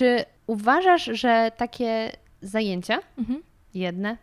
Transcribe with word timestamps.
Czy 0.00 0.24
uważasz, 0.46 1.04
że 1.04 1.52
takie 1.56 2.12
zajęcia, 2.42 2.98
Mhm. 3.18 3.42
jedne, 3.74 4.16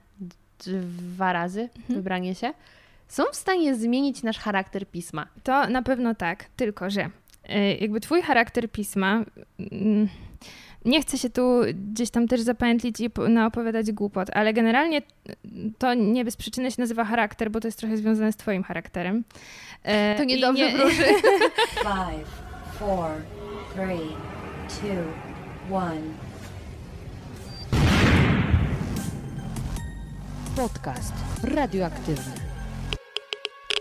dwa 0.66 1.34
razy 1.34 1.70
wybranie 1.90 2.36
się, 2.36 2.54
są 3.08 3.24
w 3.32 3.36
stanie 3.36 3.76
zmienić 3.76 4.24
nasz 4.24 4.40
charakter 4.40 4.88
pisma? 4.88 5.28
To 5.44 5.68
na 5.70 5.82
pewno 5.82 6.16
tak, 6.16 6.46
tylko 6.56 6.90
że 6.90 7.02
y, 7.50 7.78
jakby 7.82 8.00
twój 8.02 8.22
charakter 8.22 8.72
pisma. 8.72 9.24
mm, 9.72 10.08
Nie 10.86 11.02
chcę 11.02 11.18
się 11.18 11.30
tu 11.30 11.60
gdzieś 11.92 12.10
tam 12.10 12.28
też 12.28 12.42
zapętlić 12.42 13.00
i 13.00 13.10
po- 13.10 13.30
naopowiadać 13.30 13.92
głupot, 13.92 14.30
ale 14.34 14.54
generalnie 14.54 15.02
to 15.78 15.94
nie 15.94 16.26
bez 16.26 16.36
przyczyny 16.38 16.72
się 16.72 16.82
nazywa 16.82 17.04
charakter, 17.06 17.52
bo 17.52 17.60
to 17.60 17.68
jest 17.68 17.80
trochę 17.80 17.98
związane 17.98 18.32
z 18.32 18.38
twoim 18.38 18.64
charakterem. 18.64 19.24
E, 19.84 20.16
To 20.18 20.24
niedobrze 20.24 20.72
nie- 20.72 20.78
wróży. 20.78 21.04
Five, 21.88 22.28
four, 22.80 23.10
three, 23.74 24.10
two, 24.70 25.27
one. 25.72 26.02
Podcast 30.56 31.14
radioaktywny. 31.44 32.34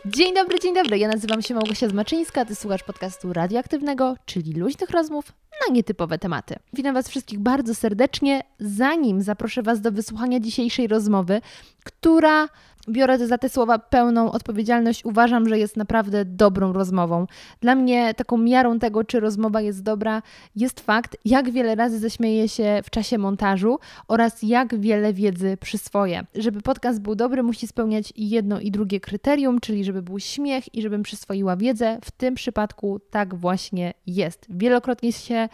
Dzień 0.07 0.35
dobry, 0.35 0.61
dzień 0.61 0.75
dobry. 0.75 0.99
Ja 0.99 1.09
nazywam 1.09 1.43
się 1.43 1.55
Małgosia 1.55 1.89
Zmaczyńska, 1.89 2.45
ty 2.45 2.55
słuchasz 2.55 2.83
podcastu 2.83 3.33
radioaktywnego, 3.33 4.17
czyli 4.27 4.53
luźnych 4.53 4.91
rozmów 4.91 5.33
na 5.67 5.75
nietypowe 5.75 6.19
tematy. 6.19 6.55
Witam 6.73 6.95
Was 6.95 7.09
wszystkich 7.09 7.39
bardzo 7.39 7.75
serdecznie. 7.75 8.43
Zanim 8.59 9.23
zaproszę 9.23 9.63
Was 9.63 9.81
do 9.81 9.93
wysłuchania 9.93 10.41
dzisiejszej 10.41 10.87
rozmowy, 10.87 11.41
która 11.85 12.49
biorę 12.89 13.27
za 13.27 13.39
te 13.39 13.49
słowa 13.49 13.79
pełną 13.79 14.33
odpowiedzialność, 14.33 15.05
uważam, 15.05 15.49
że 15.49 15.59
jest 15.59 15.77
naprawdę 15.77 16.25
dobrą 16.25 16.73
rozmową. 16.73 17.27
Dla 17.61 17.75
mnie 17.75 18.15
taką 18.15 18.39
miarą 18.39 18.79
tego, 18.79 19.05
czy 19.05 19.21
rozmowa 19.21 19.61
jest 19.61 19.83
dobra, 19.83 20.23
jest 20.57 20.81
fakt, 20.81 21.17
jak 21.25 21.51
wiele 21.51 21.75
razy 21.75 21.99
zaśmieję 21.99 22.49
się 22.49 22.81
w 22.85 22.91
czasie 22.91 23.19
montażu 23.19 23.79
oraz 24.09 24.43
jak 24.43 24.81
wiele 24.81 25.13
wiedzy 25.13 25.57
przyswoję. 25.61 26.27
Żeby 26.35 26.61
podcast 26.61 27.01
był 27.01 27.15
dobry, 27.15 27.43
musi 27.43 27.67
spełniać 27.67 28.13
jedno 28.17 28.61
i 28.61 28.71
drugie 28.71 29.01
kryterium, 29.01 29.61
czyli 29.61 29.85
żeby 29.85 30.03
był 30.03 30.21
śmiech 30.21 30.75
i 30.75 30.83
żebym 30.83 31.03
przyswoiła 31.03 31.57
wiedzę. 31.57 31.99
W 32.05 32.11
tym 32.11 32.35
przypadku 32.35 33.01
tak 33.11 33.35
właśnie 33.35 33.95
jest. 34.07 34.47
Wielokrotnie 34.51 35.13
się 35.13 35.49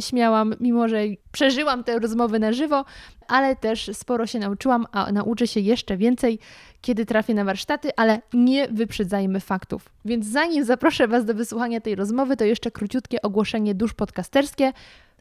śmiałam, 0.00 0.54
mimo 0.60 0.88
że 0.88 0.98
przeżyłam 1.32 1.84
te 1.84 1.98
rozmowy 1.98 2.38
na 2.38 2.52
żywo, 2.52 2.84
ale 3.28 3.56
też 3.56 3.90
sporo 3.92 4.26
się 4.26 4.38
nauczyłam, 4.38 4.86
a 4.92 5.12
nauczę 5.12 5.46
się 5.46 5.60
jeszcze 5.60 5.96
więcej, 5.96 6.38
kiedy 6.80 7.06
trafię 7.06 7.34
na 7.34 7.44
warsztaty, 7.44 7.90
ale 7.96 8.20
nie 8.32 8.68
wyprzedzajmy 8.68 9.40
faktów. 9.40 9.88
Więc 10.04 10.26
zanim 10.26 10.64
zaproszę 10.64 11.08
Was 11.08 11.24
do 11.24 11.34
wysłuchania 11.34 11.80
tej 11.80 11.94
rozmowy, 11.94 12.36
to 12.36 12.44
jeszcze 12.44 12.70
króciutkie 12.70 13.22
ogłoszenie 13.22 13.74
dusz 13.74 13.94
podcasterskie. 13.94 14.72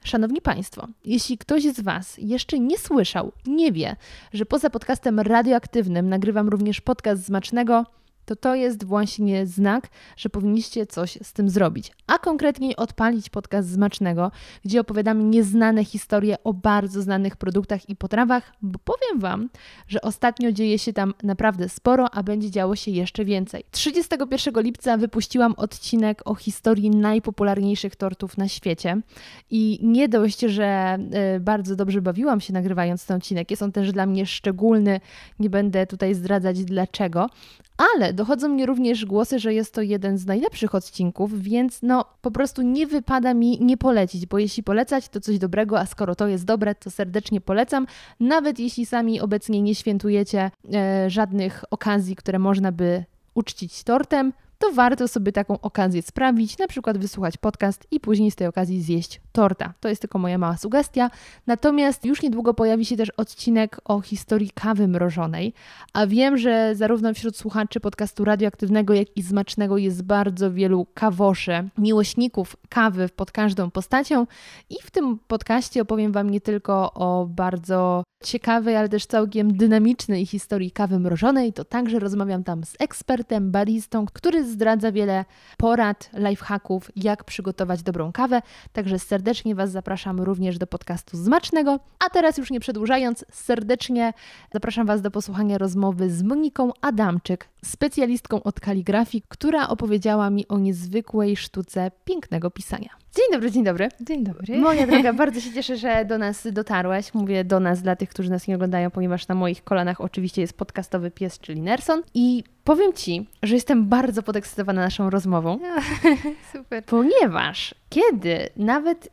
Szanowni 0.03 0.41
Państwo, 0.41 0.87
jeśli 1.05 1.37
ktoś 1.37 1.63
z 1.63 1.81
Was 1.81 2.17
jeszcze 2.17 2.59
nie 2.59 2.77
słyszał, 2.77 3.31
nie 3.45 3.71
wie, 3.71 3.95
że 4.33 4.45
poza 4.45 4.69
podcastem 4.69 5.19
radioaktywnym 5.19 6.09
nagrywam 6.09 6.49
również 6.49 6.81
podcast 6.81 7.25
Zmacznego, 7.25 7.85
to 8.27 8.35
to 8.35 8.55
jest 8.55 8.83
właśnie 8.83 9.45
znak, 9.45 9.87
że 10.17 10.29
powinniście 10.29 10.85
coś 10.85 11.17
z 11.23 11.33
tym 11.33 11.49
zrobić. 11.49 11.91
A 12.07 12.19
konkretniej 12.19 12.75
odpalić 12.75 13.29
podcast 13.29 13.69
Zmacznego, 13.69 14.31
gdzie 14.65 14.81
opowiadam 14.81 15.29
nieznane 15.29 15.85
historie 15.85 16.35
o 16.43 16.53
bardzo 16.53 17.01
znanych 17.01 17.35
produktach 17.35 17.89
i 17.89 17.95
potrawach, 17.95 18.53
bo 18.61 18.79
powiem 18.79 19.19
Wam, 19.21 19.49
że 19.87 20.01
ostatnio 20.01 20.51
dzieje 20.51 20.79
się 20.79 20.93
tam 20.93 21.13
naprawdę 21.23 21.69
sporo, 21.69 22.09
a 22.11 22.23
będzie 22.23 22.51
działo 22.51 22.75
się 22.75 22.91
jeszcze 22.91 23.25
więcej. 23.25 23.63
31 23.71 24.63
lipca 24.63 24.97
wypuściłam 24.97 25.53
odcinek 25.57 26.21
o 26.25 26.35
historii 26.35 26.89
najpopularniejszych 26.89 27.95
tortów 27.95 28.37
na 28.37 28.47
świecie 28.47 29.01
i 29.49 29.79
nie 29.83 30.09
dość, 30.09 30.39
że 30.39 30.97
y, 31.35 31.39
bardzo 31.39 31.75
dobrze 31.75 32.01
bawiłam 32.01 32.41
się 32.41 32.53
nagrywając 32.53 33.05
ten 33.05 33.17
odcinek, 33.17 33.51
jest 33.51 33.63
on 33.63 33.71
też 33.71 33.91
dla 33.91 34.05
mnie 34.05 34.25
szczególny, 34.25 34.99
nie 35.39 35.49
będę 35.49 35.87
tutaj 35.87 36.13
zdradzać 36.13 36.65
dlaczego, 36.65 37.29
ale 37.77 38.13
dochodzą 38.13 38.49
mnie 38.49 38.65
również 38.65 39.05
głosy, 39.05 39.39
że 39.39 39.53
jest 39.53 39.73
to 39.73 39.81
jeden 39.81 40.17
z 40.17 40.25
najlepszych 40.25 40.75
odcinków, 40.75 41.41
więc 41.41 41.79
no 41.81 42.05
po 42.21 42.31
prostu 42.31 42.61
nie 42.61 42.87
wypada 42.87 43.33
mi 43.33 43.57
nie 43.61 43.77
polecić, 43.77 44.25
bo 44.25 44.39
jeśli 44.39 44.63
polecać, 44.63 45.09
to 45.09 45.19
coś 45.19 45.39
dobrego, 45.39 45.79
a 45.79 45.85
skoro 45.85 46.15
to 46.15 46.27
jest 46.27 46.45
dobre, 46.45 46.75
to 46.75 46.91
serdecznie 46.91 47.41
polecam, 47.41 47.87
nawet 48.19 48.59
jeśli 48.59 48.85
sami 48.85 49.21
obecnie 49.21 49.61
nie 49.61 49.75
świętujecie 49.75 50.51
e, 50.73 51.09
żadnych 51.09 51.63
okazji, 51.71 52.15
które 52.15 52.39
można 52.39 52.71
by 52.71 53.03
uczcić 53.33 53.83
tortem, 53.83 54.33
to 54.57 54.71
warto 54.71 55.07
sobie 55.07 55.31
taką 55.31 55.61
okazję 55.61 56.01
sprawić, 56.01 56.57
na 56.57 56.67
przykład 56.67 56.97
wysłuchać 56.97 57.37
podcast 57.37 57.87
i 57.91 57.99
później 57.99 58.31
z 58.31 58.35
tej 58.35 58.47
okazji 58.47 58.81
zjeść 58.81 59.21
torta. 59.31 59.73
To 59.79 59.89
jest 59.89 60.01
tylko 60.01 60.19
moja 60.19 60.37
mała 60.37 60.57
sugestia. 60.57 61.09
Natomiast 61.47 62.05
już 62.05 62.21
niedługo 62.21 62.53
pojawi 62.53 62.85
się 62.85 62.97
też 62.97 63.09
odcinek 63.09 63.81
o 63.85 64.01
historii 64.01 64.49
kawy 64.49 64.87
mrożonej, 64.87 65.53
a 65.93 66.07
wiem, 66.07 66.37
że 66.37 66.75
zarówno 66.75 67.13
wśród 67.13 67.37
słuchaczy 67.37 67.79
podcastu 67.79 68.25
radioaktywnego, 68.25 68.93
jak 68.93 69.17
i 69.17 69.23
smacznego 69.23 69.77
jest 69.77 70.03
bardzo 70.03 70.51
wielu 70.51 70.87
kawoszy, 70.93 71.69
miłośników 71.77 72.55
kawy 72.69 73.09
pod 73.09 73.31
każdą 73.31 73.71
postacią 73.71 74.27
i 74.69 74.75
w 74.83 74.91
tym 74.91 75.19
podcaście 75.27 75.81
opowiem 75.81 76.11
Wam 76.11 76.29
nie 76.29 76.41
tylko 76.41 76.93
o 76.93 77.25
bardzo 77.29 78.03
ciekawej, 78.23 78.75
ale 78.75 78.89
też 78.89 79.05
całkiem 79.05 79.57
dynamicznej 79.57 80.25
historii 80.25 80.71
kawy 80.71 80.99
mrożonej, 80.99 81.53
to 81.53 81.65
także 81.65 81.99
rozmawiam 81.99 82.43
tam 82.43 82.63
z 82.63 82.75
ekspertem, 82.79 83.51
baristą, 83.51 84.05
który 84.05 84.46
zdradza 84.47 84.91
wiele 84.91 85.25
porad, 85.57 86.09
lifehacków, 86.13 86.91
jak 86.95 87.23
przygotować 87.23 87.83
dobrą 87.83 88.11
kawę. 88.11 88.41
Także 88.73 88.99
serdecznie 88.99 89.55
Was 89.55 89.71
zapraszam 89.71 90.21
również 90.21 90.57
do 90.57 90.67
podcastu 90.67 91.17
Zmacznego. 91.17 91.79
A 92.05 92.09
teraz 92.09 92.37
już 92.37 92.51
nie 92.51 92.59
przedłużając, 92.59 93.25
serdecznie 93.31 94.13
zapraszam 94.53 94.87
Was 94.87 95.01
do 95.01 95.11
posłuchania 95.11 95.57
rozmowy 95.57 96.09
z 96.09 96.23
Moniką 96.23 96.71
Adamczyk, 96.81 97.49
specjalistką 97.65 98.43
od 98.43 98.59
kaligrafii, 98.59 99.23
która 99.27 99.67
opowiedziała 99.67 100.29
mi 100.29 100.47
o 100.47 100.57
niezwykłej 100.57 101.37
sztuce 101.37 101.91
pięknego 102.05 102.51
pisania. 102.51 102.89
Dzień 103.15 103.25
dobry, 103.31 103.51
dzień 103.51 103.63
dobry. 103.63 103.89
Dzień 104.01 104.23
dobry. 104.23 104.57
Moja 104.57 104.87
droga, 104.87 105.13
bardzo 105.13 105.39
się 105.39 105.53
cieszę, 105.53 105.77
że 105.77 106.05
do 106.05 106.17
nas 106.17 106.47
dotarłaś. 106.51 107.13
Mówię 107.13 107.43
do 107.43 107.59
nas 107.59 107.81
dla 107.81 107.95
tych, 107.95 108.09
którzy 108.09 108.29
nas 108.29 108.47
nie 108.47 108.55
oglądają, 108.55 108.91
ponieważ 108.91 109.27
na 109.27 109.35
moich 109.35 109.63
kolanach 109.63 110.01
oczywiście 110.01 110.41
jest 110.41 110.53
podcastowy 110.57 111.11
pies, 111.11 111.39
czyli 111.39 111.61
Nerson. 111.61 112.01
I 112.13 112.43
powiem 112.63 112.93
Ci, 112.93 113.27
że 113.43 113.55
jestem 113.55 113.85
bardzo 113.87 114.23
podekscytowana 114.23 114.81
naszą 114.81 115.09
rozmową, 115.09 115.59
Super. 116.53 116.83
ponieważ 116.85 117.75
kiedy 117.89 118.49
nawet 118.55 119.09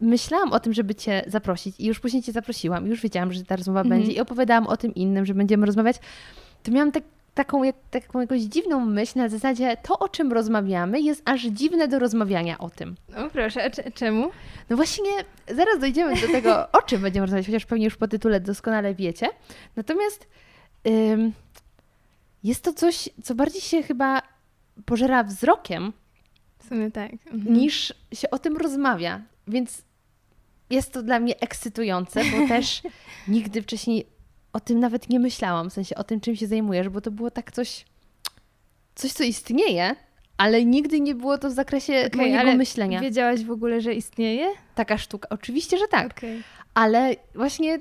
myślałam 0.00 0.52
o 0.52 0.60
tym, 0.60 0.72
żeby 0.72 0.94
Cię 0.94 1.22
zaprosić 1.26 1.80
i 1.80 1.86
już 1.86 2.00
później 2.00 2.22
Cię 2.22 2.32
zaprosiłam, 2.32 2.86
już 2.86 3.00
wiedziałam, 3.02 3.32
że 3.32 3.44
ta 3.44 3.56
rozmowa 3.56 3.80
Mhm. 3.80 4.00
będzie 4.00 4.16
i 4.16 4.20
opowiadałam 4.20 4.66
o 4.66 4.76
tym 4.76 4.94
innym, 4.94 5.26
że 5.26 5.34
będziemy 5.34 5.66
rozmawiać, 5.66 5.96
to 6.62 6.72
miałam 6.72 6.92
tak, 6.92 7.02
taką, 7.36 7.62
taką 7.90 8.20
jakąś 8.20 8.40
dziwną 8.40 8.86
myśl 8.86 9.18
na 9.18 9.28
zasadzie 9.28 9.76
to, 9.82 9.98
o 9.98 10.08
czym 10.08 10.32
rozmawiamy, 10.32 11.00
jest 11.00 11.22
aż 11.24 11.42
dziwne 11.42 11.88
do 11.88 11.98
rozmawiania 11.98 12.58
o 12.58 12.70
tym. 12.70 12.96
O 13.16 13.30
proszę, 13.30 13.70
czemu? 13.94 14.30
No 14.70 14.76
właśnie, 14.76 15.10
zaraz 15.48 15.78
dojdziemy 15.80 16.20
do 16.20 16.26
tego, 16.28 16.72
o 16.72 16.82
czym 16.82 17.02
będziemy 17.02 17.26
rozmawiać, 17.26 17.46
chociaż 17.46 17.66
pewnie 17.66 17.84
już 17.84 17.96
po 17.96 18.08
tytule 18.08 18.40
doskonale 18.40 18.94
wiecie. 18.94 19.28
Natomiast 19.76 20.28
ym, 20.88 21.32
jest 22.42 22.64
to 22.64 22.72
coś, 22.72 23.08
co 23.22 23.34
bardziej 23.34 23.60
się 23.60 23.82
chyba 23.82 24.22
pożera 24.84 25.24
wzrokiem, 25.24 25.92
W 26.58 26.68
sumie 26.68 26.90
tak. 26.90 27.12
Mhm. 27.12 27.54
niż 27.54 27.94
się 28.14 28.30
o 28.30 28.38
tym 28.38 28.56
rozmawia. 28.56 29.22
Więc 29.48 29.82
jest 30.70 30.92
to 30.92 31.02
dla 31.02 31.20
mnie 31.20 31.40
ekscytujące, 31.40 32.20
bo 32.24 32.48
też 32.48 32.82
nigdy 33.28 33.62
wcześniej 33.62 34.15
o 34.56 34.60
tym 34.60 34.80
nawet 34.80 35.10
nie 35.10 35.20
myślałam, 35.20 35.70
w 35.70 35.72
sensie 35.72 35.94
o 35.96 36.04
tym, 36.04 36.20
czym 36.20 36.36
się 36.36 36.46
zajmujesz, 36.46 36.88
bo 36.88 37.00
to 37.00 37.10
było 37.10 37.30
tak 37.30 37.52
coś, 37.52 37.84
coś 38.94 39.12
co 39.12 39.24
istnieje, 39.24 39.96
ale 40.36 40.64
nigdy 40.64 41.00
nie 41.00 41.14
było 41.14 41.38
to 41.38 41.50
w 41.50 41.52
zakresie 41.52 42.04
Okej, 42.06 42.20
mojego 42.20 42.38
ale 42.38 42.56
myślenia. 42.56 43.00
Wiedziałaś 43.00 43.44
w 43.44 43.50
ogóle, 43.50 43.80
że 43.80 43.94
istnieje? 43.94 44.46
Taka 44.74 44.98
sztuka. 44.98 45.28
Oczywiście, 45.28 45.78
że 45.78 45.88
tak. 45.88 46.06
Okej. 46.06 46.42
ale 46.74 47.16
właśnie 47.34 47.78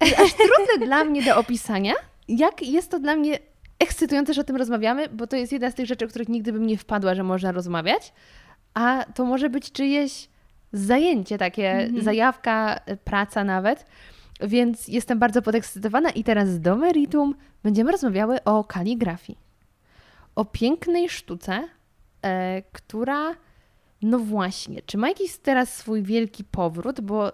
aż 0.00 0.32
trudne 0.32 0.86
dla 0.86 1.04
mnie 1.04 1.22
do 1.22 1.36
opisania, 1.36 1.94
jak 2.28 2.62
jest 2.62 2.90
to 2.90 2.98
dla 2.98 3.16
mnie 3.16 3.38
ekscytujące, 3.78 4.34
że 4.34 4.40
o 4.40 4.44
tym 4.44 4.56
rozmawiamy, 4.56 5.08
bo 5.08 5.26
to 5.26 5.36
jest 5.36 5.52
jedna 5.52 5.70
z 5.70 5.74
tych 5.74 5.86
rzeczy, 5.86 6.04
o 6.04 6.08
których 6.08 6.28
nigdy 6.28 6.52
bym 6.52 6.66
nie 6.66 6.78
wpadła, 6.78 7.14
że 7.14 7.22
można 7.22 7.52
rozmawiać, 7.52 8.12
a 8.74 9.04
to 9.14 9.24
może 9.24 9.50
być 9.50 9.72
czyjeś 9.72 10.28
zajęcie, 10.72 11.38
takie 11.38 11.70
Mhm. 11.72 12.04
zajawka, 12.04 12.80
praca 13.04 13.44
nawet. 13.44 13.86
Więc 14.40 14.88
jestem 14.88 15.18
bardzo 15.18 15.42
podekscytowana 15.42 16.10
i 16.10 16.24
teraz 16.24 16.60
do 16.60 16.76
meritum 16.76 17.34
będziemy 17.62 17.92
rozmawiały 17.92 18.44
o 18.44 18.64
kaligrafii. 18.64 19.38
O 20.34 20.44
pięknej 20.44 21.08
sztuce, 21.08 21.68
e, 22.24 22.62
która 22.72 23.34
no 24.02 24.18
właśnie, 24.18 24.82
czy 24.86 24.98
ma 24.98 25.08
jakiś 25.08 25.36
teraz 25.36 25.76
swój 25.76 26.02
wielki 26.02 26.44
powrót, 26.44 27.00
bo 27.00 27.32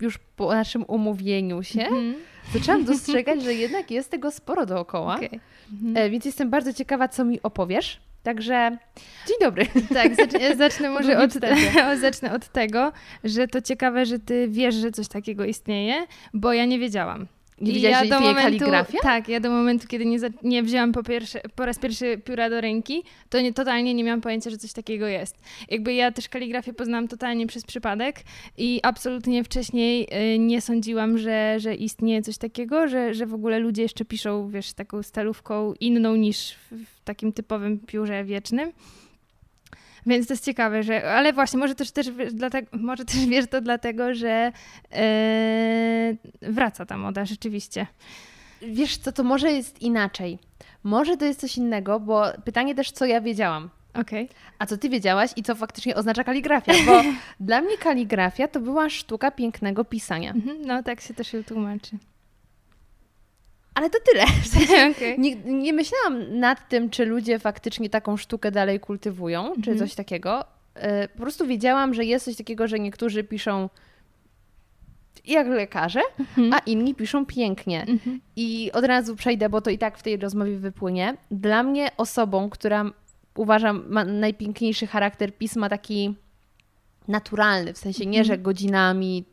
już 0.00 0.18
po 0.18 0.54
naszym 0.54 0.84
umówieniu 0.88 1.62
się 1.62 1.82
Mhm. 1.82 2.14
zaczęłam 2.54 2.84
dostrzegać, 2.94 3.42
że 3.42 3.54
jednak 3.54 3.90
jest 3.90 4.10
tego 4.10 4.30
sporo 4.30 4.66
dookoła. 4.66 5.16
Okej. 5.16 5.40
Mhm. 5.72 5.96
E, 5.96 6.10
więc 6.10 6.24
jestem 6.24 6.50
bardzo 6.50 6.72
ciekawa, 6.72 7.08
co 7.08 7.24
mi 7.24 7.42
opowiesz. 7.42 8.00
Także 8.24 8.78
dzień 9.28 9.36
dobry. 9.40 9.66
Tak, 9.94 10.14
zacznę, 10.14 10.56
zacznę 10.64 10.90
może 10.90 11.18
od, 11.18 11.32
zacznę 12.00 12.32
od 12.32 12.48
tego, 12.48 12.92
że 13.24 13.48
to 13.48 13.62
ciekawe, 13.62 14.06
że 14.06 14.18
ty 14.18 14.48
wiesz, 14.48 14.74
że 14.74 14.90
coś 14.90 15.08
takiego 15.08 15.44
istnieje, 15.44 16.06
bo 16.34 16.52
ja 16.52 16.64
nie 16.64 16.78
wiedziałam. 16.78 17.26
Nie 17.60 17.70
I 17.70 17.74
wiedziałaś, 17.74 18.08
że 18.08 18.08
do 18.08 18.20
momentu, 18.20 18.42
kaligrafia? 18.42 18.98
Tak, 19.02 19.28
ja 19.28 19.40
do 19.40 19.50
momentu, 19.50 19.86
kiedy 19.88 20.06
nie, 20.06 20.18
za, 20.18 20.26
nie 20.42 20.62
wzięłam 20.62 20.92
po, 20.92 21.02
pierwsze, 21.02 21.40
po 21.54 21.66
raz 21.66 21.78
pierwszy 21.78 22.18
pióra 22.24 22.50
do 22.50 22.60
ręki, 22.60 23.02
to 23.28 23.40
nie, 23.40 23.52
totalnie 23.52 23.94
nie 23.94 24.04
miałam 24.04 24.20
pojęcia, 24.20 24.50
że 24.50 24.58
coś 24.58 24.72
takiego 24.72 25.06
jest. 25.06 25.36
Jakby 25.70 25.94
ja 25.94 26.12
też 26.12 26.28
kaligrafię 26.28 26.72
poznałam 26.72 27.08
totalnie 27.08 27.46
przez 27.46 27.64
przypadek 27.64 28.20
i 28.58 28.80
absolutnie 28.82 29.44
wcześniej 29.44 30.08
y, 30.34 30.38
nie 30.38 30.60
sądziłam, 30.60 31.18
że, 31.18 31.60
że 31.60 31.74
istnieje 31.74 32.22
coś 32.22 32.38
takiego, 32.38 32.88
że, 32.88 33.14
że 33.14 33.26
w 33.26 33.34
ogóle 33.34 33.58
ludzie 33.58 33.82
jeszcze 33.82 34.04
piszą, 34.04 34.48
wiesz, 34.48 34.72
taką 34.72 35.02
stalówką 35.02 35.74
inną 35.80 36.16
niż 36.16 36.52
w, 36.52 36.84
w 36.84 37.00
takim 37.04 37.32
typowym 37.32 37.78
piórze 37.78 38.24
wiecznym. 38.24 38.72
Więc 40.06 40.26
to 40.26 40.32
jest 40.32 40.44
ciekawe, 40.44 40.82
że. 40.82 41.10
Ale 41.12 41.32
właśnie, 41.32 41.58
może 41.58 41.74
też, 41.74 41.90
też, 41.90 42.10
wiesz, 42.10 42.34
dlatego, 42.34 42.68
może 42.72 43.04
też 43.04 43.26
wiesz 43.26 43.46
to 43.46 43.60
dlatego, 43.60 44.14
że 44.14 44.52
e, 44.92 46.14
wraca 46.42 46.86
ta 46.86 46.96
moda 46.96 47.24
rzeczywiście. 47.24 47.86
Wiesz 48.62 48.96
co, 48.96 49.12
to 49.12 49.24
może 49.24 49.52
jest 49.52 49.82
inaczej. 49.82 50.38
Może 50.84 51.16
to 51.16 51.24
jest 51.24 51.40
coś 51.40 51.56
innego, 51.56 52.00
bo 52.00 52.24
pytanie 52.44 52.74
też, 52.74 52.90
co 52.90 53.06
ja 53.06 53.20
wiedziałam. 53.20 53.70
Okej. 53.94 54.28
A 54.58 54.66
co 54.66 54.76
ty 54.76 54.88
wiedziałaś 54.88 55.30
i 55.36 55.42
co 55.42 55.54
faktycznie 55.54 55.94
oznacza 55.96 56.24
kaligrafia? 56.24 56.72
Bo 56.86 57.02
dla 57.46 57.60
mnie 57.60 57.78
kaligrafia 57.78 58.48
to 58.48 58.60
była 58.60 58.90
sztuka 58.90 59.30
pięknego 59.30 59.84
pisania. 59.84 60.30
Mhm, 60.30 60.62
No 60.66 60.82
tak 60.82 61.00
się 61.00 61.14
też 61.14 61.32
ją 61.32 61.44
tłumaczy. 61.44 61.98
Ale 63.74 63.90
to 63.90 63.98
tyle. 64.12 64.26
W 64.42 64.46
sensie 64.46 64.90
Okej. 64.96 65.18
nie, 65.18 65.34
nie 65.36 65.72
myślałam 65.72 66.38
nad 66.40 66.68
tym, 66.68 66.90
czy 66.90 67.04
ludzie 67.04 67.38
faktycznie 67.38 67.90
taką 67.90 68.16
sztukę 68.16 68.50
dalej 68.50 68.80
kultywują, 68.80 69.44
czy 69.64 69.70
Mhm. 69.70 69.78
coś 69.78 69.94
takiego. 69.94 70.44
E, 70.74 71.08
Po 71.08 71.22
prostu 71.22 71.46
wiedziałam, 71.46 71.94
że 71.94 72.04
jest 72.04 72.24
coś 72.24 72.36
takiego, 72.36 72.68
że 72.68 72.78
niektórzy 72.78 73.24
piszą 73.24 73.68
jak 75.26 75.46
lekarze, 75.46 76.00
a 76.52 76.58
inni 76.58 76.94
piszą 76.94 77.26
pięknie. 77.26 77.80
Mhm. 77.88 78.20
I 78.36 78.70
od 78.72 78.84
razu 78.84 79.16
przejdę, 79.16 79.48
bo 79.48 79.60
to 79.60 79.70
i 79.70 79.78
tak 79.78 79.98
w 79.98 80.02
tej 80.02 80.16
rozmowie 80.16 80.56
wypłynie. 80.58 81.16
Dla 81.30 81.62
mnie 81.62 81.90
osobą, 81.96 82.50
która 82.50 82.84
uważam 83.36 83.84
ma 83.88 84.04
najpiękniejszy 84.04 84.86
charakter 84.86 85.32
pisma 85.38 85.68
taki 85.68 86.14
naturalny, 87.08 87.72
w 87.72 87.78
sensie 87.78 88.06
nie, 88.06 88.24
że 88.24 88.38
godzinami 88.38 89.24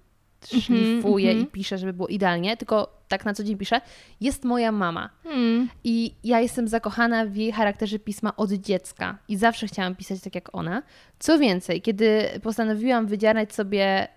szlifuje 0.45 1.29
mhm. 1.31 1.47
i 1.47 1.51
pisze, 1.51 1.77
żeby 1.77 1.93
było 1.93 2.07
idealnie, 2.07 2.57
tylko 2.57 3.01
tak 3.07 3.25
na 3.25 3.33
co 3.33 3.43
dzień 3.43 3.57
pisze, 3.57 3.81
jest 4.21 4.43
moja 4.43 4.71
mama. 4.71 5.09
Hmm. 5.23 5.69
I 5.83 6.13
ja 6.23 6.39
jestem 6.39 6.67
zakochana 6.67 7.25
w 7.25 7.35
jej 7.35 7.51
charakterze 7.51 7.99
pisma 7.99 8.35
od 8.35 8.51
dziecka 8.51 9.17
i 9.27 9.37
zawsze 9.37 9.67
chciałam 9.67 9.95
pisać 9.95 10.21
tak 10.21 10.35
jak 10.35 10.55
ona. 10.55 10.83
Co 11.19 11.39
więcej, 11.39 11.81
kiedy 11.81 12.23
postanowiłam 12.43 13.07
wydzierać 13.07 13.53
sobie 13.53 14.07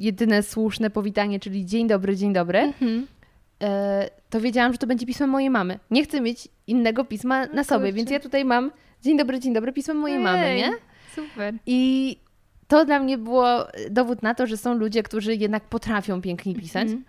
jedyne 0.00 0.42
słuszne 0.42 0.90
powitanie, 0.90 1.40
czyli 1.40 1.66
dzień 1.66 1.88
dobry, 1.88 2.16
dzień 2.16 2.32
dobry, 2.32 2.58
Mhm. 2.58 3.06
e, 3.62 4.10
to 4.30 4.40
wiedziałam, 4.40 4.72
że 4.72 4.78
to 4.78 4.86
będzie 4.86 5.06
pismo 5.06 5.26
mojej 5.26 5.50
mamy. 5.50 5.78
Nie 5.90 6.04
chcę 6.04 6.20
mieć 6.20 6.48
innego 6.66 7.04
pisma 7.04 7.46
na 7.46 7.64
sobie, 7.64 7.84
kurczę. 7.84 7.96
więc 7.96 8.10
ja 8.10 8.20
tutaj 8.20 8.44
mam 8.44 8.70
dzień 9.02 9.18
dobry, 9.18 9.40
dzień 9.40 9.54
dobry, 9.54 9.72
pismo 9.72 9.94
mojej 9.94 10.18
mamy, 10.18 10.44
Ojej, 10.44 10.56
nie? 10.56 10.70
Super. 11.14 11.54
I 11.66 12.16
to 12.68 12.84
dla 12.84 12.98
mnie 12.98 13.18
było 13.18 13.66
dowód 13.90 14.22
na 14.22 14.34
to, 14.34 14.46
że 14.46 14.56
są 14.56 14.74
ludzie, 14.74 15.02
którzy 15.02 15.34
jednak 15.34 15.64
potrafią 15.64 16.20
pięknie 16.22 16.54
pisać, 16.54 16.88
Mhm. 16.88 17.04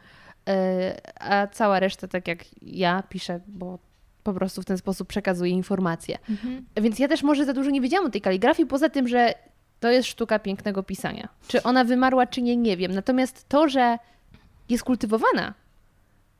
e, 0.47 1.21
a 1.21 1.47
cała 1.47 1.79
reszta, 1.79 2.07
tak 2.07 2.27
jak 2.27 2.39
ja, 2.61 3.03
piszę, 3.09 3.39
bo 3.47 3.79
po 4.23 4.33
prostu 4.33 4.61
w 4.61 4.65
ten 4.65 4.77
sposób 4.77 5.07
przekazuję 5.07 5.51
informacje. 5.51 6.17
Mhm. 6.29 6.65
Więc 6.75 6.99
ja 6.99 7.07
też 7.07 7.23
może 7.23 7.45
za 7.45 7.53
dużo 7.53 7.69
nie 7.71 7.81
wiedziałam 7.81 8.05
o 8.05 8.09
tej 8.09 8.21
kaligrafii, 8.21 8.67
poza 8.67 8.89
tym, 8.89 9.07
że 9.07 9.33
to 9.79 9.89
jest 9.91 10.07
sztuka 10.09 10.39
pięknego 10.39 10.83
pisania. 10.83 11.29
Czy 11.47 11.63
ona 11.63 11.83
wymarła, 11.83 12.27
czy 12.27 12.41
nie, 12.41 12.57
nie 12.57 12.77
wiem. 12.77 12.91
Natomiast 12.91 13.49
to, 13.49 13.69
że 13.69 13.97
jest 14.69 14.83
kultywowana 14.83 15.53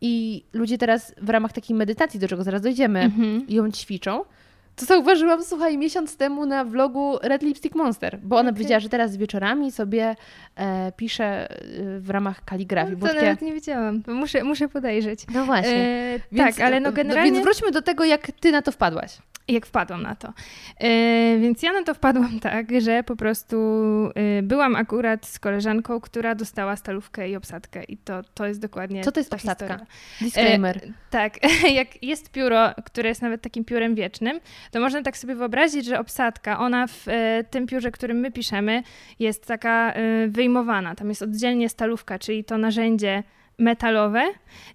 i 0.02 0.44
ludzie 0.54 0.78
teraz 0.78 1.16
w 1.22 1.30
ramach 1.30 1.54
takiej 1.54 1.76
medytacji, 1.76 2.20
do 2.20 2.28
czego 2.28 2.44
zaraz 2.44 2.62
dojdziemy, 2.62 3.00
Mhm. 3.00 3.46
ją 3.50 3.72
ćwiczą, 3.72 4.24
to 4.75 4.86
zauważyłam, 4.86 5.44
słuchaj, 5.44 5.77
miesiąc 5.77 6.18
temu 6.18 6.45
na 6.45 6.66
vlogu 6.66 7.18
Red 7.24 7.42
Lipstick 7.42 7.75
Monster, 7.75 8.19
bo 8.24 8.36
ona 8.36 8.50
Okej. 8.50 8.54
powiedziała, 8.57 8.80
że 8.80 8.89
teraz 8.89 9.18
wieczorami 9.18 9.72
sobie 9.72 10.16
e, 10.56 10.92
pisze 10.92 11.50
e, 11.51 11.56
w 12.00 12.10
ramach 12.10 12.45
kaligrafii. 12.45 12.95
bo 12.95 13.07
To 13.07 13.13
takie- 13.13 13.25
nawet 13.25 13.42
nie 13.42 13.54
wiedziałam. 13.54 14.04
Muszę, 14.07 14.44
muszę 14.44 14.68
podejrzeć. 14.69 15.19
No 15.33 15.45
właśnie. 15.45 15.75
E, 15.75 16.19
Więc- 16.31 16.56
tak, 16.57 16.66
ale 16.66 16.80
no 16.80 16.92
generalnie... 16.92 17.31
Więc 17.31 17.44
wróćmy 17.44 17.72
do 17.72 17.81
tego, 17.81 18.04
jak 18.06 18.31
ty 18.39 18.51
na 18.51 18.62
to 18.62 18.72
wpadłaś. 18.72 19.18
jak 19.48 19.66
wpadłam 19.66 20.01
na 20.01 20.16
to. 20.16 20.33
E, 20.80 21.38
więc 21.39 21.63
ja 21.63 21.74
na 21.74 21.83
to 21.83 21.94
wpadłam 21.94 22.39
tak, 22.50 22.81
że 22.81 23.04
po 23.04 23.16
prostu 23.16 23.57
e, 24.16 24.42
byłam 24.42 24.75
akurat 24.75 25.25
z 25.25 25.39
koleżanką, 25.39 26.01
która 26.01 26.36
dostała 26.36 26.75
stalówkę 26.75 27.30
i 27.30 27.36
obsadkę 27.36 27.83
i 27.83 27.98
to, 27.98 28.21
to 28.33 28.45
jest 28.45 28.60
dokładnie 28.62 29.04
Co 29.04 29.12
to 29.12 29.19
jest 29.19 29.30
ta 29.30 29.36
obsadka? 29.38 29.66
historia. 29.68 29.86
Disclaimer. 30.21 30.78
E, 30.78 30.81
tak, 31.10 31.38
jak 31.80 32.04
jest 32.04 32.31
pióro, 32.31 32.69
które 32.86 33.10
jest 33.10 33.21
nawet 33.21 33.42
takim 33.42 33.66
piórem 33.66 33.95
wiecznym, 33.95 34.39
to 34.72 34.80
można 34.80 35.02
tak 35.02 35.18
sobie 35.18 35.36
wyobrazić, 35.36 35.86
że 35.86 36.00
obsadka, 36.00 36.60
ona 36.60 36.88
w 36.88 37.08
e, 37.08 37.44
tym 37.50 37.68
piórze, 37.68 37.92
którym 37.92 38.18
my 38.18 38.32
piszemy, 38.32 38.84
jest 39.20 39.46
taka 39.46 39.94
e, 39.94 40.28
wyjmowana. 40.28 40.96
Tam 40.96 41.10
jest 41.10 41.22
oddzielnie 41.22 41.70
stalówka, 41.70 42.20
czyli 42.20 42.44
to 42.44 42.58
narzędzie 42.58 43.24
metalowe 43.60 44.24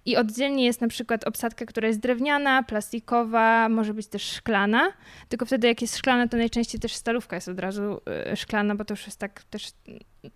i 0.05 0.17
oddzielnie 0.17 0.65
jest 0.65 0.81
na 0.81 0.87
przykład 0.87 1.27
obsadka, 1.27 1.65
która 1.65 1.87
jest 1.87 1.99
drewniana, 1.99 2.63
plastikowa, 2.63 3.69
może 3.69 3.93
być 3.93 4.07
też 4.07 4.23
szklana, 4.23 4.93
tylko 5.29 5.45
wtedy 5.45 5.67
jak 5.67 5.81
jest 5.81 5.97
szklana, 5.97 6.27
to 6.27 6.37
najczęściej 6.37 6.81
też 6.81 6.93
stalówka 6.93 7.35
jest 7.35 7.47
od 7.47 7.59
razu 7.59 8.01
e, 8.31 8.35
szklana, 8.35 8.75
bo 8.75 8.85
to 8.85 8.93
już 8.93 9.05
jest 9.05 9.19
tak 9.19 9.43
też, 9.43 9.67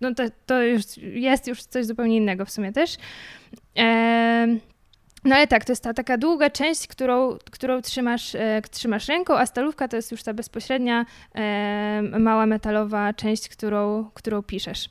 no 0.00 0.14
to, 0.14 0.22
to 0.46 0.62
już 0.62 0.82
jest 0.96 1.46
już 1.46 1.62
coś 1.62 1.86
zupełnie 1.86 2.16
innego 2.16 2.44
w 2.44 2.50
sumie 2.50 2.72
też. 2.72 2.96
No 5.26 5.34
ale 5.34 5.46
tak, 5.46 5.64
to 5.64 5.72
jest 5.72 5.82
ta 5.82 5.94
taka 5.94 6.18
długa 6.18 6.50
część, 6.50 6.86
którą, 6.86 7.38
którą 7.50 7.82
trzymasz, 7.82 8.34
e, 8.34 8.62
trzymasz 8.70 9.08
ręką, 9.08 9.38
a 9.38 9.46
stalówka 9.46 9.88
to 9.88 9.96
jest 9.96 10.12
już 10.12 10.22
ta 10.22 10.34
bezpośrednia, 10.34 11.06
e, 11.34 12.02
mała 12.18 12.46
metalowa 12.46 13.12
część, 13.12 13.48
którą, 13.48 14.10
którą 14.14 14.42
piszesz. 14.42 14.88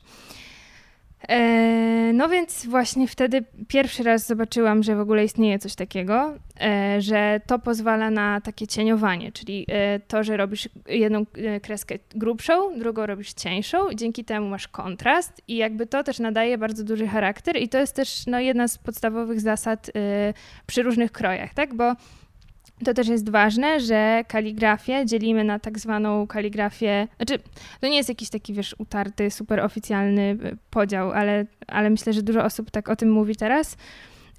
E, 1.28 2.12
no 2.12 2.28
więc 2.28 2.66
właśnie 2.66 3.08
wtedy 3.08 3.44
pierwszy 3.68 4.02
raz 4.02 4.26
zobaczyłam, 4.26 4.82
że 4.82 4.96
w 4.96 5.00
ogóle 5.00 5.24
istnieje 5.24 5.58
coś 5.58 5.74
takiego, 5.74 6.34
e, 6.60 7.00
że 7.00 7.40
to 7.46 7.58
pozwala 7.58 8.10
na 8.10 8.40
takie 8.40 8.66
cieniowanie, 8.66 9.32
czyli 9.32 9.66
e, 9.68 10.00
to, 10.00 10.24
że 10.24 10.36
robisz 10.36 10.68
jedną 10.88 11.26
kreskę 11.62 11.94
grubszą, 12.14 12.78
drugą 12.78 13.06
robisz 13.06 13.32
cieńszą, 13.32 13.78
dzięki 13.94 14.24
temu 14.24 14.48
masz 14.48 14.68
kontrast 14.68 15.42
i 15.48 15.56
jakby 15.56 15.86
to 15.86 16.04
też 16.04 16.18
nadaje 16.18 16.58
bardzo 16.58 16.84
duży 16.84 17.06
charakter 17.06 17.56
i 17.56 17.68
to 17.68 17.78
jest 17.78 17.96
też 17.96 18.26
no, 18.26 18.40
jedna 18.40 18.68
z 18.68 18.78
podstawowych 18.78 19.40
zasad 19.40 19.90
przy 20.66 20.82
różnych 20.82 21.12
krojach, 21.12 21.54
tak, 21.54 21.74
bo 21.74 21.94
to 22.84 22.94
też 22.94 23.08
jest 23.08 23.30
ważne, 23.30 23.80
że 23.80 24.24
kaligrafię 24.28 25.06
dzielimy 25.06 25.44
na 25.44 25.58
tak 25.58 25.78
zwaną 25.78 26.26
kaligrafię, 26.26 27.08
znaczy 27.16 27.38
to 27.80 27.88
nie 27.88 27.96
jest 27.96 28.08
jakiś 28.08 28.30
taki, 28.30 28.54
wiesz, 28.54 28.74
utarty, 28.78 29.30
super 29.30 29.60
oficjalny 29.60 30.22
y, 30.22 30.56
podział, 30.70 31.12
ale, 31.12 31.46
ale 31.66 31.90
myślę, 31.90 32.12
że 32.12 32.22
dużo 32.22 32.44
osób 32.44 32.70
tak 32.70 32.88
o 32.88 32.96
tym 32.96 33.10
mówi 33.10 33.36
teraz, 33.36 33.76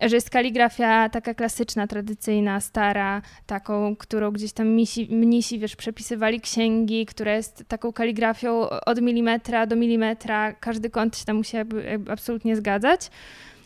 że 0.01 0.15
jest 0.15 0.29
kaligrafia 0.29 1.09
taka 1.09 1.33
klasyczna, 1.33 1.87
tradycyjna, 1.87 2.59
stara, 2.59 3.21
taką, 3.45 3.95
którą 3.95 4.31
gdzieś 4.31 4.53
tam 4.53 4.67
misi, 4.67 5.07
mnisi, 5.11 5.59
wiesz, 5.59 5.75
przepisywali 5.75 6.41
księgi, 6.41 7.05
która 7.05 7.35
jest 7.35 7.63
taką 7.67 7.93
kaligrafią 7.93 8.69
od 8.69 9.01
milimetra 9.01 9.65
do 9.65 9.75
milimetra, 9.75 10.53
każdy 10.53 10.89
kąt 10.89 11.17
się 11.17 11.25
tam 11.25 11.35
musi 11.35 11.57
absolutnie 12.09 12.55
zgadzać. 12.55 13.09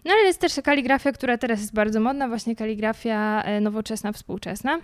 No 0.05 0.12
ale 0.13 0.22
jest 0.22 0.39
też 0.39 0.53
kaligrafia, 0.63 1.12
która 1.12 1.38
teraz 1.38 1.60
jest 1.60 1.74
bardzo 1.74 2.00
modna, 2.00 2.27
właśnie 2.27 2.55
kaligrafia 2.55 3.43
e, 3.43 3.62
nowoczesna, 3.62 4.12
współczesna. 4.12 4.79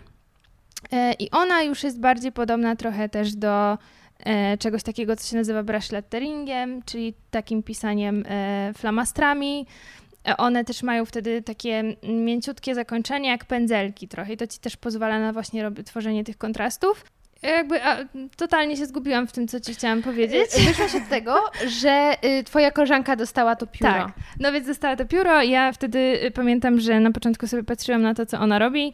E, 0.91 1.13
I 1.13 1.31
ona 1.31 1.63
już 1.63 1.83
jest 1.83 1.99
bardziej 1.99 2.31
podobna 2.31 2.75
trochę 2.75 3.09
też 3.09 3.35
do 3.35 3.77
e, 4.19 4.57
czegoś 4.57 4.83
takiego, 4.83 5.15
co 5.15 5.27
się 5.27 5.37
nazywa 5.37 5.63
brush 5.63 5.91
letteringiem, 5.91 6.81
czyli 6.85 7.13
takim 7.31 7.63
pisaniem 7.63 8.23
flamastrami. 8.77 9.65
One 10.37 10.65
też 10.65 10.83
mają 10.83 11.05
wtedy 11.05 11.41
takie 11.41 11.83
mięciutkie 12.03 12.75
zakończenie, 12.75 13.29
jak 13.29 13.45
pędzelki 13.45 14.07
trochę 14.07 14.33
i 14.33 14.37
to 14.37 14.47
ci 14.47 14.59
też 14.59 14.77
pozwala 14.77 15.19
na 15.19 15.33
właśnie 15.33 15.71
tworzenie 15.85 16.23
tych 16.23 16.37
kontrastów. 16.37 17.05
E, 17.43 17.51
Jakby 17.51 17.83
a, 17.83 17.97
totalnie 18.37 18.77
się 18.77 18.85
zgubiłam 18.85 19.27
w 19.27 19.31
tym, 19.31 19.47
co 19.47 19.59
ci 19.59 19.73
chciałam 19.73 20.01
powiedzieć. 20.01 20.49
Wyszłaś 20.67 20.95
od 20.95 21.09
tego, 21.09 21.35
że 21.67 22.15
y, 22.39 22.43
twoja 22.43 22.71
koleżanka 22.71 23.15
dostała 23.15 23.55
to 23.55 23.67
pióro. 23.67 23.93
Tak. 23.93 24.11
No 24.39 24.51
więc 24.51 24.67
dostała 24.67 24.95
to 24.95 25.05
pióro. 25.05 25.41
Ja 25.41 25.71
wtedy 25.71 25.99
y, 26.25 26.31
pamiętam, 26.31 26.79
że 26.79 26.99
na 26.99 27.11
początku 27.11 27.47
sobie 27.47 27.63
patrzyłam 27.63 28.01
na 28.01 28.13
to, 28.13 28.25
co 28.25 28.39
ona 28.39 28.59
robi. 28.59 28.93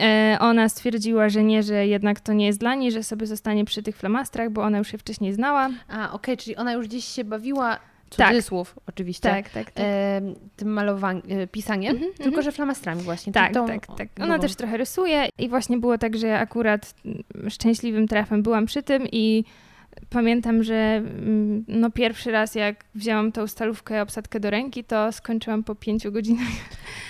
E, 0.00 0.36
ona 0.40 0.68
stwierdziła, 0.68 1.28
że 1.28 1.44
nie, 1.44 1.62
że 1.62 1.86
jednak 1.86 2.20
to 2.20 2.32
nie 2.32 2.46
jest 2.46 2.58
dla 2.58 2.74
niej, 2.74 2.92
że 2.92 3.02
sobie 3.02 3.26
zostanie 3.26 3.64
przy 3.64 3.82
tych 3.82 3.96
flamastrach, 3.96 4.50
bo 4.50 4.62
ona 4.62 4.78
już 4.78 4.92
je 4.92 4.98
wcześniej 4.98 5.32
znała. 5.32 5.70
A, 5.88 6.12
okej, 6.12 6.36
czyli 6.36 6.56
ona 6.56 6.72
już 6.72 6.86
gdzieś 6.88 7.04
się 7.04 7.24
bawiła 7.24 7.78
cudzysłów 8.14 8.78
oczywiście, 8.88 9.28
Tak, 9.28 9.50
tak, 9.50 9.70
tak. 9.70 9.84
em, 9.86 10.34
tym 10.56 10.68
malowaniem, 10.68 11.22
pisaniem, 11.52 11.94
Mhm, 11.96 12.12
tylko 12.12 12.28
mhm. 12.28 12.42
że 12.44 12.52
flamastrami 12.52 13.02
właśnie. 13.02 13.32
Tak, 13.32 13.54
tą 13.54 13.66
tak, 13.66 13.86
tak. 13.86 14.08
Ona 14.20 14.38
też 14.38 14.54
trochę 14.56 14.76
rysuje 14.76 15.28
i 15.38 15.48
właśnie 15.48 15.78
było 15.78 15.98
tak, 15.98 16.16
że 16.16 16.26
ja 16.26 16.38
akurat 16.38 16.94
mm, 17.04 17.50
szczęśliwym 17.50 18.08
trafem 18.08 18.42
byłam 18.42 18.66
przy 18.66 18.82
tym 18.82 19.06
i 19.12 19.44
pamiętam, 20.10 20.62
że 20.62 20.74
mm, 20.74 21.64
no 21.68 21.90
pierwszy 21.90 22.30
raz 22.30 22.54
jak 22.54 22.84
wzięłam 22.94 23.32
tą 23.32 23.46
stalówkę, 23.46 24.02
obsadkę 24.02 24.40
do 24.40 24.50
ręki, 24.50 24.84
to 24.84 25.12
skończyłam 25.12 25.64
po 25.64 25.74
pięciu 25.74 26.12
godzinach. 26.12 26.48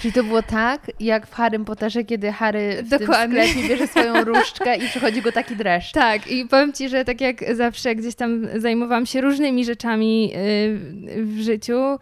Czyli 0.00 0.14
to 0.14 0.24
było 0.24 0.42
tak, 0.42 0.90
jak 1.00 1.26
w 1.26 1.34
Harrym 1.34 1.64
Potterze, 1.64 2.04
kiedy 2.04 2.32
Harry 2.32 2.82
w 2.82 2.88
Dokładnie. 2.88 3.42
tym 3.42 3.48
sklepie 3.48 3.68
bierze 3.68 3.86
swoją 3.86 4.24
różdżkę 4.24 4.76
i 4.76 4.88
przychodzi 4.88 5.22
go 5.22 5.32
taki 5.32 5.56
dreszcz. 5.56 5.92
Tak, 6.02 6.30
i 6.30 6.44
powiem 6.46 6.72
Ci, 6.72 6.88
że 6.88 7.04
tak 7.04 7.20
jak 7.20 7.54
zawsze 7.54 7.94
gdzieś 7.94 8.14
tam 8.14 8.46
zajmowałam 8.56 9.06
się 9.06 9.20
różnymi 9.20 9.64
rzeczami 9.64 10.32
y, 10.34 11.24
w 11.24 11.40
życiu, 11.40 11.98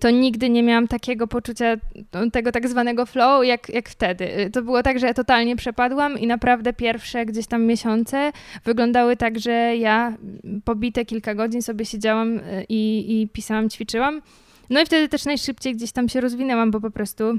to 0.00 0.10
nigdy 0.10 0.50
nie 0.50 0.62
miałam 0.62 0.88
takiego 0.88 1.26
poczucia 1.26 1.76
no, 2.12 2.30
tego 2.30 2.52
tak 2.52 2.68
zwanego 2.68 3.06
flow, 3.06 3.44
jak, 3.44 3.68
jak 3.68 3.88
wtedy. 3.88 4.40
Y, 4.40 4.50
To 4.50 4.62
było 4.62 4.82
tak, 4.82 4.98
że 4.98 5.06
ja 5.06 5.14
totalnie 5.14 5.56
przepadłam 5.56 6.18
i 6.18 6.26
naprawdę 6.26 6.72
pierwsze 6.72 7.26
gdzieś 7.26 7.46
tam 7.46 7.64
miesiące 7.64 8.32
wyglądały 8.64 9.16
tak, 9.16 9.38
że 9.38 9.76
ja 9.76 10.16
pobite 10.64 11.04
kilka 11.04 11.34
godzin 11.34 11.62
sobie 11.62 11.84
siedziałam 11.84 12.38
y, 12.38 12.64
i, 12.68 13.20
i 13.22 13.28
pisałam, 13.28 13.70
ćwiczyłam. 13.70 14.22
No 14.70 14.80
i 14.80 14.86
wtedy 14.86 15.08
też 15.08 15.24
najszybciej 15.24 15.74
gdzieś 15.76 15.92
tam 15.92 16.08
się 16.08 16.20
rozwinęłam, 16.20 16.70
bo 16.70 16.80
po 16.80 16.90
prostu 16.90 17.38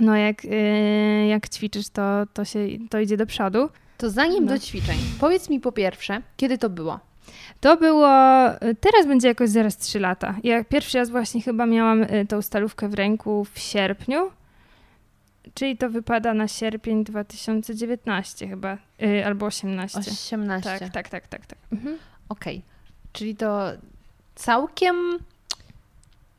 no 0.00 0.16
jak, 0.16 0.44
y, 0.44 0.48
jak 1.28 1.48
ćwiczysz, 1.48 1.88
to, 1.88 2.02
to, 2.32 2.44
się, 2.44 2.58
to 2.90 3.00
idzie 3.00 3.16
do 3.16 3.26
przodu. 3.26 3.68
To 3.98 4.10
zanim 4.10 4.44
No. 4.44 4.52
do 4.52 4.58
ćwiczeń, 4.58 4.96
powiedz 5.20 5.50
mi 5.50 5.60
po 5.60 5.72
pierwsze, 5.72 6.22
kiedy 6.36 6.58
to 6.58 6.70
było? 6.70 7.00
To 7.60 7.76
było, 7.76 8.08
teraz 8.80 9.06
będzie 9.06 9.28
jakoś 9.28 9.50
zaraz 9.50 9.76
3 9.76 10.00
lata. 10.00 10.34
Ja 10.44 10.64
pierwszy 10.64 10.98
raz 10.98 11.10
właśnie 11.10 11.42
chyba 11.42 11.66
miałam 11.66 12.02
y, 12.02 12.26
tą 12.28 12.42
stalówkę 12.42 12.88
w 12.88 12.94
ręku 12.94 13.46
w 13.54 13.58
sierpniu, 13.58 14.30
czyli 15.54 15.76
to 15.76 15.90
wypada 15.90 16.34
na 16.34 16.48
sierpień 16.48 17.04
2019 17.04 18.48
chyba, 18.48 18.78
y, 19.02 19.26
albo 19.26 19.46
18. 19.46 19.98
18. 19.98 20.70
Tak, 20.70 20.92
tak, 20.92 21.08
tak, 21.08 21.28
tak. 21.28 21.46
tak. 21.46 21.58
Mhm. 21.72 21.98
Okej. 22.28 22.62
Czyli 23.12 23.36
to 23.36 23.70
całkiem 24.34 24.96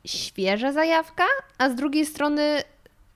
świeża 0.04 0.72
zajawka, 0.72 1.24
a 1.58 1.70
z 1.70 1.74
drugiej 1.74 2.06
strony 2.06 2.62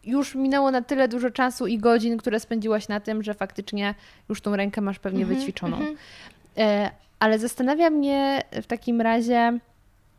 już 0.05 0.35
minęło 0.35 0.71
na 0.71 0.83
tyle 0.83 1.09
dużo 1.09 1.31
czasu 1.31 1.67
i 1.67 1.79
godzin, 1.79 2.17
które 2.17 2.41
spędziłaś 2.41 2.89
na 2.89 3.01
tym, 3.01 3.23
że 3.23 3.35
faktycznie 3.35 3.95
już 4.29 4.41
tą 4.41 4.57
rękę 4.57 4.81
masz 4.81 4.99
pewnie 4.99 5.23
Mhm, 5.23 5.39
wyćwiczoną. 5.39 5.79
E, 6.57 6.91
ale 7.19 7.39
zastanawia 7.39 7.91
mnie 7.91 8.43
w 8.53 8.67
takim 8.67 9.01
razie, 9.01 9.59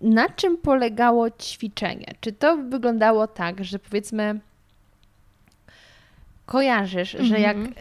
na 0.02 0.30
czym 0.30 0.58
polegało 0.58 1.30
ćwiczenie? 1.32 2.06
Czy 2.22 2.32
to 2.32 2.58
wyglądało 2.58 3.28
tak, 3.28 3.64
że 3.64 3.80
powiedzmy 3.80 4.40
kojarzysz, 6.46 7.18
że 7.20 7.40
jak 7.40 7.58
Mhm. 7.58 7.74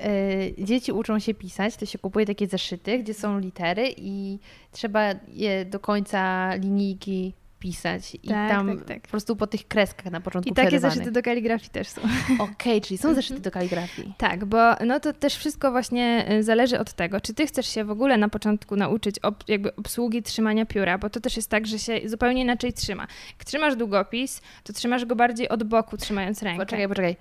e, 0.61 0.65
dzieci 0.65 0.93
uczą 0.93 1.19
się 1.19 1.35
pisać, 1.35 1.77
to 1.77 1.87
się 1.87 1.99
kupuje 1.99 2.27
takie 2.27 2.47
zeszyty, 2.47 2.99
gdzie 2.99 3.15
są 3.15 3.39
litery 3.39 3.95
i 3.97 4.39
trzeba 4.73 5.03
je 5.29 5.65
do 5.65 5.81
końca 5.81 6.55
linijki 6.55 7.33
pisać 7.59 8.15
i 8.23 8.29
Tak, 8.29 8.51
tam 8.51 8.79
tak, 8.79 8.87
tak. 8.89 9.03
po 9.03 9.09
prostu 9.09 9.37
po 9.37 9.47
tych 9.47 9.69
kreskach 9.69 10.13
na 10.13 10.21
początku 10.21 10.51
I 10.51 10.55
takie 10.55 10.69
przerywanych. 10.69 10.95
zeszyty 10.95 11.13
do 11.13 11.23
kaligrafii 11.23 11.71
też 11.71 11.89
są. 11.89 12.01
Okej, 12.39 12.81
czyli 12.81 12.99
są 12.99 13.15
zeszyty 13.15 13.41
do 13.41 13.51
kaligrafii. 13.51 14.15
Tak, 14.19 14.45
bo 14.45 14.75
no 14.87 15.01
to 15.01 15.13
też 15.13 15.35
wszystko 15.37 15.71
właśnie 15.71 16.27
y, 16.33 16.43
zależy 16.43 16.79
od 16.79 16.93
tego, 16.93 17.21
czy 17.21 17.35
ty 17.35 17.47
chcesz 17.47 17.67
się 17.67 17.85
w 17.85 17.91
ogóle 17.91 18.17
na 18.19 18.29
początku 18.29 18.77
nauczyć 18.77 19.19
ob, 19.19 19.45
jakby 19.49 19.77
obsługi 19.77 20.23
trzymania 20.23 20.67
pióra, 20.67 20.99
bo 20.99 21.11
to 21.11 21.21
też 21.21 21.37
jest 21.37 21.51
tak, 21.51 21.67
że 21.67 21.79
się 21.79 22.01
zupełnie 22.05 22.43
inaczej 22.43 22.73
trzyma. 22.73 23.07
Jak 23.39 23.45
trzymasz 23.45 23.77
długopis, 23.77 24.41
to 24.65 24.73
trzymasz 24.73 25.05
go 25.05 25.17
bardziej 25.17 25.49
od 25.49 25.65
boku, 25.65 25.97
trzymając 25.97 26.43
rękę. 26.43 26.65
Poczekaj, 26.65 26.89
poczekaj. 26.89 27.17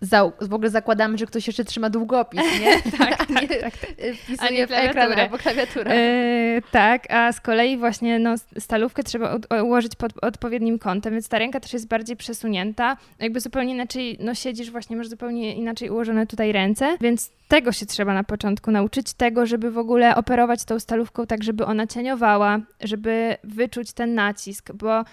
Za, 0.00 0.32
w 0.40 0.54
ogóle 0.54 0.70
zakładamy, 0.70 1.18
że 1.18 1.26
ktoś 1.26 1.46
jeszcze 1.46 1.64
trzyma 1.64 1.90
długopis, 1.90 2.40
nie? 2.60 2.98
tak, 2.98 3.28
nie, 3.42 3.48
tak, 3.48 3.76
tak. 3.76 3.90
y, 4.04 4.14
A 4.38 4.48
nie 4.48 4.66
w 4.66 4.72
ekran 4.72 5.12
albo 5.12 5.38
klawiaturę. 5.38 5.90
E, 5.90 6.62
tak, 6.70 7.12
a 7.12 7.32
z 7.32 7.40
kolei 7.40 7.76
właśnie 7.76 8.18
no, 8.18 8.34
stalówkę 8.58 9.02
trzeba 9.02 9.30
od, 9.30 9.46
ułożyć 9.62 9.94
pod 9.94 10.12
odpowiednim 10.22 10.78
kątem, 10.78 11.12
więc 11.12 11.28
ta 11.28 11.38
ręka 11.38 11.60
też 11.60 11.72
jest 11.72 11.88
bardziej 11.88 12.16
przesunięta. 12.16 12.96
Jakby 13.18 13.40
zupełnie 13.40 13.72
inaczej 13.72 14.16
no, 14.20 14.34
siedzisz, 14.34 14.70
właśnie 14.70 14.96
masz 14.96 15.08
zupełnie 15.08 15.54
inaczej 15.54 15.90
ułożone 15.90 16.26
tutaj 16.26 16.52
ręce, 16.52 16.96
więc 17.00 17.30
tego 17.48 17.72
się 17.72 17.86
trzeba 17.86 18.14
na 18.14 18.24
początku 18.24 18.70
nauczyć, 18.70 19.12
tego, 19.12 19.46
żeby 19.46 19.70
w 19.70 19.78
ogóle 19.78 20.16
operować 20.16 20.64
tą 20.64 20.80
stalówką 20.80 21.26
tak, 21.26 21.44
żeby 21.44 21.66
ona 21.66 21.86
cieniowała, 21.86 22.58
żeby 22.80 23.36
wyczuć 23.44 23.92
ten 23.92 24.14
nacisk, 24.14 24.72
bo 24.72 25.00
e, 25.00 25.04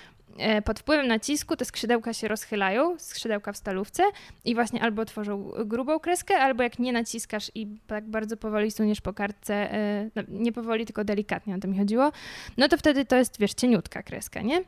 pod 0.65 0.79
wpływem 0.79 1.07
nacisku 1.07 1.55
te 1.55 1.65
skrzydełka 1.65 2.13
się 2.13 2.27
rozchylają, 2.27 2.99
skrzydełka 2.99 3.53
w 3.53 3.57
stalówce 3.57 4.03
i 4.45 4.55
właśnie 4.55 4.81
albo 4.81 5.05
tworzą 5.05 5.51
grubą 5.65 5.99
kreskę, 5.99 6.37
albo 6.37 6.63
jak 6.63 6.79
nie 6.79 6.93
naciskasz 6.93 7.51
i 7.55 7.67
tak 7.87 8.03
bardzo 8.07 8.37
powoli 8.37 8.71
suniesz 8.71 9.01
po 9.01 9.13
kartce, 9.13 9.53
e, 9.73 10.09
no, 10.15 10.23
nie 10.27 10.51
powoli, 10.51 10.85
tylko 10.85 11.03
delikatnie 11.03 11.55
o 11.55 11.59
to 11.59 11.67
mi 11.67 11.77
chodziło, 11.77 12.11
no 12.57 12.67
to 12.67 12.77
wtedy 12.77 13.05
to 13.05 13.15
jest, 13.15 13.39
wiesz, 13.39 13.53
cieniutka 13.53 14.03
kreska, 14.03 14.41
nie? 14.41 14.63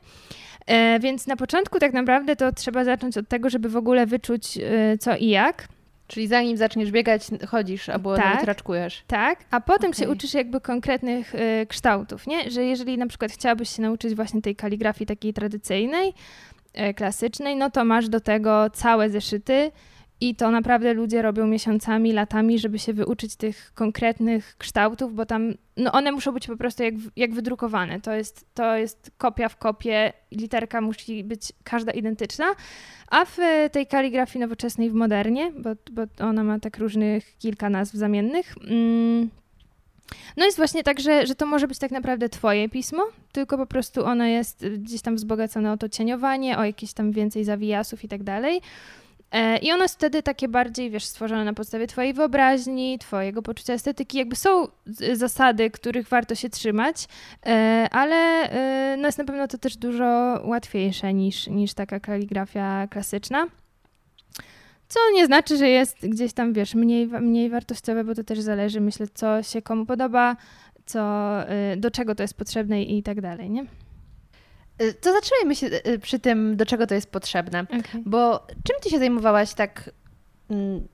E, 0.66 1.00
więc 1.00 1.26
na 1.26 1.36
początku 1.36 1.78
tak 1.78 1.92
naprawdę 1.92 2.36
to 2.36 2.52
trzeba 2.52 2.84
zacząć 2.84 3.18
od 3.18 3.28
tego, 3.28 3.50
żeby 3.50 3.68
w 3.68 3.76
ogóle 3.76 4.06
wyczuć 4.06 4.58
e, 4.58 4.98
co 4.98 5.16
i 5.16 5.28
jak, 5.28 5.68
Czyli 6.06 6.26
zanim 6.26 6.56
zaczniesz 6.56 6.90
biegać, 6.90 7.26
chodzisz 7.48 7.88
albo 7.88 8.16
Tak. 8.16 8.24
nawet 8.24 8.44
raczkujesz. 8.44 9.02
tak, 9.06 9.44
a 9.50 9.60
potem 9.60 9.92
się 9.92 10.02
Okej. 10.04 10.16
uczysz 10.16 10.34
jakby 10.34 10.60
konkretnych 10.60 11.34
e, 11.34 11.66
kształtów, 11.66 12.26
nie? 12.26 12.50
Że 12.50 12.64
jeżeli 12.64 12.98
na 12.98 13.06
przykład 13.06 13.32
chciałabyś 13.32 13.76
się 13.76 13.82
nauczyć 13.82 14.14
właśnie 14.14 14.42
tej 14.42 14.56
kaligrafii 14.56 15.06
takiej 15.06 15.32
tradycyjnej, 15.32 16.12
e, 16.74 16.94
klasycznej, 16.94 17.56
no 17.56 17.70
to 17.70 17.84
masz 17.84 18.08
do 18.08 18.20
tego 18.20 18.70
całe 18.70 19.10
zeszyty 19.10 19.70
i 20.20 20.34
to 20.34 20.50
naprawdę 20.50 20.94
ludzie 20.94 21.22
robią 21.22 21.46
miesiącami, 21.46 22.12
latami, 22.12 22.58
żeby 22.58 22.78
się 22.78 22.92
wyuczyć 22.92 23.36
tych 23.36 23.72
konkretnych 23.74 24.56
kształtów, 24.58 25.14
bo 25.14 25.26
tam, 25.26 25.54
no 25.76 25.92
one 25.92 26.12
muszą 26.12 26.32
być 26.32 26.46
po 26.46 26.56
prostu 26.56 26.82
jak, 26.82 26.94
jak 27.16 27.34
wydrukowane. 27.34 28.00
To 28.00 28.12
jest, 28.12 28.46
to 28.54 28.76
jest 28.76 29.10
kopia 29.18 29.48
w 29.48 29.56
kopię, 29.56 30.12
literka 30.30 30.80
musi 30.80 31.24
być 31.24 31.52
każda 31.64 31.92
identyczna, 31.92 32.46
a 33.08 33.24
w 33.24 33.36
tej 33.72 33.86
kaligrafii 33.86 34.40
nowoczesnej 34.40 34.90
w 34.90 34.94
modernie, 34.94 35.52
bo, 35.52 35.70
bo 35.92 36.26
ona 36.26 36.44
ma 36.44 36.60
tak 36.60 36.78
różnych 36.78 37.38
kilka 37.38 37.70
nazw 37.70 37.94
zamiennych, 37.94 38.54
mm, 38.68 39.30
no 40.36 40.44
jest 40.44 40.56
właśnie 40.56 40.82
tak, 40.82 41.00
że, 41.00 41.26
że 41.26 41.34
to 41.34 41.46
może 41.46 41.68
być 41.68 41.78
tak 41.78 41.90
naprawdę 41.90 42.28
twoje 42.28 42.68
pismo, 42.68 43.02
tylko 43.32 43.58
po 43.58 43.66
prostu 43.66 44.04
ono 44.04 44.24
jest 44.24 44.66
gdzieś 44.68 45.02
tam 45.02 45.16
wzbogacone 45.16 45.72
o 45.72 45.76
to 45.76 45.88
cieniowanie, 45.88 46.58
o 46.58 46.64
jakieś 46.64 46.92
tam 46.92 47.12
więcej 47.12 47.44
zawijasów 47.44 48.04
i 48.04 48.08
tak 48.08 48.22
dalej. 48.22 48.60
E, 49.36 49.58
I 49.58 49.72
ono 49.72 49.82
jest 49.82 49.94
wtedy 49.94 50.22
takie 50.22 50.48
bardziej, 50.48 50.90
wiesz, 50.90 51.04
stworzone 51.04 51.44
na 51.44 51.52
podstawie 51.52 51.86
twojej 51.86 52.14
wyobraźni, 52.14 52.98
twojego 52.98 53.42
poczucia 53.42 53.72
estetyki. 53.72 54.18
Jakby 54.18 54.36
są 54.36 54.68
zasady, 55.12 55.70
których 55.70 56.08
warto 56.08 56.34
się 56.34 56.50
trzymać, 56.50 57.08
e, 57.46 57.88
ale 57.90 58.16
e, 58.50 58.96
no 58.96 59.08
jest 59.08 59.18
na 59.18 59.24
pewno 59.24 59.48
to 59.48 59.58
też 59.58 59.76
dużo 59.76 60.40
łatwiejsze 60.44 61.14
niż, 61.14 61.46
niż 61.46 61.74
taka 61.74 62.00
kaligrafia 62.00 62.86
klasyczna. 62.86 63.46
Co 64.88 65.00
nie 65.14 65.26
znaczy, 65.26 65.56
że 65.56 65.68
jest 65.68 66.08
gdzieś 66.08 66.32
tam, 66.32 66.52
wiesz, 66.52 66.74
mniej, 66.74 67.06
mniej 67.06 67.50
wartościowe, 67.50 68.04
bo 68.04 68.14
to 68.14 68.24
też 68.24 68.40
zależy, 68.40 68.80
myślę, 68.80 69.06
co 69.14 69.42
się 69.42 69.62
komu 69.62 69.86
podoba, 69.86 70.36
co, 70.86 71.32
do 71.76 71.90
czego 71.90 72.14
to 72.14 72.22
jest 72.22 72.34
potrzebne 72.34 72.82
i 72.82 73.02
tak 73.02 73.20
dalej, 73.20 73.50
nie? 73.50 73.66
Y, 74.82 74.94
To 74.94 75.12
zatrzymajmy 75.12 75.54
się 75.56 75.66
y, 75.66 75.98
przy 75.98 76.18
tym, 76.18 76.56
do 76.56 76.66
czego 76.66 76.86
to 76.86 76.94
jest 76.94 77.10
potrzebne. 77.10 77.60
Okay. 77.62 78.02
Bo 78.06 78.46
czym 78.64 78.76
ty 78.82 78.90
się 78.90 78.98
zajmowałaś 78.98 79.54
tak 79.54 79.90
mm, 80.50 80.88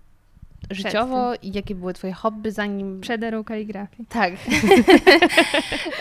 życiowo 0.71 1.35
i 1.43 1.53
jakie 1.53 1.75
były 1.75 1.93
twoje 1.95 2.13
hobby 2.13 2.51
zanim... 2.53 3.01
Przed 3.01 3.23
erą 3.23 3.45
kaligrafii. 3.45 4.07
Tak. 4.09 4.33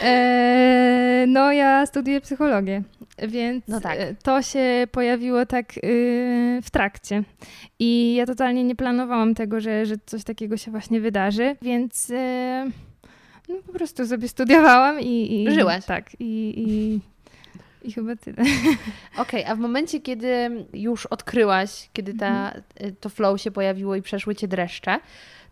E, 0.03 1.25
no, 1.27 1.51
ja 1.51 1.85
studiuję 1.85 2.21
psychologię, 2.21 2.83
więc 3.27 3.63
No 3.67 3.81
tak. 3.81 3.99
e, 3.99 4.15
to 4.23 4.41
się 4.41 4.87
pojawiło 4.91 5.45
tak 5.45 5.77
y, 5.77 6.59
w 6.63 6.69
trakcie. 6.71 7.23
I 7.79 8.15
ja 8.15 8.25
totalnie 8.25 8.63
nie 8.63 8.75
planowałam 8.75 9.35
tego, 9.35 9.59
że, 9.59 9.85
że 9.85 9.95
coś 10.05 10.23
takiego 10.23 10.57
się 10.57 10.71
właśnie 10.71 11.01
wydarzy, 11.01 11.55
więc 11.61 12.11
e, 12.11 12.69
no, 13.49 13.55
po 13.67 13.73
prostu 13.73 14.07
sobie 14.07 14.27
studiowałam 14.27 14.99
i. 14.99 15.43
i 15.43 15.51
Żyłaś. 15.51 15.85
Tak, 15.85 16.09
i, 16.19 16.53
i, 16.57 16.99
i 17.83 17.91
chyba 17.93 18.15
tyle. 18.15 18.43
Okej, 19.17 19.45
a 19.45 19.55
w 19.55 19.59
momencie, 19.59 19.99
kiedy 20.01 20.49
już 20.73 21.05
odkryłaś, 21.05 21.89
kiedy 21.93 22.13
ta, 22.13 22.53
y, 22.83 22.95
to 22.99 23.09
flow 23.09 23.41
się 23.41 23.51
pojawiło 23.51 23.95
i 23.95 24.01
przeszły 24.01 24.35
cię 24.35 24.47
dreszcze, 24.47 24.99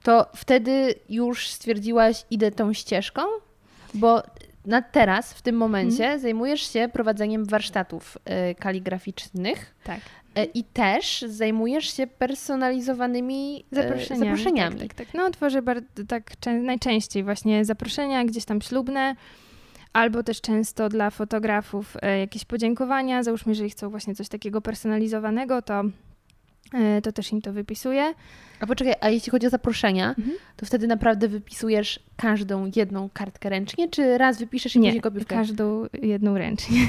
to 0.04 0.26
wtedy 0.36 0.96
już 1.10 1.48
stwierdziłaś, 1.50 2.26
idę 2.32 2.52
tą 2.52 2.74
ścieżką? 2.74 3.22
Bo 3.94 4.24
na 4.66 4.82
teraz, 4.82 5.34
w 5.34 5.42
tym 5.42 5.56
momencie, 5.58 6.20
zajmujesz 6.20 6.74
się 6.74 6.90
prowadzeniem 6.94 7.46
warsztatów 7.46 8.18
y, 8.52 8.56
kaligraficznych 8.56 9.76
Tak. 9.84 10.00
y, 10.40 10.44
i 10.54 10.64
też 10.64 11.26
zajmujesz 11.28 11.94
się 11.98 12.08
personalizowanymi 12.08 13.66
Zaproszeniami. 13.72 14.26
zaproszeniami. 14.30 14.80
Tak, 14.80 14.94
tak, 14.94 15.08
tak. 15.08 15.08
No, 15.14 15.32
tworzę 15.32 15.62
bardzo, 15.62 15.88
tak 16.08 16.32
czę- 16.42 16.62
najczęściej 16.62 17.24
właśnie 17.24 17.66
zaproszenia 17.66 18.26
gdzieś 18.26 18.46
tam 18.46 18.62
ślubne, 18.62 19.16
albo 19.94 20.24
też 20.24 20.42
często 20.42 20.90
dla 20.90 21.10
fotografów 21.10 21.98
e, 22.02 22.20
jakieś 22.20 22.46
podziękowania. 22.46 23.24
Załóżmy, 23.24 23.52
jeżeli 23.52 23.70
chcą 23.70 23.90
właśnie 23.90 24.16
coś 24.16 24.30
takiego 24.30 24.62
personalizowanego, 24.62 25.62
to, 25.62 25.82
e, 26.74 27.02
to 27.02 27.12
też 27.12 27.32
im 27.32 27.42
to 27.42 27.54
wypisuję. 27.54 28.14
A 28.60 28.68
poczekaj, 28.68 28.94
a 29.02 29.10
jeśli 29.10 29.32
chodzi 29.32 29.48
o 29.48 29.50
zaproszenia, 29.50 30.10
Mhm. 30.18 30.32
to 30.56 30.66
wtedy 30.66 30.88
naprawdę 30.88 31.28
wypisujesz 31.28 32.00
każdą 32.18 32.72
jedną 32.76 33.10
kartkę 33.14 33.50
ręcznie, 33.50 33.90
czy 33.90 34.18
raz 34.18 34.40
wypiszesz 34.40 34.76
i 34.76 34.80
Nie, 34.80 34.88
później 34.90 35.02
kopiówkę? 35.02 35.36
każdą 35.36 35.86
jedną 36.02 36.38
ręcznie. 36.38 36.78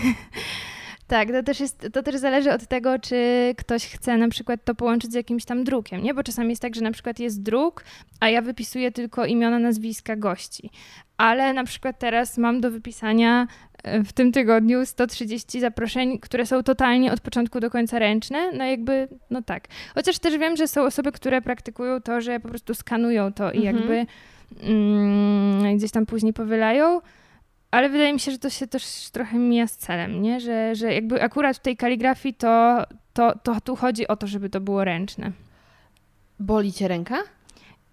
tak, 1.11 1.29
to 1.33 1.43
też, 1.43 1.61
jest, 1.61 1.89
to 1.93 2.03
też 2.03 2.17
zależy 2.17 2.53
od 2.53 2.67
tego, 2.67 2.99
czy 2.99 3.17
ktoś 3.57 3.87
chce 3.87 4.17
na 4.17 4.29
przykład 4.29 4.65
to 4.65 4.75
połączyć 4.75 5.13
z 5.13 5.15
jakimś 5.15 5.45
tam 5.45 5.65
drukiem, 5.65 6.03
nie? 6.03 6.15
Bo 6.15 6.23
czasami 6.23 6.51
jest 6.51 6.63
tak, 6.63 6.75
że 6.75 6.81
na 6.81 6.93
przykład 6.93 7.19
jest 7.19 7.43
druk, 7.43 7.85
a 8.21 8.29
ja 8.29 8.43
wypisuję 8.43 8.93
tylko 8.93 9.27
imiona, 9.27 9.59
nazwiska 9.59 10.17
gości. 10.17 10.71
Ale 11.17 11.53
na 11.53 11.65
przykład 11.65 11.99
teraz 11.99 12.39
mam 12.39 12.61
do 12.61 12.71
wypisania 12.71 13.47
e, 13.83 14.05
w 14.05 14.13
tym 14.13 14.33
tygodniu 14.33 14.87
130 14.87 15.61
zaproszeń, 15.61 16.19
które 16.19 16.47
są 16.47 16.63
totalnie 16.63 17.13
od 17.13 17.21
początku 17.21 17.61
do 17.61 17.71
końca 17.71 17.99
ręczne. 17.99 18.53
No 18.53 18.65
jakby, 18.65 19.09
no 19.31 19.43
tak. 19.43 19.69
Chociaż 19.95 20.19
też 20.19 20.39
wiem, 20.39 20.57
że 20.57 20.69
są 20.69 20.83
osoby, 20.83 21.13
które 21.13 21.43
praktykują 21.43 22.01
to, 22.01 22.21
że 22.21 22.41
po 22.41 22.49
prostu 22.49 22.75
skanują 22.75 23.33
to 23.33 23.53
i 23.53 23.67
Mhm. 23.67 23.77
jakby 23.77 24.07
mm, 24.63 25.77
gdzieś 25.79 25.91
tam 25.91 26.07
później 26.07 26.33
powylają. 26.33 27.01
Ale 27.71 27.89
wydaje 27.89 28.13
mi 28.13 28.21
się, 28.21 28.33
że 28.33 28.39
to 28.39 28.51
się 28.51 28.67
też 28.67 29.11
trochę 29.13 29.39
mija 29.39 29.67
z 29.67 29.77
celem, 29.77 30.23
nie? 30.23 30.41
Że, 30.41 30.75
że 30.75 30.95
jakby 30.95 31.23
akurat 31.23 31.57
w 31.57 31.61
tej 31.61 31.77
kaligrafii 31.77 32.35
to, 32.35 32.85
to, 33.13 33.39
to 33.43 33.61
tu 33.61 33.77
chodzi 33.77 34.09
o 34.09 34.17
to, 34.17 34.27
żeby 34.27 34.51
to 34.51 34.61
było 34.61 34.85
ręczne. 34.85 35.33
Boli 36.41 36.73
cię 36.73 36.89
ręka? 36.89 37.19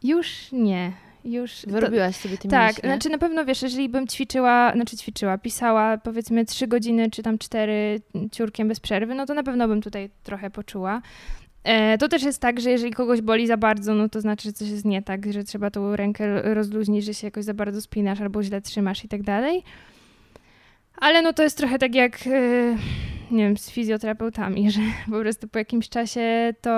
Już 0.03 0.51
nie. 0.51 0.91
Już 1.23 1.61
to, 1.61 1.71
Wyrobiłaś 1.71 2.15
sobie 2.15 2.37
tym 2.37 2.51
tak, 2.51 2.67
mięśnie? 2.67 2.89
znaczy 2.89 3.09
na 3.09 3.17
pewno 3.17 3.45
wiesz, 3.45 3.61
jeżeli 3.61 3.89
bym 3.89 4.07
ćwiczyła, 4.07 4.71
znaczy 4.75 4.97
ćwiczyła, 4.97 5.37
pisała 5.37 5.97
powiedzmy 5.97 6.45
trzy 6.45 6.67
godziny 6.67 7.11
czy 7.11 7.23
tam 7.23 7.37
cztery 7.37 8.01
ciurkiem 8.31 8.67
bez 8.67 8.79
przerwy, 8.79 9.15
no 9.15 9.25
to 9.25 9.33
na 9.33 9.43
pewno 9.43 9.67
bym 9.67 9.81
tutaj 9.81 10.09
trochę 10.23 10.49
poczuła. 10.49 11.01
E, 11.67 11.97
to 11.97 12.07
też 12.07 12.23
jest 12.23 12.41
tak, 12.41 12.59
że 12.59 12.71
jeżeli 12.71 12.93
kogoś 12.93 13.21
boli 13.21 13.47
za 13.47 13.57
bardzo, 13.57 13.93
no 13.93 14.09
to 14.09 14.21
znaczy, 14.21 14.43
że 14.43 14.53
coś 14.53 14.69
jest 14.69 14.85
nie 14.85 15.01
tak, 15.01 15.33
że 15.33 15.43
trzeba 15.43 15.71
tą 15.71 15.95
rękę 15.95 16.53
rozluźnić, 16.53 17.05
że 17.05 17.13
się 17.13 17.27
jakoś 17.27 17.43
za 17.43 17.53
bardzo 17.53 17.81
spinasz 17.81 18.21
albo 18.21 18.43
źle 18.43 18.61
trzymasz 18.61 19.05
i 19.05 19.07
tak 19.07 19.23
dalej. 19.23 19.63
Ale 20.97 21.21
no 21.21 21.33
to 21.33 21.43
jest 21.43 21.57
trochę 21.57 21.79
tak 21.79 21.95
jak, 21.95 22.27
e, 22.27 22.77
nie 23.31 23.43
wiem, 23.43 23.57
z 23.57 23.69
fizjoterapeutami, 23.71 24.71
że 24.71 24.81
po 25.05 25.19
prostu 25.19 25.47
po 25.47 25.59
jakimś 25.59 25.89
czasie 25.89 26.53
to, 26.61 26.71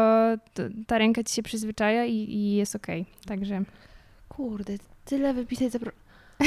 to 0.54 0.64
ta 0.88 0.98
ręka 0.98 1.24
ci 1.24 1.36
się 1.36 1.44
przyzwyczaja 1.44 2.06
i, 2.06 2.16
i 2.16 2.54
jest 2.54 2.76
okej. 2.76 3.06
Także... 3.26 3.64
Kurde, 4.30 4.74
tyle 5.06 5.34
wypisać 5.34 5.72
zapro... 5.72 5.92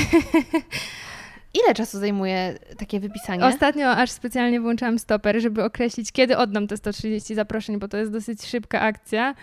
Ile 1.54 1.74
czasu 1.74 1.98
zajmuje 1.98 2.58
takie 2.78 3.00
wypisanie? 3.00 3.44
Ostatnio 3.44 3.90
aż 3.90 4.10
specjalnie 4.10 4.60
włączyłam 4.60 4.98
stoper, 4.98 5.40
żeby 5.40 5.64
określić, 5.64 6.12
kiedy 6.12 6.36
oddam 6.36 6.66
te 6.66 6.76
130 6.76 7.34
zaproszeń, 7.34 7.78
bo 7.78 7.88
to 7.88 7.96
jest 7.96 8.12
dosyć 8.12 8.46
szybka 8.46 8.80
akcja. 8.80 9.34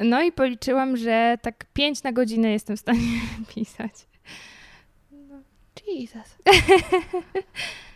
No 0.00 0.22
i 0.22 0.32
policzyłam, 0.32 0.96
że 0.96 1.38
tak 1.42 1.64
5 1.72 2.02
na 2.02 2.12
godzinę 2.12 2.50
jestem 2.50 2.76
w 2.76 2.80
stanie 2.80 3.20
pisać. 3.54 3.92
Jesus. 5.86 6.36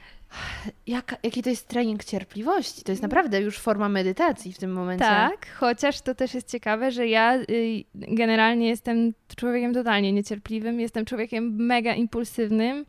Jaka, 0.86 1.16
jaki 1.22 1.42
to 1.42 1.50
jest 1.50 1.68
trening 1.68 2.04
cierpliwości? 2.04 2.82
To 2.82 2.92
jest 2.92 3.02
naprawdę 3.02 3.40
już 3.40 3.58
forma 3.58 3.88
medytacji 3.88 4.52
w 4.52 4.58
tym 4.58 4.72
momencie. 4.72 5.04
Tak, 5.04 5.46
chociaż 5.54 6.00
to 6.00 6.14
też 6.14 6.34
jest 6.34 6.50
ciekawe, 6.50 6.92
że 6.92 7.08
ja 7.08 7.36
y, 7.36 7.84
generalnie 7.94 8.68
jestem 8.68 9.12
człowiekiem 9.36 9.74
totalnie 9.74 10.12
niecierpliwym, 10.12 10.80
jestem 10.80 11.04
człowiekiem 11.04 11.56
mega 11.56 11.94
impulsywnym 11.94 12.86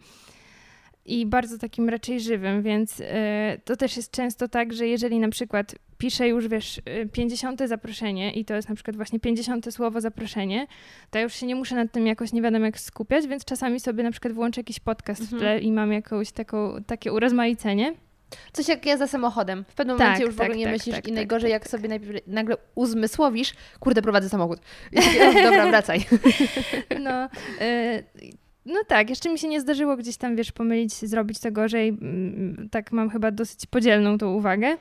i 1.06 1.25
bardzo 1.25 1.58
takim 1.58 1.89
raczej 1.89 2.20
żywym, 2.20 2.63
więc 2.63 3.00
y, 3.00 3.06
to 3.66 3.75
też 3.75 3.98
jest 3.98 4.12
często 4.12 4.48
tak, 4.48 4.74
że 4.74 4.88
jeżeli 4.88 5.20
na 5.20 5.30
przykład 5.30 5.75
piszę 5.98 6.27
już, 6.27 6.48
wiesz, 6.48 6.77
y, 6.77 7.10
50 7.13 7.62
zaproszenie 7.68 8.34
i 8.34 8.46
to 8.46 8.56
jest 8.56 8.70
na 8.70 8.75
przykład 8.75 8.96
właśnie 8.96 9.20
50 9.20 9.74
słowo 9.74 10.01
zaproszenie, 10.01 10.68
to 11.12 11.18
ja 11.18 11.24
już 11.24 11.34
się 11.34 11.46
nie 11.46 11.56
muszę 11.56 11.75
nad 11.75 11.92
tym 11.92 12.08
jakoś 12.08 12.34
nie 12.34 12.42
wiadomo 12.42 12.66
jak 12.66 12.80
skupiać, 12.80 13.27
więc 13.27 13.46
czasami 13.46 13.80
sobie 13.80 14.04
na 14.04 14.12
przykład 14.12 14.34
włączę 14.34 14.60
jakiś 14.62 14.80
podcast 14.80 15.22
Mhm. 15.22 15.38
w 15.39 15.42
tle 15.42 15.60
i 15.60 15.72
mam 15.72 15.94
jakąś 15.94 16.32
taką, 16.32 16.84
takie 16.88 17.13
urozmaicenie. 17.13 17.94
Coś 18.54 18.68
jak 18.68 18.86
ja 18.86 18.98
za 18.98 19.08
samochodem. 19.08 19.66
W 19.70 19.75
pewnym 19.75 19.98
Tak, 19.98 20.06
momencie 20.08 20.25
już 20.25 20.36
w 20.36 20.38
tak, 20.38 20.46
ogóle 20.48 20.58
nie 20.58 20.63
tak, 20.65 20.74
myślisz 20.74 20.95
tak, 20.95 21.06
i 21.06 21.08
tak, 21.08 21.15
najgorzej 21.15 21.50
tak, 21.50 21.54
jak 21.54 21.62
tak. 21.63 21.72
sobie 21.72 21.89
najpierw, 21.89 22.28
nagle 22.28 22.56
uzmysłowisz, 22.76 23.54
kurde, 23.80 24.02
prowadzę 24.02 24.30
samochód. 24.30 24.60
I 24.91 24.95
takie, 24.95 25.30
"O, 25.30 25.34
Dobra, 25.34 25.67
wracaj. 25.72 26.00
No, 27.04 27.30
e, 27.62 28.04
no 28.65 28.80
tak, 28.88 29.10
jeszcze 29.10 29.30
mi 29.30 29.39
się 29.39 29.48
nie 29.48 29.62
zdarzyło 29.62 29.98
gdzieś 29.98 30.17
tam, 30.17 30.36
wiesz, 30.36 30.52
pomylić, 30.52 30.93
zrobić 30.93 31.39
to 31.39 31.52
gorzej. 31.52 31.89
Mm, 31.89 32.67
Tak 32.72 32.91
mam 32.91 33.10
chyba 33.10 33.32
dosyć 33.32 33.65
podzielną 33.65 34.17
tą 34.17 34.34
uwagę. 34.34 34.78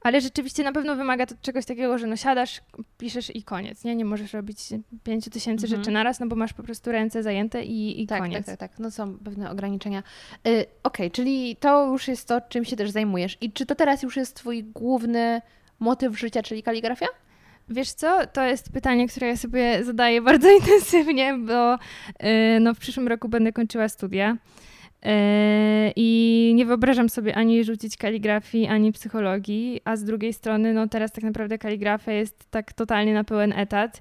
Ale 0.00 0.20
rzeczywiście 0.20 0.62
na 0.64 0.72
pewno 0.72 0.96
wymaga 0.96 1.26
to 1.26 1.34
czegoś 1.42 1.64
takiego, 1.66 1.98
że 1.98 2.06
no 2.06 2.16
siadasz, 2.16 2.60
piszesz 2.98 3.36
i 3.36 3.42
koniec, 3.42 3.84
nie? 3.84 3.96
Nie 3.96 4.04
możesz 4.04 4.32
robić 4.32 4.58
pięciu 5.04 5.30
tysięcy 5.30 5.66
Mhm. 5.66 5.80
rzeczy 5.82 5.90
naraz, 5.90 6.20
no 6.20 6.26
bo 6.26 6.36
masz 6.36 6.52
po 6.52 6.62
prostu 6.62 6.92
ręce 6.92 7.22
zajęte 7.22 7.64
i, 7.64 8.02
i 8.02 8.06
Tak, 8.06 8.20
koniec. 8.20 8.46
tak, 8.46 8.56
tak, 8.58 8.70
tak. 8.70 8.78
No 8.78 8.90
są 8.90 9.18
pewne 9.18 9.50
ograniczenia. 9.50 10.02
Y, 10.48 10.66
Okej, 10.82 11.10
czyli 11.10 11.56
to 11.56 11.86
już 11.86 12.08
jest 12.08 12.28
to, 12.28 12.40
czym 12.40 12.64
się 12.64 12.76
też 12.76 12.90
zajmujesz. 12.90 13.38
I 13.40 13.52
czy 13.52 13.66
to 13.66 13.74
teraz 13.74 14.02
już 14.02 14.16
jest 14.16 14.36
twój 14.36 14.64
główny 14.64 15.42
motyw 15.80 16.18
życia, 16.18 16.42
czyli 16.42 16.62
kaligrafia? 16.62 17.06
Wiesz 17.68 17.92
co, 17.92 18.26
to 18.32 18.42
jest 18.44 18.72
pytanie, 18.72 19.08
które 19.08 19.26
ja 19.26 19.36
sobie 19.36 19.84
zadaję 19.84 20.22
bardzo 20.30 20.50
intensywnie, 20.50 21.34
bo 21.38 21.72
yy, 21.72 22.60
no, 22.60 22.74
w 22.74 22.78
przyszłym 22.78 23.08
roku 23.08 23.28
będę 23.28 23.52
kończyła 23.52 23.88
studia. 23.88 24.36
Yy, 25.04 25.92
I 25.96 26.52
nie 26.54 26.66
wyobrażam 26.66 27.08
sobie 27.08 27.34
ani 27.34 27.64
rzucić 27.64 27.96
kaligrafii, 27.96 28.66
ani 28.66 28.92
psychologii, 28.92 29.80
a 29.84 29.96
z 29.96 30.04
drugiej 30.04 30.32
strony, 30.32 30.72
no 30.72 30.88
teraz 30.88 31.12
tak 31.12 31.24
naprawdę 31.24 31.58
kaligrafia 31.58 32.12
jest 32.12 32.50
tak 32.50 32.72
totalnie 32.72 33.14
na 33.14 33.24
pełen 33.24 33.52
etat. 33.52 34.00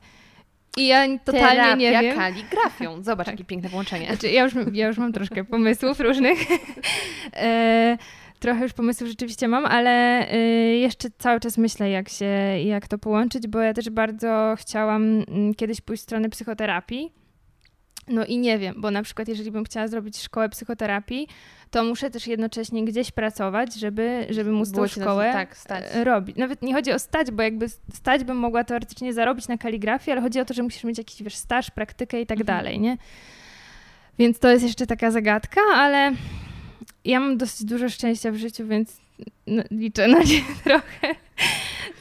I 0.77 0.87
ja 0.87 1.17
totalnie 1.25 1.49
Terapia 1.49 1.75
nie 1.75 1.91
wiem. 1.91 2.15
kaligrafią. 2.15 3.03
Zobacz, 3.03 3.25
Tak. 3.25 3.33
jakie 3.33 3.43
piękne 3.43 3.69
połączenie. 3.69 4.05
Znaczy, 4.07 4.29
ja, 4.29 4.43
już, 4.43 4.53
ja 4.73 4.87
już 4.87 4.97
mam 4.97 5.13
troszkę 5.13 5.43
pomysłów 5.43 5.99
różnych. 5.99 6.39
e, 7.35 7.97
trochę 8.39 8.63
już 8.63 8.73
pomysłów 8.73 9.09
rzeczywiście 9.09 9.47
mam, 9.47 9.65
ale 9.65 9.91
e, 10.31 10.37
jeszcze 10.75 11.09
cały 11.17 11.39
czas 11.39 11.57
myślę, 11.57 11.89
jak, 11.89 12.09
się, 12.09 12.25
jak 12.65 12.87
to 12.87 12.97
połączyć, 12.97 13.47
bo 13.47 13.59
ja 13.59 13.73
też 13.73 13.89
bardzo 13.89 14.55
chciałam 14.57 15.03
mm, 15.27 15.53
kiedyś 15.53 15.81
pójść 15.81 16.01
w 16.01 16.05
stronę 16.05 16.29
psychoterapii. 16.29 17.20
No 18.11 18.25
i 18.25 18.37
nie 18.37 18.59
wiem, 18.59 18.75
bo 18.77 18.91
na 18.91 19.03
przykład 19.03 19.27
jeżeli 19.27 19.51
bym 19.51 19.63
chciała 19.63 19.87
zrobić 19.87 20.17
szkołę 20.21 20.49
psychoterapii, 20.49 21.27
to 21.71 21.83
muszę 21.83 22.09
też 22.09 22.27
jednocześnie 22.27 22.85
gdzieś 22.85 23.11
pracować, 23.11 23.73
żeby, 23.75 24.27
żeby 24.29 24.51
móc 24.51 24.69
Było 24.69 24.87
tą 24.87 25.01
szkołę 25.01 25.29
tak, 25.33 25.57
stać. 25.57 25.83
e, 25.93 26.03
robić. 26.03 26.37
Nawet 26.37 26.61
nie 26.61 26.73
chodzi 26.73 26.91
o 26.91 26.99
stać, 26.99 27.31
bo 27.31 27.43
jakby 27.43 27.65
stać 27.93 28.23
bym 28.23 28.37
mogła 28.37 28.63
teoretycznie 28.63 29.13
zarobić 29.13 29.47
na 29.47 29.57
kaligrafii, 29.57 30.11
ale 30.11 30.21
chodzi 30.21 30.39
o 30.39 30.45
to, 30.45 30.53
że 30.53 30.63
musisz 30.63 30.83
mieć 30.83 30.97
jakiś 30.97 31.23
wiesz, 31.23 31.35
staż, 31.35 31.71
praktykę 31.71 32.21
i 32.21 32.25
tak 32.25 32.39
Mhm. 32.39 32.57
dalej, 32.57 32.79
nie? 32.79 32.97
Więc 34.19 34.39
to 34.39 34.49
jest 34.49 34.63
jeszcze 34.63 34.87
taka 34.87 35.11
zagadka, 35.11 35.61
ale 35.75 36.11
ja 37.05 37.19
mam 37.19 37.37
dosyć 37.37 37.65
dużo 37.67 37.89
szczęścia 37.89 38.31
w 38.31 38.35
życiu, 38.35 38.67
więc 38.67 38.97
no, 39.47 39.63
liczę 39.71 40.07
na 40.07 40.19
nie 40.19 40.41
trochę. 40.63 41.15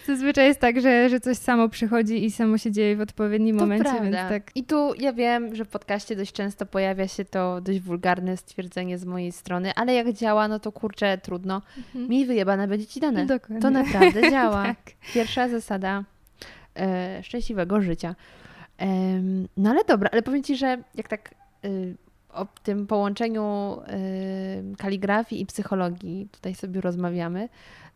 Zazwyczaj 0.07 0.47
jest 0.47 0.61
tak, 0.61 0.81
że, 0.81 1.09
że 1.09 1.21
coś 1.21 1.37
samo 1.37 1.69
przychodzi 1.69 2.25
i 2.25 2.31
samo 2.31 2.59
się 2.59 2.73
dzieje 2.73 2.97
w 2.97 3.01
odpowiednim 3.01 3.57
To 3.57 3.63
momencie, 3.63 3.85
prawda. 3.85 4.05
więc 4.05 4.17
tak. 4.17 4.51
I 4.55 4.65
tu 4.65 4.95
ja 4.99 5.13
wiem, 5.13 5.55
że 5.55 5.65
w 5.65 5.69
podcaście 5.69 6.17
dość 6.17 6.33
często 6.33 6.67
pojawia 6.67 7.09
się 7.09 7.25
to 7.25 7.61
dość 7.61 7.81
wulgarne 7.81 8.37
stwierdzenie 8.37 8.99
z 8.99 9.05
mojej 9.05 9.33
strony, 9.33 9.73
ale 9.77 9.95
jak 9.95 10.13
działa, 10.13 10.49
no 10.49 10.59
to 10.61 10.73
kurczę, 10.73 11.19
trudno. 11.19 11.63
Mi 11.95 12.27
wyjebane 12.27 12.69
będzie 12.69 12.87
ci 12.87 13.01
dane. 13.01 13.27
Dokładnie. 13.27 13.61
To 13.61 13.71
naprawdę 13.71 14.31
działa. 14.31 14.63
tak. 14.65 14.79
Pierwsza 15.15 15.49
zasada 15.49 16.05
e, 16.77 17.23
szczęśliwego 17.23 17.81
życia. 17.81 18.15
Em, 18.79 19.49
no 19.57 19.71
ale 19.71 19.85
dobra, 19.85 20.09
ale 20.13 20.23
powiem 20.23 20.43
Ci, 20.43 20.57
że 20.57 20.79
jak 20.95 21.09
tak 21.09 21.35
y, 21.65 21.97
o 22.33 22.47
tym 22.63 22.87
połączeniu 22.87 23.77
y, 24.73 24.77
kaligrafii 24.77 25.43
i 25.43 25.47
psychologii 25.47 26.29
tutaj 26.33 26.55
sobie 26.55 26.81
rozmawiamy, 26.81 27.49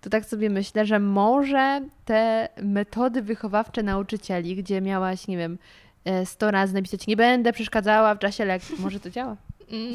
to 0.04 0.10
tak 0.10 0.24
sobie 0.24 0.50
myślę, 0.50 0.86
że 0.86 0.98
może 1.00 1.80
te 2.04 2.48
metody 2.62 3.22
wychowawcze 3.22 3.82
nauczycieli, 3.82 4.56
gdzie 4.56 4.80
miałaś, 4.80 5.28
nie 5.28 5.36
wiem, 5.36 5.58
e, 6.04 6.26
100 6.26 6.50
razy 6.50 6.74
napisać 6.74 7.06
nie 7.06 7.16
będę 7.16 7.52
przeszkadzała 7.52 8.14
w 8.14 8.18
czasie 8.18 8.44
lekcji, 8.44 8.76
może 8.78 9.00
to 9.00 9.10
działa. 9.10 9.36
Mm, 9.72 9.92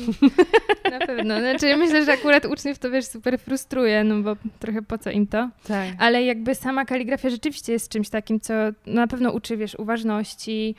Na 1.00 1.08
pewno. 1.08 1.40
Znaczy, 1.40 1.78
myślę, 1.78 2.06
że 2.06 2.12
akurat 2.14 2.46
uczniów 2.46 2.80
to 2.80 2.92
wiesz, 2.92 3.06
super 3.06 3.40
frustruje, 3.40 4.04
no 4.04 4.22
bo 4.22 4.36
trochę 4.60 4.82
po 4.82 4.98
co 4.98 5.12
im 5.12 5.28
to. 5.28 5.50
Tak. 5.68 5.90
Ale 6.00 6.24
jakby 6.24 6.56
sama 6.56 6.86
kaligrafia 6.86 7.30
rzeczywiście 7.30 7.74
jest 7.74 7.90
czymś 7.90 8.10
takim, 8.10 8.40
co 8.40 8.54
na 8.86 9.08
pewno 9.08 9.32
uczy, 9.32 9.58
wiesz, 9.58 9.76
uważności. 9.76 10.76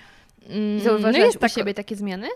Mm, 0.48 0.80
Zauważyłaś 0.80 1.16
no 1.18 1.24
jest 1.24 1.36
u 1.36 1.40
tak, 1.40 1.52
siebie 1.52 1.74
takie 1.74 1.96
zmiany? 1.96 2.26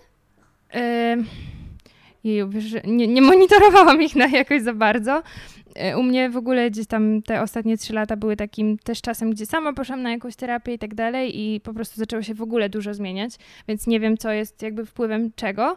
Jeju, 2.24 2.48
wiesz, 2.48 2.64
nie, 2.84 3.06
nie 3.06 3.22
monitorowałam 3.22 4.02
ich 4.02 4.16
na 4.16 4.26
jakoś 4.26 4.62
za 4.62 4.72
bardzo. 4.72 5.22
E, 5.74 5.98
U 5.98 6.02
mnie 6.02 6.30
w 6.30 6.36
ogóle 6.36 6.70
gdzieś 6.70 6.86
tam 6.86 7.22
te 7.22 7.42
ostatnie 7.42 7.78
trzy 7.78 7.92
lata 7.92 8.16
były 8.16 8.36
takim 8.36 8.78
też 8.78 9.00
czasem, 9.00 9.30
gdzie 9.30 9.46
sama 9.46 9.72
poszłam 9.72 10.02
na 10.02 10.10
jakąś 10.10 10.36
terapię 10.36 10.74
i 10.74 10.78
tak 10.78 10.94
dalej 10.94 11.40
i 11.40 11.60
po 11.60 11.74
prostu 11.74 11.96
zaczęło 11.96 12.22
się 12.22 12.34
w 12.34 12.42
ogóle 12.42 12.68
dużo 12.68 12.94
zmieniać, 12.94 13.32
więc 13.68 13.86
nie 13.86 14.00
wiem, 14.00 14.16
co 14.16 14.32
jest 14.32 14.62
jakby 14.62 14.86
wpływem 14.86 15.30
czego. 15.36 15.76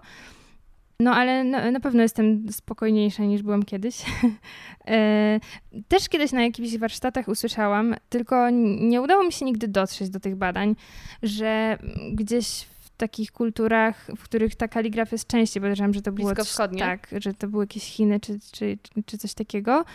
No 0.99 1.15
ale 1.15 1.43
na, 1.43 1.71
na 1.71 1.79
pewno 1.79 2.03
jestem 2.03 2.45
spokojniejsza 2.51 3.23
niż 3.23 3.43
byłam 3.43 3.63
kiedyś. 3.63 3.97
E, 4.89 5.39
też 5.87 6.09
kiedyś 6.09 6.31
na 6.31 6.43
jakichś 6.43 6.77
warsztatach 6.77 7.27
usłyszałam, 7.27 7.95
tylko 8.09 8.49
nie 8.79 9.01
udało 9.01 9.23
mi 9.23 9.31
się 9.31 9.45
nigdy 9.45 9.67
dotrzeć 9.67 10.09
do 10.09 10.19
tych 10.19 10.35
badań, 10.35 10.75
że 11.23 11.77
gdzieś 12.11 12.65
takich 12.97 13.31
kulturach, 13.31 14.07
w 14.17 14.23
których 14.23 14.55
ta 14.55 14.67
kaligrafia 14.67 15.13
jest 15.13 15.27
częściej, 15.27 15.61
podejrzewam, 15.61 15.93
że 15.93 16.01
to 16.01 16.11
było... 16.11 16.27
Bliskowschodnie? 16.27 16.79
Tak, 16.79 17.07
że 17.17 17.33
to 17.33 17.47
były 17.47 17.63
jakieś 17.63 17.83
Chiny 17.83 18.19
czy, 18.19 18.39
czy, 18.51 18.77
czy 19.05 19.17
coś 19.17 19.33
takiego. 19.33 19.85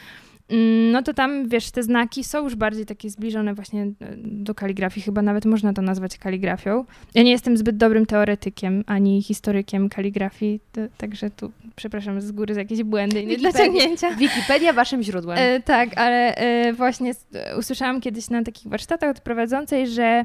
Mm, 0.49 0.91
No 0.91 1.03
to 1.03 1.15
tam, 1.15 1.49
wiesz, 1.49 1.71
te 1.71 1.83
znaki 1.83 2.25
są 2.25 2.45
już 2.45 2.55
bardziej 2.55 2.87
takie 2.87 3.11
zbliżone 3.11 3.55
właśnie 3.55 3.83
e, 3.83 3.93
do 4.17 4.55
kaligrafii. 4.55 5.05
Chyba 5.05 5.23
nawet 5.23 5.45
można 5.45 5.73
to 5.73 5.83
nazwać 5.83 6.19
kaligrafią. 6.19 6.85
Ja 7.15 7.23
nie 7.23 7.31
jestem 7.31 7.57
zbyt 7.57 7.77
dobrym 7.77 8.07
teoretykiem 8.07 8.85
ani 8.87 9.23
historykiem 9.23 9.89
kaligrafii, 9.89 10.61
to, 10.73 10.81
także 10.97 11.31
tu 11.31 11.53
przepraszam 11.77 12.21
z 12.21 12.33
góry 12.33 12.55
za 12.55 12.61
jakieś 12.61 12.83
błędy 12.83 13.23
i 13.23 13.27
niedociągnięcia. 13.27 14.15
Wikipedia 14.15 14.73
waszym 14.73 15.03
źródłem. 15.03 15.39
E, 15.39 15.61
tak, 15.61 15.99
ale 15.99 16.35
e, 16.35 16.73
właśnie 16.73 17.13
usłyszałam 17.59 18.01
kiedyś 18.01 18.31
na 18.31 18.43
takich 18.43 18.69
warsztatach 18.69 19.11
od 19.11 19.21
prowadzącej, 19.21 19.87
że 19.89 20.25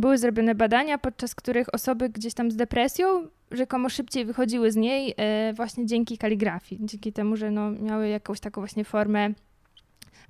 były 0.00 0.18
zrobione 0.18 0.54
badania, 0.54 0.98
podczas 0.98 1.34
których 1.34 1.74
osoby 1.74 2.08
gdzieś 2.08 2.34
tam 2.34 2.50
z 2.50 2.56
depresją 2.56 3.28
rzekomo 3.50 3.88
szybciej 3.88 4.24
wychodziły 4.24 4.72
z 4.72 4.76
niej 4.76 5.14
e, 5.16 5.52
właśnie 5.52 5.86
dzięki 5.86 6.18
kaligrafii, 6.18 6.80
dzięki 6.84 7.12
temu, 7.12 7.36
że 7.36 7.50
no, 7.50 7.70
miały 7.70 8.08
jakąś 8.08 8.40
taką 8.40 8.60
właśnie 8.60 8.84
formę 8.84 9.34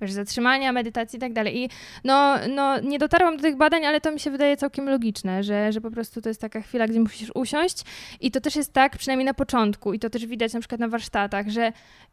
wiesz, 0.00 0.12
zatrzymania, 0.12 0.72
medytacji 0.72 1.16
i 1.16 1.20
tak 1.20 1.32
dalej. 1.32 1.58
I 1.58 1.68
no, 2.04 2.36
no, 2.48 2.80
nie 2.80 2.98
dotarłam 2.98 3.36
do 3.36 3.42
tych 3.42 3.56
badań, 3.56 3.86
ale 3.86 4.00
to 4.00 4.12
mi 4.12 4.20
się 4.20 4.30
wydaje 4.30 4.56
całkiem 4.56 4.88
logiczne, 4.88 5.42
że, 5.42 5.72
że 5.72 5.80
po 5.80 5.90
prostu 5.90 6.20
to 6.20 6.28
jest 6.28 6.40
taka 6.40 6.60
chwila, 6.60 6.88
gdzie 6.88 7.00
musisz 7.00 7.30
usiąść 7.34 7.84
i 8.20 8.30
to 8.30 8.40
też 8.40 8.56
jest 8.56 8.72
tak, 8.72 8.96
przynajmniej 8.98 9.26
na 9.26 9.34
początku 9.34 9.92
i 9.92 9.98
to 9.98 10.10
też 10.10 10.26
widać 10.26 10.52
na 10.52 10.60
przykład 10.60 10.80
na 10.80 10.88
warsztatach, 10.88 11.48
że 11.48 11.72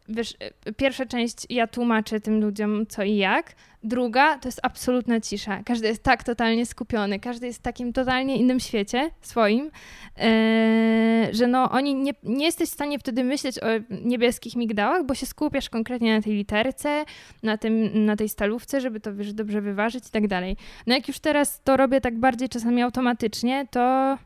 wiesz, 0.10 0.36
y, 0.68 0.74
pierwsza 0.74 1.06
część 1.06 1.38
ja 1.50 1.68
tłumaczę 1.68 2.20
tym 2.20 2.42
ludziom 2.42 2.86
co 2.90 3.04
i 3.04 3.16
jak, 3.16 3.56
druga 3.84 4.40
to 4.40 4.48
jest 4.48 4.60
absolutna 4.64 5.22
cisza. 5.22 5.64
Każdy 5.66 5.88
jest 5.88 6.04
tak 6.04 6.24
totalnie 6.24 6.66
skupiony, 6.66 7.20
każdy 7.20 7.48
jest 7.48 7.60
w 7.60 7.62
takim 7.62 7.94
totalnie 7.94 8.38
innym 8.38 8.60
świecie 8.60 9.12
swoim, 9.22 9.72
e, 10.18 11.28
że 11.32 11.48
no 11.48 11.72
oni 11.72 11.96
nie, 11.96 12.14
nie 12.24 12.46
jesteś 12.46 12.70
w 12.70 12.74
stanie 12.74 13.00
wtedy 13.00 13.24
myśleć 13.24 13.60
o 13.60 13.68
niebieskich 14.06 14.56
migdałach, 14.56 15.06
bo 15.06 15.16
się 15.16 15.26
skupiasz 15.26 15.70
konkretnie 15.70 16.16
na 16.16 16.22
tej 16.22 16.34
literce, 16.34 17.06
na, 17.44 17.58
tym, 17.58 18.06
na 18.06 18.16
tej 18.16 18.30
stalówce, 18.30 18.82
żeby 18.82 19.00
to 19.00 19.16
wiesz, 19.16 19.34
dobrze 19.34 19.62
wyważyć 19.62 20.08
i 20.08 20.12
tak 20.12 20.28
dalej. 20.28 20.58
No 20.88 20.96
jak 20.96 21.08
już 21.08 21.20
teraz 21.20 21.62
to 21.64 21.78
robię 21.78 22.02
tak 22.02 22.18
bardziej 22.18 22.50
czasami 22.50 22.82
automatycznie, 22.82 23.68
to 23.72 24.18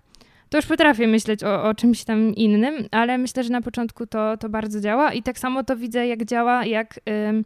to 0.50 0.58
już 0.58 0.66
potrafię 0.66 1.08
myśleć 1.08 1.44
o, 1.44 1.64
o 1.64 1.74
czymś 1.74 2.04
tam 2.04 2.36
innym, 2.36 2.76
ale 2.92 3.18
myślę, 3.18 3.44
że 3.44 3.50
na 3.50 3.62
początku 3.62 4.08
to, 4.08 4.38
to 4.38 4.50
bardzo 4.50 4.82
działa 4.82 5.14
i 5.14 5.24
tak 5.24 5.40
samo 5.40 5.64
to 5.64 5.78
widzę, 5.78 6.08
jak 6.08 6.26
działa, 6.26 6.66
jak 6.66 7.00
ym, 7.30 7.46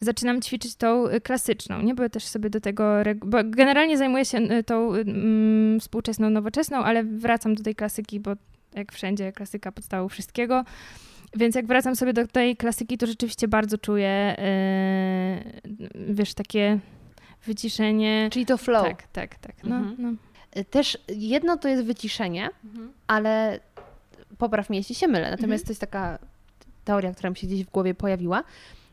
zaczynam 0.00 0.42
ćwiczyć 0.42 0.74
tą 0.74 1.06
y, 1.08 1.20
klasyczną, 1.20 1.82
nie? 1.82 1.94
Bo 1.94 2.02
ja 2.02 2.08
też 2.08 2.24
sobie 2.26 2.50
do 2.50 2.60
tego, 2.60 2.84
bo 3.24 3.38
generalnie 3.44 3.98
zajmuję 3.98 4.24
się 4.24 4.38
y, 4.38 4.64
tą 4.64 4.94
ym, 4.94 5.78
współczesną, 5.80 6.30
nowoczesną, 6.30 6.76
ale 6.78 7.04
wracam 7.04 7.54
do 7.54 7.62
tej 7.62 7.74
klasyki, 7.74 8.20
bo 8.20 8.30
jak 8.74 8.92
wszędzie 8.92 9.32
klasyka 9.32 9.72
podstawą 9.72 10.08
wszystkiego. 10.08 10.64
Więc 11.36 11.54
jak 11.54 11.66
wracam 11.66 11.96
sobie 11.96 12.12
do 12.12 12.26
tej 12.26 12.56
klasyki, 12.56 12.98
to 12.98 13.06
rzeczywiście 13.06 13.48
bardzo 13.48 13.78
czuję, 13.78 14.36
yy, 15.78 16.14
wiesz, 16.14 16.34
takie 16.34 16.78
wyciszenie. 17.46 18.28
Czyli 18.32 18.46
to 18.46 18.56
flow. 18.58 18.84
Tak, 18.86 19.02
tak, 19.12 19.34
tak. 19.38 19.54
No, 19.64 19.76
Mhm. 19.76 19.96
no. 19.98 20.12
Też 20.70 20.98
jedno 21.08 21.56
to 21.56 21.68
jest 21.68 21.84
wyciszenie, 21.84 22.48
ale 23.06 23.60
popraw 24.38 24.70
mnie, 24.70 24.78
jeśli 24.78 24.94
się 24.94 25.08
mylę. 25.08 25.30
Natomiast 25.30 25.62
Mhm. 25.62 25.66
to 25.66 25.70
jest 25.70 25.80
taka 25.80 26.18
teoria, 26.84 27.12
która 27.14 27.30
mi 27.30 27.36
się 27.36 27.46
gdzieś 27.46 27.64
w 27.64 27.70
głowie 27.70 27.94
pojawiła, 27.94 28.44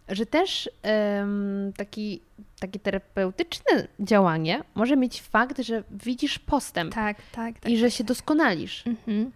że 0.10 0.26
też 0.26 0.70
em, 0.82 1.74
taki, 1.78 2.22
takie 2.60 2.80
terapeutyczne 2.80 3.88
działanie 4.00 4.64
może 4.76 4.98
mieć 4.98 5.22
fakt, 5.22 5.60
że 5.62 5.84
widzisz 5.92 6.40
postęp 6.40 6.94
Tak, 6.94 7.18
tak, 7.32 7.60
tak. 7.60 7.72
i 7.72 7.78
że 7.78 7.92
się 7.92 8.04
doskonalisz. 8.04 8.88
Mhm. 8.88 9.32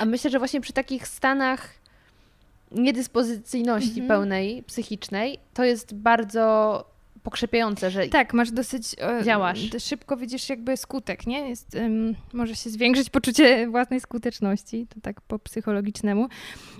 A 0.00 0.04
myślę, 0.04 0.30
że 0.30 0.38
właśnie 0.38 0.60
przy 0.60 0.72
takich 0.72 1.08
stanach 1.08 1.68
niedyspozycyjności 2.70 3.88
Mhm. 3.90 4.08
pełnej, 4.08 4.62
psychicznej, 4.62 5.38
to 5.54 5.64
jest 5.64 5.94
bardzo 5.94 6.84
pokrzepiające, 7.22 7.90
że 7.90 8.06
Tak, 8.08 8.34
masz 8.34 8.50
dosyć. 8.50 8.96
e, 9.00 9.24
Działasz. 9.24 9.70
Szybko 9.78 10.16
widzisz 10.16 10.48
jakby 10.48 10.76
skutek, 10.76 11.26
nie? 11.26 11.48
Jest, 11.48 11.76
może 12.32 12.56
się 12.56 12.70
zwiększyć 12.70 13.10
poczucie 13.10 13.68
własnej 13.68 14.00
skuteczności, 14.00 14.86
to 14.94 15.00
tak 15.00 15.20
po 15.20 15.38
psychologicznemu. 15.38 16.28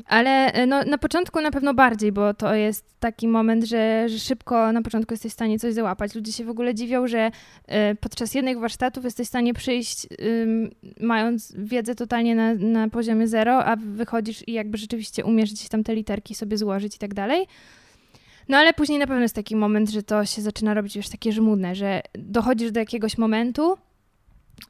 Ale 0.07 0.53
e, 0.53 0.67
no, 0.67 0.83
na 0.85 0.99
początku 0.99 1.41
na 1.41 1.51
pewno 1.51 1.75
bardziej, 1.75 2.13
bo 2.13 2.35
to 2.35 2.55
jest 2.55 2.85
taki 3.01 3.29
moment, 3.29 3.65
że, 3.65 4.09
że 4.09 4.19
szybko 4.19 4.73
na 4.73 4.83
początku 4.83 5.15
jesteś 5.15 5.33
w 5.33 5.35
stanie 5.35 5.59
coś 5.59 5.75
załapać. 5.75 6.15
Ludzie 6.15 6.33
się 6.33 6.45
w 6.45 6.51
ogóle 6.51 6.75
dziwią, 6.75 7.07
że 7.07 7.31
e, 7.67 7.95
podczas 7.95 8.35
jednych 8.35 8.59
warsztatów 8.59 9.05
jesteś 9.05 9.27
w 9.27 9.29
stanie 9.29 9.55
przyjść, 9.55 10.07
ym, 10.43 10.71
mając 11.01 11.53
wiedzę 11.59 11.95
totalnie 11.95 12.35
na, 12.35 12.55
na 12.55 12.89
poziomie 12.89 13.29
zero, 13.29 13.65
a 13.65 13.77
wychodzisz 13.77 14.49
i 14.49 14.53
jakby 14.53 14.79
rzeczywiście 14.79 15.25
umiesz 15.25 15.53
gdzieś 15.53 15.69
tam 15.69 15.85
te 15.85 15.95
literki 15.95 16.35
sobie 16.35 16.59
złożyć 16.59 16.97
i 16.97 16.99
tak 16.99 17.15
dalej. 17.15 17.47
No 18.53 18.59
ale 18.59 18.73
później 18.73 18.99
na 18.99 19.07
pewno 19.07 19.23
jest 19.23 19.35
taki 19.35 19.57
moment, 19.57 19.91
że 19.91 20.03
to 20.03 20.25
się 20.25 20.43
zaczyna 20.43 20.75
robić 20.75 20.97
już 20.97 21.09
takie 21.09 21.33
żmudne, 21.33 21.75
że 21.75 22.03
dochodzisz 22.15 22.73
do 22.73 22.81
jakiegoś 22.81 23.19
momentu, 23.19 23.77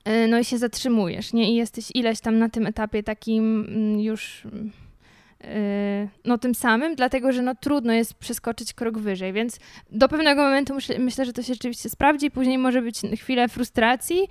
y, 0.09 0.29
no 0.29 0.38
i 0.38 0.45
się 0.45 0.59
zatrzymujesz, 0.59 1.33
nie? 1.33 1.53
I 1.53 1.55
jesteś 1.55 1.90
ileś 1.95 2.21
tam 2.21 2.38
na 2.38 2.49
tym 2.49 2.66
etapie 2.66 3.03
takim 3.03 3.66
mm, 3.68 4.01
już 4.01 4.45
y, 4.45 6.09
no 6.25 6.38
tym 6.38 6.55
samym, 6.55 6.95
dlatego 6.95 7.33
że 7.33 7.42
no 7.42 7.55
trudno 7.55 7.92
jest 7.92 8.14
przeskoczyć 8.14 8.73
krok 8.73 8.99
wyżej, 8.99 9.33
więc 9.33 9.59
do 9.90 10.09
pewnego 10.09 10.42
momentu 10.42 10.75
myślę, 10.99 11.25
że 11.25 11.33
to 11.33 11.42
się 11.42 11.55
rzeczywiście 11.55 11.90
sprawdzi, 11.90 12.31
później 12.31 12.59
może 12.59 12.83
być 12.83 13.01
chwilę 13.16 13.49
frustracji, 13.49 14.29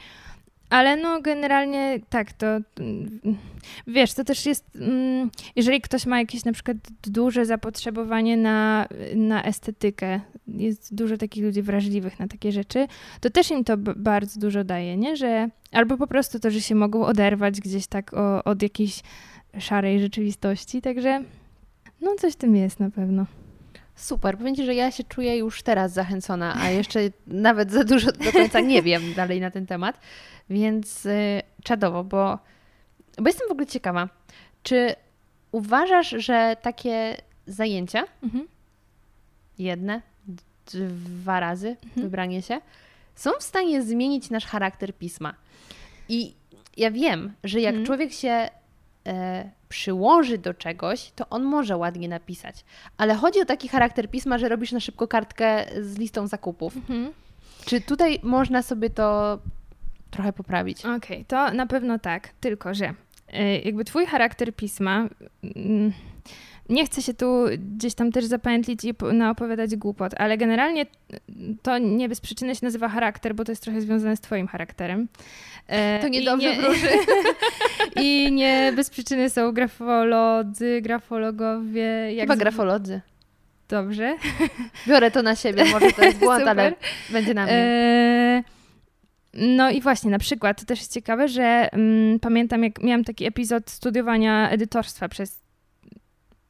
ale 0.71 0.95
no 0.95 1.21
generalnie 1.21 1.99
tak, 2.09 2.33
to 2.33 2.47
mm, 2.79 3.19
wiesz, 3.87 4.13
to 4.13 4.23
też 4.23 4.45
jest, 4.45 4.65
mm, 4.75 5.29
jeżeli 5.55 5.81
ktoś 5.81 6.05
ma 6.05 6.19
jakieś 6.19 6.45
na 6.45 6.51
przykład 6.51 6.77
duże 7.03 7.45
zapotrzebowanie 7.45 8.37
na, 8.37 8.87
na 9.15 9.43
estetykę, 9.43 10.19
jest 10.47 10.95
dużo 10.95 11.17
takich 11.17 11.43
ludzi 11.43 11.61
wrażliwych 11.61 12.19
na 12.19 12.27
takie 12.27 12.51
rzeczy, 12.51 12.87
to 13.21 13.29
też 13.29 13.51
im 13.51 13.63
to 13.63 13.77
bardzo 13.77 14.39
dużo 14.39 14.63
daje, 14.63 14.97
nie? 14.97 15.15
Że, 15.15 15.49
albo 15.71 15.97
po 15.97 16.07
prostu 16.07 16.39
to, 16.39 16.51
że 16.51 16.61
się 16.61 16.75
mogą 16.75 17.05
oderwać 17.05 17.61
gdzieś 17.61 17.87
tak 17.87 18.13
o, 18.13 18.43
od 18.43 18.61
jakiejś 18.61 19.01
szarej 19.59 19.99
rzeczywistości, 19.99 20.81
także 20.81 21.23
no 22.01 22.15
coś 22.19 22.33
w 22.33 22.37
tym 22.37 22.55
jest 22.55 22.79
na 22.79 22.89
pewno. 22.89 23.25
Super, 24.01 24.37
powiem 24.37 24.55
Ci, 24.55 24.65
że 24.65 24.75
ja 24.75 24.91
się 24.91 25.03
czuję 25.03 25.37
już 25.37 25.63
teraz 25.63 25.93
zachęcona, 25.93 26.55
a 26.61 26.69
jeszcze 26.69 26.99
nawet 27.27 27.71
za 27.71 27.83
dużo 27.83 28.11
do 28.11 28.31
końca 28.31 28.59
nie 28.59 28.81
wiem 28.81 29.13
dalej 29.13 29.41
na 29.41 29.51
ten 29.51 29.65
temat, 29.67 29.99
więc 30.49 31.05
y, 31.05 31.41
czadowo, 31.63 32.03
bo, 32.03 32.39
bo 33.17 33.27
jestem 33.29 33.47
w 33.47 33.51
ogóle 33.51 33.67
ciekawa, 33.67 34.09
czy 34.63 34.95
uważasz, 35.51 36.09
że 36.09 36.57
takie 36.61 37.17
zajęcia, 37.47 38.03
Mhm. 38.23 38.47
jedne, 39.59 40.01
dwa 40.73 41.39
razy 41.39 41.75
wybranie 41.95 42.41
się, 42.41 42.61
są 43.15 43.31
w 43.39 43.43
stanie 43.43 43.81
zmienić 43.83 44.29
nasz 44.29 44.45
charakter 44.45 44.93
pisma? 44.93 45.33
I 46.09 46.33
ja 46.77 46.91
wiem, 46.91 47.33
że 47.43 47.61
jak 47.61 47.69
Mhm. 47.73 47.85
człowiek 47.85 48.13
się 48.13 48.49
e, 49.07 49.49
przyłoży 49.71 50.37
do 50.37 50.53
czegoś, 50.53 51.11
to 51.11 51.29
on 51.29 51.43
może 51.43 51.77
ładnie 51.77 52.09
napisać. 52.09 52.65
Ale 52.97 53.15
chodzi 53.15 53.41
o 53.41 53.45
taki 53.45 53.67
charakter 53.67 54.09
pisma, 54.09 54.37
że 54.37 54.49
robisz 54.49 54.71
na 54.71 54.79
szybko 54.79 55.07
kartkę 55.07 55.65
z 55.81 55.97
listą 55.97 56.27
zakupów. 56.27 56.75
Mhm. 56.75 57.11
Czy 57.65 57.81
tutaj 57.81 58.19
można 58.23 58.61
sobie 58.61 58.89
to 58.89 59.39
trochę 60.11 60.33
poprawić? 60.33 60.85
Okej, 60.85 61.25
to 61.25 61.51
na 61.51 61.67
pewno 61.67 61.99
tak, 61.99 62.29
tylko 62.39 62.73
że 62.73 62.85
y, 62.85 63.61
jakby 63.65 63.85
twój 63.85 64.05
charakter 64.05 64.55
pisma, 64.55 65.07
mm, 65.55 65.93
nie 66.71 66.85
chcę 66.85 67.01
się 67.01 67.13
tu 67.13 67.45
gdzieś 67.75 67.93
tam 67.93 68.11
też 68.11 68.25
zapętlić 68.25 68.83
i 68.83 68.93
po- 68.93 69.13
naopowiadać 69.13 69.75
głupot, 69.75 70.13
ale 70.17 70.37
generalnie 70.37 70.85
to 71.61 71.77
nie 71.77 72.09
bez 72.09 72.21
przyczyny 72.21 72.55
się 72.55 72.59
nazywa 72.65 72.89
charakter, 72.89 73.35
bo 73.35 73.45
to 73.45 73.51
jest 73.51 73.63
trochę 73.63 73.81
związane 73.81 74.17
z 74.17 74.21
twoim 74.21 74.47
charakterem. 74.47 75.07
E, 75.67 75.99
To 76.01 76.07
niedobrze 76.07 76.55
nie- 76.55 76.61
wróży. 76.61 76.87
I 78.03 78.31
nie 78.31 78.73
bez 78.75 78.89
przyczyny 78.89 79.29
są 79.29 79.51
grafolodzy, 79.51 80.81
grafologowie. 80.81 82.13
Jak 82.13 82.23
Chyba 82.25 82.35
z- 82.35 82.39
grafolodzy. 82.39 83.01
Dobrze. 83.69 84.15
Biorę 84.87 85.11
to 85.11 85.21
na 85.23 85.35
siebie, 85.35 85.65
może 85.65 85.91
to 85.91 86.03
jest 86.05 86.17
błąd, 86.17 86.47
ale 86.47 86.73
będzie 87.09 87.33
na 87.33 87.43
mnie. 87.45 87.53
E, 87.53 88.43
No 89.33 89.69
i 89.69 89.81
właśnie, 89.81 90.11
na 90.11 90.19
przykład, 90.19 90.59
to 90.59 90.65
też 90.65 90.79
jest 90.79 90.93
ciekawe, 90.93 91.27
że 91.27 91.69
mm, 91.71 92.19
pamiętam, 92.19 92.63
jak 92.63 92.83
miałam 92.83 93.03
taki 93.03 93.25
epizod 93.25 93.69
studiowania 93.69 94.49
edytorstwa 94.49 95.09
przez 95.09 95.40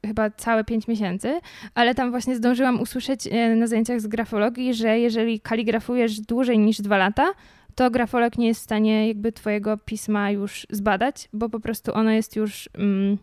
chyba 0.06 0.30
całe 0.30 0.64
pięć 0.64 0.88
miesięcy, 0.88 1.40
ale 1.76 1.96
tam 1.96 2.12
właśnie 2.12 2.36
zdążyłam 2.36 2.82
usłyszeć 2.82 3.28
e, 3.28 3.56
na 3.56 3.68
zajęciach 3.68 4.02
z 4.02 4.08
grafologii, 4.08 4.74
że 4.74 5.00
jeżeli 5.00 5.40
kaligrafujesz 5.40 6.20
dłużej 6.20 6.60
niż 6.60 6.82
dwa 6.82 6.98
lata, 6.98 7.34
to 7.76 7.92
grafolog 7.92 8.38
nie 8.38 8.48
jest 8.48 8.62
w 8.62 8.64
stanie 8.64 9.08
jakby 9.08 9.32
twojego 9.32 9.78
pisma 9.78 10.32
już 10.32 10.68
zbadać, 10.70 11.30
bo 11.34 11.50
po 11.50 11.60
prostu 11.60 11.94
ono 11.94 12.12
jest 12.12 12.36
już 12.36 12.70
mm, 12.74 13.18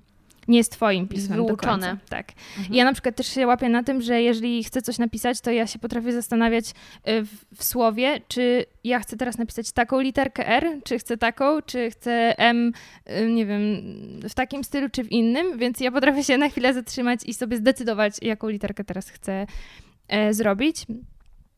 nie 0.48 0.58
jest 0.58 0.72
twoim 0.72 1.08
pismem 1.08 1.46
wyuczone. 1.46 1.96
Tak. 2.08 2.32
I 2.70 2.76
Ja 2.76 2.84
na 2.84 2.92
przykład 2.92 3.16
też 3.16 3.26
się 3.26 3.46
łapię 3.46 3.68
na 3.68 3.82
tym, 3.82 4.02
że 4.02 4.22
jeżeli 4.22 4.64
chcę 4.64 4.82
coś 4.82 4.98
napisać, 4.98 5.40
to 5.40 5.50
ja 5.50 5.66
się 5.66 5.78
potrafię 5.78 6.12
zastanawiać 6.12 6.70
y, 7.08 7.24
w, 7.24 7.44
w 7.56 7.64
słowie, 7.64 8.20
czy 8.28 8.64
ja 8.84 9.00
chcę 9.00 9.16
teraz 9.16 9.38
napisać 9.38 9.72
taką 9.72 10.00
literkę 10.00 10.48
R, 10.48 10.66
czy 10.84 10.98
chcę 10.98 11.16
taką, 11.16 11.62
czy 11.62 11.90
chcę 11.90 12.38
M, 12.38 12.72
y, 13.10 13.28
nie 13.30 13.46
wiem, 13.46 13.62
w 14.28 14.34
takim 14.34 14.64
stylu, 14.64 14.88
czy 14.88 15.04
w 15.04 15.12
innym, 15.12 15.58
więc 15.58 15.80
ja 15.80 15.92
potrafię 15.92 16.24
się 16.24 16.38
na 16.38 16.48
chwilę 16.48 16.74
zatrzymać 16.74 17.20
i 17.26 17.34
sobie 17.34 17.56
zdecydować, 17.56 18.14
jaką 18.22 18.48
literkę 18.48 18.84
teraz 18.84 19.10
chcę 19.10 19.46
e, 20.08 20.34
zrobić. 20.34 20.86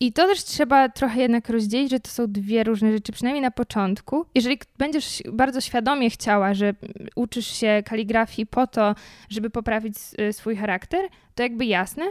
I 0.01 0.13
to 0.13 0.27
też 0.27 0.43
trzeba 0.43 0.89
trochę 0.89 1.21
jednak 1.21 1.49
rozdzielić, 1.49 1.91
że 1.91 1.99
to 1.99 2.09
są 2.09 2.27
dwie 2.27 2.63
różne 2.63 2.91
rzeczy, 2.91 3.11
przynajmniej 3.11 3.41
na 3.41 3.51
początku. 3.51 4.25
Jeżeli 4.35 4.59
będziesz 4.77 5.23
bardzo 5.33 5.61
świadomie 5.61 6.09
chciała, 6.09 6.53
że 6.53 6.73
uczysz 7.15 7.47
się 7.47 7.83
kaligrafii 7.85 8.45
po 8.45 8.67
to, 8.67 8.95
żeby 9.29 9.49
poprawić 9.49 9.95
y, 10.29 10.33
swój 10.33 10.55
charakter, 10.55 10.99
to 11.35 11.43
jakby 11.43 11.65
jasne. 11.65 12.05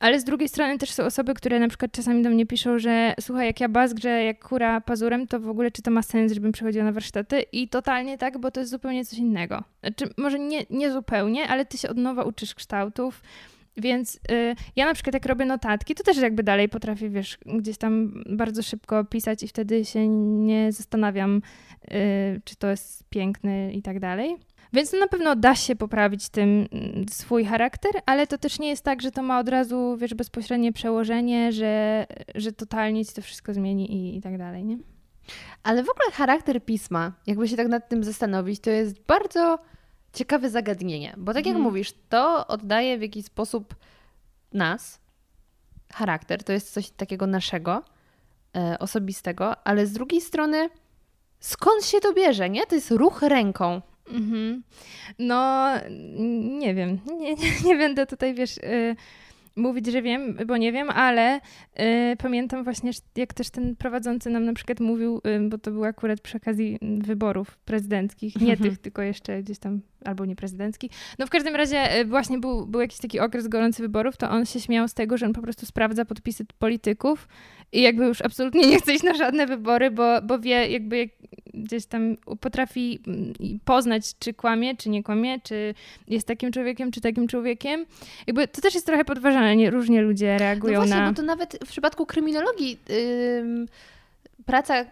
Ale 0.00 0.20
z 0.20 0.24
drugiej 0.24 0.48
strony 0.48 0.78
też 0.78 0.90
są 0.90 1.04
osoby, 1.04 1.34
które 1.34 1.60
na 1.60 1.68
przykład 1.68 1.92
czasami 1.92 2.22
do 2.22 2.30
mnie 2.30 2.46
piszą, 2.46 2.78
że 2.78 3.14
słuchaj, 3.20 3.46
jak 3.46 3.60
ja 3.60 3.68
bazgrę 3.68 4.24
jak 4.24 4.44
kura 4.44 4.80
pazurem, 4.80 5.26
to 5.26 5.40
w 5.40 5.48
ogóle 5.48 5.70
czy 5.70 5.82
to 5.82 5.90
ma 5.90 6.02
sens, 6.02 6.32
żebym 6.32 6.52
przychodziła 6.52 6.84
na 6.84 6.92
warsztaty? 6.92 7.40
I 7.40 7.68
totalnie 7.68 8.18
tak, 8.18 8.38
bo 8.38 8.50
to 8.50 8.60
jest 8.60 8.72
zupełnie 8.72 9.04
coś 9.04 9.18
innego. 9.18 9.64
Znaczy, 9.80 10.14
może 10.16 10.38
nie, 10.38 10.66
nie 10.70 10.92
zupełnie, 10.92 11.48
ale 11.48 11.64
ty 11.64 11.78
się 11.78 11.88
od 11.88 11.96
nowa 11.96 12.22
uczysz 12.24 12.54
kształtów, 12.54 13.22
więc 13.78 14.14
y, 14.16 14.54
ja 14.76 14.86
na 14.86 14.94
przykład 14.94 15.14
jak 15.14 15.26
robię 15.26 15.44
notatki, 15.44 15.94
to 15.94 16.02
też 16.04 16.16
jakby 16.16 16.42
dalej 16.42 16.68
potrafię, 16.68 17.10
wiesz, 17.10 17.38
gdzieś 17.46 17.78
tam 17.78 18.22
bardzo 18.26 18.62
szybko 18.62 19.04
pisać 19.04 19.42
i 19.42 19.48
wtedy 19.48 19.84
się 19.84 20.08
nie 20.08 20.72
zastanawiam, 20.72 21.42
y, 21.84 22.40
czy 22.44 22.56
to 22.56 22.70
jest 22.70 23.08
piękne 23.10 23.72
i 23.72 23.82
tak 23.82 24.00
dalej. 24.00 24.36
Więc 24.72 24.92
na 24.92 25.06
pewno 25.06 25.36
da 25.36 25.54
się 25.54 25.76
poprawić 25.76 26.28
tym 26.28 26.68
mm, 26.72 27.08
swój 27.10 27.44
charakter, 27.44 27.92
ale 28.06 28.26
to 28.26 28.38
też 28.38 28.58
nie 28.58 28.68
jest 28.68 28.84
tak, 28.84 29.02
że 29.02 29.10
to 29.10 29.22
ma 29.22 29.38
od 29.38 29.48
razu, 29.48 29.96
wiesz, 29.96 30.14
bezpośrednie 30.14 30.72
przełożenie, 30.72 31.52
że, 31.52 32.06
że 32.34 32.52
totalnie 32.52 33.04
ci 33.04 33.14
to 33.14 33.22
wszystko 33.22 33.54
zmieni 33.54 33.92
i, 33.92 34.16
i 34.16 34.20
tak 34.20 34.38
dalej, 34.38 34.64
nie? 34.64 34.78
Ale 35.62 35.82
w 35.82 35.90
ogóle 35.90 36.10
charakter 36.12 36.64
pisma, 36.64 37.12
jakby 37.26 37.48
się 37.48 37.56
tak 37.56 37.68
nad 37.68 37.88
tym 37.88 38.04
zastanowić, 38.04 38.60
to 38.60 38.70
jest 38.70 39.06
bardzo 39.06 39.58
ciekawe 40.18 40.50
zagadnienie, 40.50 41.14
bo 41.16 41.34
tak 41.34 41.46
jak 41.46 41.54
Mhm. 41.56 41.62
mówisz, 41.62 41.92
to 42.08 42.46
oddaje 42.46 42.98
w 42.98 43.02
jakiś 43.02 43.24
sposób 43.24 43.74
nas, 44.52 45.00
charakter, 45.92 46.44
to 46.44 46.52
jest 46.52 46.72
coś 46.72 46.90
takiego 46.90 47.26
naszego, 47.26 47.82
e, 48.56 48.78
osobistego, 48.78 49.66
ale 49.66 49.86
z 49.86 49.92
drugiej 49.92 50.20
strony 50.20 50.70
skąd 51.40 51.84
się 51.84 52.00
to 52.00 52.12
bierze, 52.14 52.50
nie? 52.50 52.66
To 52.66 52.74
jest 52.74 52.90
ruch 52.90 53.22
ręką. 53.22 53.82
Mhm. 54.10 54.62
No, 55.18 55.68
nie 56.58 56.74
wiem. 56.74 56.98
Nie, 57.18 57.34
nie, 57.34 57.50
nie 57.64 57.76
będę 57.76 58.06
tutaj, 58.06 58.34
wiesz, 58.34 58.56
y, 58.58 58.96
mówić, 59.58 59.86
że 59.86 60.02
wiem, 60.02 60.36
bo 60.46 60.56
nie 60.56 60.72
wiem, 60.72 60.90
ale 60.90 61.36
y, 61.36 62.16
pamiętam 62.18 62.64
właśnie, 62.64 62.90
jak 63.16 63.34
też 63.34 63.50
ten 63.50 63.76
prowadzący 63.76 64.30
nam 64.30 64.44
na 64.44 64.52
przykład 64.52 64.80
mówił, 64.80 65.20
y, 65.26 65.48
bo 65.48 65.58
to 65.58 65.70
było 65.70 65.86
akurat 65.86 66.20
przy 66.20 66.36
okazji 66.36 66.78
wyborów 66.98 67.58
prezydenckich, 67.58 68.40
nie 68.40 68.56
tych, 68.56 68.78
tylko 68.78 69.02
jeszcze 69.02 69.42
gdzieś 69.42 69.58
tam, 69.58 69.80
albo 70.04 70.24
nie 70.24 70.36
prezydenckich. 70.36 70.92
No 71.18 71.26
w 71.26 71.30
każdym 71.30 71.56
razie 71.56 72.00
y, 72.00 72.04
właśnie 72.04 72.38
był, 72.38 72.66
był 72.66 72.80
jakiś 72.80 72.98
taki 72.98 73.20
okres 73.20 73.48
gorący 73.48 73.82
wyborów, 73.82 74.16
to 74.16 74.30
on 74.30 74.46
się 74.46 74.60
śmiał 74.60 74.88
z 74.88 74.94
tego, 74.94 75.16
że 75.16 75.26
on 75.26 75.32
po 75.32 75.42
prostu 75.42 75.66
sprawdza 75.66 76.04
podpisy 76.04 76.44
polityków 76.58 77.28
i 77.72 77.82
jakby 77.82 78.04
już 78.04 78.22
absolutnie 78.22 78.66
nie 78.70 78.78
chce 78.78 78.94
iść 78.94 79.02
na 79.02 79.14
żadne 79.14 79.46
wybory, 79.46 79.90
bo, 79.90 80.22
bo 80.22 80.38
wie 80.38 80.68
jakby 80.68 80.98
jak 80.98 81.08
gdzieś 81.54 81.86
tam 81.86 82.16
potrafi 82.40 83.00
mm, 83.06 83.34
poznać, 83.64 84.14
czy 84.18 84.34
kłamie, 84.34 84.76
czy 84.76 84.88
nie 84.88 85.02
kłamie, 85.02 85.40
czy 85.40 85.74
jest 86.08 86.26
takim 86.26 86.52
człowiekiem, 86.52 86.90
czy 86.90 87.00
takim 87.00 87.28
człowiekiem. 87.28 87.86
Jakby 88.26 88.48
to 88.48 88.60
też 88.60 88.74
jest 88.74 88.86
trochę 88.86 89.04
podważane, 89.04 89.56
nie? 89.56 89.70
różnie 89.70 90.02
ludzie 90.02 90.32
No 90.32 90.38
reagują 90.38 90.80
właśnie, 90.80 90.96
na... 90.96 91.10
bo 91.10 91.16
to 91.16 91.22
nawet 91.22 91.58
w 91.64 91.68
przypadku 91.68 92.06
kryminologii 92.06 92.78
ym, 93.40 93.66
praca 94.46 94.84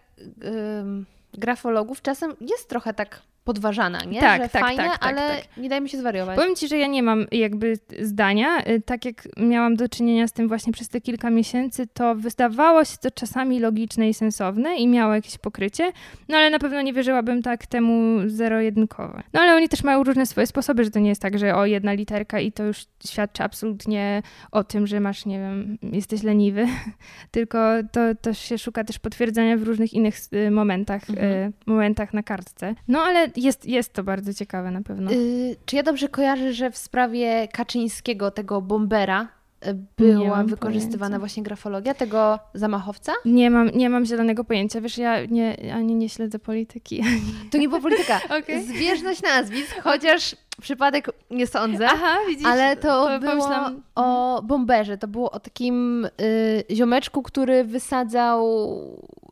ym, 0.44 1.06
grafologów 1.34 2.02
czasem 2.02 2.34
jest 2.40 2.68
trochę 2.68 2.94
tak 2.94 3.22
podważana, 3.46 3.98
nie? 4.04 4.20
Tak, 4.20 4.42
Że 4.42 4.48
tak, 4.48 4.62
fajne, 4.62 4.82
tak, 4.82 4.98
tak, 4.98 5.10
ale 5.10 5.36
tak. 5.36 5.56
nie 5.56 5.68
dajmy 5.68 5.88
się 5.88 5.98
zwariować. 5.98 6.36
Powiem 6.36 6.56
ci, 6.56 6.68
że 6.68 6.78
ja 6.78 6.86
nie 6.86 7.02
mam 7.02 7.26
jakby 7.32 7.78
zdania. 8.00 8.60
Y, 8.68 8.82
Tak 8.86 9.04
jak 9.04 9.28
miałam 9.36 9.76
do 9.76 9.88
czynienia 9.88 10.28
z 10.28 10.32
tym 10.32 10.48
właśnie 10.48 10.72
przez 10.72 10.88
te 10.88 11.00
kilka 11.00 11.30
miesięcy, 11.30 11.86
to 11.86 12.14
wydawało 12.14 12.84
się 12.84 12.96
to 12.96 13.10
czasami 13.10 13.60
logiczne 13.60 14.08
i 14.08 14.14
sensowne 14.14 14.76
i 14.76 14.88
miało 14.88 15.14
jakieś 15.14 15.38
pokrycie, 15.38 15.92
no 16.28 16.36
ale 16.36 16.50
na 16.50 16.58
pewno 16.58 16.82
nie 16.82 16.92
wierzyłabym 16.92 17.42
tak 17.42 17.66
temu 17.66 18.20
zero-jedynkowo. 18.26 19.20
No 19.32 19.40
ale 19.40 19.54
oni 19.54 19.68
też 19.68 19.84
mają 19.84 20.04
różne 20.04 20.26
swoje 20.26 20.46
sposoby, 20.46 20.84
że 20.84 20.90
to 20.90 20.98
nie 20.98 21.08
jest 21.08 21.22
tak, 21.22 21.38
że 21.38 21.54
o 21.54 21.66
jedna 21.66 21.92
literka 21.92 22.40
i 22.40 22.52
to 22.52 22.62
już 22.64 22.84
świadczy 23.06 23.42
absolutnie 23.42 24.22
o 24.52 24.64
tym, 24.64 24.86
że 24.86 25.00
masz, 25.00 25.26
nie 25.26 25.38
wiem, 25.38 25.78
jesteś 25.82 26.22
leniwy, 26.22 26.66
tylko 27.36 27.58
to, 27.92 28.00
to 28.22 28.34
się 28.34 28.58
szuka 28.58 28.84
też 28.84 28.98
potwierdzenia 28.98 29.56
w 29.56 29.62
różnych 29.62 29.94
innych 29.94 30.16
y, 30.32 30.50
momentach, 30.50 31.10
y, 31.10 31.52
momentach 31.66 32.14
na 32.14 32.22
kartce. 32.22 32.74
No 32.88 33.00
ale 33.00 33.28
jest, 33.36 33.66
jest 33.66 33.92
to 33.92 34.02
bardzo 34.02 34.34
ciekawe 34.34 34.70
na 34.70 34.82
pewno. 34.82 35.10
Y, 35.12 35.56
czy 35.66 35.76
ja 35.76 35.82
dobrze 35.82 36.08
kojarzę, 36.08 36.52
że 36.52 36.70
w 36.70 36.76
sprawie 36.76 37.48
Kaczyńskiego, 37.52 38.30
tego 38.30 38.60
bombera, 38.62 39.28
y, 39.66 39.76
była 39.98 40.44
wykorzystywana 40.44 40.98
pojęcia. 40.98 41.18
właśnie 41.18 41.42
grafologia 41.42 41.94
tego 41.94 42.38
zamachowca? 42.54 43.12
Nie 43.24 43.50
mam, 43.50 43.70
nie 43.70 43.90
mam 43.90 44.04
zielonego 44.06 44.44
pojęcia. 44.44 44.80
Wiesz, 44.80 44.98
ja 44.98 45.24
nie, 45.24 45.74
ani 45.74 45.94
nie 45.94 46.08
śledzę 46.08 46.38
polityki. 46.38 47.00
Ani... 47.06 47.50
To 47.50 47.58
nie 47.58 47.68
była 47.68 47.80
polityka. 47.80 48.20
Okej. 48.42 48.62
Zbieżność 48.64 49.22
nazwisk, 49.22 49.80
chociaż 49.82 50.36
przypadek 50.60 51.10
nie 51.30 51.46
sądzę. 51.46 51.86
Aha, 51.90 52.16
widzisz. 52.28 52.46
Ale 52.46 52.76
to, 52.76 53.18
było 53.20 53.32
pomyślałam- 53.32 53.80
o 53.94 54.42
bomberze. 54.42 54.98
To 54.98 55.08
było 55.08 55.30
o 55.30 55.40
takim 55.40 56.04
y, 56.20 56.64
ziomeczku, 56.74 57.22
który 57.22 57.64
wysadzał, 57.64 58.46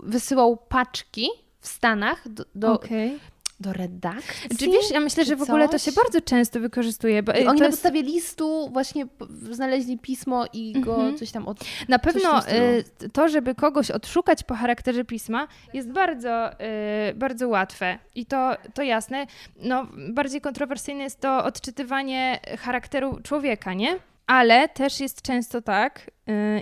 wysyłał 0.02 0.56
paczki 0.68 1.28
w 1.60 1.68
Stanach 1.68 2.28
do, 2.28 2.44
do, 2.54 2.72
Okej. 2.72 3.18
Do 3.64 3.72
redakcji. 3.72 4.56
Czy 4.58 4.66
wiesz, 4.66 4.90
ja 4.90 5.00
myślę, 5.00 5.24
że 5.24 5.36
w 5.36 5.42
ogóle 5.42 5.68
to 5.68 5.78
się 5.78 5.92
bardzo 5.92 6.20
często 6.20 6.60
wykorzystuje. 6.60 7.22
Bo 7.22 7.32
I 7.32 7.42
y, 7.42 7.48
oni 7.48 7.60
na 7.60 7.66
jest, 7.66 7.76
podstawie 7.78 8.02
listu 8.02 8.70
właśnie 8.72 9.06
znaleźli 9.50 9.98
pismo 9.98 10.44
i 10.52 10.72
go 10.80 10.94
Mhm. 10.94 11.18
coś 11.18 11.30
tam 11.30 11.48
od... 11.48 11.58
na 11.88 11.98
pewno 11.98 12.48
y, 12.48 12.84
to, 13.12 13.28
żeby 13.28 13.54
kogoś 13.54 13.90
odszukać 13.90 14.42
po 14.42 14.54
charakterze 14.54 15.04
pisma, 15.04 15.48
jest 15.74 15.92
bardzo, 15.92 16.52
y, 16.52 17.14
bardzo 17.14 17.48
łatwe. 17.48 17.98
I 18.14 18.26
to, 18.26 18.56
to 18.74 18.82
jasne. 18.82 19.26
No, 19.56 19.86
bardziej 20.08 20.40
kontrowersyjne 20.40 21.02
jest 21.04 21.20
to 21.20 21.44
odczytywanie 21.44 22.40
charakteru 22.58 23.18
człowieka, 23.22 23.74
nie? 23.74 23.98
Ale 24.26 24.68
też 24.68 25.00
jest 25.00 25.22
często 25.22 25.62
tak, 25.62 26.10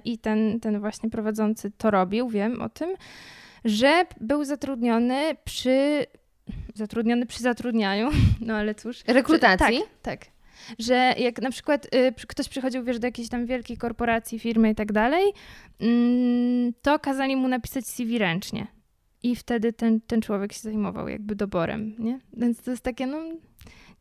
i 0.04 0.18
ten, 0.18 0.60
ten 0.60 0.80
właśnie 0.80 1.10
prowadzący 1.10 1.70
to 1.78 1.90
robił, 1.90 2.28
wiem 2.28 2.62
o 2.62 2.68
tym, 2.68 2.90
że 3.64 4.04
był 4.20 4.44
zatrudniony 4.44 5.36
przy. 5.44 6.06
Zatrudniony 6.74 7.26
przy 7.26 7.42
zatrudnianiu, 7.42 8.10
no 8.46 8.54
ale 8.54 8.74
cóż. 8.74 9.02
Rekrutacji? 9.06 9.76
Że, 9.76 9.82
tak, 10.02 10.20
tak. 10.20 10.26
Że 10.78 11.14
jak 11.18 11.42
na 11.42 11.50
przykład 11.50 11.94
y, 11.94 12.26
ktoś 12.26 12.48
przychodził, 12.48 12.84
wiesz, 12.84 12.98
do 12.98 13.06
jakiejś 13.06 13.28
tam 13.28 13.46
wielkiej 13.46 13.76
korporacji, 13.76 14.38
firmy 14.38 14.70
i 14.70 14.74
tak 14.74 14.92
dalej, 14.92 15.32
mm, 15.80 16.72
to 16.82 16.98
kazali 16.98 17.36
mu 17.36 17.48
napisać 17.48 17.86
CV 17.86 18.18
ręcznie. 18.18 18.66
I 19.22 19.36
wtedy 19.36 19.72
ten, 19.72 20.00
ten 20.00 20.22
człowiek 20.22 20.52
się 20.52 20.60
zajmował 20.60 21.08
jakby 21.08 21.34
doborem, 21.34 21.94
nie? 21.98 22.18
Więc 22.36 22.62
to 22.62 22.70
jest 22.70 22.82
takie, 22.82 23.06
no, 23.06 23.18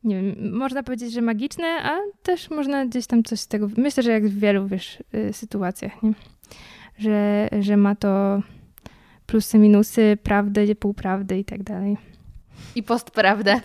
nie 0.03 0.15
wiem, 0.15 0.57
można 0.57 0.83
powiedzieć, 0.83 1.13
że 1.13 1.21
magiczne, 1.21 1.67
a 1.67 1.97
też 2.23 2.49
można 2.49 2.85
gdzieś 2.85 3.07
tam 3.07 3.23
coś 3.23 3.39
z 3.39 3.47
tego, 3.47 3.69
myślę, 3.77 4.03
że 4.03 4.11
jak 4.11 4.27
w 4.27 4.39
wielu, 4.39 4.67
wiesz, 4.67 5.03
y, 5.15 5.33
sytuacjach, 5.33 6.03
nie? 6.03 6.13
Że, 6.97 7.49
że 7.59 7.77
ma 7.77 7.95
to 7.95 8.41
plusy, 9.25 9.59
minusy, 9.59 10.17
prawdę, 10.23 10.75
półprawdy 10.75 11.39
i 11.39 11.45
tak 11.45 11.63
dalej. 11.63 11.97
I 12.75 12.83
postprawdę. 12.83 13.59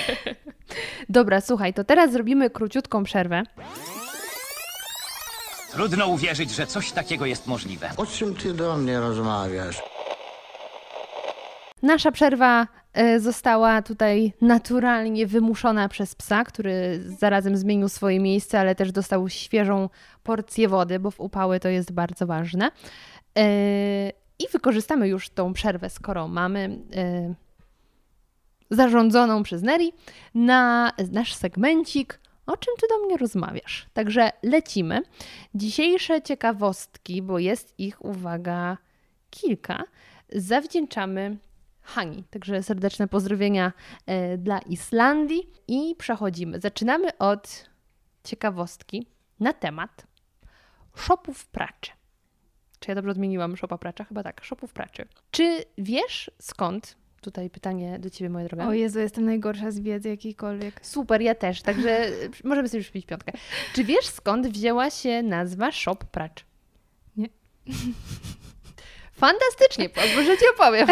Dobra, 1.08 1.40
słuchaj, 1.40 1.74
to 1.74 1.84
teraz 1.84 2.12
zrobimy 2.12 2.50
króciutką 2.50 3.04
przerwę. 3.04 3.42
Trudno 5.72 6.06
uwierzyć, 6.06 6.50
że 6.50 6.66
coś 6.66 6.92
takiego 6.92 7.26
jest 7.26 7.46
możliwe. 7.46 7.90
O 7.96 8.06
czym 8.06 8.34
ty 8.34 8.54
do 8.54 8.76
mnie 8.76 9.00
rozmawiasz? 9.00 9.82
Nasza 11.82 12.12
przerwa 12.12 12.66
e, 12.92 13.20
została 13.20 13.82
tutaj 13.82 14.32
naturalnie 14.40 15.26
wymuszona 15.26 15.88
przez 15.88 16.14
psa, 16.14 16.44
który 16.44 17.04
zarazem 17.18 17.56
zmienił 17.56 17.88
swoje 17.88 18.20
miejsce, 18.20 18.60
ale 18.60 18.74
też 18.74 18.92
dostał 18.92 19.28
świeżą 19.28 19.88
porcję 20.22 20.68
wody, 20.68 20.98
bo 20.98 21.10
w 21.10 21.20
upały 21.20 21.60
to 21.60 21.68
jest 21.68 21.92
bardzo 21.92 22.26
ważne. 22.26 22.70
E, 23.38 24.12
I 24.38 24.48
wykorzystamy 24.52 25.08
już 25.08 25.30
tą 25.30 25.52
przerwę, 25.52 25.90
skoro 25.90 26.28
mamy 26.28 26.78
e, 26.96 27.34
zarządzoną 28.70 29.42
przez 29.42 29.62
Neri, 29.62 29.92
na 30.34 30.92
nasz 31.12 31.34
segmencik. 31.34 32.20
O 32.46 32.56
czym 32.56 32.74
ty 32.80 32.86
do 32.88 33.06
mnie 33.06 33.16
rozmawiasz? 33.16 33.86
Także 33.92 34.30
lecimy. 34.42 35.02
Dzisiejsze 35.54 36.22
ciekawostki, 36.22 37.22
bo 37.22 37.38
jest 37.38 37.74
ich, 37.78 38.04
uwaga, 38.04 38.78
kilka, 39.30 39.84
zawdzięczamy 40.32 41.36
Hani. 41.82 42.24
Także 42.30 42.62
serdeczne 42.62 43.08
pozdrowienia 43.08 43.72
e, 44.06 44.38
dla 44.38 44.58
Islandii 44.58 45.50
i 45.68 45.94
przechodzimy. 45.98 46.60
Zaczynamy 46.60 47.18
od 47.18 47.70
ciekawostki 48.24 49.06
na 49.40 49.52
temat 49.52 50.06
shopów 50.96 51.46
praczy. 51.46 51.90
Czy 52.80 52.90
ja 52.90 52.94
dobrze 52.94 53.10
odmieniłam 53.10 53.56
szopa 53.56 53.78
pracza? 53.78 54.04
Chyba 54.04 54.22
tak, 54.22 54.44
shopów 54.44 54.72
praczy. 54.72 55.08
Czy 55.30 55.64
wiesz 55.78 56.30
skąd? 56.40 56.96
Tutaj 57.20 57.50
pytanie 57.50 57.98
do 57.98 58.10
ciebie, 58.10 58.30
moja 58.30 58.44
droga. 58.48 58.66
O 58.66 58.72
Jezu, 58.72 59.00
jestem 59.00 59.24
najgorsza 59.24 59.70
z 59.70 59.80
wiedzy 59.80 60.08
jakiejkolwiek. 60.08 60.80
Super, 60.82 61.22
ja 61.22 61.34
też, 61.34 61.62
także 61.62 62.06
możemy 62.44 62.68
sobie 62.68 62.82
przypić 62.82 63.06
piątkę. 63.06 63.32
Czy 63.74 63.84
wiesz 63.84 64.06
skąd 64.06 64.46
wzięła 64.46 64.90
się 64.90 65.22
nazwa 65.22 65.72
Shop 65.72 65.96
Pracz? 65.96 66.44
Nie. 67.16 67.28
Fantastycznie, 69.12 69.88
pozwól, 69.88 70.24
że 70.24 70.38
ci 70.38 70.44
opowiem. 70.54 70.88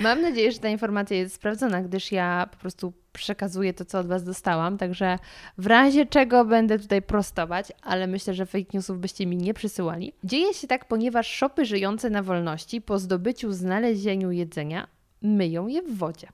Mam 0.00 0.22
nadzieję, 0.22 0.52
że 0.52 0.58
ta 0.58 0.68
informacja 0.68 1.16
jest 1.16 1.34
sprawdzona, 1.34 1.82
gdyż 1.82 2.12
ja 2.12 2.48
po 2.50 2.56
prostu 2.56 2.92
przekazuję 3.12 3.74
to, 3.74 3.84
co 3.84 3.98
od 3.98 4.06
Was 4.06 4.24
dostałam, 4.24 4.78
także 4.78 5.18
w 5.58 5.66
razie 5.66 6.06
czego 6.06 6.44
będę 6.44 6.78
tutaj 6.78 7.02
prostować, 7.02 7.72
ale 7.82 8.06
myślę, 8.06 8.34
że 8.34 8.46
fake 8.46 8.70
newsów 8.74 8.98
byście 8.98 9.26
mi 9.26 9.36
nie 9.36 9.54
przysyłali. 9.54 10.12
Dzieje 10.24 10.54
się 10.54 10.66
tak, 10.66 10.88
ponieważ 10.88 11.28
szopy 11.28 11.64
żyjące 11.64 12.10
na 12.10 12.22
wolności 12.22 12.80
po 12.80 12.98
zdobyciu, 12.98 13.52
znalezieniu 13.52 14.30
jedzenia 14.30 14.93
myją 15.24 15.66
je 15.66 15.82
w 15.82 15.96
wodzie. 15.98 16.28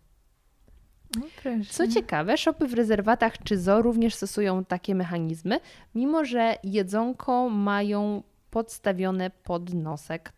No. 1.16 1.26
Co 1.70 1.88
ciekawe, 1.88 2.38
szopy 2.38 2.66
w 2.66 2.74
rezerwatach 2.74 3.38
czy 3.38 3.58
zoo 3.58 3.82
również 3.82 4.14
stosują 4.14 4.64
takie 4.64 4.94
mechanizmy, 4.94 5.60
mimo 5.94 6.24
że 6.24 6.56
jedzonko 6.64 7.48
mają 7.48 8.22
podstawione 8.50 9.30
pod 9.30 9.74
nosek. 9.74 10.32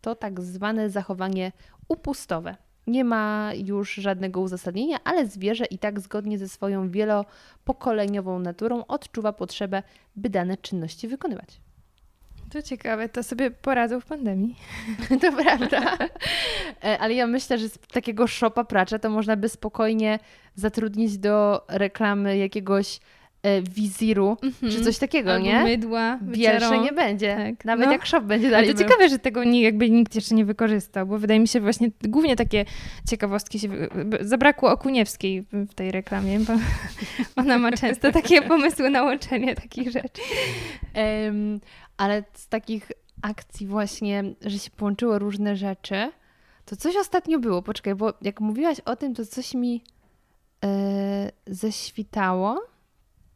To 0.00 0.14
tak 0.14 0.40
zwane 0.40 0.90
zachowanie 0.90 1.52
upustowe. 1.88 2.56
Nie 2.86 3.04
ma 3.04 3.50
już 3.54 3.94
żadnego 3.94 4.40
uzasadnienia, 4.40 4.98
ale 5.04 5.26
zwierzę 5.26 5.64
i 5.64 5.78
tak 5.78 6.00
zgodnie 6.00 6.38
ze 6.38 6.48
swoją 6.48 6.90
wielopokoleniową 6.90 8.38
naturą 8.38 8.86
odczuwa 8.86 9.32
potrzebę, 9.32 9.82
by 10.16 10.30
dane 10.30 10.56
czynności 10.56 11.08
wykonywać. 11.08 11.60
To 12.52 12.62
ciekawe, 12.62 13.08
to 13.08 13.22
sobie 13.22 13.50
poradzą 13.50 14.00
w 14.00 14.04
pandemii. 14.06 14.56
To 15.20 15.32
prawda. 15.32 15.96
E, 16.84 16.98
Ale 16.98 17.14
ja 17.14 17.26
myślę, 17.26 17.58
że 17.58 17.68
z 17.68 17.78
takiego 17.78 18.26
szopa 18.26 18.64
pracza 18.64 18.98
to 18.98 19.10
można 19.10 19.36
by 19.36 19.48
spokojnie 19.48 20.18
zatrudnić 20.54 21.18
do 21.18 21.64
reklamy 21.68 22.36
jakiegoś 22.38 23.00
e, 23.42 23.62
wiziru 23.62 24.36
czy 24.70 24.80
coś 24.84 24.98
takiego, 24.98 25.32
Albo 25.32 25.44
nie? 25.46 25.62
mydła, 25.62 26.18
Bielsze 26.22 26.78
nie 26.78 26.92
będzie. 26.92 27.36
Tak. 27.36 27.64
Nawet 27.64 27.86
No. 27.86 27.92
jak 27.92 28.06
szop 28.06 28.24
będzie 28.24 28.46
Ale 28.46 28.52
dalej 28.56 28.68
to 28.74 28.74
mył. 28.80 28.88
ciekawe, 28.88 29.08
że 29.08 29.18
tego 29.18 29.44
nie, 29.44 29.62
jakby 29.62 29.90
nikt 29.90 30.14
jeszcze 30.14 30.34
nie 30.34 30.44
wykorzystał, 30.44 31.06
bo 31.06 31.18
wydaje 31.18 31.40
mi 31.40 31.48
się 31.48 31.60
właśnie 31.60 31.88
głównie 32.02 32.36
takie 32.36 32.64
ciekawostki 33.08 33.58
się... 33.58 33.68
Zabrakło 34.20 34.70
Okuniewskiej 34.70 35.44
w 35.52 35.74
tej 35.74 35.90
reklamie, 35.90 36.40
bo 36.40 36.52
ona 37.42 37.58
ma 37.58 37.72
często 37.72 38.12
takie 38.12 38.42
pomysły 38.42 38.90
na 38.90 39.02
łączenie 39.02 39.54
takich 39.54 39.90
rzeczy. 39.90 40.22
Em, 40.94 41.60
ale 41.96 42.24
z 42.34 42.48
takich 42.48 42.92
akcji 43.22 43.66
właśnie, 43.66 44.24
że 44.40 44.58
się 44.58 44.70
połączyło 44.70 45.18
różne 45.18 45.56
rzeczy, 45.56 46.12
to 46.64 46.76
coś 46.76 46.96
ostatnio 46.96 47.38
było. 47.38 47.62
Poczekaj, 47.62 47.94
bo 47.94 48.14
jak 48.22 48.40
mówiłaś 48.40 48.80
o 48.80 48.96
tym, 48.96 49.14
to 49.14 49.26
coś 49.26 49.54
mi 49.54 49.82
e, 50.64 51.32
ześwitało 51.46 52.62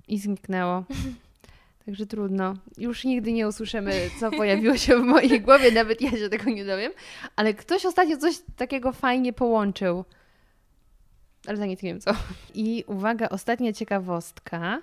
i 0.09 0.19
zniknęło. 0.19 0.85
Także 1.87 2.07
trudno. 2.07 2.55
Już 2.79 3.05
nigdy 3.05 3.33
nie 3.33 3.49
usłyszymy, 3.49 3.93
co 4.21 4.31
pojawiło 4.31 4.77
się 4.77 4.97
w 4.97 5.05
mojej 5.05 5.41
głowie, 5.41 5.73
nawet 5.73 6.01
ja 6.01 6.11
się 6.11 6.29
tego 6.29 6.51
nie 6.51 6.65
dowiem. 6.65 6.93
Ale 7.37 7.55
ktoś 7.55 7.87
ostatnio 7.87 8.17
coś 8.17 8.35
takiego 8.57 8.93
fajnie 8.93 9.33
połączył. 9.33 10.05
Ale 11.47 11.57
za 11.57 11.67
nic 11.67 11.83
nie 11.83 11.91
wiem 11.91 12.01
co. 12.01 12.11
I 12.55 12.85
uwaga, 12.87 13.29
ostatnia 13.29 13.73
ciekawostka. 13.73 14.83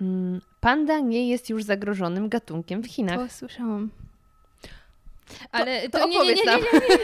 Mm, 0.00 0.40
Panda 0.60 0.98
nie 0.98 1.28
jest 1.28 1.50
już 1.50 1.62
zagrożonym 1.64 2.28
gatunkiem 2.28 2.82
w 2.82 2.86
Chinach. 2.86 3.18
To 3.18 3.28
słyszałam. 3.28 3.90
Ale 5.52 5.88
to, 5.88 5.98
to 5.98 6.08
nie, 6.08 6.18
nie, 6.18 6.24
nie, 6.24 6.34
nie, 6.34 6.34
nie, 6.34 6.44
nie, 6.44 6.56
nie, 6.80 6.96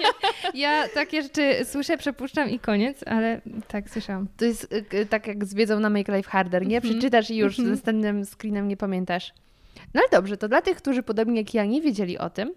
nie. 0.54 0.60
Ja 0.60 0.88
takie 0.88 1.22
rzeczy 1.22 1.64
słyszę, 1.64 1.98
przepuszczam 1.98 2.50
i 2.50 2.58
koniec, 2.58 3.00
ale 3.06 3.40
tak 3.68 3.90
słyszałam. 3.90 4.28
To 4.36 4.44
jest 4.44 4.72
y, 4.94 5.06
tak 5.06 5.26
jak 5.26 5.44
z 5.44 5.54
wiedzą 5.54 5.80
na 5.80 5.90
Make 5.90 6.08
Life 6.08 6.30
Harder, 6.30 6.66
nie? 6.66 6.76
Mhm. 6.76 6.94
Przeczytasz 6.94 7.30
i 7.30 7.36
już 7.36 7.56
z 7.56 7.58
Mhm. 7.58 7.74
następnym 7.76 8.24
screenem 8.24 8.68
nie 8.68 8.76
pamiętasz. 8.76 9.32
No 9.94 10.00
ale 10.00 10.08
dobrze, 10.10 10.36
to 10.36 10.48
dla 10.48 10.62
tych, 10.62 10.76
którzy 10.76 11.02
podobnie 11.02 11.40
jak 11.40 11.54
ja 11.54 11.64
nie 11.64 11.80
wiedzieli 11.82 12.18
o 12.18 12.30
tym, 12.30 12.54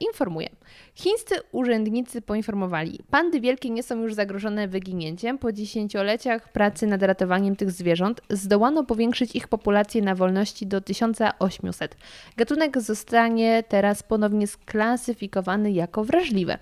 informuję. 0.00 0.48
Chińscy 0.94 1.34
urzędnicy 1.52 2.22
poinformowali, 2.22 3.00
pandy 3.10 3.40
wielkie 3.40 3.70
nie 3.70 3.82
są 3.82 4.02
już 4.02 4.14
zagrożone 4.14 4.68
wyginięciem. 4.68 5.38
Po 5.38 5.52
dziesięcioleciach 5.52 6.52
pracy 6.52 6.86
nad 6.86 7.02
ratowaniem 7.02 7.56
tych 7.56 7.70
zwierząt 7.70 8.20
zdołano 8.30 8.84
powiększyć 8.84 9.36
ich 9.36 9.48
populację 9.48 10.02
na 10.02 10.14
wolności 10.14 10.66
do 10.66 10.80
1800. 10.80 11.96
Gatunek 12.36 12.80
zostanie 12.80 13.64
teraz 13.68 14.02
ponownie 14.02 14.46
sklasyfikowany 14.46 15.72
jako 15.72 16.04
wrażliwy. 16.04 16.58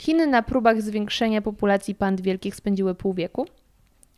Chiny 0.00 0.26
na 0.26 0.42
próbach 0.42 0.82
zwiększenia 0.82 1.42
populacji 1.42 1.94
pand 1.94 2.20
wielkich 2.20 2.54
spędziły 2.54 2.94
pół 2.94 3.14
wieku. 3.14 3.46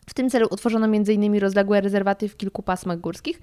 W 0.09 0.15
tym 0.15 0.31
celu 0.31 0.49
utworzono 0.51 0.87
m.in. 0.87 1.39
rozległe 1.39 1.81
rezerwaty 1.81 2.29
w 2.29 2.37
kilku 2.37 2.63
pasmach 2.63 3.01
górskich. 3.01 3.41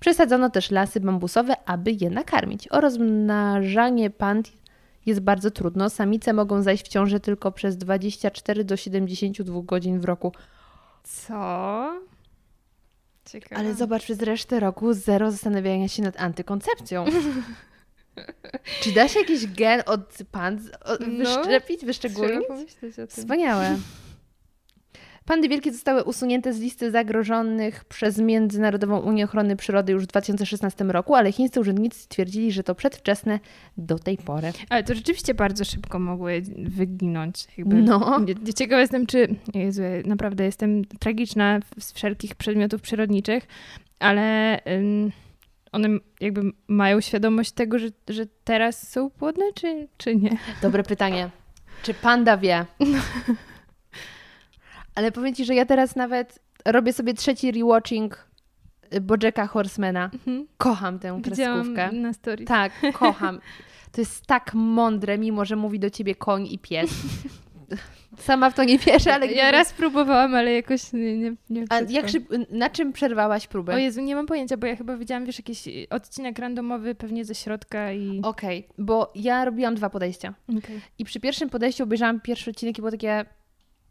Przesadzono 0.00 0.50
też 0.50 0.70
lasy 0.70 1.00
bambusowe, 1.00 1.54
aby 1.66 1.92
je 2.00 2.10
nakarmić. 2.10 2.68
O 2.68 2.80
rozmnażanie 2.80 4.10
pand 4.10 4.52
jest 5.06 5.20
bardzo 5.20 5.50
trudno. 5.50 5.90
Samice 5.90 6.32
mogą 6.32 6.62
zajść 6.62 6.84
w 6.84 6.88
ciążę 6.88 7.20
tylko 7.20 7.52
przez 7.52 7.76
24 7.76 8.64
do 8.64 8.76
72 8.76 9.60
godzin 9.62 10.00
w 10.00 10.04
roku. 10.04 10.32
Co? 11.02 12.00
Ciekawe. 13.24 13.56
Ale 13.60 13.74
zobacz, 13.74 14.02
przez 14.02 14.22
resztę 14.22 14.60
roku 14.60 14.92
zero 14.92 15.30
zastanawiania 15.30 15.88
się 15.88 16.02
nad 16.02 16.20
antykoncepcją. 16.20 17.04
Czy 18.82 18.92
da 18.92 19.08
się 19.08 19.20
jakiś 19.20 19.46
gen 19.46 19.82
od 19.86 20.18
pand 20.32 20.60
od- 20.84 21.00
No, 21.00 21.06
wyszczepić, 21.18 21.84
wyszczególnić? 21.84 22.48
Wspaniałe. 23.08 23.76
Pandy 25.30 25.48
wielkie 25.48 25.72
zostały 25.72 26.04
usunięte 26.04 26.52
z 26.52 26.60
listy 26.60 26.90
zagrożonych 26.90 27.84
przez 27.84 28.18
Międzynarodową 28.18 28.98
Unię 28.98 29.24
Ochrony 29.24 29.56
Przyrody 29.56 29.92
już 29.92 30.04
w 30.04 30.06
2016 30.06 30.84
roku, 30.84 31.14
ale 31.14 31.32
chińscy 31.32 31.60
urzędnicy 31.60 32.00
stwierdzili, 32.00 32.52
że 32.52 32.62
to 32.62 32.74
przedwczesne 32.74 33.40
do 33.76 33.98
tej 33.98 34.18
pory. 34.18 34.52
Ale 34.68 34.84
to 34.84 34.94
rzeczywiście 34.94 35.34
bardzo 35.34 35.64
szybko 35.64 35.98
mogły 35.98 36.42
wyginąć. 36.58 37.46
Jakby. 37.58 37.76
No. 37.76 38.20
Ciekawa 38.56 38.80
jestem, 38.80 39.06
czy. 39.06 39.34
Jezu, 39.54 39.82
naprawdę 40.04 40.44
jestem 40.44 40.84
tragiczna 40.84 41.60
z 41.78 41.92
wszelkich 41.92 42.34
przedmiotów 42.34 42.80
przyrodniczych, 42.80 43.46
ale 43.98 44.58
ym, 44.66 45.12
one 45.72 45.88
jakby 46.20 46.42
mają 46.68 47.00
świadomość 47.00 47.52
tego, 47.52 47.78
że, 47.78 47.88
że 48.08 48.26
teraz 48.44 48.88
są 48.88 49.10
płodne, 49.10 49.44
czy, 49.54 49.88
czy 49.98 50.16
nie? 50.16 50.38
Dobre 50.62 50.82
pytanie. 50.82 51.30
Czy 51.82 51.94
panda 51.94 52.36
wie? 52.36 52.66
Ale 54.94 55.12
powiem 55.12 55.34
Ci, 55.34 55.44
że 55.44 55.54
ja 55.54 55.66
teraz 55.66 55.96
nawet 55.96 56.38
robię 56.64 56.92
sobie 56.92 57.14
trzeci 57.14 57.52
rewatching 57.52 58.28
y, 58.94 59.00
Bojacka 59.00 59.46
Horsemana. 59.46 60.10
Kocham 60.58 60.98
tę 60.98 61.20
kreskówkę. 61.22 61.68
Widziałam 61.68 62.00
na 62.00 62.12
story. 62.12 62.44
Tak, 62.44 62.72
kocham. 62.98 63.40
To 63.92 64.00
jest 64.00 64.26
tak 64.26 64.54
mądre, 64.54 65.18
mimo 65.18 65.44
że 65.44 65.56
mówi 65.56 65.78
do 65.78 65.90
ciebie 65.90 66.14
koń 66.14 66.46
i 66.46 66.58
pies. 66.58 66.90
Sama 68.18 68.50
w 68.50 68.54
to 68.54 68.64
nie 68.64 68.78
wierzę, 68.78 69.14
ale... 69.14 69.26
ja 69.26 69.50
raz 69.50 69.72
próbowałam, 69.72 70.34
ale 70.34 70.52
jakoś 70.52 70.92
nie, 70.92 71.18
nie, 71.18 71.34
nie 71.50 71.64
A 71.68 71.80
jak 71.80 72.08
szyb... 72.08 72.28
na 72.50 72.70
czym 72.70 72.92
przerwałaś 72.92 73.46
próbę? 73.46 73.74
O 73.74 73.78
Jezu, 73.78 74.00
nie 74.00 74.14
mam 74.14 74.26
pojęcia, 74.26 74.56
bo 74.56 74.66
ja 74.66 74.76
chyba 74.76 74.96
widziałam, 74.96 75.24
wiesz, 75.24 75.38
jakiś 75.38 75.68
odcinek 75.90 76.38
randomowy 76.38 76.94
pewnie 76.94 77.24
ze 77.24 77.34
środka 77.34 77.92
i... 77.92 78.20
Okej, 78.22 78.68
bo 78.78 79.12
ja 79.14 79.44
robiłam 79.44 79.74
dwa 79.74 79.90
podejścia. 79.90 80.34
Okej. 80.58 80.80
I 80.98 81.04
przy 81.04 81.20
pierwszym 81.20 81.50
podejściu 81.50 81.84
obejrzałam 81.84 82.20
pierwszy 82.20 82.50
odcinek 82.50 82.78
i 82.78 82.80
było 82.82 82.90
takie... 82.90 83.24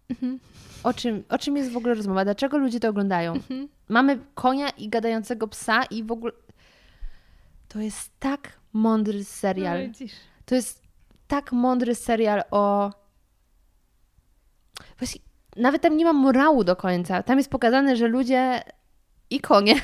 Mhm. 0.10 0.40
O 0.84 0.94
czym, 0.94 1.24
o 1.30 1.38
czym 1.38 1.58
jest 1.58 1.72
w 1.72 1.78
ogóle 1.78 1.94
rozmowa? 1.94 2.24
Dlaczego 2.24 2.58
ludzie 2.58 2.80
to 2.80 2.90
oglądają? 2.90 3.34
Mhm. 3.34 3.68
Mamy 3.90 4.20
konia 4.34 4.70
i 4.70 4.90
gadającego 4.90 5.48
psa 5.48 5.84
i 5.84 6.04
w 6.04 6.12
ogóle... 6.12 6.34
To 7.68 7.80
jest 7.80 8.12
tak 8.20 8.60
mądry 8.74 9.24
serial. 9.24 9.88
No. 9.88 10.08
To 10.46 10.56
jest 10.56 10.84
tak 11.28 11.52
mądry 11.52 11.96
serial 11.96 12.44
o. 12.52 12.92
Właśnie, 14.98 15.22
nawet 15.56 15.82
tam 15.82 15.98
nie 15.98 16.06
ma 16.06 16.14
morału 16.14 16.64
do 16.64 16.76
końca. 16.76 17.24
Tam 17.24 17.38
jest 17.38 17.50
pokazane, 17.50 17.96
że 17.96 18.08
ludzie 18.08 18.62
i 19.30 19.40
konie 19.40 19.76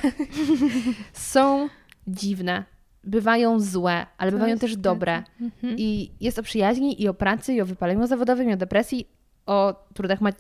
są 1.14 1.70
dziwne. 2.08 2.64
Bywają 3.04 3.60
złe, 3.60 4.06
ale 4.18 4.32
To 4.32 4.38
bywają 4.38 4.60
też 4.60 4.78
dobre. 4.78 5.24
Mhm. 5.42 5.76
I 5.78 6.12
jest 6.20 6.40
o 6.40 6.44
przyjaźni, 6.44 7.02
i 7.02 7.08
o 7.08 7.14
pracy, 7.14 7.54
i 7.54 7.62
o 7.62 7.66
wypaleniu 7.66 8.08
zawodowym, 8.08 8.50
i 8.50 8.54
o 8.54 8.58
depresji, 8.58 9.08
o 9.46 9.86
trudach 9.94 10.22
mać, 10.22 10.36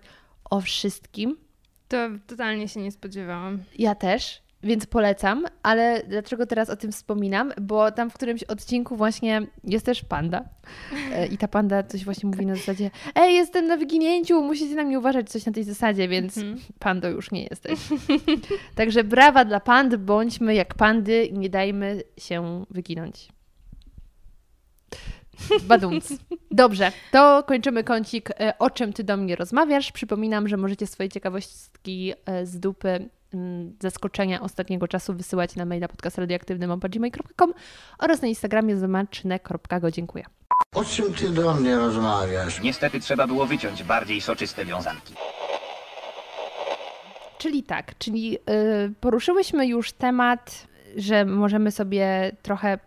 o 0.49 0.61
wszystkim. 0.61 1.37
To 1.87 1.97
totalnie 2.27 2.67
się 2.67 2.79
nie 2.81 2.91
spodziewałam. 2.91 3.63
Ja 3.77 3.95
też, 3.95 4.41
więc 4.63 4.85
polecam, 4.85 5.45
ale 5.63 6.03
dlaczego 6.07 6.45
teraz 6.45 6.69
o 6.69 6.75
tym 6.75 6.91
wspominam? 6.91 7.53
Bo 7.61 7.91
tam 7.91 8.09
w 8.09 8.13
którymś 8.13 8.43
odcinku 8.43 8.95
właśnie 8.95 9.47
jest 9.63 9.85
też 9.85 10.01
panda 10.03 10.43
E, 11.13 11.27
i 11.27 11.37
ta 11.37 11.47
panda 11.47 11.83
coś 11.83 12.05
właśnie 12.05 12.29
mówi 12.29 12.45
na 12.45 12.55
zasadzie 12.55 12.91
ej, 13.15 13.35
jestem 13.35 13.67
na 13.67 13.77
wyginięciu, 13.77 14.41
musicie 14.43 14.75
na 14.75 14.83
mnie 14.83 14.99
uważać, 14.99 15.29
coś 15.29 15.45
na 15.45 15.51
tej 15.51 15.63
zasadzie, 15.63 16.07
więc 16.07 16.37
Mhm. 16.37 16.57
pando 16.79 17.09
już 17.09 17.31
nie 17.31 17.43
jesteś. 17.43 17.79
Także 18.75 19.03
brawa 19.03 19.45
dla 19.45 19.59
pand, 19.59 19.95
bądźmy 19.95 20.55
jak 20.55 20.73
pandy, 20.75 21.29
nie 21.31 21.49
dajmy 21.49 22.03
się 22.17 22.65
wyginąć. 22.69 23.27
Badumc. 25.63 26.13
Dobrze, 26.51 26.91
to 27.11 27.43
kończymy 27.47 27.83
kącik 27.83 28.29
e, 28.29 28.53
O 28.59 28.69
czym 28.69 28.93
ty 28.93 29.03
do 29.03 29.17
mnie 29.17 29.35
rozmawiasz. 29.35 29.91
Przypominam, 29.91 30.47
że 30.47 30.57
możecie 30.57 30.87
swoje 30.87 31.09
ciekawostki 31.09 32.13
e, 32.25 32.45
z 32.45 32.59
dupy, 32.59 33.09
mm, 33.33 33.75
zaskoczenia 33.81 34.41
ostatniego 34.41 34.87
czasu 34.87 35.13
wysyłać 35.13 35.55
na 35.55 35.65
maila 35.65 35.87
podcastradioaktywnym.gmail.com 35.87 37.53
oraz 37.99 38.21
na 38.21 38.27
Instagramie 38.27 38.77
zobaczne.go. 38.77 39.91
Dziękuję. 39.91 40.25
O 40.73 40.85
czym 40.85 41.13
ty 41.13 41.29
do 41.29 41.53
mnie 41.53 41.75
rozmawiasz? 41.75 42.61
Niestety 42.61 42.99
trzeba 42.99 43.27
było 43.27 43.45
wyciąć 43.45 43.83
bardziej 43.83 44.21
soczyste 44.21 44.65
wiązanki. 44.65 45.13
Czyli 47.37 47.63
tak, 47.63 47.97
czyli 47.97 48.37
y, 48.37 48.93
poruszyłyśmy 49.01 49.67
już 49.67 49.91
temat, 49.91 50.67
że 50.95 51.25
możemy 51.25 51.71
sobie 51.71 52.31
trochę 52.41 52.79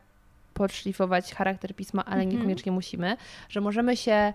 podszlifować 0.59 1.35
charakter 1.35 1.75
pisma, 1.77 2.05
ale 2.05 2.23
Mhm. 2.23 2.37
niekoniecznie 2.37 2.73
musimy, 2.73 3.17
że 3.49 3.61
możemy 3.61 3.97
się 3.97 4.33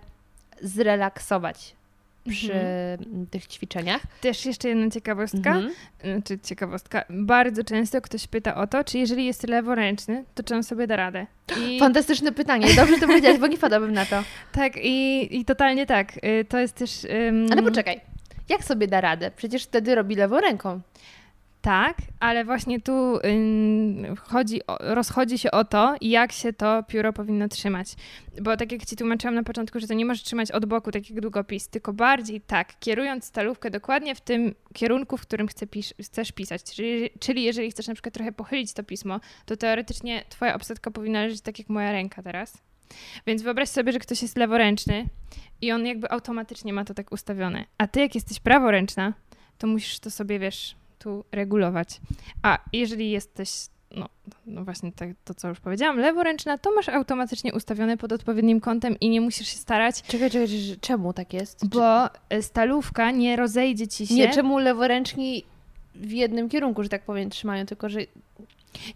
zrelaksować 0.62 1.76
przy 2.30 2.54
Mhm. 2.54 3.28
tych 3.28 3.48
ćwiczeniach. 3.48 4.02
Też 4.22 4.46
jeszcze 4.46 4.70
jedna 4.70 4.90
ciekawostka. 4.90 5.38
Mhm. 5.56 5.74
Znaczy 6.04 6.40
ciekawostka. 6.44 7.06
Bardzo 7.10 7.64
często 7.64 8.02
ktoś 8.02 8.28
pyta 8.28 8.56
o 8.56 8.68
to, 8.68 8.84
czy 8.84 8.98
jeżeli 8.98 9.26
jest 9.26 9.48
leworęczny, 9.48 10.24
to 10.36 10.44
czy 10.44 10.56
on 10.56 10.64
sobie 10.64 10.88
da 10.88 10.96
radę. 10.96 11.28
I 11.62 11.80
Fantastyczne 11.80 12.32
pytanie. 12.32 12.68
Dobrze 12.76 12.98
to 13.00 13.08
powiedziałaś, 13.08 13.40
bo 13.40 13.48
nie 13.48 13.58
wpadłabym 13.58 13.94
na 13.94 14.06
to. 14.06 14.24
tak, 14.52 14.74
i, 14.78 15.28
i 15.40 15.46
totalnie 15.46 15.86
tak. 15.86 16.18
Y, 16.26 16.46
To 16.50 16.60
jest 16.60 16.76
też... 16.76 17.04
ym, 17.04 17.48
Ale 17.52 17.64
poczekaj, 17.64 18.02
jak 18.50 18.64
sobie 18.64 18.88
da 18.88 19.02
radę? 19.02 19.32
Przecież 19.36 19.64
wtedy 19.64 19.96
robi 19.96 20.16
lewą 20.16 20.40
ręką. 20.40 20.82
Tak, 21.64 21.98
ale 22.20 22.46
właśnie 22.46 22.82
tu 22.82 23.20
chodzi 24.20 24.62
rozchodzi 24.80 25.38
się 25.38 25.52
o 25.52 25.66
to, 25.66 25.96
jak 26.02 26.32
się 26.32 26.54
to 26.54 26.84
pióro 26.88 27.14
powinno 27.14 27.48
trzymać. 27.48 27.88
Bo 28.42 28.58
tak 28.58 28.72
jak 28.72 28.86
ci 28.86 28.96
tłumaczyłam 28.96 29.36
na 29.36 29.44
początku, 29.44 29.80
że 29.80 29.88
to 29.88 29.94
nie 29.94 30.06
możesz 30.06 30.24
trzymać 30.24 30.52
od 30.52 30.66
boku, 30.66 30.92
tak 30.92 31.10
jak 31.10 31.22
długopis, 31.22 31.68
tylko 31.68 31.94
bardziej 31.94 32.42
tak, 32.42 32.80
kierując 32.80 33.26
stalówkę 33.26 33.72
dokładnie 33.72 34.16
w 34.16 34.22
tym 34.22 34.56
kierunku, 34.74 35.18
w 35.18 35.22
którym 35.22 35.48
chcesz 36.04 36.32
pisać. 36.32 36.64
Czyli, 36.64 37.10
czyli 37.20 37.44
jeżeli 37.44 37.72
chcesz 37.72 37.88
na 37.88 37.94
przykład 37.94 38.14
trochę 38.14 38.32
pochylić 38.32 38.74
to 38.74 38.84
pismo, 38.84 39.20
to 39.46 39.58
teoretycznie 39.58 40.24
twoja 40.30 40.56
obsadka 40.56 40.92
powinna 40.92 41.22
leżeć 41.22 41.42
tak 41.42 41.60
jak 41.60 41.70
moja 41.70 41.92
ręka 41.92 42.24
teraz. 42.24 42.58
Więc 43.28 43.42
wyobraź 43.42 43.70
sobie, 43.70 43.92
że 43.92 44.00
ktoś 44.00 44.22
jest 44.22 44.38
leworęczny 44.38 45.06
i 45.62 45.72
on 45.72 45.86
jakby 45.86 46.12
automatycznie 46.12 46.74
ma 46.74 46.86
to 46.86 46.94
tak 46.94 47.12
ustawione. 47.12 47.66
A 47.78 47.88
ty 47.88 48.00
jak 48.00 48.16
jesteś 48.16 48.40
praworęczna, 48.40 49.14
to 49.58 49.68
musisz 49.68 50.00
to 50.00 50.12
sobie, 50.12 50.40
wiesz, 50.40 50.76
regulować. 51.32 52.02
A 52.42 52.58
jeżeli 52.74 53.12
jesteś, 53.12 53.50
no, 53.96 54.10
no 54.46 54.64
właśnie 54.64 54.92
tak, 54.92 55.10
to, 55.26 55.34
co 55.34 55.50
już 55.50 55.60
powiedziałam, 55.60 55.98
leworęczna, 56.00 56.58
to 56.58 56.76
masz 56.76 56.90
automatycznie 56.90 57.54
ustawione 57.54 57.98
pod 57.98 58.12
odpowiednim 58.12 58.62
kątem 58.62 59.00
i 59.00 59.10
nie 59.10 59.22
musisz 59.22 59.48
się 59.48 59.58
starać, 59.58 60.02
Czekaj, 60.02 60.32
czekaj, 60.32 60.48
czekaj, 60.48 60.78
czemu 60.82 61.14
tak 61.14 61.34
jest? 61.34 61.68
bo 61.68 62.06
e, 62.30 62.42
stalówka 62.42 63.12
nie 63.12 63.36
rozejdzie 63.36 63.88
ci 63.88 64.08
się. 64.08 64.14
Nie, 64.14 64.30
czemu 64.30 64.58
leworęczni 64.60 65.44
w 65.96 66.12
jednym 66.12 66.50
kierunku, 66.50 66.84
że 66.84 66.90
tak 66.90 67.04
powiem, 67.04 67.30
trzymają, 67.30 67.66
tylko 67.66 67.90
że 67.90 68.00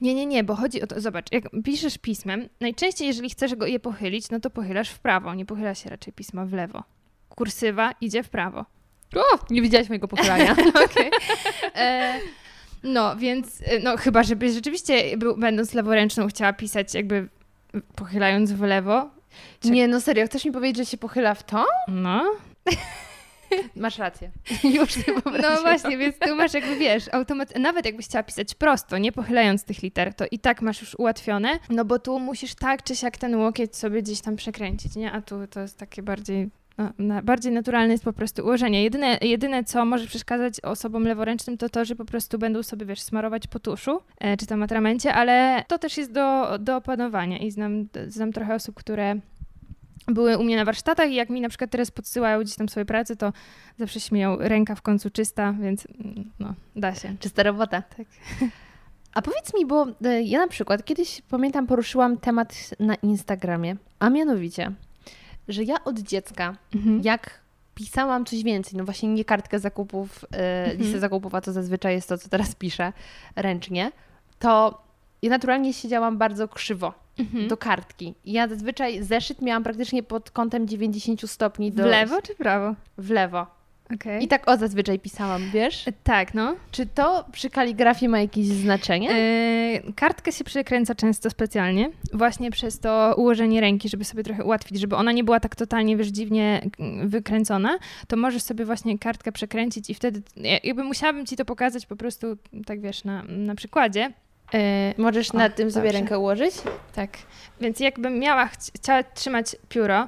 Nie, 0.01 0.13
nie, 0.13 0.25
nie, 0.25 0.43
bo 0.43 0.55
chodzi 0.55 0.81
o 0.81 0.87
to, 0.87 1.01
zobacz, 1.01 1.31
jak 1.31 1.43
piszesz 1.63 1.97
pismem, 1.97 2.49
najczęściej 2.61 3.07
jeżeli 3.07 3.29
chcesz 3.29 3.55
go 3.55 3.65
je 3.65 3.79
pochylić, 3.79 4.29
no 4.29 4.39
to 4.39 4.49
pochylasz 4.49 4.89
w 4.89 4.99
prawo, 4.99 5.33
nie 5.33 5.45
pochyla 5.45 5.75
się 5.75 5.89
raczej 5.89 6.13
pisma 6.13 6.45
w 6.45 6.53
lewo. 6.53 6.83
Kursywa 7.29 7.91
idzie 8.01 8.23
w 8.23 8.29
prawo. 8.29 8.65
O, 9.15 9.39
nie 9.49 9.61
widziałaś 9.61 9.89
mojego 9.89 10.07
pochylania. 10.07 10.55
E, 11.75 12.19
No, 12.83 13.15
więc, 13.15 13.61
e, 13.65 13.79
no 13.79 13.97
chyba, 13.97 14.23
żebyś 14.23 14.51
rzeczywiście, 14.53 15.17
był, 15.17 15.37
będąc 15.37 15.73
leworęczną, 15.73 16.27
chciała 16.27 16.53
pisać 16.53 16.93
jakby 16.93 17.27
pochylając 17.95 18.51
w 18.51 18.61
lewo. 18.61 19.09
Czek- 19.59 19.71
Nie, 19.71 19.87
no 19.87 20.01
serio, 20.01 20.25
chcesz 20.25 20.45
mi 20.45 20.51
powiedzieć, 20.51 20.77
że 20.77 20.85
się 20.91 20.97
pochyla 20.97 21.33
w 21.33 21.43
to? 21.43 21.65
No, 21.87 22.31
Masz 23.75 23.97
rację. 23.97 24.31
Już 24.63 24.97
nie 24.97 25.03
no 25.13 25.21
wyobraziłam. 25.21 25.61
właśnie, 25.61 25.97
więc 25.97 26.19
tu 26.19 26.35
masz 26.35 26.53
jakby, 26.53 26.75
wiesz, 26.75 27.03
automat... 27.11 27.55
nawet 27.59 27.85
jakbyś 27.85 28.05
chciała 28.05 28.23
pisać 28.23 28.55
prosto, 28.55 28.97
nie 28.97 29.11
pochylając 29.11 29.63
tych 29.63 29.81
liter, 29.83 30.13
to 30.13 30.25
i 30.31 30.39
tak 30.39 30.61
masz 30.61 30.81
już 30.81 30.95
ułatwione, 30.95 31.59
no 31.69 31.85
bo 31.85 31.99
tu 31.99 32.19
musisz 32.19 32.55
tak 32.55 32.83
czy 32.83 32.95
siak 32.95 33.17
ten 33.17 33.35
łokieć 33.35 33.75
sobie 33.75 34.01
gdzieś 34.01 34.21
tam 34.21 34.35
przekręcić, 34.35 34.95
nie? 34.95 35.11
A 35.11 35.21
tu 35.21 35.47
to 35.47 35.59
jest 35.59 35.77
takie 35.77 36.03
bardziej... 36.03 36.49
No, 36.77 36.89
na, 36.97 37.21
bardziej 37.21 37.51
naturalne 37.51 37.91
jest 37.93 38.03
po 38.03 38.13
prostu 38.13 38.43
ułożenie. 38.43 38.83
Jedyne, 38.83 39.17
jedyne, 39.21 39.63
co 39.63 39.85
może 39.85 40.07
przeszkadzać 40.07 40.59
osobom 40.59 41.03
leworęcznym, 41.03 41.57
to 41.57 41.69
to, 41.69 41.85
że 41.85 41.95
po 41.95 42.05
prostu 42.05 42.39
będą 42.39 42.63
sobie, 42.63 42.85
wiesz, 42.85 43.01
smarować 43.01 43.47
po 43.47 43.59
tuszu, 43.59 44.01
e, 44.19 44.37
czy 44.37 44.45
tam 44.45 44.63
atramencie, 44.63 45.13
ale 45.13 45.63
to 45.67 45.77
też 45.79 45.97
jest 45.97 46.11
do, 46.11 46.57
do 46.59 46.75
opanowania 46.75 47.37
i 47.37 47.51
znam, 47.51 47.87
znam 48.07 48.33
trochę 48.33 48.55
osób, 48.55 48.75
które 48.75 49.15
były 50.07 50.37
u 50.37 50.43
mnie 50.43 50.55
na 50.55 50.65
warsztatach 50.65 51.09
i 51.09 51.15
jak 51.15 51.29
mi 51.29 51.41
na 51.41 51.49
przykład 51.49 51.71
teraz 51.71 51.91
podsyłają 51.91 52.41
gdzieś 52.41 52.55
tam 52.55 52.69
swoje 52.69 52.85
prace, 52.85 53.15
to 53.15 53.33
zawsze 53.79 53.99
śmieją, 53.99 54.37
ręka 54.39 54.75
w 54.75 54.81
końcu 54.81 55.09
czysta, 55.09 55.53
więc 55.53 55.87
mm, 56.03 56.31
no, 56.39 56.53
da 56.75 56.95
się. 56.95 57.15
Czysta 57.19 57.43
robota. 57.43 57.81
Tak. 57.81 58.07
A 59.13 59.21
powiedz 59.21 59.53
mi, 59.53 59.65
bo 59.65 59.87
e, 60.05 60.21
ja 60.21 60.39
na 60.39 60.47
przykład 60.47 60.85
kiedyś, 60.85 61.21
pamiętam, 61.29 61.67
poruszyłam 61.67 62.17
temat 62.17 62.69
na 62.79 62.95
Instagramie, 62.95 63.75
a 63.99 64.09
mianowicie, 64.09 64.71
że 65.47 65.63
ja 65.63 65.83
od 65.83 65.99
dziecka, 65.99 66.55
Mhm. 66.75 67.01
jak 67.03 67.39
pisałam 67.75 68.25
coś 68.25 68.43
więcej, 68.43 68.77
no 68.77 68.85
właśnie 68.85 69.09
nie 69.09 69.25
kartkę 69.25 69.59
zakupów, 69.59 70.25
e, 70.33 70.63
Mhm. 70.63 70.77
listę 70.81 70.99
zakupów, 70.99 71.35
a 71.35 71.41
to 71.41 71.51
zazwyczaj 71.51 71.93
jest 71.95 72.09
to, 72.09 72.17
co 72.17 72.29
teraz 72.29 72.55
piszę 72.55 72.93
ręcznie, 73.35 73.91
to 74.39 74.81
ja 75.21 75.29
naturalnie 75.29 75.73
siedziałam 75.73 76.17
bardzo 76.17 76.47
krzywo 76.47 76.93
Mhm. 77.19 77.47
do 77.47 77.57
kartki. 77.57 78.13
I 78.25 78.31
ja 78.31 78.47
zazwyczaj 78.47 79.03
zeszyt 79.03 79.41
miałam 79.41 79.63
praktycznie 79.63 80.03
pod 80.03 80.31
kątem 80.31 80.67
90 80.67 81.27
stopni 81.27 81.71
do... 81.71 81.83
W 81.83 81.85
lewo 81.85 82.21
czy 82.21 82.33
w 82.33 82.37
prawo? 82.37 82.75
W 82.97 83.09
lewo. 83.09 83.47
Okej. 83.95 84.23
I 84.23 84.27
tak 84.27 84.49
o 84.49 84.57
zazwyczaj 84.57 84.99
pisałam, 84.99 85.49
wiesz? 85.53 85.85
Tak, 86.03 86.33
no. 86.33 86.55
Czy 86.71 86.85
to 86.85 87.25
przy 87.31 87.49
kaligrafii 87.49 88.09
ma 88.09 88.19
jakieś 88.19 88.45
znaczenie? 88.47 89.09
E, 89.11 89.93
kartkę 89.95 90.31
się 90.31 90.43
przekręca 90.43 90.95
często 90.95 91.29
specjalnie, 91.29 91.89
właśnie 92.13 92.51
przez 92.51 92.79
to 92.79 93.13
ułożenie 93.17 93.61
ręki, 93.61 93.89
żeby 93.89 94.03
sobie 94.03 94.23
trochę 94.23 94.43
ułatwić, 94.43 94.79
żeby 94.79 94.95
ona 94.95 95.11
nie 95.11 95.23
była 95.23 95.39
tak 95.39 95.55
totalnie, 95.55 95.97
wiesz, 95.97 96.07
dziwnie 96.07 96.61
mm, 96.79 97.09
wykręcona, 97.09 97.77
to 98.07 98.17
możesz 98.17 98.43
sobie 98.43 98.65
właśnie 98.65 98.99
kartkę 98.99 99.31
przekręcić 99.31 99.89
i 99.89 99.93
wtedy, 99.93 100.21
ja- 100.37 100.59
jakby 100.63 100.83
musiałabym 100.83 101.25
ci 101.25 101.35
to 101.35 101.45
pokazać 101.45 101.85
po 101.85 101.95
prostu, 101.95 102.27
tak 102.65 102.81
wiesz, 102.81 103.03
na, 103.03 103.23
na 103.23 103.55
przykładzie. 103.55 104.11
E, 104.53 104.93
Możesz 104.97 105.31
o, 105.31 105.37
na 105.37 105.49
tym 105.49 105.71
sobie 105.71 105.83
dobrze. 105.85 105.99
rękę 105.99 106.19
ułożyć? 106.19 106.55
Tak, 106.95 107.17
więc 107.61 107.79
jakbym 107.79 108.19
miała, 108.19 108.45
chci- 108.45 108.71
chciała 108.75 109.03
trzymać 109.03 109.55
pióro, 109.69 110.07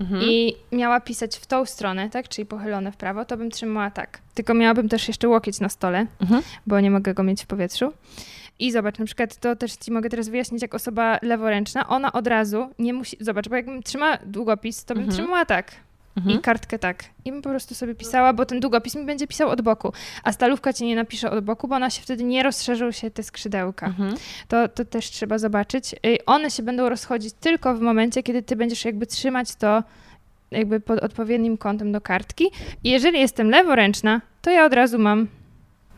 Mhm. 0.00 0.22
i 0.22 0.56
miała 0.72 1.00
pisać 1.00 1.36
w 1.36 1.46
tą 1.46 1.64
stronę, 1.66 2.10
tak, 2.10 2.28
czyli 2.28 2.46
pochylone 2.46 2.92
w 2.92 2.96
prawo, 2.96 3.24
to 3.24 3.36
bym 3.36 3.50
trzymała 3.50 3.90
tak. 3.90 4.18
Tylko 4.34 4.54
miałabym 4.54 4.88
też 4.88 5.08
jeszcze 5.08 5.28
łokieć 5.28 5.60
na 5.60 5.68
stole, 5.68 6.06
Mhm. 6.20 6.42
bo 6.66 6.80
nie 6.80 6.90
mogę 6.90 7.14
go 7.14 7.22
mieć 7.22 7.42
w 7.42 7.46
powietrzu. 7.46 7.92
I 8.58 8.72
zobacz, 8.72 8.98
na 8.98 9.04
przykład 9.04 9.36
to 9.36 9.56
też 9.56 9.72
ci 9.72 9.92
mogę 9.92 10.10
teraz 10.10 10.28
wyjaśnić, 10.28 10.62
jak 10.62 10.74
osoba 10.74 11.18
leworęczna, 11.22 11.88
ona 11.88 12.12
od 12.12 12.26
razu 12.26 12.70
nie 12.78 12.92
musi, 12.94 13.16
zobacz, 13.20 13.48
bo 13.48 13.56
jakbym 13.56 13.82
trzymała 13.82 14.18
długopis, 14.26 14.84
to 14.84 14.94
bym 14.94 15.02
Mhm. 15.04 15.18
trzymała 15.18 15.44
tak 15.44 15.72
Mhm. 16.18 16.38
i 16.38 16.42
kartkę 16.42 16.78
tak. 16.78 17.04
I 17.24 17.32
bym 17.32 17.42
po 17.42 17.48
prostu 17.50 17.74
sobie 17.74 17.94
pisała, 17.94 18.32
bo 18.32 18.46
ten 18.46 18.60
długopis 18.60 18.94
mi 18.94 19.04
będzie 19.06 19.26
pisał 19.26 19.48
od 19.48 19.62
boku, 19.62 19.92
a 20.24 20.32
stalówka 20.32 20.72
ci 20.72 20.84
nie 20.84 20.96
napisze 20.96 21.30
od 21.30 21.44
boku, 21.44 21.68
bo 21.68 21.76
ona 21.76 21.90
się 21.90 22.02
wtedy 22.02 22.24
nie 22.24 22.42
rozszerzą 22.42 22.90
się 22.92 23.10
te 23.10 23.22
skrzydełka 23.22 23.86
Mhm. 23.86 24.14
to, 24.48 24.68
to 24.68 24.84
też 24.84 25.10
trzeba 25.10 25.38
zobaczyć. 25.38 25.94
One 26.26 26.50
się 26.50 26.62
będą 26.62 26.88
rozchodzić 26.88 27.34
tylko 27.40 27.74
w 27.74 27.80
momencie, 27.80 28.22
kiedy 28.22 28.42
ty 28.42 28.56
będziesz 28.56 28.84
jakby 28.84 29.06
trzymać 29.06 29.54
to 29.54 29.82
jakby 30.50 30.80
pod 30.80 30.98
odpowiednim 30.98 31.58
kątem 31.58 31.92
do 31.92 32.00
kartki. 32.00 32.44
I 32.84 32.90
jeżeli 32.90 33.20
jestem 33.20 33.50
leworęczna, 33.50 34.20
to 34.42 34.50
ja 34.50 34.64
od 34.64 34.72
razu 34.72 34.98
mam, 34.98 35.28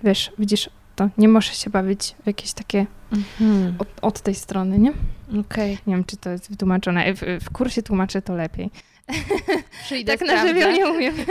wiesz, 0.04 0.32
widzisz, 0.38 0.70
to 0.96 1.08
nie 1.18 1.28
muszę 1.28 1.54
się 1.54 1.70
bawić 1.70 2.14
w 2.22 2.26
jakieś 2.26 2.52
takie 2.52 2.86
Mhm. 3.12 3.74
od, 3.78 3.88
od 4.02 4.20
tej 4.20 4.34
strony, 4.34 4.78
nie? 4.78 4.92
Okej. 5.40 5.78
Nie 5.86 5.94
wiem, 5.94 6.04
czy 6.04 6.16
to 6.16 6.30
jest 6.30 6.50
wytłumaczone. 6.50 7.14
W, 7.14 7.20
w 7.44 7.50
kursie 7.50 7.82
tłumaczę 7.82 8.22
to 8.22 8.34
lepiej. 8.34 8.70
Przyjdę, 9.84 10.18
tak 10.18 10.28
na 10.28 10.46
żywioł 10.46 10.72
nie 10.72 10.88
umiem. 10.88 11.14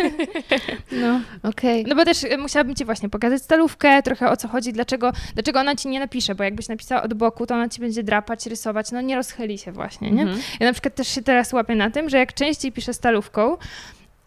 No. 0.91 1.21
Okej. 1.43 1.85
No 1.87 1.95
bo 1.95 2.05
też 2.05 2.23
y, 2.23 2.37
musiałabym 2.37 2.75
ci 2.75 2.85
właśnie 2.85 3.09
pokazać 3.09 3.41
stalówkę, 3.41 4.03
trochę 4.03 4.29
o 4.29 4.37
co 4.37 4.47
chodzi, 4.47 4.73
dlaczego, 4.73 5.11
dlaczego 5.33 5.59
ona 5.59 5.75
ci 5.75 5.87
nie 5.87 5.99
napisze, 5.99 6.35
bo 6.35 6.43
jakbyś 6.43 6.67
napisała 6.67 7.03
od 7.03 7.13
boku, 7.13 7.45
to 7.45 7.55
ona 7.55 7.69
ci 7.69 7.81
będzie 7.81 8.03
drapać, 8.03 8.45
rysować, 8.45 8.91
no 8.91 9.01
nie 9.01 9.15
rozchyli 9.15 9.57
się 9.57 9.71
właśnie, 9.71 10.11
nie? 10.11 10.21
Mhm. 10.21 10.41
Ja 10.59 10.65
na 10.67 10.73
przykład 10.73 10.95
też 10.95 11.07
się 11.07 11.21
teraz 11.21 11.53
łapię 11.53 11.75
na 11.75 11.89
tym, 11.91 12.09
że 12.09 12.17
jak 12.17 12.33
częściej 12.33 12.71
piszę 12.71 12.93
stalówką, 12.93 13.57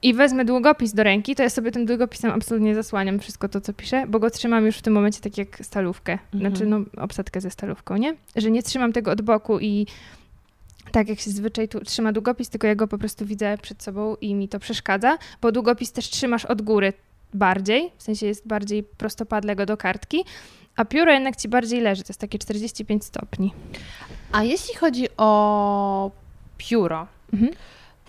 i 0.04 0.14
wezmę 0.14 0.44
długopis 0.44 0.92
do 0.94 1.02
ręki, 1.02 1.34
to 1.34 1.42
ja 1.42 1.50
sobie 1.50 1.70
tym 1.70 1.86
długopisem 1.86 2.30
absolutnie 2.30 2.74
zasłaniam 2.74 3.18
wszystko 3.18 3.48
to, 3.48 3.60
co 3.60 3.72
piszę, 3.72 4.04
bo 4.08 4.18
go 4.18 4.30
trzymam 4.30 4.66
już 4.66 4.76
w 4.76 4.82
tym 4.82 4.92
momencie 4.92 5.20
tak 5.20 5.38
jak 5.38 5.58
stalówkę, 5.62 6.12
Mhm. 6.34 6.40
znaczy 6.40 6.66
no 6.66 6.80
obsadkę 7.02 7.40
ze 7.40 7.50
stalówką, 7.50 7.96
nie? 7.96 8.14
Że 8.36 8.50
nie 8.50 8.62
trzymam 8.62 8.92
tego 8.92 9.10
od 9.10 9.22
boku 9.22 9.60
i 9.60 9.86
tak 10.92 11.08
jak 11.08 11.20
się 11.20 11.30
zwyczaj 11.30 11.68
tu 11.68 11.80
trzyma 11.80 12.12
długopis, 12.12 12.48
tylko 12.48 12.66
ja 12.66 12.74
go 12.74 12.88
po 12.88 12.98
prostu 12.98 13.26
widzę 13.26 13.58
przed 13.62 13.82
sobą 13.82 14.16
i 14.20 14.34
mi 14.34 14.48
to 14.48 14.58
przeszkadza, 14.58 15.18
bo 15.42 15.52
długopis 15.52 15.92
też 15.92 16.08
trzymasz 16.08 16.44
od 16.44 16.62
góry 16.62 16.92
bardziej, 17.34 17.92
w 17.96 18.02
sensie 18.02 18.26
jest 18.26 18.46
bardziej 18.46 18.82
prostopadle 18.82 19.56
go 19.56 19.66
do 19.66 19.76
kartki, 19.76 20.24
a 20.76 20.84
pióro 20.84 21.12
jednak 21.12 21.36
ci 21.36 21.48
bardziej 21.48 21.80
leży, 21.80 22.02
to 22.02 22.10
jest 22.10 22.20
takie 22.20 22.38
45 22.38 23.04
stopni. 23.04 23.54
A 24.32 24.42
jeśli 24.44 24.74
chodzi 24.74 25.08
o 25.16 26.10
pióro, 26.58 27.06
Mhm. 27.32 27.52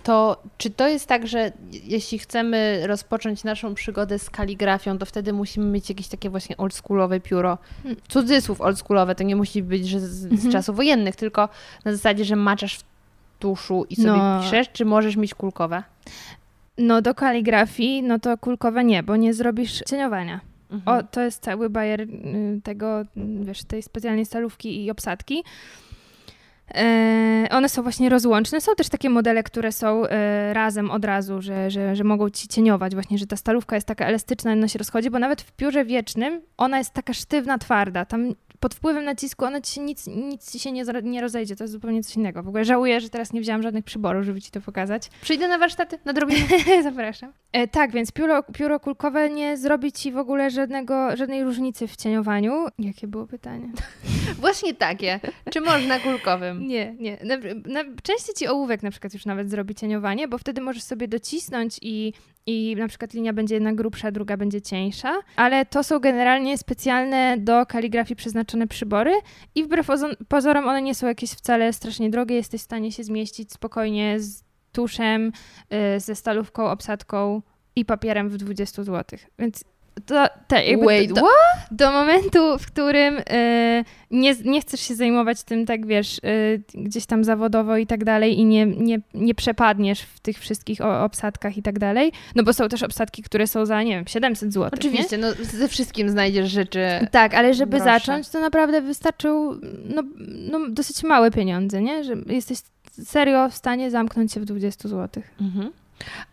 To 0.03 0.41
czy 0.57 0.69
to 0.69 0.87
jest 0.87 1.07
tak, 1.07 1.27
że 1.27 1.51
jeśli 1.71 2.19
chcemy 2.19 2.83
rozpocząć 2.87 3.43
naszą 3.43 3.73
przygodę 3.75 4.19
z 4.19 4.29
kaligrafią, 4.29 4.97
to 4.97 5.05
wtedy 5.05 5.33
musimy 5.33 5.65
mieć 5.65 5.89
jakieś 5.89 6.07
takie 6.07 6.29
właśnie 6.29 6.57
oldschoolowe 6.57 7.19
pióro? 7.19 7.57
Hmm. 7.83 8.01
Cudzysłów 8.09 8.61
oldschoolowe, 8.61 9.15
to 9.15 9.23
nie 9.23 9.35
musi 9.35 9.63
być, 9.63 9.87
że 9.87 9.99
z, 9.99 10.09
z 10.11 10.25
Mhm. 10.25 10.51
czasów 10.51 10.75
wojennych, 10.75 11.15
tylko 11.15 11.49
na 11.85 11.91
zasadzie, 11.91 12.25
że 12.25 12.35
maczasz 12.35 12.77
w 12.77 12.83
tuszu 13.39 13.85
i 13.89 13.95
sobie 13.95 14.07
No. 14.07 14.41
piszesz, 14.43 14.69
czy 14.73 14.85
możesz 14.85 15.15
mieć 15.15 15.33
kulkowe? 15.33 15.83
No 16.77 17.01
do 17.01 17.15
kaligrafii, 17.15 18.03
no 18.03 18.19
to 18.19 18.37
kulkowe 18.37 18.83
nie, 18.83 19.03
bo 19.03 19.15
nie 19.15 19.33
zrobisz 19.33 19.79
cieniowania. 19.89 20.39
Mhm. 20.71 20.97
O, 20.99 21.03
to 21.11 21.21
jest 21.21 21.43
cały 21.43 21.69
bajer 21.69 22.01
y, 22.01 22.07
tego, 22.63 23.01
y, 23.01 23.05
wiesz, 23.41 23.63
tej 23.63 23.83
specjalnej 23.83 24.25
stalówki 24.25 24.85
i 24.85 24.91
obsadki. 24.91 25.43
E, 26.75 27.47
one 27.51 27.69
są 27.69 27.83
właśnie 27.83 28.09
rozłączne. 28.09 28.61
Są 28.61 28.75
też 28.75 28.89
takie 28.89 29.09
modele, 29.09 29.43
które 29.43 29.71
są 29.71 30.05
e, 30.05 30.53
razem 30.53 30.91
od 30.91 31.05
razu, 31.05 31.41
że, 31.41 31.71
że, 31.71 31.95
że 31.95 32.03
mogą 32.03 32.29
ci 32.29 32.47
cieniować, 32.47 32.93
właśnie, 32.93 33.17
że 33.17 33.27
ta 33.27 33.35
stalówka 33.35 33.75
jest 33.75 33.87
taka 33.87 34.05
elastyczna, 34.05 34.51
ona 34.51 34.67
się 34.67 34.79
rozchodzi, 34.79 35.09
bo 35.09 35.19
nawet 35.19 35.41
w 35.41 35.51
piórze 35.51 35.85
wiecznym 35.85 36.41
ona 36.57 36.77
jest 36.77 36.93
taka 36.93 37.13
sztywna, 37.13 37.57
twarda. 37.57 38.05
Tam 38.05 38.33
pod 38.63 38.73
wpływem 38.73 39.03
nacisku 39.03 39.45
ona 39.45 39.61
ci 39.61 39.73
się 39.73 39.81
nic, 39.81 40.07
nic 40.07 40.51
ci 40.51 40.59
się 40.59 40.71
nie, 40.71 40.83
nie 41.03 41.21
rozejdzie. 41.21 41.55
To 41.55 41.63
jest 41.63 41.71
zupełnie 41.71 42.03
coś 42.03 42.15
innego. 42.15 42.43
W 42.43 42.47
ogóle 42.47 42.65
żałuję, 42.65 43.01
że 43.01 43.09
teraz 43.09 43.33
nie 43.33 43.41
wzięłam 43.41 43.63
żadnych 43.63 43.85
przyborów, 43.85 44.25
żeby 44.25 44.41
ci 44.41 44.51
to 44.51 44.61
pokazać. 44.61 45.09
Przyjdę 45.21 45.47
na 45.47 45.57
warsztaty, 45.57 45.99
na 46.05 46.13
drobinę. 46.13 46.45
Zapraszam. 46.83 47.33
E, 47.51 47.67
tak, 47.67 47.91
więc 47.91 48.11
pióro, 48.11 48.43
pióro 48.43 48.79
kulkowe 48.79 49.29
nie 49.29 49.57
zrobi 49.57 49.91
ci 49.91 50.11
w 50.11 50.17
ogóle 50.17 50.51
żadnego, 50.51 51.15
żadnej 51.15 51.43
różnicy 51.43 51.87
w 51.87 51.95
cieniowaniu. 51.95 52.67
Jakie 52.79 53.07
było 53.07 53.27
pytanie? 53.27 53.71
Właśnie 54.41 54.73
takie. 54.73 55.19
Czy 55.51 55.61
można 55.61 55.99
kulkowym? 55.99 56.67
Nie, 56.67 56.95
nie. 56.99 57.17
Na, 57.23 57.37
na, 57.65 57.89
częściej 58.03 58.35
ci 58.35 58.47
ołówek 58.47 58.83
na 58.83 58.91
przykład 58.91 59.13
już 59.13 59.25
nawet 59.25 59.49
zrobi 59.49 59.75
cieniowanie, 59.75 60.27
bo 60.27 60.37
wtedy 60.37 60.61
możesz 60.61 60.83
sobie 60.83 61.07
docisnąć 61.07 61.79
i, 61.81 62.13
i 62.45 62.75
na 62.75 62.87
przykład 62.87 63.13
linia 63.13 63.33
będzie 63.33 63.55
jedna 63.55 63.73
grubsza, 63.73 64.11
druga 64.11 64.37
będzie 64.37 64.61
cieńsza, 64.61 65.19
ale 65.35 65.65
to 65.65 65.83
są 65.83 65.99
generalnie 65.99 66.57
specjalne 66.57 67.37
do 67.37 67.65
kaligrafii 67.65 68.15
przeznaczone 68.15 68.67
przybory 68.67 69.11
i 69.55 69.63
wbrew 69.63 69.87
pozorom 70.27 70.67
one 70.67 70.81
nie 70.81 70.95
są 70.95 71.07
jakieś 71.07 71.31
wcale 71.31 71.73
strasznie 71.73 72.09
drogie, 72.09 72.35
jesteś 72.35 72.61
w 72.61 72.63
stanie 72.63 72.91
się 72.91 73.03
zmieścić 73.03 73.53
spokojnie 73.53 74.19
z 74.19 74.43
tuszem, 74.71 75.31
y, 75.95 75.99
ze 75.99 76.15
stalówką, 76.15 76.65
obsadką 76.65 77.41
i 77.75 77.85
papierem 77.85 78.29
w 78.29 78.37
20 78.37 78.83
zł. 78.83 79.19
Więc 79.39 79.63
to, 80.05 80.25
te, 80.47 80.65
jakby 80.65 80.85
Wait, 80.85 81.13
do, 81.13 81.21
do 81.71 81.91
momentu, 81.91 82.57
w 82.59 82.67
którym 82.67 83.17
y, 83.17 83.85
nie, 84.11 84.35
nie 84.45 84.61
chcesz 84.61 84.79
się 84.79 84.95
zajmować 84.95 85.43
tym 85.43 85.65
tak, 85.65 85.85
wiesz, 85.85 86.17
y, 86.17 86.61
gdzieś 86.73 87.05
tam 87.05 87.23
zawodowo 87.23 87.77
i 87.77 87.87
tak 87.87 88.03
dalej 88.03 88.39
i 88.39 88.45
nie, 88.45 88.65
nie, 88.65 88.99
nie 89.13 89.35
przepadniesz 89.35 90.01
w 90.01 90.19
tych 90.19 90.39
wszystkich 90.39 90.81
obsadkach 90.81 91.57
i 91.57 91.61
tak 91.61 91.79
dalej, 91.79 92.11
no 92.35 92.43
bo 92.43 92.53
są 92.53 92.69
też 92.69 92.83
obsadki, 92.83 93.23
które 93.23 93.47
są 93.47 93.65
za, 93.65 93.83
nie 93.83 93.91
wiem, 93.95 94.07
700 94.07 94.53
zł. 94.53 94.69
Oczywiście, 94.73 95.17
no 95.17 95.27
ze 95.41 95.67
wszystkim 95.67 96.09
znajdziesz 96.09 96.51
rzeczy. 96.51 96.87
Tak, 97.11 97.33
ale 97.33 97.53
żeby 97.53 97.77
Grosze. 97.77 97.85
zacząć, 97.85 98.29
to 98.29 98.39
naprawdę 98.39 98.81
wystarczył 98.81 99.59
no, 99.95 100.03
no, 100.51 100.59
dosyć 100.69 101.03
małe 101.03 101.31
pieniądze, 101.31 101.81
nie? 101.81 102.03
Że 102.03 102.13
jesteś 102.27 102.59
serio 103.03 103.49
w 103.49 103.53
stanie 103.53 103.91
zamknąć 103.91 104.33
się 104.33 104.39
w 104.39 104.45
20 104.45 104.89
zł. 104.89 105.23
Mhm. 105.41 105.71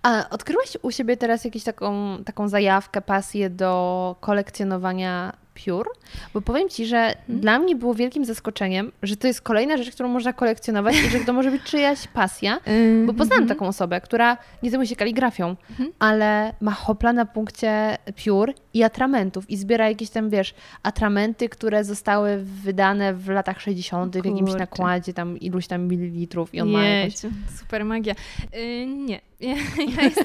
A 0.03 0.29
odkryłaś 0.31 0.77
u 0.83 0.91
siebie 0.91 1.17
teraz 1.17 1.45
jakąś 1.45 1.65
taką, 1.65 2.19
taką 2.25 2.49
zajawkę, 2.49 3.03
pasję 3.03 3.51
do 3.51 4.17
kolekcjonowania 4.21 5.33
piór? 5.55 5.89
Bo 6.35 6.41
powiem 6.41 6.69
Ci, 6.69 6.87
że 6.87 7.15
dla 7.29 7.59
mnie 7.59 7.77
było 7.77 7.95
wielkim 7.95 8.25
zaskoczeniem, 8.25 8.93
że 9.03 9.17
to 9.17 9.27
jest 9.27 9.43
kolejna 9.43 9.77
rzecz, 9.77 9.91
którą 9.95 10.09
można 10.09 10.33
kolekcjonować 10.33 10.95
i 10.97 11.11
że 11.11 11.21
to 11.21 11.33
może 11.33 11.51
być 11.51 11.63
czyjaś 11.63 12.07
pasja. 12.09 12.61
Bo 13.07 13.15
poznałam 13.15 13.49
taką 13.49 13.67
osobę, 13.67 14.01
która 14.01 14.37
nie 14.63 14.71
zajmuje 14.71 14.87
się 14.89 14.97
kaligrafią, 14.97 15.57
Mhm. 15.71 15.93
ale 15.99 16.55
ma 16.61 16.71
hopla 16.71 17.13
na 17.13 17.25
punkcie 17.27 17.99
piór 18.17 18.55
i 18.75 18.83
atramentów 18.83 19.51
i 19.51 19.57
zbiera 19.57 19.89
jakieś 19.89 20.11
tam, 20.11 20.31
wiesz, 20.31 20.55
atramenty, 20.83 21.49
które 21.49 21.85
zostały 21.85 22.37
wydane 22.45 23.15
w 23.15 23.29
latach 23.29 23.61
60. 23.61 24.13
w 24.23 24.25
jakimś 24.25 24.55
nakładzie 24.55 25.13
tam 25.15 25.39
iluś 25.39 25.67
tam 25.67 25.89
mililitrów 25.89 26.55
i 26.55 26.61
on 26.61 26.69
ma 26.69 26.83
jakąś... 26.85 27.15
Super 27.59 27.85
magia. 27.85 28.15
Y, 28.57 28.87
nie, 28.87 29.21
ja, 29.41 29.55
ja, 29.97 30.03
jestem, 30.03 30.25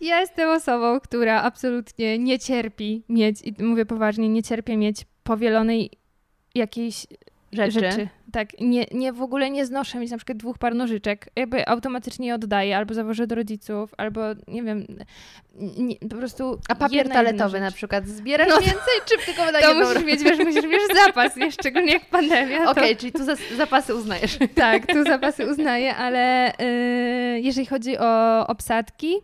ja 0.00 0.20
jestem 0.20 0.50
osobą, 0.50 1.00
która 1.00 1.42
absolutnie 1.42 2.18
nie 2.18 2.38
cierpi 2.38 3.02
mieć, 3.08 3.42
i 3.42 3.54
mówię 3.64 3.86
poważnie, 3.86 4.28
nie 4.28 4.42
cierpię 4.42 4.76
mieć 4.76 4.96
powielonej 5.24 5.90
jakiejś 6.54 7.06
Rzeczy. 7.52 7.72
rzeczy. 7.80 8.08
Tak, 8.32 8.48
nie, 8.60 8.86
nie 8.92 9.12
w 9.12 9.22
ogóle 9.22 9.50
nie 9.50 9.66
znoszę 9.66 9.98
mieć 9.98 10.10
na 10.10 10.16
przykład 10.16 10.38
dwóch 10.38 10.58
par 10.58 10.74
nożyczek. 10.74 11.28
Jakby 11.36 11.68
automatycznie 11.68 12.26
je 12.26 12.34
oddaję, 12.34 12.76
albo 12.76 12.94
zawożę 12.94 13.26
do 13.26 13.34
rodziców, 13.34 13.94
albo 13.98 14.20
nie 14.48 14.62
wiem, 14.62 14.86
nie, 15.78 15.96
po 15.96 16.16
prostu 16.16 16.58
A 16.68 16.74
papier 16.74 17.08
toaletowy 17.08 17.60
na 17.60 17.70
przykład 17.70 18.06
zbierasz 18.08 18.48
No 18.48 18.56
więcej, 18.60 18.94
czy 19.06 19.26
tylko 19.26 19.44
wydaje 19.44 19.64
To 19.64 19.74
musisz 19.74 20.04
mieć, 20.04 20.22
wiesz, 20.22 20.38
musisz 20.38 20.64
mieć 20.64 20.80
zapas, 21.06 21.36
nie? 21.36 21.52
szczególnie 21.52 21.92
jak 21.92 22.06
pandemia. 22.06 22.64
to- 22.64 22.70
Okej, 22.70 22.96
czyli 22.96 23.12
tu 23.12 23.24
zas- 23.24 23.56
zapasy 23.56 23.94
uznajesz. 23.94 24.38
tak, 24.54 24.86
tu 24.86 25.04
zapasy 25.04 25.46
uznaję, 25.50 25.96
ale 25.96 26.52
y, 26.60 27.40
jeżeli 27.40 27.66
chodzi 27.66 27.98
o 27.98 28.46
obsadki, 28.46 29.14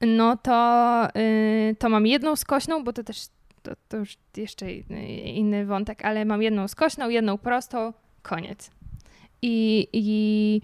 no 0.00 0.36
to, 0.36 1.08
y, 1.16 1.76
to 1.78 1.88
mam 1.88 2.06
jedną 2.06 2.36
skośną, 2.36 2.84
bo 2.84 2.92
to 2.92 3.04
też 3.04 3.26
to, 3.62 3.72
to 3.88 3.96
już 3.96 4.16
jeszcze 4.36 4.72
inny 4.72 5.66
wątek, 5.66 6.04
ale 6.04 6.24
mam 6.24 6.42
jedną 6.42 6.68
skośną, 6.68 7.08
jedną 7.08 7.38
prostą, 7.38 7.92
koniec. 8.22 8.70
I, 9.42 9.88
i 9.92 10.60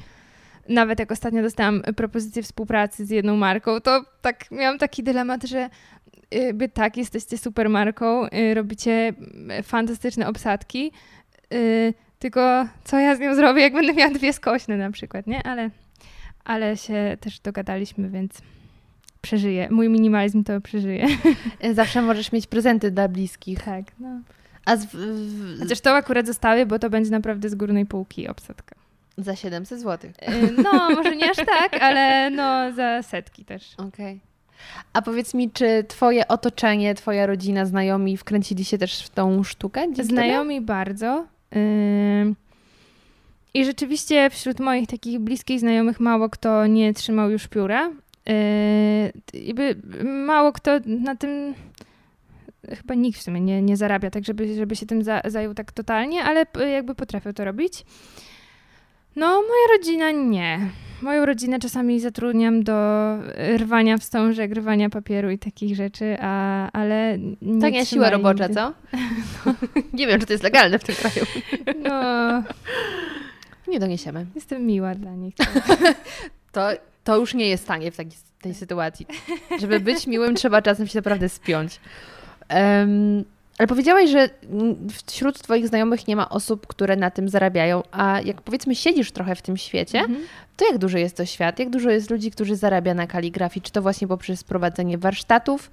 nawet 0.68 0.98
jak 0.98 1.12
ostatnio 1.12 1.42
dostałam 1.42 1.82
propozycję 1.96 2.42
współpracy 2.42 3.06
z 3.06 3.10
jedną 3.10 3.36
marką, 3.36 3.80
to 3.80 4.04
tak 4.20 4.50
miałam 4.50 4.78
taki 4.78 5.02
dylemat, 5.02 5.44
że 5.44 5.70
by 6.54 6.68
tak, 6.68 6.96
jesteście 6.96 7.38
super 7.38 7.68
marką, 7.68 8.26
y, 8.26 8.54
robicie 8.54 9.12
fantastyczne 9.62 10.28
obsadki, 10.28 10.92
y, 11.54 11.94
tylko 12.18 12.66
co 12.84 12.98
ja 12.98 13.16
z 13.16 13.20
nią 13.20 13.34
zrobię, 13.34 13.62
jak 13.62 13.72
będę 13.72 13.92
miała 13.94 14.10
dwie 14.10 14.32
skośne 14.32 14.76
na 14.76 14.90
przykład, 14.90 15.26
nie? 15.26 15.42
Ale, 15.42 15.70
ale 16.44 16.76
się 16.76 17.16
też 17.20 17.40
dogadaliśmy, 17.40 18.10
więc 18.10 18.42
przeżyję. 19.22 19.68
Mój 19.70 19.88
minimalizm 19.88 20.44
to 20.44 20.60
przeżyje. 20.60 21.06
Zawsze 21.74 22.02
możesz 22.02 22.32
mieć 22.32 22.46
prezenty 22.46 22.90
dla 22.90 23.08
bliskich. 23.08 23.62
Tak, 23.62 23.84
no. 24.00 24.08
A 24.64 24.76
z, 24.76 24.86
w, 24.92 25.58
Chociaż 25.60 25.80
to 25.80 25.90
akurat 25.94 26.26
zostawię, 26.26 26.66
bo 26.66 26.78
to 26.78 26.90
będzie 26.90 27.10
naprawdę 27.10 27.48
z 27.48 27.54
górnej 27.54 27.86
półki 27.86 28.28
obsadka. 28.28 28.76
za 29.18 29.36
700 29.36 29.80
zł. 29.80 30.10
Y, 30.28 30.62
No, 30.62 30.90
może 30.90 31.16
nie 31.16 31.30
aż 31.30 31.36
tak, 31.36 31.74
ale 31.82 32.30
no 32.30 32.72
za 32.72 33.02
setki 33.02 33.44
też. 33.44 33.74
Okej. 33.78 34.20
A 34.92 35.02
powiedz 35.02 35.34
mi, 35.34 35.50
czy 35.50 35.84
twoje 35.88 36.28
otoczenie, 36.28 36.94
twoja 36.94 37.26
rodzina, 37.26 37.66
znajomi 37.66 38.16
wkręcili 38.16 38.64
się 38.64 38.78
też 38.78 39.02
w 39.02 39.10
tą 39.10 39.42
sztukę? 39.44 39.86
Znajomi 40.02 40.60
bardzo. 40.60 41.26
I 43.54 43.64
rzeczywiście 43.64 44.30
wśród 44.30 44.60
moich 44.60 44.86
takich 44.88 45.18
bliskich 45.18 45.60
znajomych 45.60 46.00
mało 46.00 46.28
kto 46.28 46.66
nie 46.66 46.94
trzymał 46.94 47.30
już 47.30 47.48
pióra. 47.48 47.90
Yy, 48.26 49.42
jakby 49.46 49.76
mało 50.04 50.52
kto 50.52 50.70
na 50.86 51.16
tym, 51.16 51.54
chyba 52.68 52.94
nikt 52.94 53.18
w 53.18 53.22
sumie 53.22 53.40
nie, 53.40 53.62
nie 53.62 53.76
zarabia 53.76 54.10
tak, 54.10 54.24
żeby, 54.24 54.54
żeby 54.54 54.76
się 54.76 54.86
tym 54.86 55.02
za, 55.02 55.20
zajął 55.24 55.54
tak 55.54 55.72
totalnie, 55.72 56.24
ale 56.24 56.46
jakby 56.72 56.94
potrafią 56.94 57.32
to 57.32 57.44
robić. 57.44 57.84
No, 59.16 59.26
moja 59.26 59.78
rodzina 59.78 60.10
nie. 60.10 60.58
Moją 61.02 61.26
rodzinę 61.26 61.58
czasami 61.58 62.00
zatrudniam 62.00 62.62
do 62.62 62.72
rwania 63.56 63.98
wstążek, 63.98 64.52
rwania 64.52 64.90
papieru 64.90 65.30
i 65.30 65.38
takich 65.38 65.76
rzeczy, 65.76 66.16
a, 66.20 66.70
ale 66.72 67.18
nie 67.42 67.60
Tak, 67.72 67.86
siła 67.86 68.10
robocza, 68.10 68.46
nigdy. 68.46 68.54
co? 68.54 68.72
nie 69.98 70.06
wiem, 70.06 70.20
czy 70.20 70.26
to 70.26 70.32
jest 70.32 70.44
legalne 70.44 70.78
w 70.78 70.84
tym 70.84 70.94
kraju. 70.94 71.26
No, 71.88 72.42
Nie 73.68 73.80
doniesiemy. 73.80 74.26
jestem 74.34 74.66
miła 74.66 74.94
dla 74.94 75.14
nich. 75.14 75.34
To, 76.52 76.68
to 77.04 77.16
już 77.16 77.34
nie 77.34 77.48
jest 77.48 77.66
tanie 77.66 77.90
w 77.90 77.96
takiej, 77.96 78.18
tej 78.40 78.54
sytuacji. 78.54 79.06
Żeby 79.60 79.80
być 79.80 80.06
miłym, 80.06 80.34
trzeba 80.34 80.62
czasem 80.62 80.86
się 80.86 80.98
naprawdę 80.98 81.28
spiąć. 81.28 81.80
Em, 82.48 83.24
Ale 83.62 83.66
powiedziałaś, 83.66 84.10
że 84.10 84.30
mm, 84.50 84.76
wśród 85.06 85.38
Twoich 85.38 85.68
znajomych 85.68 86.08
nie 86.08 86.16
ma 86.16 86.28
osób, 86.28 86.66
które 86.66 86.96
na 86.96 87.10
tym 87.10 87.28
zarabiają, 87.28 87.82
a 87.92 88.20
jak 88.20 88.42
powiedzmy 88.42 88.74
siedzisz 88.74 89.12
trochę 89.12 89.34
w 89.34 89.42
tym 89.42 89.56
świecie, 89.56 89.98
Mhm. 89.98 90.20
to 90.56 90.66
jak 90.66 90.78
duży 90.78 91.00
jest 91.00 91.16
to 91.16 91.24
świat? 91.24 91.58
Jak 91.58 91.70
dużo 91.70 91.90
jest 91.90 92.10
ludzi, 92.10 92.30
którzy 92.30 92.56
zarabia 92.56 92.94
na 92.94 93.06
kaligrafii? 93.06 93.62
Czy 93.62 93.72
to 93.72 93.82
właśnie 93.82 94.08
poprzez 94.08 94.44
prowadzenie 94.44 94.98
warsztatów, 94.98 95.70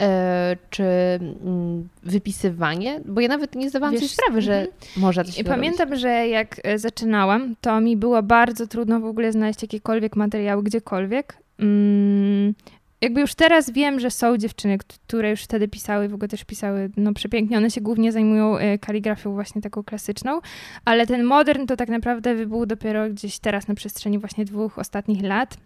e, 0.00 0.56
czy 0.70 0.82
mm, 0.82 1.88
wypisywanie? 2.02 3.00
Bo 3.04 3.20
ja 3.20 3.28
nawet 3.28 3.54
nie 3.54 3.70
zdawałam 3.70 3.94
sobie 3.94 4.06
Wiesz, 4.06 4.12
sprawy, 4.12 4.42
że 4.42 4.60
mhm. 4.60 4.76
można 4.96 5.24
to 5.24 5.30
I 5.30 5.32
się 5.32 5.44
pamiętam, 5.44 5.96
że 5.96 6.28
jak 6.28 6.60
e, 6.62 6.78
zaczynałam, 6.78 7.54
to 7.60 7.80
mi 7.80 7.96
było 7.96 8.22
bardzo 8.22 8.66
trudno 8.66 9.00
w 9.00 9.04
ogóle 9.04 9.32
znaleźć 9.32 9.62
jakiekolwiek 9.62 10.16
materiały 10.16 10.62
gdziekolwiek. 10.62 11.36
Mm, 11.58 12.54
jakby 13.00 13.20
już 13.20 13.34
teraz 13.34 13.70
wiem, 13.70 14.00
że 14.00 14.10
są 14.10 14.36
dziewczyny, 14.36 14.78
które 14.78 15.30
już 15.30 15.42
wtedy 15.42 15.68
pisały, 15.68 16.08
w 16.08 16.14
ogóle 16.14 16.28
też 16.28 16.44
pisały 16.44 16.90
no 16.96 17.12
przepięknie. 17.12 17.56
One 17.56 17.70
się 17.70 17.80
głównie 17.80 18.12
zajmują 18.12 18.58
e, 18.58 18.78
kaligrafią 18.78 19.32
właśnie 19.32 19.62
taką 19.62 19.82
klasyczną, 19.82 20.40
ale 20.84 21.06
ten 21.06 21.24
modern 21.24 21.66
to 21.66 21.76
tak 21.76 21.88
naprawdę 21.88 22.34
wybuchł 22.34 22.66
dopiero 22.66 23.10
gdzieś 23.10 23.38
teraz 23.38 23.68
na 23.68 23.74
przestrzeni 23.74 24.18
właśnie 24.18 24.44
dwóch 24.44 24.78
ostatnich 24.78 25.22
lat. 25.22 25.56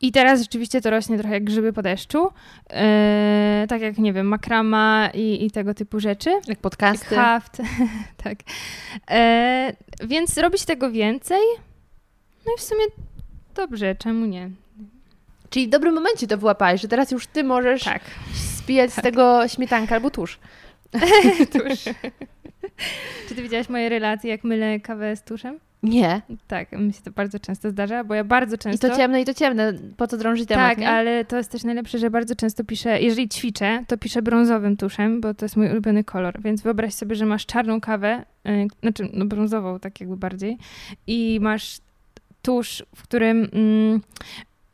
I 0.00 0.12
teraz 0.12 0.40
rzeczywiście 0.40 0.80
to 0.80 0.90
rośnie 0.90 1.18
trochę 1.18 1.34
jak 1.34 1.44
grzyby 1.44 1.72
po 1.72 1.82
deszczu. 1.82 2.28
E, 2.70 3.66
tak 3.68 3.80
jak, 3.80 3.98
nie 3.98 4.12
wiem, 4.12 4.26
makrama 4.26 5.10
i, 5.14 5.44
i 5.44 5.50
tego 5.50 5.74
typu 5.74 6.00
rzeczy. 6.00 6.30
Jak 6.46 6.58
podcasty. 6.58 7.14
Haft, 7.14 7.62
tak. 8.24 8.38
E, 9.10 9.72
więc 10.04 10.38
robić 10.38 10.64
tego 10.64 10.90
więcej. 10.90 11.40
No 12.46 12.52
i 12.56 12.58
w 12.58 12.62
sumie 12.62 12.84
dobrze, 13.54 13.94
czemu 13.94 14.26
nie? 14.26 14.50
Czyli 15.54 15.66
w 15.66 15.70
dobrym 15.70 15.94
momencie 15.94 16.26
to 16.26 16.38
wyłapałeś, 16.38 16.80
że 16.80 16.88
teraz 16.88 17.10
już 17.10 17.26
ty 17.26 17.44
możesz 17.44 17.82
Tak. 17.82 18.02
spijać 18.58 18.92
z 18.92 19.02
tego 19.02 19.48
śmietankę 19.48 19.94
albo 19.94 20.10
tusz. 20.10 20.38
Tusz. 21.52 21.84
Czy 23.28 23.34
ty 23.34 23.42
widziałaś 23.42 23.68
moje 23.68 23.88
relacje, 23.88 24.30
jak 24.30 24.44
mylę 24.44 24.80
kawę 24.80 25.16
z 25.16 25.22
tuszem? 25.22 25.58
Nie. 25.82 26.22
Tak, 26.48 26.72
mi 26.72 26.92
się 26.92 27.02
to 27.02 27.10
bardzo 27.10 27.38
często 27.38 27.70
zdarza, 27.70 28.04
bo 28.04 28.14
ja 28.14 28.24
bardzo 28.24 28.54
I 28.54 28.58
często... 28.58 28.88
to 28.88 28.96
ciemne, 28.96 29.20
i 29.20 29.24
to 29.24 29.34
ciemne. 29.34 29.72
Po 29.96 30.06
co 30.06 30.16
drążyć 30.16 30.48
temat, 30.48 30.68
tak, 30.70 30.78
nie? 30.78 30.90
ale 30.90 31.24
to 31.24 31.36
jest 31.36 31.50
też 31.50 31.64
najlepsze, 31.64 31.98
że 31.98 32.10
bardzo 32.10 32.34
często 32.34 32.64
piszę, 32.64 33.00
jeżeli 33.00 33.28
ćwiczę, 33.28 33.84
to 33.86 33.96
piszę 33.98 34.22
brązowym 34.22 34.76
tuszem, 34.76 35.20
bo 35.20 35.34
to 35.34 35.44
jest 35.44 35.56
mój 35.56 35.70
ulubiony 35.70 36.04
kolor. 36.04 36.42
Więc 36.42 36.62
wyobraź 36.62 36.94
sobie, 36.94 37.16
że 37.16 37.26
masz 37.26 37.46
czarną 37.46 37.80
kawę, 37.80 38.24
yy, 38.44 38.66
znaczy 38.82 39.08
no 39.12 39.24
brązową 39.24 39.78
tak 39.78 40.00
jakby 40.00 40.16
bardziej 40.16 40.58
i 41.06 41.38
masz 41.42 41.78
tusz, 42.42 42.84
w 42.96 43.02
którym 43.02 43.48
mm, 43.52 44.00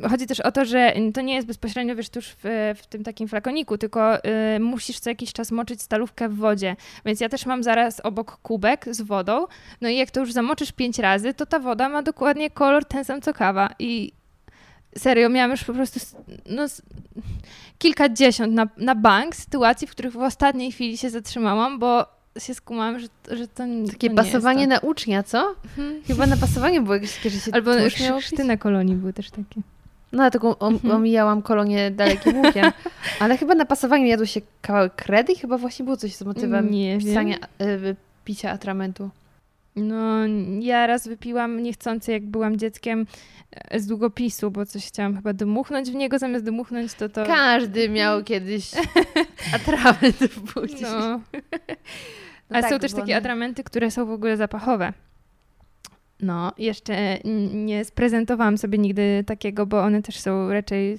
chodzi 0.09 0.27
też 0.27 0.41
o 0.41 0.53
to, 0.53 0.65
że 0.65 0.93
to 1.15 1.21
nie 1.21 1.35
jest 1.35 1.47
bezpośrednio, 1.47 1.97
wiesz, 1.97 2.09
tuż 2.09 2.29
w, 2.29 2.75
w 2.77 2.87
tym 2.87 3.05
takim 3.05 3.29
flakoniku, 3.29 3.79
tylko 3.79 4.25
y, 4.57 4.61
musisz 4.61 5.01
co 5.01 5.11
jakiś 5.11 5.33
czas 5.33 5.51
moczyć 5.51 5.83
stalówkę 5.83 6.29
w 6.29 6.37
wodzie. 6.37 6.77
Więc 7.05 7.21
ja 7.21 7.29
też 7.29 7.47
mam 7.47 7.63
zaraz 7.63 8.01
obok 8.01 8.37
kubek 8.37 8.87
z 8.91 9.01
wodą. 9.01 9.47
No 9.81 9.89
i 9.89 9.97
jak 9.97 10.11
to 10.11 10.21
już 10.21 10.33
zamoczysz 10.33 10.73
pięć 10.73 10.99
razy, 10.99 11.35
to 11.35 11.47
ta 11.47 11.59
woda 11.59 11.89
ma 11.89 12.03
dokładnie 12.03 12.51
kolor 12.51 12.85
ten 12.85 13.05
sam 13.05 13.21
co 13.21 13.35
kawa. 13.35 13.75
I 13.79 14.13
serio, 14.99 15.29
miałam 15.29 15.51
już 15.51 15.65
po 15.65 15.73
prostu 15.73 16.01
no, 16.47 16.67
kilkadziesiąt 17.79 18.55
na, 18.55 18.69
na 18.77 18.95
bank 18.95 19.37
sytuacji, 19.37 19.87
w 19.87 19.91
których 19.91 20.13
w 20.13 20.17
ostatniej 20.17 20.73
chwili 20.73 20.99
się 20.99 21.11
zatrzymałam, 21.11 21.79
bo 21.79 22.07
się 22.39 22.55
skumałam, 22.55 23.01
że, 23.01 23.07
że 23.31 23.49
to, 23.49 23.65
Takie 23.87 24.09
to 24.09 24.15
nie 24.15 24.17
pasowanie 24.17 24.61
jest 24.61 24.83
na 24.83 24.89
ucznia, 24.89 25.23
co? 25.23 25.55
Mhm. 25.65 26.03
Chyba 26.07 26.27
na 26.27 26.37
pasowanie 26.37 26.81
było 26.81 26.95
jakieś, 26.95 27.21
że 27.23 27.31
się 27.31 27.51
to. 27.51 27.57
Albo 27.57 27.71
miał 28.01 28.21
chrzty 28.21 28.45
na 28.45 28.57
kolonii 28.57 28.97
były 28.97 29.13
też 29.13 29.31
takie. 29.31 29.61
No, 30.13 30.25
ja 30.25 30.31
taką 30.31 30.59
om, 30.59 30.75
Mhm. 30.75 30.95
omijałam 30.95 31.43
kolonię 31.43 31.91
dalekim 31.91 32.37
łukiem. 32.45 32.73
Ale 33.21 33.37
chyba 33.39 33.55
na 33.55 33.65
pasowaniu 33.65 34.07
jadło 34.07 34.27
się 34.27 34.41
kawałek 34.63 34.95
kredy 34.95 35.33
i 35.33 35.37
chyba 35.37 35.59
właśnie 35.59 35.85
było 35.85 35.97
coś 35.97 36.15
z 36.15 36.23
motywem 36.23 36.71
Nie 36.71 36.99
pisania, 36.99 37.37
y, 37.63 37.97
picia 38.25 38.51
atramentu. 38.51 39.11
No, 39.77 40.17
ja 40.61 40.87
raz 40.87 41.09
wypiłam 41.09 41.63
niechcący, 41.63 42.13
jak 42.13 42.27
byłam 42.27 42.57
dzieckiem, 42.57 43.07
e, 43.53 43.81
z 43.81 43.87
długopisu, 43.87 44.51
bo 44.51 44.67
coś 44.67 44.87
chciałam 44.87 45.17
chyba 45.17 45.33
dmuchnąć 45.33 45.91
w 45.91 45.95
niego, 45.95 46.19
zamiast 46.19 46.45
dmuchnąć 46.45 46.95
to 46.95 47.09
to... 47.09 47.27
Każdy 47.27 47.89
miał 47.99 48.25
kiedyś 48.25 48.71
atrament 49.55 50.17
w 50.17 50.55
buzi. 50.55 50.83
No. 50.83 51.21
No 52.51 52.57
Ale 52.57 52.63
tak, 52.63 52.73
są 52.73 52.79
też 52.79 52.93
takie 52.93 53.03
one- 53.13 53.17
atramenty, 53.17 53.65
które 53.65 53.91
są 53.91 54.07
w 54.07 54.11
ogóle 54.11 54.37
zapachowe. 54.37 54.93
No, 56.23 56.53
jeszcze 56.59 57.19
nie 57.55 57.85
sprezentowałam 57.85 58.59
sobie 58.59 58.79
nigdy 58.79 59.25
takiego, 59.27 59.67
bo 59.67 59.81
one 59.83 60.03
też 60.03 60.19
są 60.19 60.53
raczej 60.53 60.99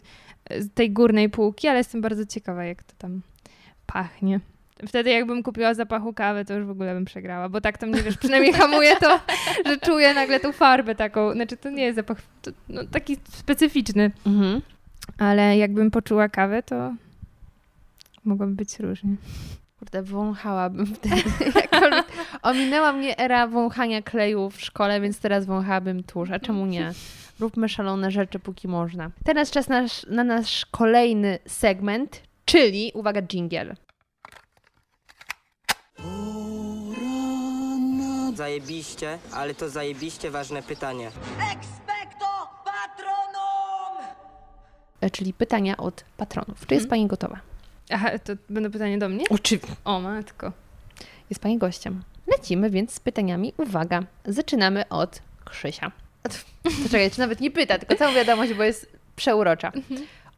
z 0.60 0.74
tej 0.74 0.92
górnej 0.92 1.30
półki, 1.30 1.68
ale 1.68 1.78
jestem 1.78 2.02
bardzo 2.02 2.26
ciekawa, 2.26 2.64
jak 2.66 2.84
to 2.84 2.94
tam 2.98 3.22
pachnie. 3.86 4.40
Wtedy 4.88 5.10
jakbym 5.10 5.44
kupiła 5.44 5.74
zapachu 5.74 6.14
kawy, 6.14 6.46
to 6.46 6.54
już 6.54 6.66
w 6.66 6.70
ogóle 6.70 6.94
bym 6.94 7.06
przegrała, 7.06 7.50
bo 7.50 7.62
tak 7.62 7.78
to 7.78 7.88
mnie, 7.88 8.02
wiesz, 8.04 8.18
przynajmniej 8.18 8.54
hamuje 8.54 8.96
to, 8.96 9.20
że 9.68 9.78
czuję 9.78 10.14
nagle 10.14 10.40
tą 10.40 10.52
farbę 10.52 10.96
taką. 10.96 11.34
Znaczy, 11.34 11.58
to 11.58 11.70
nie 11.70 11.84
jest 11.84 11.96
zapach 11.96 12.22
to, 12.42 12.52
no, 12.70 12.82
taki 12.92 13.18
specyficzny, 13.30 14.12
Mhm. 14.26 14.62
ale 15.18 15.58
jakbym 15.58 15.92
poczuła 15.92 16.30
kawę, 16.30 16.64
to 16.64 16.94
mogłoby 18.26 18.56
być 18.56 18.80
różnie. 18.80 19.16
Kurde, 19.82 20.04
wąchałabym 20.04 20.86
wtedy. 20.96 21.16
Jakkolwiek 21.56 22.06
ominęła 22.42 22.94
mnie 22.94 23.18
era 23.18 23.48
wąchania 23.48 24.02
kleju 24.02 24.50
w 24.50 24.62
szkole, 24.62 25.02
więc 25.02 25.20
teraz 25.20 25.46
wąchałabym 25.46 26.04
tusz. 26.04 26.32
A 26.32 26.40
czemu 26.40 26.66
nie? 26.66 26.92
Róbmy 27.40 27.70
szalone 27.70 28.12
rzeczy, 28.12 28.40
póki 28.40 28.68
można. 28.68 29.12
Teraz 29.26 29.52
czas 29.52 29.68
nasz, 29.70 30.06
na 30.06 30.24
nasz 30.24 30.66
kolejny 30.66 31.40
segment, 31.48 32.22
czyli, 32.46 32.92
uwaga, 32.96 33.22
jingle. 33.22 33.76
Zajebiście, 38.36 39.18
ale 39.34 39.54
to 39.56 39.70
zajebiście 39.70 40.32
ważne 40.32 40.64
pytanie. 40.64 41.12
E, 45.02 45.10
Czyli 45.10 45.34
pytania 45.34 45.78
od 45.78 46.04
patronów. 46.18 46.68
Czy 46.68 46.76
jest 46.76 46.90
Pani 46.90 47.08
gotowa? 47.08 47.51
Aha, 47.92 48.20
to 48.20 48.34
będą 48.50 48.72
pytanie 48.72 48.98
do 48.98 49.10
mnie? 49.10 49.26
Oczywiście. 49.30 49.76
O 49.86 50.00
matko. 50.00 50.52
Jest 51.30 51.42
Pani 51.42 51.58
gościem. 51.58 52.04
Lecimy 52.28 52.70
więc 52.70 52.94
z 52.94 53.00
pytaniami. 53.00 53.54
Uwaga, 53.58 54.04
zaczynamy 54.26 54.90
od 54.90 55.22
Krzysia. 55.46 55.92
Czekaj, 56.92 57.12
czy 57.12 57.20
nawet 57.20 57.42
nie 57.42 57.52
pyta, 57.52 57.78
tylko 57.78 57.96
całą 57.96 58.14
wiadomość, 58.14 58.54
bo 58.54 58.64
jest 58.64 58.92
przeurocza. 59.16 59.72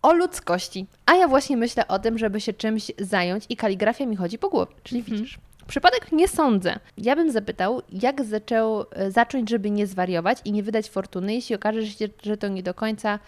O 0.02 0.14
ludzkości. 0.14 0.86
A 1.06 1.14
ja 1.16 1.28
właśnie 1.28 1.58
myślę 1.58 1.88
o 1.88 2.00
tym, 2.00 2.18
żeby 2.18 2.42
się 2.42 2.54
czymś 2.54 2.92
zająć 3.00 3.46
i 3.50 3.56
kaligrafia 3.58 4.06
mi 4.06 4.16
chodzi 4.16 4.38
po 4.38 4.50
głowie. 4.50 4.74
Czyli 4.84 5.04
widzisz, 5.04 5.38
przypadek 5.68 6.12
nie 6.12 6.28
sądzę. 6.28 6.80
Ja 6.98 7.16
bym 7.16 7.32
zapytał, 7.32 7.82
jak 7.90 8.24
zaczął, 8.24 8.86
e, 8.92 9.12
zacząć, 9.12 9.50
żeby 9.50 9.72
nie 9.72 9.88
zwariować 9.88 10.38
i 10.46 10.52
nie 10.52 10.64
wydać 10.64 10.90
fortuny, 10.90 11.34
jeśli 11.34 11.56
okaże 11.56 11.86
się, 11.88 12.08
że 12.24 12.38
to 12.38 12.48
nie 12.48 12.64
do 12.64 12.74
końca 12.74 13.20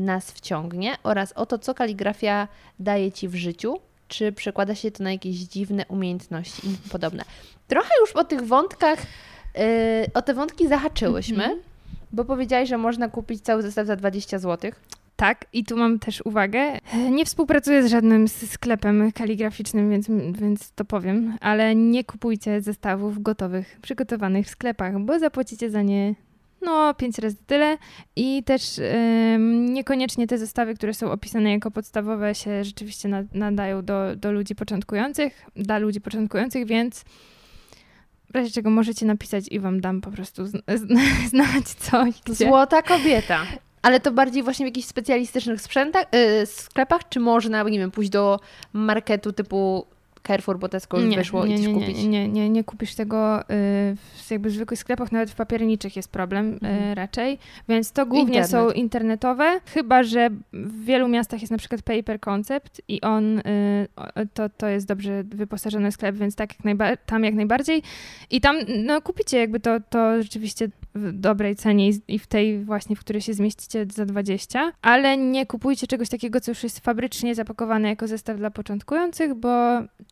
nas 0.00 0.32
wciągnie 0.32 0.96
oraz 1.02 1.32
o 1.32 1.46
to, 1.46 1.58
co 1.58 1.74
kaligrafia 1.74 2.48
daje 2.78 3.12
Ci 3.12 3.28
w 3.28 3.34
życiu, 3.34 3.80
czy 4.08 4.32
przekłada 4.32 4.74
się 4.74 4.90
to 4.90 5.04
na 5.04 5.12
jakieś 5.12 5.36
dziwne 5.36 5.84
umiejętności 5.88 6.68
i 6.68 6.90
podobne. 6.90 7.24
Trochę 7.68 7.90
już 8.00 8.12
o 8.12 8.24
tych 8.24 8.42
wątkach, 8.42 8.98
e, 9.58 10.06
o 10.14 10.22
te 10.22 10.34
wątki 10.34 10.68
zahaczyłyśmy, 10.68 11.58
bo 12.12 12.24
powiedziałaś, 12.24 12.68
że 12.68 12.78
można 12.78 13.08
kupić 13.08 13.42
cały 13.42 13.62
zestaw 13.62 13.86
za 13.86 13.96
20 13.96 14.38
zł. 14.38 14.70
Tak, 15.16 15.44
i 15.52 15.64
tu 15.64 15.76
mam 15.76 15.98
też 15.98 16.20
uwagę. 16.20 16.78
Nie 17.10 17.24
współpracuję 17.24 17.82
z 17.82 17.90
żadnym 17.90 18.28
sklepem 18.28 19.12
kaligraficznym, 19.12 19.90
więc, 19.90 20.06
więc 20.40 20.72
to 20.72 20.84
powiem, 20.84 21.36
ale 21.40 21.74
nie 21.74 22.04
kupujcie 22.04 22.60
zestawów 22.60 23.22
gotowych, 23.22 23.78
przygotowanych 23.82 24.46
w 24.46 24.50
sklepach, 24.50 24.98
bo 24.98 25.18
zapłacicie 25.18 25.70
za 25.70 25.82
nie 25.82 26.14
no 26.62 26.94
pięć 26.94 27.18
razy 27.18 27.36
tyle 27.46 27.78
i 28.16 28.42
też 28.44 28.62
em, 28.78 29.74
niekoniecznie 29.74 30.26
te 30.26 30.38
zestawy, 30.38 30.74
które 30.74 30.94
są 30.94 31.10
opisane 31.10 31.52
jako 31.52 31.70
podstawowe 31.70 32.34
się 32.34 32.64
rzeczywiście 32.64 33.08
na, 33.08 33.22
nadają 33.32 33.84
do, 33.84 34.16
do 34.16 34.32
ludzi 34.32 34.54
początkujących, 34.54 35.46
dla 35.56 35.78
ludzi 35.78 36.00
początkujących, 36.00 36.66
więc 36.66 37.04
w 38.30 38.34
razie 38.34 38.50
czego 38.50 38.70
możecie 38.70 39.06
napisać 39.06 39.44
i 39.50 39.60
wam 39.60 39.80
dam 39.80 40.00
po 40.00 40.10
prostu 40.10 40.44
zn- 40.44 40.62
zn- 40.68 40.98
znać 41.30 41.68
coś. 41.68 42.14
Gdzie. 42.24 42.34
Złota 42.34 42.82
kobieta. 42.82 43.46
Ale 43.82 44.00
to 44.00 44.12
bardziej 44.12 44.42
właśnie 44.42 44.66
w 44.66 44.68
jakichś 44.68 44.88
specjalistycznych 44.88 45.60
sprzętach, 45.60 46.06
y, 46.42 46.46
sklepach, 46.46 47.08
czy 47.08 47.20
można, 47.20 47.62
nie 47.62 47.78
wiem, 47.78 47.90
pójść 47.90 48.10
do 48.10 48.40
marketu 48.72 49.32
typu 49.32 49.86
Carrefour, 50.28 50.58
bo 50.58 50.68
Tesco 50.68 51.00
już 51.00 51.16
wyszło 51.16 51.46
nie, 51.46 51.54
i 51.54 51.58
coś 51.58 51.66
nie, 51.66 51.74
kupić. 51.74 51.96
Nie, 51.96 52.08
nie, 52.08 52.28
nie, 52.28 52.50
nie 52.50 52.64
kupisz 52.64 52.94
tego 52.94 53.40
y, 53.40 53.44
w 54.26 54.30
jakby 54.30 54.50
zwykłych 54.50 54.80
sklepach, 54.80 55.12
nawet 55.12 55.30
w 55.30 55.34
papierniczych 55.34 55.96
jest 55.96 56.12
problem 56.12 56.46
y, 56.54 56.58
Mhm. 56.68 56.94
raczej, 56.94 57.38
więc 57.68 57.92
to 57.92 58.06
głównie 58.06 58.38
Internet. 58.38 58.50
są 58.50 58.70
internetowe, 58.70 59.60
chyba 59.74 60.02
że 60.02 60.30
w 60.52 60.84
wielu 60.84 61.08
miastach 61.08 61.40
jest 61.40 61.50
na 61.50 61.58
przykład 61.58 61.82
Paper 61.82 62.20
Concept 62.20 62.82
i 62.88 63.00
on, 63.00 63.38
y, 63.38 63.42
to, 64.34 64.48
to 64.48 64.66
jest 64.66 64.86
dobrze 64.86 65.24
wyposażony 65.24 65.92
sklep, 65.92 66.16
więc 66.16 66.34
tak 66.34 66.50
jak 66.54 66.64
najba- 66.64 66.96
tam 67.06 67.24
jak 67.24 67.34
najbardziej 67.34 67.82
i 68.30 68.40
tam 68.40 68.56
no, 68.84 69.02
kupicie 69.02 69.38
jakby 69.38 69.60
to, 69.60 69.80
to 69.90 70.22
rzeczywiście 70.22 70.68
w 70.94 71.12
dobrej 71.12 71.56
cenie 71.56 71.88
i- 71.90 72.00
i 72.08 72.18
w 72.18 72.26
tej 72.26 72.64
właśnie, 72.64 72.96
w 72.96 73.00
której 73.00 73.22
się 73.22 73.34
zmieścicie 73.34 73.86
za 73.94 74.04
20, 74.06 74.72
ale 74.82 75.16
nie 75.16 75.46
kupujcie 75.46 75.86
czegoś 75.86 76.08
takiego, 76.08 76.40
co 76.40 76.50
już 76.50 76.62
jest 76.62 76.80
fabrycznie 76.80 77.34
zapakowane 77.34 77.88
jako 77.88 78.06
zestaw 78.06 78.36
dla 78.36 78.50
początkujących, 78.50 79.34
bo 79.34 79.48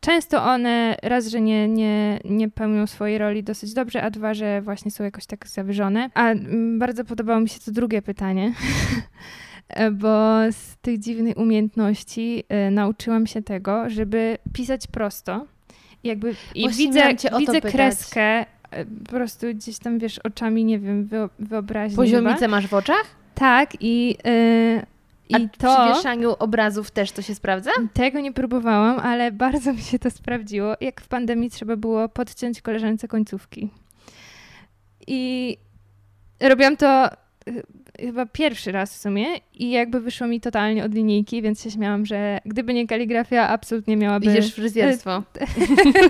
często 0.07 0.43
one 0.43 0.95
raz, 1.03 1.27
że 1.27 1.41
nie, 1.41 1.67
nie, 1.67 2.19
nie 2.25 2.49
pełnią 2.49 2.87
swojej 2.87 3.17
roli 3.17 3.43
dosyć 3.43 3.73
dobrze, 3.73 4.03
a 4.03 4.09
dwa, 4.09 4.33
że 4.33 4.61
właśnie 4.61 4.91
są 4.91 5.03
jakoś 5.03 5.25
tak 5.25 5.47
zawyżone. 5.47 6.09
A 6.13 6.29
mm, 6.29 6.79
bardzo 6.79 7.05
podobało 7.05 7.39
mi 7.39 7.49
się 7.49 7.59
to 7.59 7.71
drugie 7.71 8.01
pytanie. 8.01 8.53
Bo 9.91 10.37
z 10.51 10.77
tych 10.81 10.99
dziwnych 10.99 11.37
umiejętności 11.37 12.43
e, 12.49 12.71
nauczyłam 12.71 13.27
się 13.27 13.41
tego, 13.41 13.89
żeby 13.89 14.37
pisać 14.53 14.87
prosto. 14.87 15.45
Jakby, 16.03 16.35
I 16.55 16.61
Właśnie 16.61 16.85
widzę, 16.85 17.09
widzę 17.39 17.53
pytać. 17.53 17.73
kreskę 17.73 18.45
e, 18.71 18.85
po 18.85 19.11
prostu 19.11 19.47
gdzieś 19.53 19.79
tam, 19.79 19.99
wiesz, 19.99 20.19
oczami, 20.19 20.65
nie 20.65 20.79
wiem, 20.79 21.05
wyo, 21.05 21.29
wyobraźni 21.39 21.95
chyba. 21.95 22.03
Poziomicę 22.03 22.47
masz 22.47 22.67
w 22.67 22.73
oczach? 22.73 23.05
Tak, 23.35 23.69
i, 23.79 24.17
e, 24.25 24.85
i 25.29 25.35
A 25.35 25.39
to... 25.39 25.47
przy 25.75 25.95
wieszaniu 25.95 26.35
obrazów 26.39 26.91
też 26.91 27.11
to 27.11 27.21
się 27.21 27.35
sprawdza? 27.35 27.71
Tego 27.93 28.19
nie 28.19 28.33
próbowałam, 28.33 28.99
ale 28.99 29.31
bardzo 29.31 29.73
mi 29.73 29.81
się 29.81 29.99
to 29.99 30.11
sprawdziło. 30.11 30.75
Jak 30.81 31.01
w 31.01 31.07
pandemii 31.07 31.49
trzeba 31.49 31.75
było 31.75 32.09
podciąć 32.09 32.61
koleżance 32.61 33.07
końcówki. 33.07 33.69
I 35.07 35.57
robiłam 36.39 36.77
to 36.77 37.09
y, 37.47 37.63
chyba 37.99 38.25
pierwszy 38.25 38.71
raz 38.71 38.93
w 38.93 39.01
sumie 39.01 39.25
i 39.53 39.71
jakby 39.71 40.01
wyszło 40.01 40.27
mi 40.27 40.41
totalnie 40.41 40.83
od 40.85 40.93
linijki, 40.93 41.41
więc 41.41 41.63
się 41.63 41.71
śmiałam, 41.71 42.05
że 42.05 42.39
gdyby 42.45 42.73
nie 42.73 42.87
kaligrafia, 42.87 43.47
absolutnie 43.47 43.97
miałaby... 43.97 44.25
Idziesz 44.25 44.53
fryzjerstwo. 44.53 45.23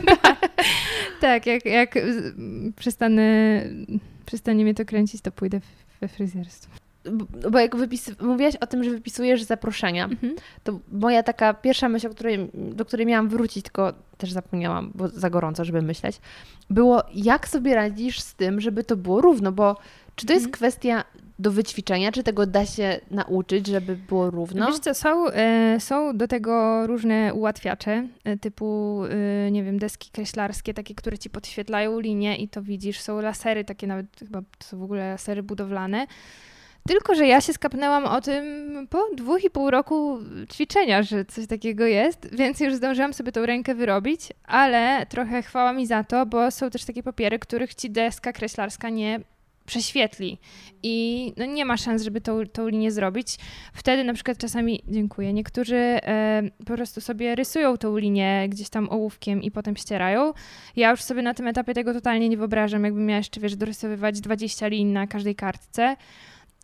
tak, 1.21 1.45
jak, 1.45 1.65
jak 1.65 1.93
z- 1.93 2.35
przestanę, 2.75 3.23
przestanie 4.25 4.63
mnie 4.63 4.73
to 4.73 4.85
kręcić, 4.85 5.21
to 5.21 5.31
pójdę 5.31 5.59
we 6.01 6.07
fryzjerstwo. 6.07 6.86
Bo 7.51 7.59
jak 7.59 7.75
wypis... 7.75 8.11
mówiłaś 8.21 8.55
o 8.55 8.67
tym, 8.67 8.83
że 8.83 8.89
wypisujesz 8.89 9.43
zaproszenia, 9.43 10.05
Mhm. 10.05 10.35
to 10.63 10.79
moja 10.91 11.23
taka 11.23 11.53
pierwsza 11.53 11.89
myśl, 11.89 12.09
której, 12.09 12.49
do 12.53 12.85
której 12.85 13.05
miałam 13.05 13.29
wrócić, 13.29 13.63
tylko 13.63 13.93
też 14.17 14.31
zapomniałam, 14.31 14.91
bo 14.95 15.07
za 15.07 15.29
gorąco, 15.29 15.65
żeby 15.65 15.81
myśleć, 15.81 16.19
było 16.69 17.03
jak 17.15 17.47
sobie 17.47 17.75
radzisz 17.75 18.19
z 18.19 18.35
tym, 18.35 18.61
żeby 18.61 18.83
to 18.83 18.95
było 18.97 19.21
równo, 19.21 19.51
bo 19.51 19.77
czy 20.15 20.25
to 20.25 20.33
jest 20.33 20.45
Mhm. 20.45 20.53
kwestia 20.53 21.03
do 21.39 21.51
wyćwiczenia, 21.51 22.11
czy 22.11 22.23
tego 22.23 22.45
da 22.45 22.65
się 22.65 22.99
nauczyć, 23.11 23.67
żeby 23.67 23.95
było 23.95 24.29
równo? 24.29 24.67
Wiesz 24.67 24.79
co, 24.79 24.93
są, 24.93 25.27
e, 25.29 25.77
są 25.79 26.17
do 26.17 26.27
tego 26.27 26.87
różne 26.87 27.33
ułatwiacze, 27.33 28.07
e, 28.23 28.37
typu, 28.37 29.01
e, 29.45 29.51
nie 29.51 29.63
wiem, 29.63 29.79
deski 29.79 30.09
kreślarskie, 30.11 30.73
takie, 30.73 30.95
które 30.95 31.17
ci 31.17 31.29
podświetlają 31.29 31.99
linię 31.99 32.35
i 32.37 32.47
to 32.49 32.61
widzisz. 32.61 32.99
Są 32.99 33.21
lasery, 33.21 33.65
takie 33.65 33.87
nawet 33.87 34.05
chyba 34.19 34.41
to 34.41 34.67
są 34.67 34.79
w 34.79 34.83
ogóle 34.83 35.09
lasery 35.11 35.43
budowlane. 35.43 36.07
Tylko, 36.87 37.15
że 37.15 37.27
ja 37.27 37.41
się 37.41 37.53
skapnęłam 37.53 38.05
o 38.05 38.21
tym 38.21 38.87
po 38.89 39.05
dwóch 39.15 39.43
i 39.43 39.49
pół 39.49 39.71
roku 39.71 40.19
ćwiczenia, 40.53 41.03
że 41.03 41.25
coś 41.25 41.47
takiego 41.47 41.85
jest, 41.85 42.35
więc 42.35 42.59
już 42.59 42.75
zdążyłam 42.75 43.13
sobie 43.13 43.31
tą 43.31 43.45
rękę 43.45 43.75
wyrobić, 43.75 44.21
ale 44.43 45.05
trochę 45.05 45.41
chwała 45.41 45.73
mi 45.73 45.87
za 45.87 46.03
to, 46.03 46.25
bo 46.25 46.51
są 46.51 46.69
też 46.69 46.85
takie 46.85 47.03
papiery, 47.03 47.39
których 47.39 47.75
ci 47.75 47.89
deska 47.89 48.33
kreślarska 48.33 48.89
nie 48.89 49.19
prześwietli 49.67 50.37
i 50.83 51.33
no 51.37 51.45
nie 51.45 51.65
ma 51.65 51.77
szans, 51.77 52.03
żeby 52.03 52.21
tą, 52.21 52.45
tą 52.45 52.67
linię 52.67 52.91
zrobić. 52.91 53.37
Wtedy 53.73 54.03
na 54.03 54.13
przykład 54.13 54.37
czasami, 54.37 54.83
dziękuję, 54.87 55.33
niektórzy 55.33 55.75
e, 55.75 56.43
po 56.59 56.73
prostu 56.73 57.01
sobie 57.01 57.35
rysują 57.35 57.77
tą 57.77 57.97
linię 57.97 58.49
gdzieś 58.49 58.69
tam 58.69 58.89
ołówkiem 58.89 59.43
i 59.43 59.51
potem 59.51 59.75
ścierają. 59.75 60.33
Ja 60.75 60.91
już 60.91 61.01
sobie 61.01 61.21
na 61.21 61.33
tym 61.33 61.47
etapie 61.47 61.73
tego 61.73 61.93
totalnie 61.93 62.29
nie 62.29 62.37
wyobrażam, 62.37 62.83
jakbym 62.83 63.05
miała 63.05 63.17
jeszcze, 63.17 63.39
wiesz, 63.39 63.55
dorysowywać 63.55 64.21
20 64.21 64.67
linii 64.67 64.93
na 64.93 65.07
każdej 65.07 65.35
kartce 65.35 65.95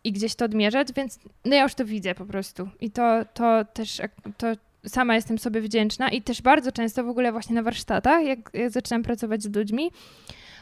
i 0.04 0.12
gdzieś 0.12 0.34
to 0.34 0.44
odmierzać, 0.44 0.92
więc 0.92 1.18
no 1.44 1.54
ja 1.54 1.62
już 1.62 1.74
to 1.74 1.84
widzę 1.84 2.14
po 2.14 2.26
prostu. 2.26 2.68
I 2.80 2.90
to, 2.90 3.24
to 3.34 3.64
też, 3.64 4.00
to 4.38 4.46
sama 4.86 5.14
jestem 5.14 5.38
sobie 5.38 5.60
wdzięczna 5.60 6.08
i 6.08 6.22
też 6.22 6.42
bardzo 6.42 6.72
często 6.72 7.04
w 7.04 7.08
ogóle 7.08 7.32
właśnie 7.32 7.54
na 7.54 7.62
warsztatach, 7.62 8.24
jak, 8.24 8.38
jak 8.54 8.70
zaczynam 8.70 9.02
pracować 9.02 9.42
z 9.42 9.56
ludźmi, 9.56 9.90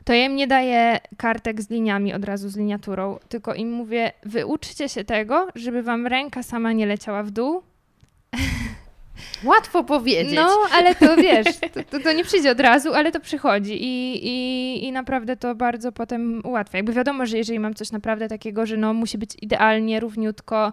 to 0.04 0.12
ja 0.12 0.26
im 0.26 0.36
nie 0.36 0.46
daję 0.46 1.00
kartek 1.16 1.62
z 1.62 1.70
liniami 1.70 2.14
od 2.14 2.24
razu, 2.24 2.48
z 2.48 2.56
liniaturą, 2.56 3.18
tylko 3.28 3.54
im 3.54 3.72
mówię, 3.72 4.12
wyuczcie 4.22 4.88
się 4.88 5.04
tego, 5.04 5.48
żeby 5.54 5.82
wam 5.82 6.06
ręka 6.06 6.42
sama 6.42 6.72
nie 6.72 6.86
leciała 6.86 7.22
w 7.22 7.30
dół. 7.30 7.62
Łatwo 9.44 9.84
powiedzieć. 9.84 10.34
No, 10.34 10.58
ale 10.72 10.94
to 10.94 11.16
wiesz, 11.22 11.46
to, 11.74 11.84
to, 11.90 12.00
to 12.00 12.12
nie 12.12 12.24
przyjdzie 12.24 12.50
od 12.50 12.60
razu, 12.60 12.94
ale 12.94 13.12
to 13.12 13.20
przychodzi 13.20 13.84
i, 13.84 14.26
i, 14.26 14.84
i 14.84 14.92
naprawdę 14.92 15.36
to 15.36 15.54
bardzo 15.54 15.92
potem 15.92 16.40
ułatwia. 16.44 16.78
Jakby 16.78 16.92
wiadomo, 16.92 17.26
że 17.26 17.38
jeżeli 17.38 17.58
mam 17.58 17.74
coś 17.74 17.92
naprawdę 17.92 18.28
takiego, 18.28 18.66
że 18.66 18.76
no 18.76 18.94
musi 18.94 19.18
być 19.18 19.30
idealnie, 19.42 20.00
równiutko, 20.00 20.72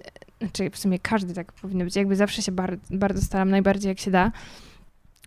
e, 0.00 0.10
znaczy 0.40 0.70
w 0.70 0.78
sumie 0.78 0.98
każdy 0.98 1.34
tak 1.34 1.52
powinno 1.52 1.84
być, 1.84 1.96
jakby 1.96 2.16
zawsze 2.16 2.42
się 2.42 2.52
bar, 2.52 2.78
bardzo 2.90 3.22
staram, 3.22 3.50
najbardziej 3.50 3.88
jak 3.88 3.98
się 3.98 4.10
da, 4.10 4.32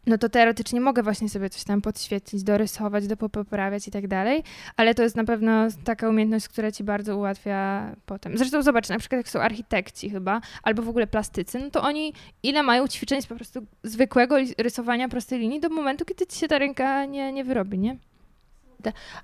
no 0.07 0.17
to 0.17 0.29
teoretycznie 0.29 0.81
mogę 0.81 1.03
właśnie 1.03 1.29
sobie 1.29 1.49
coś 1.49 1.63
tam 1.63 1.81
podświetlić, 1.81 2.43
dorysować, 2.43 3.07
dopoprawiać 3.07 3.87
i 3.87 3.91
tak 3.91 4.07
dalej, 4.07 4.43
ale 4.77 4.95
to 4.95 5.03
jest 5.03 5.15
na 5.15 5.23
pewno 5.23 5.67
taka 5.83 6.09
umiejętność, 6.09 6.47
która 6.47 6.71
ci 6.71 6.83
bardzo 6.83 7.17
ułatwia 7.17 7.91
potem. 8.05 8.37
Zresztą 8.37 8.61
zobacz, 8.63 8.89
na 8.89 8.99
przykład 8.99 9.17
jak 9.19 9.29
są 9.29 9.39
architekci 9.39 10.09
chyba, 10.09 10.41
albo 10.63 10.81
w 10.83 10.89
ogóle 10.89 11.07
plastycy, 11.07 11.59
no 11.59 11.69
to 11.69 11.81
oni 11.81 12.13
ile 12.43 12.63
mają 12.63 12.87
ćwiczeń 12.87 13.21
z 13.21 13.27
po 13.27 13.35
prostu 13.35 13.65
zwykłego 13.83 14.35
rysowania 14.57 15.09
prostej 15.09 15.39
linii 15.39 15.59
do 15.59 15.69
momentu, 15.69 16.05
kiedy 16.05 16.27
ci 16.27 16.39
się 16.39 16.47
ta 16.47 16.57
ręka 16.59 17.05
nie, 17.05 17.31
nie 17.33 17.43
wyrobi, 17.43 17.79
nie? 17.79 17.97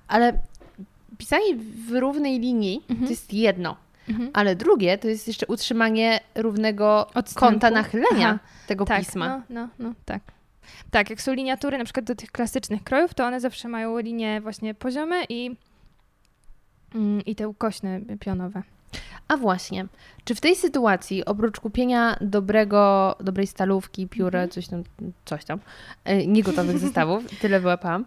Ale 0.07 0.33
pisanie 1.17 1.55
w 1.87 1.91
równej 1.99 2.39
linii 2.39 2.83
Mhm. 2.89 3.07
to 3.07 3.09
jest 3.09 3.33
jedno. 3.33 3.75
Mhm. 4.09 4.29
Ale 4.33 4.55
drugie 4.55 4.97
to 4.97 5.07
jest 5.07 5.27
jeszcze 5.27 5.45
utrzymanie 5.47 6.19
równego 6.35 7.07
Odstępu. 7.13 7.39
kąta 7.39 7.69
nachylenia 7.71 8.27
Aha, 8.29 8.39
tego 8.67 8.85
tak, 8.85 8.99
pisma. 8.99 9.27
No, 9.27 9.41
no, 9.49 9.69
no, 9.79 9.93
tak. 10.05 10.21
Tak, 10.91 11.09
jak 11.09 11.21
są 11.21 11.33
liniatury 11.33 11.77
na 11.77 11.83
przykład 11.83 12.05
do 12.05 12.15
tych 12.15 12.31
klasycznych 12.31 12.83
krojów, 12.83 13.13
to 13.13 13.25
one 13.25 13.39
zawsze 13.39 13.67
mają 13.67 13.99
linie 13.99 14.41
właśnie 14.41 14.73
poziome 14.73 15.23
i, 15.29 15.55
mm, 16.95 17.21
i 17.25 17.35
te 17.35 17.47
ukośne 17.47 18.01
pionowe. 18.19 18.63
A 19.27 19.37
właśnie, 19.37 19.85
czy 20.23 20.35
w 20.35 20.41
tej 20.41 20.55
sytuacji, 20.55 21.25
oprócz 21.25 21.59
kupienia 21.59 22.17
dobrego, 22.21 23.15
dobrej 23.19 23.47
stalówki, 23.47 24.07
pióra, 24.07 24.39
Mhm. 24.39 24.49
coś 24.49 24.67
tam, 24.67 24.83
coś 25.25 25.45
tam, 25.45 25.59
e, 26.05 26.27
niegotowych 26.27 26.79
zestawów, 26.87 27.23
tyle 27.41 27.59
wyłapałam, 27.59 28.05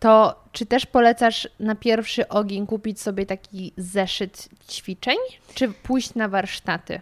to 0.00 0.42
czy 0.52 0.66
też 0.66 0.86
polecasz 0.86 1.48
na 1.60 1.74
pierwszy 1.74 2.28
ogień 2.28 2.66
kupić 2.66 3.00
sobie 3.00 3.26
taki 3.26 3.72
zeszyt 3.76 4.48
ćwiczeń, 4.70 5.16
czy 5.54 5.68
pójść 5.68 6.14
na 6.14 6.28
warsztaty? 6.28 7.00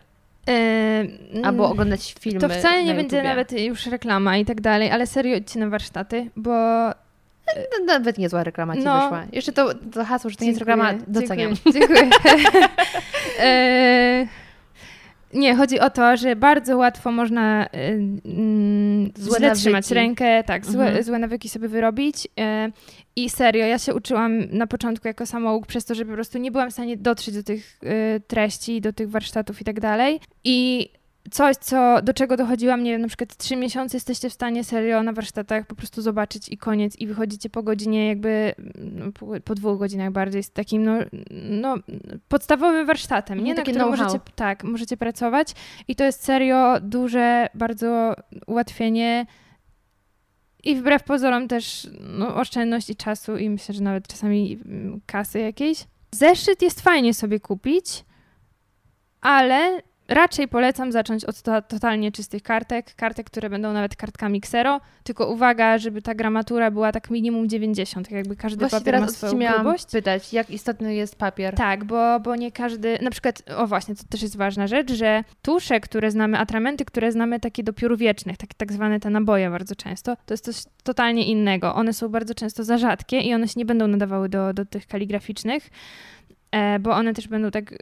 Yy, 1.34 1.44
Albo 1.44 1.68
oglądać 1.70 2.14
filmy 2.20 2.40
To 2.40 2.48
wcale 2.48 2.82
nie 2.84 2.88
na 2.90 2.94
będzie 2.94 3.16
YouTubie? 3.16 3.28
nawet 3.28 3.53
już 3.53 3.86
reklama 3.86 4.36
i 4.36 4.44
tak 4.44 4.61
dalej, 4.61 4.90
ale 4.90 5.07
serio 5.07 5.36
idźcie 5.36 5.61
na 5.61 5.68
warsztaty, 5.68 6.30
bo 6.36 6.51
No, 7.57 7.84
Nawet 7.86 8.18
niezła 8.18 8.44
reklama 8.44 8.76
ci 8.76 8.82
No. 8.82 9.01
wyszła. 9.03 9.22
Jeszcze 9.32 9.53
to, 9.53 9.74
to 9.92 10.05
hasło, 10.05 10.30
że 10.30 10.36
to 10.36 10.44
nie 10.44 10.51
jest 10.51 10.61
reklama, 10.61 10.94
doceniam. 11.07 11.53
Dziękuję. 11.72 12.11
dziękuję. 12.11 12.11
e, 13.40 14.26
nie, 15.34 15.56
chodzi 15.56 15.80
o 15.80 15.90
to, 15.90 16.16
że 16.16 16.36
bardzo 16.36 16.76
łatwo 16.76 17.12
można 17.12 17.66
e, 17.66 17.88
mm, 18.24 19.10
Złe 19.16 19.38
źle 19.38 19.54
trzymać 19.54 19.90
rękę, 19.90 20.44
tak, 20.44 20.66
złe, 20.66 20.84
Mhm. 20.86 21.04
złe 21.04 21.18
nawyki 21.18 21.48
sobie 21.48 21.68
wyrobić. 21.68 22.28
E, 22.40 22.70
I 23.16 23.30
serio, 23.30 23.66
ja 23.66 23.78
się 23.78 23.94
uczyłam 23.94 24.38
na 24.50 24.66
początku 24.66 25.08
jako 25.08 25.26
samouk 25.26 25.66
przez 25.66 25.84
to, 25.84 25.94
że 25.94 26.04
po 26.04 26.12
prostu 26.12 26.38
nie 26.38 26.50
byłam 26.50 26.70
w 26.70 26.72
stanie 26.72 26.96
dotrzeć 26.96 27.34
do 27.34 27.42
tych 27.42 27.78
e, 27.82 28.20
treści, 28.20 28.80
do 28.80 28.92
tych 28.92 29.10
warsztatów 29.10 29.60
i 29.60 29.64
tak 29.64 29.80
dalej. 29.80 30.20
I 30.44 30.88
coś, 31.30 31.56
co, 31.56 32.02
do 32.02 32.14
czego 32.14 32.36
dochodziłam, 32.36 32.82
nie 32.82 32.90
wiem, 32.90 33.00
na 33.00 33.08
przykład 33.08 33.36
trzy 33.36 33.56
miesiące 33.56 33.96
jesteście 33.96 34.30
w 34.30 34.32
stanie 34.32 34.64
serio 34.64 35.02
na 35.02 35.12
warsztatach 35.12 35.66
po 35.66 35.74
prostu 35.74 36.02
zobaczyć 36.02 36.48
i 36.48 36.58
koniec 36.58 36.96
i 36.96 37.06
wychodzicie 37.06 37.50
po 37.50 37.62
godzinie 37.62 38.08
jakby, 38.08 38.54
no, 38.78 39.12
po, 39.12 39.26
po 39.44 39.54
dwóch 39.54 39.78
godzinach 39.78 40.12
bardziej 40.12 40.42
z 40.42 40.50
takim, 40.50 40.84
no, 40.84 40.98
no 41.50 41.76
podstawowym 42.28 42.86
warsztatem, 42.86 43.38
nie? 43.38 43.50
Mhm, 43.50 43.56
Na 43.56 43.72
którym 43.72 43.98
możecie, 43.98 44.20
tak, 44.34 44.64
możecie 44.64 44.96
pracować 44.96 45.54
i 45.88 45.96
to 45.96 46.04
jest 46.04 46.24
serio 46.24 46.80
duże 46.80 47.46
bardzo 47.54 48.14
ułatwienie 48.46 49.26
i 50.64 50.76
wbrew 50.76 51.02
pozorom 51.02 51.48
też 51.48 51.88
no, 52.00 52.36
oszczędność 52.36 52.90
i 52.90 52.96
czasu 52.96 53.36
i 53.36 53.50
myślę, 53.50 53.74
że 53.74 53.82
nawet 53.82 54.08
czasami 54.08 54.58
mm, 54.64 55.00
kasy 55.06 55.38
jakiejś. 55.38 55.84
Zeszyt 56.12 56.62
jest 56.62 56.80
fajnie 56.80 57.14
sobie 57.14 57.40
kupić, 57.40 58.04
ale 59.20 59.82
raczej 60.11 60.48
polecam 60.48 60.92
zacząć 60.92 61.24
od 61.24 61.42
to, 61.42 61.62
totalnie 61.62 62.12
czystych 62.12 62.42
kartek, 62.42 62.94
kartek, 62.94 63.26
które 63.26 63.50
będą 63.50 63.72
nawet 63.72 63.96
kartkami 63.96 64.40
ksero, 64.40 64.80
tylko 65.04 65.26
uwaga, 65.26 65.78
żeby 65.78 66.02
ta 66.02 66.14
gramatura 66.14 66.70
była 66.70 66.92
tak 66.92 67.11
minimum 67.11 67.48
90, 67.48 68.06
tak 68.08 68.16
jakby 68.16 68.36
każdy 68.36 68.58
Właśnie 68.58 68.78
papier 68.78 69.00
ma 69.00 69.08
swoją 69.08 69.54
grubość. 69.54 69.86
pytać, 69.92 70.32
jak 70.32 70.50
istotny 70.50 70.94
jest 70.94 71.16
papier? 71.16 71.54
Tak, 71.54 71.84
bo, 71.84 72.20
bo 72.20 72.36
nie 72.36 72.52
każdy, 72.52 72.98
na 73.02 73.11
przykład, 73.11 73.42
o 73.56 73.66
właśnie, 73.66 73.94
to 73.94 74.02
też 74.08 74.22
jest 74.22 74.36
ważna 74.36 74.66
rzecz, 74.66 74.92
że 74.92 75.24
tusze, 75.42 75.80
które 75.80 76.11
znamy, 76.11 76.38
atramenty, 76.38 76.84
które 76.84 77.12
znamy 77.12 77.40
takie 77.40 77.62
do 77.62 77.72
piór 77.72 77.96
wiecznych, 77.96 78.36
takie 78.36 78.54
tak 78.56 78.72
zwane 78.72 79.00
te 79.00 79.11
naboje 79.11 79.50
bardzo 79.50 79.76
często, 79.76 80.16
to 80.26 80.34
jest 80.34 80.44
coś 80.44 80.56
totalnie 80.82 81.26
innego. 81.26 81.74
One 81.74 81.92
są 81.92 82.08
bardzo 82.08 82.34
często 82.34 82.64
za 82.64 82.78
rzadkie 82.78 83.20
i 83.20 83.34
one 83.34 83.48
się 83.48 83.54
nie 83.56 83.66
będą 83.66 83.86
nadawały 83.86 84.28
do, 84.28 84.54
do 84.54 84.64
tych 84.64 84.86
kaligraficznych, 84.86 85.70
bo 86.80 86.90
one 86.90 87.14
też 87.14 87.28
będą 87.28 87.51
tak 87.51 87.74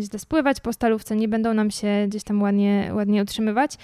źle 0.00 0.18
spływać 0.18 0.60
po 0.60 0.72
stalówce, 0.72 1.16
nie 1.16 1.28
będą 1.28 1.54
nam 1.54 1.70
się 1.70 2.04
gdzieś 2.08 2.24
tam 2.24 2.42
ładnie, 2.42 2.90
ładnie 2.94 3.22
utrzymywać. 3.22 3.76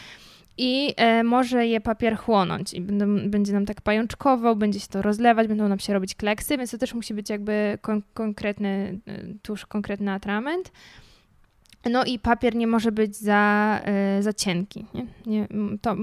I 0.59 0.95
e, 0.97 1.24
może 1.24 1.66
je 1.66 1.80
papier 1.80 2.16
chłonąć 2.16 2.74
i 2.74 2.80
będą, 2.80 3.30
będzie 3.30 3.53
nam 3.53 3.66
tak 3.66 3.80
pajączkował, 3.80 4.57
będzie 4.57 4.80
się 4.80 4.86
to 4.86 5.03
rozlewać, 5.03 5.49
będą 5.49 5.68
nam 5.68 5.78
się 5.78 5.92
robić 5.92 6.14
kleksy, 6.14 6.57
więc 6.57 6.70
to 6.70 6.78
też 6.78 6.95
musi 6.95 7.14
być 7.14 7.30
jakby 7.30 7.78
kon- 7.80 8.03
konkretny 8.14 8.99
e, 9.07 9.22
tusz, 9.42 9.66
konkretny 9.66 10.12
atrament. 10.12 10.72
No 11.90 12.05
i 12.05 12.18
papier 12.18 12.55
nie 12.55 12.66
może 12.66 12.92
być 12.92 13.16
za, 13.16 13.80
e, 13.84 14.22
za 14.22 14.32
cienki. 14.32 14.84
Nie? 14.95 15.07
Nie, 15.26 15.49
to, 15.82 15.97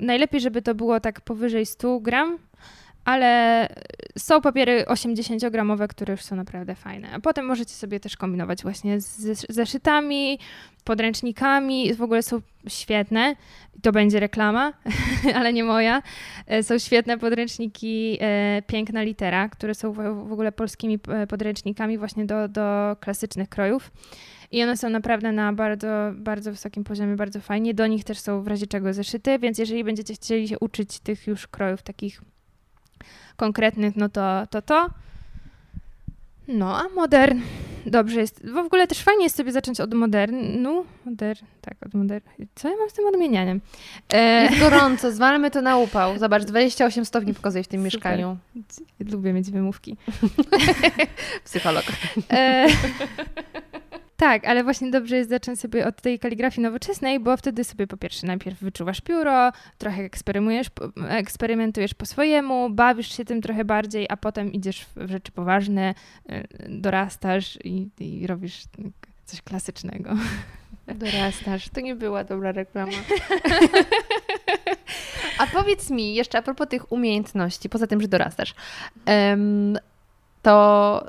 najlepiej, 0.00 0.40
żeby 0.40 0.62
to 0.62 0.74
było 0.74 1.00
tak 1.00 1.20
powyżej 1.20 1.66
100 1.66 2.00
gram, 2.00 2.38
ale 3.06 3.68
są 4.18 4.40
papiery 4.40 4.84
80-gramowe, 4.84 5.88
które 5.88 6.12
już 6.12 6.22
są 6.22 6.36
naprawdę 6.36 6.74
fajne. 6.74 7.10
A 7.12 7.20
potem 7.20 7.46
możecie 7.46 7.74
sobie 7.74 8.00
też 8.00 8.16
kombinować 8.16 8.62
właśnie 8.62 9.00
z 9.00 9.46
zeszytami, 9.48 10.38
podręcznikami. 10.84 11.94
W 11.94 12.02
ogóle 12.02 12.22
są 12.22 12.40
świetne. 12.68 13.36
To 13.82 13.92
będzie 13.92 14.20
reklama, 14.20 14.72
ale 15.38 15.52
nie 15.52 15.64
moja. 15.64 16.02
E, 16.46 16.62
Są 16.62 16.78
świetne 16.78 17.18
podręczniki 17.18 18.18
e, 18.20 18.62
Piękna 18.66 19.02
Litera, 19.02 19.48
które 19.48 19.74
są 19.74 19.92
w 19.92 19.96
w 20.28 20.32
ogóle 20.32 20.52
polskimi 20.52 20.98
e, 21.08 21.26
podręcznikami 21.26 21.98
właśnie 21.98 22.26
do, 22.26 22.48
do 22.48 22.96
klasycznych 23.00 23.48
krojów. 23.48 23.90
I 24.52 24.62
one 24.62 24.76
są 24.76 24.90
naprawdę 24.90 25.32
na 25.32 25.52
bardzo, 25.52 25.88
bardzo 26.14 26.50
wysokim 26.50 26.84
poziomie, 26.84 27.16
bardzo 27.16 27.40
fajnie. 27.40 27.74
Do 27.74 27.86
nich 27.86 28.04
też 28.04 28.18
są 28.18 28.42
w 28.42 28.46
razie 28.46 28.66
czego 28.66 28.92
zeszyty, 28.92 29.38
więc 29.38 29.58
jeżeli 29.58 29.84
będziecie 29.84 30.14
chcieli 30.14 30.48
się 30.48 30.58
uczyć 30.58 30.98
tych 30.98 31.26
już 31.26 31.46
krojów 31.46 31.82
takich 31.82 32.20
konkretnych, 33.36 33.96
no 33.96 34.08
to 34.08 34.46
to. 34.50 34.62
to. 34.62 34.90
No, 36.48 36.78
a 36.78 36.88
modern 36.94 37.40
dobrze 37.86 38.20
jest. 38.20 38.46
W 38.50 38.56
ogóle 38.56 38.86
też 38.86 38.98
fajnie 39.02 39.24
jest 39.24 39.36
sobie 39.36 39.52
zacząć 39.52 39.80
od 39.80 39.94
modernu. 39.94 40.84
Modern, 41.04 41.46
tak, 41.60 41.74
od 41.86 41.94
modern. 41.94 42.24
Co 42.54 42.68
ja 42.68 42.76
mam 42.76 42.90
z 42.90 42.92
tym 42.92 43.06
odmienianiem? 43.06 43.60
E, 44.12 44.42
Jest 44.42 44.58
gorąco, 44.70 45.12
zwalmy 45.12 45.50
to 45.50 45.62
na 45.62 45.76
upał. 45.76 46.18
Zobacz, 46.18 46.44
28 46.44 47.04
stopni 47.04 47.34
pokazuje 47.34 47.64
w 47.64 47.68
tym 47.68 47.80
Super. 47.80 47.84
mieszkaniu. 47.94 48.36
lubię 49.12 49.32
mieć 49.32 49.50
wymówki. 49.50 49.96
Psycholog. 51.44 51.84
E, 52.30 52.66
tak, 54.16 54.44
ale 54.44 54.64
właśnie 54.64 54.90
dobrze 54.90 55.16
jest 55.16 55.30
zacząć 55.30 55.60
sobie 55.60 55.86
od 55.86 56.00
tej 56.02 56.18
kaligrafii 56.18 56.62
nowoczesnej, 56.62 57.20
bo 57.20 57.36
wtedy 57.36 57.64
sobie 57.64 57.86
po 57.86 57.96
pierwsze 57.96 58.26
najpierw 58.26 58.60
wyczuwasz 58.60 59.00
pióro, 59.00 59.52
trochę 59.78 60.02
eksperymujesz, 60.02 60.70
po- 60.70 60.90
eksperymentujesz 61.08 61.94
po 61.94 62.06
swojemu, 62.06 62.70
bawisz 62.70 63.16
się 63.16 63.24
tym 63.24 63.42
trochę 63.42 63.64
bardziej, 63.64 64.06
a 64.08 64.16
potem 64.16 64.52
idziesz 64.52 64.86
w 64.96 65.10
rzeczy 65.10 65.32
poważne, 65.32 65.94
e, 66.28 66.44
dorastasz 66.68 67.58
i, 67.64 67.88
i 68.00 68.26
robisz 68.26 68.62
coś 69.24 69.42
klasycznego. 69.42 70.10
Dorastasz. 70.94 71.68
To 71.68 71.80
nie 71.80 71.94
była 71.94 72.24
dobra 72.24 72.52
reklama. 72.52 72.92
A 75.38 75.46
powiedz 75.46 75.90
mi 75.90 76.14
jeszcze 76.14 76.38
a 76.38 76.42
propos 76.42 76.68
tych 76.68 76.92
umiejętności, 76.92 77.68
poza 77.68 77.86
tym, 77.86 78.00
że 78.00 78.08
dorastasz, 78.08 78.54
to 80.42 81.06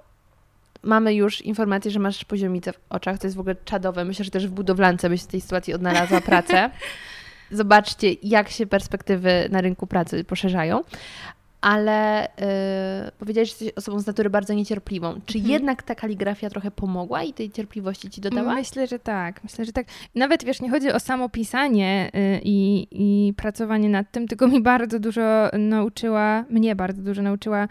mamy 0.84 1.14
już 1.14 1.42
informację, 1.42 1.92
że 1.92 2.00
masz 2.00 2.26
poziomicę 2.26 2.74
w 2.74 2.80
oczach. 2.90 3.20
To 3.20 3.28
jest 3.28 3.38
w 3.38 3.40
ogóle 3.40 3.56
czadowe. 3.66 4.06
Myślę, 4.06 4.26
że 4.26 4.32
też 4.32 4.48
w 4.48 4.52
budowlance 4.52 5.10
byś 5.10 5.24
w 5.24 5.28
tej 5.28 5.42
sytuacji 5.42 5.74
odnalazła 5.74 6.22
pracę. 6.22 6.70
Zobaczcie, 7.52 8.14
jak 8.24 8.50
się 8.50 8.68
perspektywy 8.68 9.48
na 9.52 9.62
rynku 9.62 9.88
pracy 9.88 10.24
poszerzają. 10.24 10.84
Ale 11.62 12.28
yy, 13.06 13.12
powiedziałeś, 13.20 13.50
że 13.50 13.66
jesteś 13.66 13.84
osobą 13.84 14.00
z 14.00 14.08
natury 14.08 14.30
bardzo 14.30 14.54
niecierpliwą. 14.54 15.14
Czy 15.26 15.38
Mhm. 15.38 15.54
jednak 15.54 15.84
ta 15.84 15.96
kaligrafia 15.96 16.50
trochę 16.50 16.72
pomogła 16.72 17.24
i 17.24 17.34
tej 17.34 17.52
cierpliwości 17.52 18.10
ci 18.10 18.22
dodała? 18.22 18.56
Myślę, 18.56 18.88
że 18.88 19.00
tak. 19.00 19.44
Myślę, 19.44 19.66
że 19.66 19.72
tak. 19.72 19.86
Nawet 20.16 20.44
wiesz, 20.44 20.62
nie 20.62 20.70
chodzi 20.70 20.92
o 20.92 21.00
samo 21.00 21.30
pisanie 21.30 22.12
y, 22.16 22.42
i, 22.44 22.88
i 22.92 23.34
pracowanie 23.34 23.90
nad 23.90 24.12
tym, 24.12 24.28
tylko 24.28 24.48
mi 24.48 24.62
bardzo 24.62 25.00
dużo 25.00 25.50
nauczyła, 25.54 26.46
mnie 26.50 26.76
bardzo 26.76 27.02
dużo 27.02 27.22
nauczyła 27.22 27.68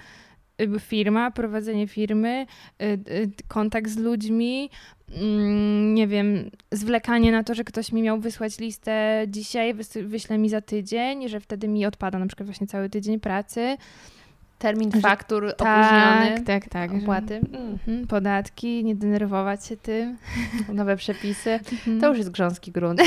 firma, 0.81 1.31
prowadzenie 1.31 1.89
firmy, 1.89 2.47
y, 2.83 2.85
y, 2.85 3.31
kontakt 3.49 3.91
z 3.91 3.97
ludźmi, 3.99 4.71
mm, 5.17 5.95
nie 5.95 6.07
wiem, 6.07 6.51
zwlekanie 6.73 7.33
na 7.33 7.45
to, 7.45 7.55
że 7.55 7.65
ktoś 7.65 7.93
mi 7.93 8.03
miał 8.03 8.21
wysłać 8.21 8.59
listę 8.59 9.25
dzisiaj, 9.29 9.75
wyśle 10.03 10.39
mi 10.39 10.49
za 10.49 10.61
tydzień, 10.61 11.29
że 11.29 11.41
wtedy 11.41 11.69
mi 11.69 11.87
odpada 11.87 12.19
na 12.19 12.27
przykład 12.27 12.47
właśnie 12.47 12.67
cały 12.67 12.89
tydzień 12.91 13.21
pracy. 13.21 13.77
Termin 14.59 14.93
Że- 14.93 15.01
faktur 15.01 15.45
opóźniony, 15.47 16.35
Tak, 16.37 16.45
tak, 16.47 16.69
tak. 16.69 16.91
że- 16.91 16.97
opłaty, 16.97 17.35
mm, 17.37 17.73
Mhm, 17.73 18.07
Podatki, 18.07 18.85
nie 18.85 18.95
denerwować 18.95 19.67
się 19.67 19.77
tym. 19.77 20.17
nowe 20.75 20.97
przepisy. 20.97 21.51
Mhm. 21.53 22.01
To 22.01 22.09
już 22.09 22.19
jest 22.19 22.31
grząski 22.31 22.73
grunt. 22.73 23.01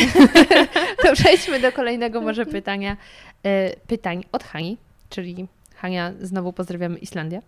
to 1.04 1.14
przejdźmy 1.14 1.60
do 1.60 1.72
kolejnego 1.72 2.22
może 2.22 2.46
pytania. 2.56 2.98
E, 3.46 3.76
pytań 3.88 4.24
od 4.32 4.44
Hani, 4.44 4.78
czyli 5.10 5.48
Hania, 5.82 6.14
znowu 6.22 6.54
pozdrawiamy 6.54 6.98
Islandię. 6.98 7.42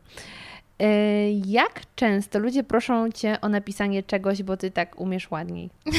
E, 0.79 1.31
Jak 1.31 1.81
często 1.95 2.39
ludzie 2.39 2.63
proszą 2.63 3.11
Cię 3.11 3.37
o 3.41 3.49
napisanie 3.49 4.03
czegoś, 4.03 4.43
bo 4.43 4.57
Ty 4.57 4.71
tak 4.71 4.99
umiesz 4.99 5.31
ładniej? 5.31 5.69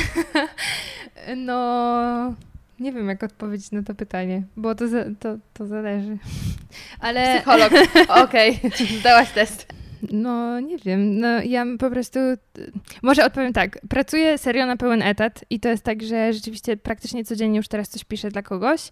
No, 1.36 2.34
nie 2.80 2.92
wiem, 2.92 3.08
jak 3.08 3.22
odpowiedzieć 3.22 3.70
na 3.70 3.82
to 3.82 3.94
pytanie, 3.94 4.42
bo 4.56 4.74
to, 4.74 4.88
za, 4.88 5.04
to, 5.20 5.36
to 5.54 5.66
zależy. 5.66 6.18
Ale 7.00 7.34
Psycholog. 7.36 7.72
Okej, 8.24 8.60
zdałaś 9.00 9.30
test. 9.30 9.66
no, 10.12 10.60
nie 10.60 10.78
wiem, 10.78 11.18
no 11.20 11.28
ja 11.42 11.64
po 11.78 11.90
prostu, 11.90 12.18
może 13.02 13.24
odpowiem 13.24 13.52
tak, 13.52 13.78
pracuję 13.88 14.38
serio 14.38 14.66
na 14.66 14.76
pełen 14.76 15.02
etat 15.02 15.44
i 15.50 15.60
to 15.60 15.68
jest 15.68 15.84
tak, 15.84 16.02
że 16.02 16.32
rzeczywiście 16.32 16.76
praktycznie 16.76 17.24
codziennie 17.24 17.56
już 17.56 17.68
teraz 17.68 17.88
coś 17.88 18.04
piszę 18.04 18.28
dla 18.28 18.42
kogoś. 18.42 18.90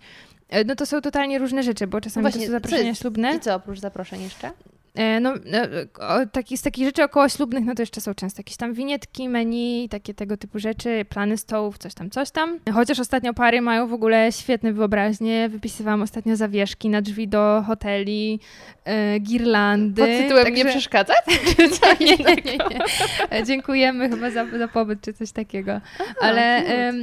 E, 0.50 0.64
No 0.64 0.76
to 0.76 0.86
są 0.86 1.00
totalnie 1.00 1.38
różne 1.38 1.62
rzeczy, 1.62 1.86
bo 1.86 2.00
czasami 2.00 2.22
Właśnie, 2.22 2.40
to 2.40 2.46
są 2.46 2.52
zaproszenia 2.52 2.94
ślubne. 2.94 3.36
I 3.36 3.40
co 3.40 3.54
oprócz 3.54 3.80
zaproszeń 3.80 4.22
jeszcze? 4.22 4.50
E, 4.94 5.20
No, 5.20 5.34
e, 5.34 6.26
taki, 6.26 6.56
z 6.56 6.62
takich 6.62 6.84
rzeczy 6.84 7.04
około 7.04 7.28
ślubnych, 7.28 7.64
no 7.64 7.74
to 7.74 7.82
jeszcze 7.82 8.00
są 8.00 8.14
często 8.14 8.40
jakieś 8.40 8.56
tam 8.56 8.74
winietki, 8.74 9.28
menu, 9.28 9.88
takie 9.90 10.14
tego 10.14 10.36
typu 10.36 10.58
rzeczy, 10.58 11.04
plany 11.08 11.36
stołów, 11.36 11.78
coś 11.78 11.94
tam, 11.94 12.10
coś 12.10 12.30
tam. 12.30 12.58
Chociaż 12.74 12.98
ostatnio 13.00 13.34
pary 13.34 13.60
mają 13.60 13.86
w 13.86 13.92
ogóle 13.92 14.32
świetne 14.32 14.72
wyobraźnie. 14.72 15.48
Wypisywałam 15.48 16.02
ostatnio 16.02 16.36
zawieszki 16.36 16.88
na 16.88 17.02
drzwi 17.02 17.28
do 17.28 17.64
hoteli, 17.66 18.40
e, 18.84 19.18
girlandy. 19.18 20.02
Pod 20.02 20.10
tytułem 20.10 20.54
nie 20.54 20.64
przeszkadzać? 20.64 21.18
nie, 22.00 22.16
nie, 22.16 22.34
nie, 22.34 22.58
nie. 22.70 23.44
Dziękujemy 23.46 24.10
chyba 24.10 24.30
za, 24.30 24.58
za 24.58 24.68
pobyt, 24.68 25.00
czy 25.00 25.12
coś 25.12 25.32
takiego. 25.32 25.80
Ale 26.20 26.56
em, 26.56 26.96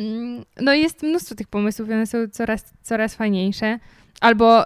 no 0.62 0.74
jest 0.74 1.04
mnóstwo 1.04 1.36
tych 1.36 1.48
pomysłów 1.48 1.90
one 1.90 2.08
są 2.08 2.18
coraz, 2.32 2.66
coraz 2.84 3.16
fajniejsze. 3.16 3.80
Albo 4.22 4.64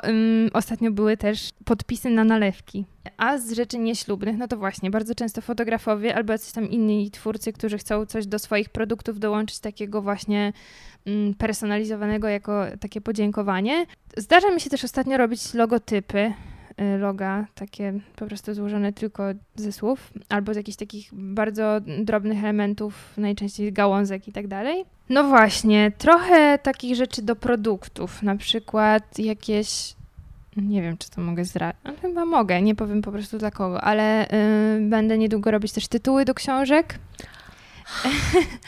ostatnio 0.53 0.91
były 0.91 1.17
też 1.17 1.49
podpisy 1.65 2.09
na 2.09 2.23
nalewki. 2.23 2.85
A 3.17 3.37
z 3.37 3.51
rzeczy 3.51 3.77
nieślubnych, 3.77 4.37
no 4.37 4.47
to 4.47 4.57
właśnie, 4.57 4.91
bardzo 4.91 5.15
często 5.15 5.41
fotografowie 5.41 6.15
albo 6.15 6.33
jacyś 6.33 6.51
tam 6.51 6.69
inni 6.69 7.11
twórcy, 7.11 7.53
którzy 7.53 7.77
chcą 7.77 8.05
coś 8.05 8.27
do 8.27 8.39
swoich 8.39 8.69
produktów 8.69 9.19
dołączyć 9.19 9.59
takiego 9.59 10.01
właśnie 10.01 10.53
personalizowanego 11.37 12.27
jako 12.27 12.63
takie 12.79 13.01
podziękowanie. 13.01 13.85
Zdarza 14.17 14.49
mi 14.49 14.61
się 14.61 14.69
też 14.69 14.83
ostatnio 14.83 15.17
robić 15.17 15.53
logotypy, 15.53 16.33
loga, 16.99 17.45
takie 17.55 17.93
po 18.15 18.25
prostu 18.25 18.53
złożone 18.53 18.93
tylko 18.93 19.23
ze 19.55 19.71
słów, 19.71 20.13
albo 20.29 20.53
z 20.53 20.57
jakichś 20.57 20.77
takich 20.77 21.09
bardzo 21.13 21.81
drobnych 22.03 22.43
elementów, 22.43 23.13
najczęściej 23.17 23.73
gałązek 23.73 24.27
i 24.27 24.31
tak 24.31 24.47
dalej. 24.47 24.85
No 25.09 25.23
właśnie, 25.23 25.91
trochę 25.97 26.59
takich 26.63 26.95
rzeczy 26.95 27.21
do 27.21 27.35
produktów, 27.35 28.23
na 28.23 28.35
przykład 28.35 29.19
jakieś. 29.19 29.95
Nie 30.57 30.81
wiem, 30.81 30.97
czy 30.97 31.09
to 31.11 31.21
mogę 31.21 31.45
zdradzić. 31.45 31.81
Chyba 32.01 32.25
mogę, 32.25 32.61
nie 32.61 32.75
powiem 32.75 33.01
po 33.01 33.11
prostu 33.11 33.37
dla 33.37 33.51
kogo, 33.51 33.81
ale 33.81 34.27
y, 34.27 34.89
będę 34.89 35.17
niedługo 35.17 35.51
robić 35.51 35.71
też 35.71 35.87
tytuły 35.87 36.25
do 36.25 36.33
książek. 36.33 36.99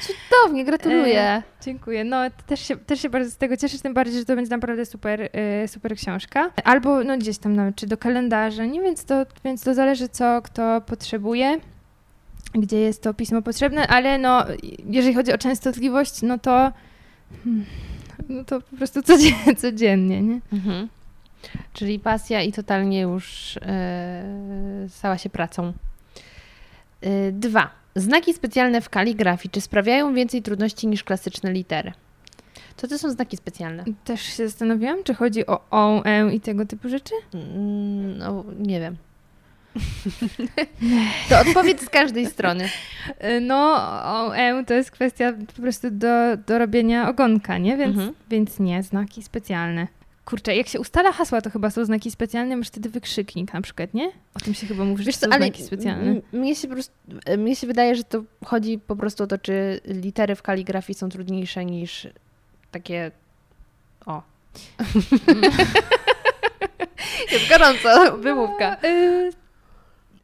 Cudownie, 0.02 0.66
gratuluję. 0.66 1.22
E, 1.22 1.44
Dziękuję. 1.62 2.04
No 2.04 2.18
też 2.48 2.60
się, 2.68 2.78
też 2.78 3.02
się 3.02 3.10
bardzo 3.10 3.32
z 3.32 3.38
tego 3.38 3.58
cieszę, 3.58 3.80
tym 3.80 3.94
bardziej, 3.94 4.20
że 4.20 4.26
to 4.26 4.36
będzie 4.36 4.52
naprawdę 4.52 4.86
super, 4.86 5.22
y, 5.64 5.68
super 5.68 5.96
książka. 5.96 6.52
Albo 6.64 7.04
no 7.04 7.18
gdzieś 7.18 7.38
tam 7.38 7.56
nawet, 7.56 7.76
czy 7.76 7.88
do 7.88 7.98
kalendarza, 7.98 8.66
nie 8.66 8.82
więc 8.82 9.06
to, 9.06 9.26
więc 9.46 9.64
to 9.64 9.74
zależy 9.74 10.10
co 10.10 10.42
kto 10.42 10.82
potrzebuje. 10.82 11.60
gdzie 12.54 12.80
jest 12.80 13.04
to 13.04 13.14
pismo 13.14 13.42
potrzebne, 13.42 13.88
ale 13.88 14.18
no, 14.18 14.46
jeżeli 14.86 15.16
chodzi 15.16 15.34
o 15.34 15.38
częstotliwość, 15.38 16.22
no 16.22 16.38
to 16.38 16.72
hmm, 17.44 17.66
no 18.30 18.44
to 18.44 18.62
po 18.62 18.78
prostu 18.78 19.04
codziennie, 19.12 19.56
codziennie 19.58 20.22
nie? 20.22 20.40
Mhm. 20.54 20.90
Czyli 21.74 22.00
pasja 22.00 22.42
i 22.42 22.52
totalnie 22.52 23.02
już 23.02 23.58
e, 23.62 24.24
stała 24.90 25.18
się 25.18 25.30
pracą. 25.30 25.74
E, 27.02 27.32
dwa. 27.32 27.83
Znaki 27.96 28.34
specjalne 28.34 28.82
w 28.82 28.90
kaligrafii. 28.90 29.50
Czy 29.52 29.62
sprawiają 29.62 30.14
więcej 30.14 30.42
trudności 30.42 30.88
niż 30.88 31.04
klasyczne 31.04 31.52
litery? 31.54 31.92
Co 32.78 32.88
to 32.88 32.98
są 32.98 33.10
znaki 33.12 33.38
specjalne? 33.38 33.84
Też 34.06 34.22
się 34.22 34.48
zastanawiałam, 34.48 35.04
czy 35.04 35.14
chodzi 35.14 35.48
o 35.48 35.62
o, 35.72 36.06
e 36.06 36.34
i 36.34 36.40
tego 36.40 36.66
typu 36.66 36.90
rzeczy? 36.90 37.14
Mm, 37.34 38.18
No, 38.18 38.44
nie 38.60 38.80
wiem. 38.80 38.96
to 41.30 41.40
odpowiedz 41.40 41.82
z 41.86 41.90
każdej 41.90 42.26
strony. 42.26 42.70
Y, 43.24 43.42
No, 43.42 43.76
o, 44.06 44.36
e 44.36 44.64
to 44.66 44.74
jest 44.74 44.92
kwestia 44.92 45.34
po 45.56 45.62
prostu 45.62 45.92
do, 45.92 46.38
do 46.48 46.58
robienia 46.58 47.10
ogonka, 47.10 47.58
nie? 47.58 47.78
Więc, 47.78 47.96
Mhm. 47.98 48.14
więc 48.30 48.60
nie, 48.60 48.84
znaki 48.84 49.24
specjalne. 49.24 49.88
Kurczę, 50.26 50.56
jak 50.56 50.68
się 50.68 50.80
ustala 50.80 51.12
hasła, 51.12 51.42
to 51.42 51.50
chyba 51.50 51.70
są 51.70 51.86
znaki 51.86 52.12
specjalne, 52.12 52.58
masz 52.58 52.68
wtedy 52.68 52.90
wykrzyknik 52.90 53.54
na 53.54 53.62
przykład, 53.62 53.94
nie? 53.94 54.12
O 54.36 54.40
tym 54.40 54.54
się 54.54 54.68
chyba 54.68 54.84
mówi, 54.86 55.04
że 55.04 55.08
Wiesz 55.08 55.18
to 55.18 55.26
co, 55.26 55.32
są 55.32 55.38
znaki 55.38 55.64
specjalne. 55.64 56.22
mnie 56.34 56.56
się, 56.56 56.68
po 56.68 56.74
prostu, 56.74 56.94
e, 57.26 57.38
mnie 57.38 57.56
się 57.56 57.68
wydaje, 57.68 57.96
że 57.96 58.04
to 58.04 58.24
chodzi 58.46 58.80
po 58.88 58.96
prostu 58.96 59.24
o 59.24 59.28
to, 59.28 59.38
czy 59.38 59.80
litery 59.86 60.36
w 60.36 60.42
kaligrafii 60.42 60.98
są 61.00 61.10
trudniejsze 61.10 61.66
niż 61.66 62.08
takie. 62.72 63.12
O. 64.06 64.22
jest 67.32 67.50
gorąco, 67.50 68.18
wymówka. 68.18 68.78
Y, 68.84 69.32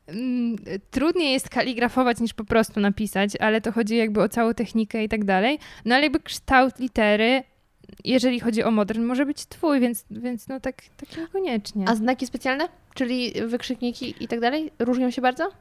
mm, 0.07 0.55
Trudniej 0.91 1.33
jest 1.33 1.49
kaligrafować 1.49 2.19
niż 2.19 2.33
po 2.33 2.43
prostu 2.45 2.79
napisać, 2.79 3.31
ale 3.39 3.61
to 3.61 3.71
chodzi 3.71 3.97
jakby 3.97 4.21
o 4.21 4.29
całą 4.29 4.53
technikę 4.53 5.03
i 5.03 5.09
tak 5.09 5.25
dalej. 5.25 5.59
No 5.85 5.95
ale 5.95 6.03
jakby 6.03 6.19
kształt 6.19 6.79
litery, 6.79 7.43
jeżeli 8.05 8.39
chodzi 8.39 8.63
o 8.63 8.71
modern, 8.71 9.03
może 9.03 9.25
być 9.25 9.45
twój, 9.45 9.79
więc, 9.79 10.05
więc 10.11 10.47
no 10.47 10.59
tak, 10.59 10.75
tak 10.97 11.17
niekoniecznie. 11.17 11.85
A 11.89 11.95
znaki 11.95 12.27
specjalne, 12.27 12.69
czyli 12.93 13.33
wykrzykniki 13.47 14.15
i 14.19 14.27
tak 14.27 14.39
dalej, 14.39 14.71
różnią 14.79 15.11
się 15.11 15.21
bardzo? 15.21 15.51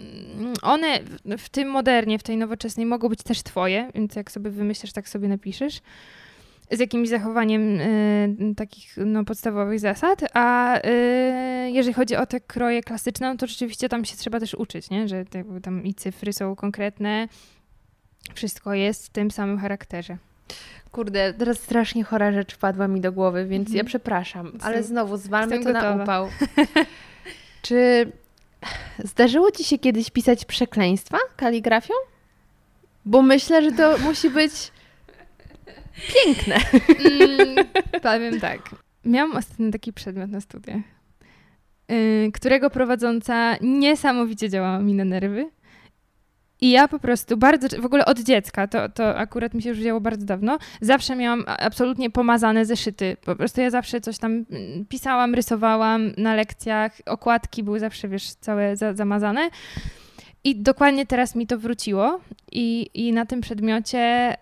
Mm, 0.00 0.54
One 0.62 1.00
w- 1.00 1.42
w 1.42 1.48
tym 1.48 1.68
modernie, 1.68 2.18
w 2.18 2.22
tej 2.22 2.36
nowoczesnej 2.36 2.86
mogą 2.86 3.08
być 3.08 3.22
też 3.22 3.42
twoje, 3.42 3.90
więc 3.94 4.16
jak 4.16 4.30
sobie 4.30 4.50
wymyślisz, 4.50 4.92
tak 4.92 5.08
sobie 5.08 5.28
napiszesz. 5.28 5.80
Z 6.70 6.78
jakimś 6.80 7.08
zachowaniem 7.08 7.80
y, 7.80 8.54
takich 8.56 8.94
no, 8.96 9.24
podstawowych 9.24 9.80
zasad, 9.80 10.20
a 10.34 10.78
y, 10.78 11.70
jeżeli 11.70 11.94
chodzi 11.94 12.16
o 12.16 12.26
te 12.26 12.40
kroje 12.40 12.82
klasyczne, 12.82 13.30
no 13.30 13.36
to 13.36 13.46
rzeczywiście 13.46 13.88
tam 13.88 14.04
się 14.04 14.16
trzeba 14.16 14.40
też 14.40 14.54
uczyć, 14.54 14.90
nie? 14.90 15.08
że 15.08 15.24
te, 15.24 15.44
tam 15.62 15.84
i 15.84 15.94
cyfry 15.94 16.32
są 16.32 16.56
konkretne, 16.56 17.28
wszystko 18.34 18.74
jest 18.74 19.06
w 19.06 19.10
tym 19.10 19.30
samym 19.30 19.58
charakterze. 19.58 20.16
Kurde, 20.92 21.34
teraz 21.34 21.58
strasznie 21.58 22.04
chora 22.04 22.32
rzecz 22.32 22.54
wpadła 22.54 22.88
mi 22.88 23.00
do 23.00 23.12
głowy, 23.12 23.46
więc 23.46 23.68
Mhm. 23.68 23.76
ja 23.76 23.84
przepraszam, 23.84 24.52
ale 24.62 24.82
znowu 24.82 25.16
zwalmy 25.16 25.48
to 25.50 25.54
jestem 25.56 25.72
na 25.72 25.80
gotowa. 25.82 26.02
upał. 26.02 26.28
Czy 27.62 28.12
zdarzyło 29.04 29.50
ci 29.50 29.64
się 29.64 29.78
kiedyś 29.78 30.10
pisać 30.10 30.44
przekleństwa 30.44 31.18
kaligrafią? 31.36 31.94
Bo 33.04 33.22
myślę, 33.22 33.62
że 33.62 33.72
to 33.72 33.98
musi 33.98 34.30
być 34.30 34.52
piękne. 36.14 36.56
Mm, 36.88 37.66
powiem 38.02 38.40
tak. 38.40 38.60
Miałam 39.04 39.36
ostatnio 39.36 39.70
taki 39.72 39.92
przedmiot 39.92 40.30
na 40.30 40.40
studiach, 40.40 40.76
yy, 41.88 42.32
którego 42.34 42.70
prowadząca 42.70 43.56
niesamowicie 43.60 44.48
działała 44.50 44.78
mi 44.78 44.94
na 44.94 45.04
nerwy. 45.04 45.50
I 46.60 46.70
ja 46.70 46.88
po 46.88 46.98
prostu 46.98 47.36
bardzo, 47.36 47.80
w 47.82 47.84
ogóle 47.84 48.04
od 48.04 48.20
dziecka, 48.20 48.66
to, 48.66 48.88
to 48.88 49.16
akurat 49.16 49.54
mi 49.54 49.62
się 49.62 49.68
już 49.68 49.78
wzięło 49.78 50.00
bardzo 50.00 50.26
dawno, 50.26 50.58
zawsze 50.80 51.16
miałam 51.16 51.44
absolutnie 51.46 52.10
pomazane 52.10 52.64
zeszyty. 52.66 53.16
Po 53.24 53.36
prostu 53.36 53.60
ja 53.60 53.70
zawsze 53.70 54.00
coś 54.00 54.18
tam 54.18 54.32
mm, 54.32 54.86
pisałam, 54.88 55.34
rysowałam 55.34 56.12
na 56.16 56.34
lekcjach, 56.34 56.92
okładki 57.06 57.62
były 57.62 57.80
zawsze, 57.80 58.08
wiesz, 58.08 58.34
całe 58.34 58.76
za, 58.76 58.94
zamazane. 58.94 59.50
I 60.44 60.56
dokładnie 60.56 61.06
teraz 61.06 61.34
mi 61.34 61.46
to 61.46 61.58
wróciło 61.58 62.20
i, 62.52 62.90
i 62.94 63.12
na 63.12 63.26
tym 63.26 63.40
przedmiocie 63.40 64.34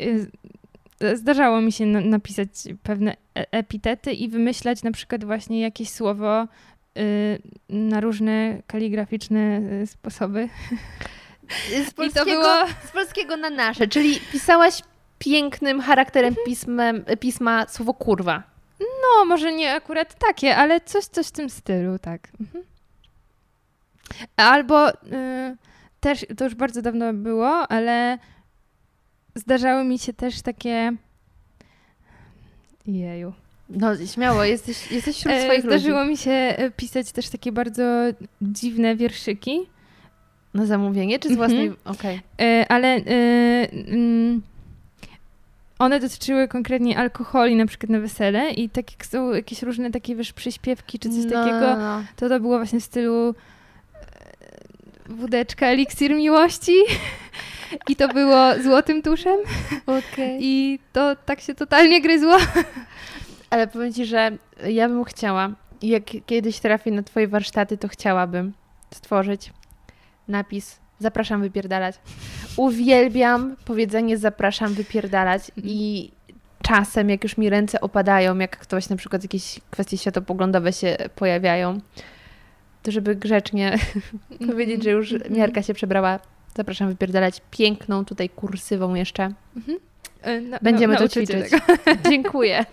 y, 0.00 0.30
zdarzało 1.14 1.60
mi 1.60 1.72
się 1.72 1.86
na, 1.86 2.00
napisać 2.00 2.48
pewne 2.82 3.16
e- 3.34 3.46
epitety 3.50 4.12
i 4.12 4.28
wymyślać 4.28 4.82
na 4.82 4.92
przykład 4.92 5.24
właśnie 5.24 5.60
jakieś 5.60 5.90
słowo 5.90 6.42
y, 6.98 7.38
na 7.68 8.00
różne 8.00 8.62
kaligraficzne 8.66 9.60
y, 9.82 9.86
sposoby. 9.86 10.48
Z 11.88 11.94
polskiego, 11.94 12.30
było... 12.30 12.66
z 12.88 12.92
polskiego 12.92 13.36
na 13.36 13.50
nasze, 13.50 13.88
czyli 13.88 14.20
pisałaś 14.32 14.82
pięknym 15.18 15.80
charakterem 15.80 16.34
pismem, 16.46 17.04
pisma 17.20 17.66
słowo 17.68 17.94
kurwa. 17.94 18.42
No, 18.80 19.24
może 19.24 19.52
nie 19.52 19.74
akurat 19.74 20.14
takie, 20.18 20.56
ale 20.56 20.80
coś, 20.80 21.04
coś 21.04 21.26
w 21.26 21.30
tym 21.30 21.50
stylu, 21.50 21.98
tak. 21.98 22.28
Mhm. 22.40 22.64
Albo 24.36 24.90
y, 24.90 24.94
też, 26.00 26.26
to 26.36 26.44
już 26.44 26.54
bardzo 26.54 26.82
dawno 26.82 27.12
było, 27.12 27.68
ale 27.68 28.18
zdarzały 29.34 29.84
mi 29.84 29.98
się 29.98 30.12
też 30.12 30.42
takie... 30.42 30.92
Jeju. 32.86 33.32
No 33.68 34.06
śmiało, 34.06 34.44
jesteś, 34.44 34.92
jesteś 34.92 35.16
wśród 35.16 35.34
E, 35.34 35.44
swoich 35.44 35.64
ludzi. 35.64 35.78
Zdarzyło 35.78 36.04
mi 36.04 36.16
się 36.16 36.30
e, 36.30 36.70
pisać 36.70 37.12
też 37.12 37.28
takie 37.28 37.52
bardzo 37.52 37.82
dziwne 38.42 38.96
wierszyki, 38.96 39.66
Na 40.54 40.66
zamówienie 40.66 41.18
czy 41.18 41.28
z 41.28 41.32
Mhm. 41.32 41.36
własnej... 41.50 41.72
Okej. 41.84 42.20
e, 42.40 42.66
ale 42.68 42.94
mm, 42.94 44.42
one 45.78 46.00
dotyczyły 46.00 46.48
konkretnie 46.48 46.98
alkoholi, 46.98 47.56
na 47.56 47.66
przykład 47.66 47.90
na 47.90 48.00
wesele 48.00 48.50
i 48.50 48.68
tak 48.68 48.92
jak 48.92 49.06
są 49.06 49.32
jakieś 49.32 49.62
różne 49.62 49.90
takie, 49.90 50.16
wiesz, 50.16 50.32
przyśpiewki 50.32 50.98
czy 50.98 51.08
coś 51.10 51.24
No, 51.24 51.30
takiego, 51.30 51.76
no. 51.76 52.02
to 52.16 52.28
to 52.28 52.40
było 52.40 52.56
właśnie 52.58 52.80
w 52.80 52.84
stylu 52.84 53.28
e, 53.28 55.12
wódeczka, 55.12 55.66
eliksir 55.66 56.14
miłości 56.14 56.72
i 57.90 57.96
to 57.96 58.08
było 58.08 58.62
złotym 58.62 59.02
tuszem 59.02 59.36
Okej. 59.86 60.38
i 60.40 60.78
to 60.92 61.16
tak 61.16 61.40
się 61.40 61.54
totalnie 61.54 62.00
gryzło. 62.02 62.36
Ale 63.50 63.66
powiem 63.66 63.92
Ci, 63.92 64.04
że 64.06 64.30
ja 64.68 64.88
bym 64.88 65.04
chciała, 65.04 65.50
jak 65.82 66.02
kiedyś 66.26 66.58
trafię 66.60 66.90
na 66.90 67.02
Twoje 67.02 67.28
warsztaty, 67.28 67.78
to 67.78 67.88
chciałabym 67.88 68.52
stworzyć 68.94 69.52
napis 70.28 70.80
zapraszam 70.98 71.40
wypierdalać. 71.40 71.94
Uwielbiam 72.56 73.56
powiedzenie 73.64 74.18
zapraszam 74.18 74.74
wypierdalać 74.74 75.50
i 75.56 76.10
czasem, 76.62 77.10
jak 77.10 77.22
już 77.24 77.36
mi 77.36 77.50
ręce 77.50 77.80
opadają, 77.80 78.38
jak 78.38 78.58
ktoś 78.58 78.88
na 78.88 78.96
przykład 78.96 79.22
jakieś 79.22 79.60
kwestie 79.70 79.98
światopoglądowe 79.98 80.72
się 80.72 80.96
pojawiają, 81.14 81.78
to 82.82 82.90
żeby 82.90 83.16
grzecznie 83.16 83.78
powiedzieć, 84.50 84.82
że 84.84 84.90
już 84.90 85.14
miarka 85.30 85.62
się 85.62 85.74
przebrała, 85.74 86.20
zapraszam 86.56 86.88
wypierdalać 86.88 87.42
piękną 87.50 88.04
tutaj 88.04 88.28
kursywą 88.28 88.94
jeszcze. 88.94 89.32
Na- 90.50 90.58
Będziemy 90.62 90.92
na- 90.94 90.98
to 91.00 91.08
ćwiczyć. 91.08 91.44
Dziękuję. 92.10 92.64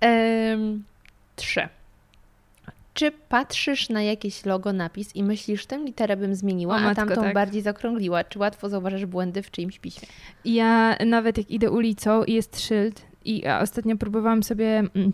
Em, 0.00 0.84
Trzy. 1.36 1.68
Czy 2.94 3.10
patrzysz 3.28 3.88
na 3.88 4.02
jakieś 4.02 4.44
logo, 4.44 4.72
napis 4.72 5.16
i 5.16 5.22
myślisz, 5.22 5.66
tę 5.66 5.78
literę 5.78 6.16
bym 6.16 6.34
zmieniła, 6.34 6.74
O 6.74 6.78
a 6.78 6.80
matko, 6.80 7.06
tamtą 7.06 7.22
tak. 7.22 7.34
bardziej 7.34 7.62
zaokrągliła? 7.62 8.24
Czy 8.24 8.38
łatwo 8.38 8.68
zauważasz 8.68 9.06
błędy 9.06 9.42
w 9.42 9.50
czyimś 9.50 9.78
piśmie? 9.78 10.08
Ja 10.44 10.96
nawet 11.06 11.38
jak 11.38 11.50
idę 11.50 11.70
ulicą 11.70 12.24
i 12.24 12.32
jest 12.32 12.60
szyld 12.60 13.02
i 13.24 13.42
ostatnio 13.60 13.96
próbowałam 13.96 14.42
sobie 14.42 14.78
mm, 14.78 15.12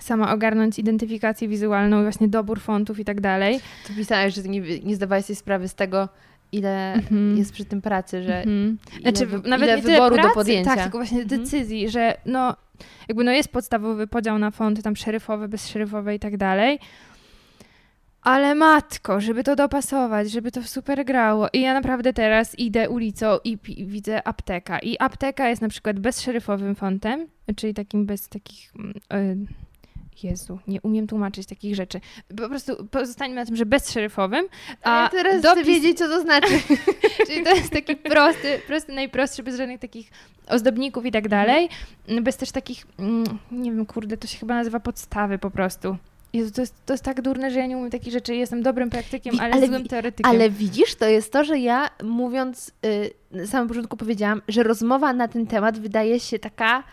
sama 0.00 0.32
ogarnąć 0.32 0.78
identyfikację 0.78 1.48
wizualną 1.48 2.02
właśnie 2.02 2.28
dobór 2.28 2.60
fontów 2.60 2.98
i 2.98 3.04
tak 3.04 3.20
dalej. 3.20 3.60
To 3.88 3.92
pisałeś, 3.96 4.34
że 4.34 4.42
nie, 4.42 4.60
nie 4.84 4.96
zdawałeś 4.96 5.24
sobie 5.24 5.36
sprawy 5.36 5.68
z 5.68 5.74
tego, 5.74 6.08
ile 6.52 6.92
Mhm. 6.92 7.36
jest 7.38 7.52
przy 7.52 7.64
tym 7.64 7.82
pracy, 7.82 8.22
że 8.22 8.36
Mhm. 8.38 8.78
ile, 8.92 9.00
Znaczy, 9.00 9.26
wy, 9.26 9.48
nawet 9.48 9.68
ile 9.68 9.76
nie 9.76 9.82
wyboru 9.82 10.14
pracy, 10.14 10.28
do 10.28 10.34
podjęcia. 10.34 10.74
Tak, 10.74 10.82
tylko 10.82 10.98
właśnie 10.98 11.22
Mhm. 11.22 11.40
decyzji, 11.40 11.88
że 11.90 12.16
no 12.26 12.56
jakby 13.08 13.24
no 13.24 13.32
jest 13.32 13.48
podstawowy 13.48 14.06
podział 14.06 14.38
na 14.38 14.50
fonty 14.50 14.82
tam 14.82 14.96
szeryfowe, 14.96 15.48
bezszeryfowe 15.48 16.14
i 16.14 16.18
tak 16.18 16.36
dalej. 16.36 16.78
Ale 18.24 18.54
matko, 18.54 19.20
żeby 19.20 19.44
to 19.44 19.56
dopasować, 19.56 20.30
żeby 20.30 20.50
to 20.52 20.62
super 20.62 21.04
grało. 21.04 21.48
I 21.52 21.60
ja 21.60 21.74
naprawdę 21.74 22.12
teraz 22.12 22.58
idę 22.58 22.90
ulicą 22.90 23.38
i 23.44 23.58
pi- 23.58 23.86
widzę 23.86 24.28
apteka. 24.28 24.78
I 24.78 24.96
apteka 24.98 25.48
jest 25.48 25.62
na 25.62 25.68
przykład 25.68 26.00
bezszeryfowym 26.00 26.74
fontem, 26.74 27.26
czyli 27.56 27.74
takim 27.74 28.06
bez 28.06 28.28
takich. 28.28 28.72
mm, 28.78 28.94
y, 29.42 29.64
Jezu, 30.22 30.58
nie 30.68 30.80
umiem 30.80 31.06
tłumaczyć 31.06 31.46
takich 31.46 31.74
rzeczy. 31.74 32.00
Po 32.36 32.48
prostu 32.48 32.86
pozostańmy 32.86 33.36
na 33.36 33.46
tym, 33.46 33.56
że 33.56 33.66
bezszeryfowym. 33.66 34.46
A 34.82 34.98
A 34.98 35.02
ja 35.02 35.08
teraz 35.08 35.42
dopis- 35.42 35.52
chcę 35.52 35.64
wiedzieć, 35.64 35.98
co 35.98 36.08
to 36.08 36.20
znaczy. 36.20 36.52
Czyli 37.26 37.44
to 37.44 37.54
jest 37.54 37.70
taki 37.70 37.96
prosty, 37.96 38.60
prosty, 38.66 38.92
najprostszy, 38.92 39.42
bez 39.42 39.56
żadnych 39.56 39.80
takich 39.80 40.10
ozdobników 40.48 41.06
i 41.06 41.12
tak 41.12 41.28
dalej. 41.28 41.68
Bez 42.22 42.36
też 42.36 42.52
takich, 42.52 42.86
mm, 42.98 43.24
nie 43.52 43.72
wiem, 43.72 43.86
kurde, 43.86 44.16
to 44.16 44.26
się 44.26 44.38
chyba 44.38 44.54
nazywa 44.54 44.80
podstawy 44.80 45.38
po 45.38 45.50
prostu. 45.50 45.96
Jezu, 46.34 46.52
to 46.52 46.60
jest, 46.60 46.74
to 46.86 46.94
jest 46.94 47.04
tak 47.04 47.22
durne, 47.22 47.50
że 47.50 47.58
ja 47.58 47.66
nie 47.66 47.76
umiem 47.76 47.90
takich 47.90 48.12
rzeczy. 48.12 48.34
Jestem 48.36 48.62
dobrym 48.62 48.90
praktykiem, 48.90 49.40
ale, 49.40 49.52
ale 49.54 49.66
złym 49.66 49.88
teoretykiem. 49.88 50.30
Ale 50.30 50.50
widzisz, 50.50 50.94
to 50.94 51.06
jest 51.08 51.32
to, 51.32 51.44
że 51.44 51.58
ja 51.58 51.90
mówiąc, 52.02 52.72
y, 52.86 53.10
na 53.30 53.46
samym 53.46 53.68
początku 53.68 53.96
powiedziałam, 53.96 54.42
że 54.48 54.62
rozmowa 54.62 55.12
na 55.12 55.28
ten 55.28 55.46
temat 55.46 55.78
wydaje 55.78 56.20
się 56.20 56.38
taka 56.38 56.84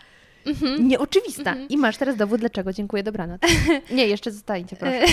Mhm. 0.46 0.88
nieoczywista. 0.88 1.50
Mhm. 1.50 1.68
I 1.68 1.76
masz 1.76 1.96
teraz 1.96 2.16
dowód, 2.16 2.40
dlaczego. 2.40 2.72
Dziękuję, 2.72 3.02
dobranoc. 3.02 3.40
Nie, 3.90 4.06
jeszcze 4.06 4.30
zostańcie, 4.30 4.76
proszę. 4.76 5.00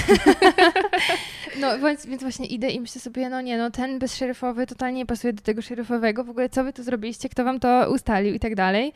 No 1.60 1.80
więc, 1.80 2.06
więc 2.06 2.22
właśnie 2.22 2.46
idę 2.46 2.70
i 2.70 2.80
myślę 2.80 3.02
sobie, 3.02 3.30
no 3.30 3.42
nie, 3.42 3.58
no 3.58 3.72
ten 3.72 4.00
bezszeryfowy 4.00 4.68
totalnie 4.68 4.98
nie 4.98 5.06
pasuje 5.06 5.34
do 5.34 5.42
tego 5.42 5.62
szeryfowego. 5.62 6.24
W 6.24 6.30
ogóle 6.30 6.50
co 6.50 6.64
wy 6.64 6.74
tu 6.74 6.84
zrobiliście, 6.84 7.30
kto 7.30 7.44
wam 7.44 7.60
to 7.60 7.92
ustalił 7.94 8.34
i 8.34 8.40
tak 8.40 8.56
dalej. 8.56 8.94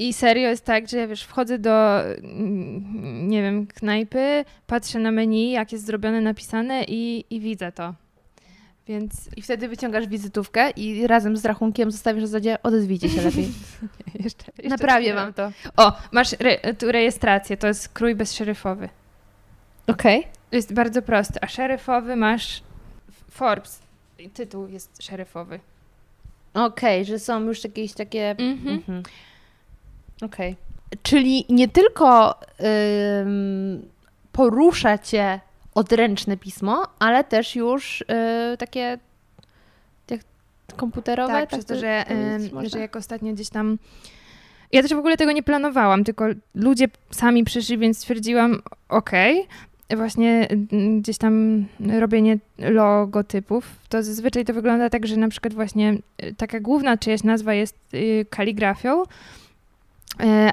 I 0.00 0.12
serio 0.12 0.48
jest 0.48 0.64
tak, 0.64 0.88
że 0.88 1.08
wiesz, 1.08 1.22
wchodzę 1.22 1.58
do, 1.58 2.04
mm, 2.04 3.28
nie 3.28 3.42
wiem, 3.42 3.66
knajpy, 3.66 4.44
patrzę 4.66 4.98
na 4.98 5.10
menu, 5.10 5.50
jak 5.50 5.72
jest 5.72 5.86
zrobione, 5.86 6.20
napisane 6.20 6.84
i, 6.84 7.24
i 7.30 7.40
widzę 7.40 7.72
to. 7.72 7.94
Więc 8.88 9.28
I 9.36 9.42
wtedy 9.42 9.68
wyciągasz 9.68 10.06
wizytówkę 10.06 10.70
i 10.70 11.06
razem 11.06 11.36
z 11.36 11.44
rachunkiem 11.44 11.90
zostawisz 11.90 12.24
w 12.24 12.26
zasadzie, 12.26 12.62
odezwijcie 12.62 13.08
się 13.08 13.22
lepiej. 13.22 13.44
jeszcze, 14.24 14.44
jeszcze 14.56 14.68
Naprawię 14.68 15.14
wam 15.14 15.32
to. 15.32 15.52
O, 15.76 15.92
masz 16.12 16.32
re, 16.32 16.74
tu 16.74 16.92
rejestrację, 16.92 17.56
to 17.56 17.66
jest 17.66 17.88
krój 17.88 18.14
bezszeryfowy. 18.14 18.88
Okej. 19.86 20.26
Jest 20.52 20.72
bardzo 20.72 21.02
prosty, 21.02 21.40
a 21.40 21.48
szeryfowy 21.48 22.16
masz 22.16 22.62
Forbes. 23.30 23.82
Tytuł 24.34 24.68
jest 24.68 25.02
szeryfowy. 25.02 25.60
Okej, 26.54 27.04
że 27.04 27.18
są 27.18 27.40
już 27.40 27.64
jakieś 27.64 27.92
takie... 27.92 28.30
Mhm. 28.30 28.68
Mhm. 28.68 29.02
Okej. 30.22 30.56
Czyli 31.02 31.44
nie 31.48 31.68
tylko 31.68 32.34
ym, 33.20 33.88
porusza 34.32 34.98
cię 34.98 35.40
odręczne 35.74 36.36
pismo, 36.36 36.86
ale 36.98 37.24
też 37.24 37.56
już 37.56 38.00
y, 38.00 38.56
takie 38.58 38.98
jak 40.10 40.20
komputerowe. 40.76 41.32
Tak, 41.32 41.48
przez 41.48 41.64
to, 41.64 41.76
że, 41.76 42.04
że 42.62 42.78
jak 42.78 42.96
ostatnio 42.96 43.32
gdzieś 43.32 43.48
tam. 43.48 43.78
Ja 44.72 44.82
też 44.82 44.94
w 44.94 44.98
ogóle 44.98 45.16
tego 45.16 45.32
nie 45.32 45.42
planowałam, 45.42 46.04
tylko 46.04 46.24
ludzie 46.54 46.88
sami 47.10 47.44
przyszli, 47.44 47.78
więc 47.78 47.98
stwierdziłam, 47.98 48.62
okej. 48.88 49.46
Właśnie 49.96 50.48
mm, 50.72 51.00
gdzieś 51.00 51.18
tam 51.18 51.64
robienie 51.98 52.38
logotypów, 52.58 53.76
to 53.88 54.02
zazwyczaj 54.02 54.44
to 54.44 54.54
wygląda 54.54 54.90
tak, 54.90 55.06
że 55.06 55.16
na 55.16 55.28
przykład 55.28 55.54
właśnie 55.54 55.94
y, 56.24 56.34
taka 56.34 56.60
główna 56.60 56.96
czyjaś 56.96 57.22
nazwa 57.22 57.54
jest 57.54 57.76
y, 57.94 58.26
kaligrafią, 58.30 59.02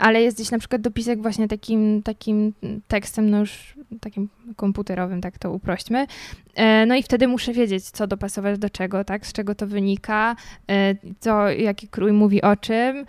ale 0.01 0.21
jest 0.21 0.37
gdzieś 0.37 0.51
na 0.51 0.59
przykład 0.59 0.81
dopisek 0.81 1.21
właśnie 1.21 1.47
takim, 1.47 2.03
takim 2.03 2.53
tekstem, 2.87 3.29
no 3.29 3.39
już 3.39 3.77
takim 4.01 4.29
komputerowym, 4.55 5.21
tak 5.21 5.37
to 5.37 5.51
uprośćmy. 5.51 6.07
E, 6.55 6.85
No 6.85 6.95
i 6.95 7.03
wtedy 7.03 7.27
muszę 7.27 7.53
wiedzieć, 7.53 7.89
co 7.89 8.07
dopasować 8.07 8.59
do 8.59 8.69
czego, 8.69 9.03
tak, 9.03 9.27
z 9.27 9.33
czego 9.33 9.55
to 9.55 9.67
wynika, 9.67 10.35
e, 10.69 10.95
co, 11.19 11.49
jaki 11.49 11.87
krój 11.87 12.11
mówi 12.11 12.41
o 12.41 12.55
czym, 12.55 13.05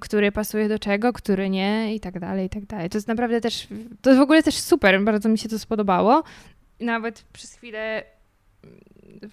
który 0.00 0.32
pasuje 0.32 0.68
do 0.68 0.78
czego, 0.78 1.12
który 1.12 1.50
nie 1.50 1.94
i 1.94 2.00
tak 2.00 2.20
dalej, 2.20 2.46
i 2.46 2.50
tak 2.50 2.66
dalej. 2.66 2.90
To 2.90 2.98
jest 2.98 3.08
naprawdę 3.08 3.40
też, 3.40 3.68
to 4.02 4.10
jest 4.10 4.18
w 4.18 4.22
ogóle 4.22 4.42
też 4.42 4.54
super, 4.54 5.04
bardzo 5.04 5.28
mi 5.28 5.38
się 5.38 5.48
to 5.48 5.58
spodobało. 5.58 6.22
Nawet 6.80 7.24
przez 7.32 7.54
chwilę 7.54 8.04
mm, 8.64 9.30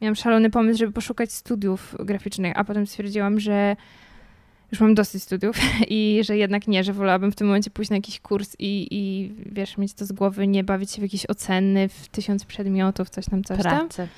miałam 0.00 0.14
szalony 0.14 0.50
pomysł, 0.50 0.78
żeby 0.78 0.92
poszukać 0.92 1.32
studiów 1.32 1.96
graficznych, 1.98 2.52
a 2.56 2.64
potem 2.64 2.86
stwierdziłam, 2.86 3.40
że 3.40 3.76
już 4.74 4.80
mam 4.80 4.94
dosyć 4.94 5.22
studiów 5.22 5.56
i 5.88 6.20
że 6.24 6.36
jednak 6.36 6.68
nie, 6.68 6.84
że 6.84 6.92
wolałabym 6.92 7.32
w 7.32 7.36
tym 7.36 7.46
momencie 7.46 7.70
pójść 7.70 7.90
na 7.90 7.96
jakiś 7.96 8.20
kurs 8.20 8.56
i, 8.58 8.88
i 8.90 9.32
wiesz, 9.52 9.78
mieć 9.78 9.94
to 9.94 10.06
z 10.06 10.12
głowy, 10.12 10.46
nie 10.46 10.64
bawić 10.64 10.90
się 10.90 10.98
w 11.00 11.02
jakieś 11.02 11.30
oceny, 11.30 11.88
w 11.88 12.08
tysiąc 12.08 12.44
przedmiotów, 12.44 13.10
coś 13.10 13.24
tam, 13.26 13.44
coś 13.44 13.62
tam. 13.62 13.88
prace 13.88 14.08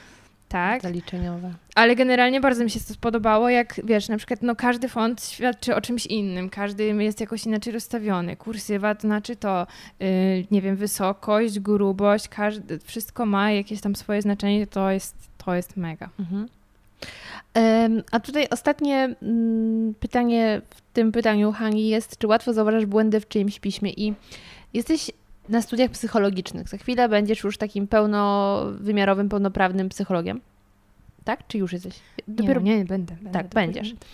Tak, 0.48 0.82
zaliczeniowe. 0.82 1.54
ale 1.74 1.96
generalnie 1.96 2.40
bardzo 2.40 2.64
mi 2.64 2.70
się 2.70 2.80
to 2.80 2.94
spodobało, 2.94 3.48
jak 3.48 3.80
wiesz, 3.84 4.08
na 4.08 4.16
przykład 4.16 4.42
no 4.42 4.56
każdy 4.56 4.88
font 4.88 5.24
świadczy 5.24 5.74
o 5.74 5.80
czymś 5.80 6.06
innym, 6.06 6.50
każdy 6.50 6.84
jest 6.84 7.20
jakoś 7.20 7.46
inaczej 7.46 7.72
rozstawiony. 7.72 8.36
Kursywa 8.36 8.94
to 8.94 9.00
znaczy 9.00 9.36
to, 9.36 9.66
yy, 10.00 10.06
nie 10.50 10.62
wiem, 10.62 10.76
wysokość, 10.76 11.60
grubość, 11.60 12.28
każdy, 12.28 12.78
wszystko 12.78 13.26
ma 13.26 13.52
jakieś 13.52 13.80
tam 13.80 13.96
swoje 13.96 14.22
znaczenie, 14.22 14.66
to 14.66 14.90
jest, 14.90 15.16
to 15.38 15.54
jest 15.54 15.76
mega. 15.76 16.08
Mhm. 16.18 16.48
A 18.10 18.20
tutaj 18.20 18.46
ostatnie 18.50 19.14
mm, 19.22 19.94
pytanie 19.94 20.62
w 20.70 20.80
tym 20.92 21.12
pytaniu, 21.12 21.52
Hani, 21.52 21.88
jest, 21.88 22.18
czy 22.18 22.26
łatwo 22.26 22.52
zauważasz 22.52 22.86
błędy 22.86 23.20
w 23.20 23.28
czyimś 23.28 23.60
piśmie? 23.60 23.90
I 23.90 24.14
jesteś 24.74 25.10
na 25.48 25.62
studiach 25.62 25.90
psychologicznych. 25.90 26.68
Za 26.68 26.76
chwilę 26.76 27.08
będziesz 27.08 27.44
już 27.44 27.58
takim 27.58 27.86
pełnowymiarowym, 27.86 29.28
pełnoprawnym 29.28 29.88
psychologiem. 29.88 30.40
Tak? 31.24 31.46
Czy 31.46 31.58
już 31.58 31.72
jesteś? 31.72 31.94
Dopiero 32.28 32.60
nie, 32.60 32.78
nie 32.78 32.84
będę. 32.84 33.14
będę 33.14 33.30
Tak, 33.38 33.48
będziesz. 33.48 33.88
będę. 33.88 34.06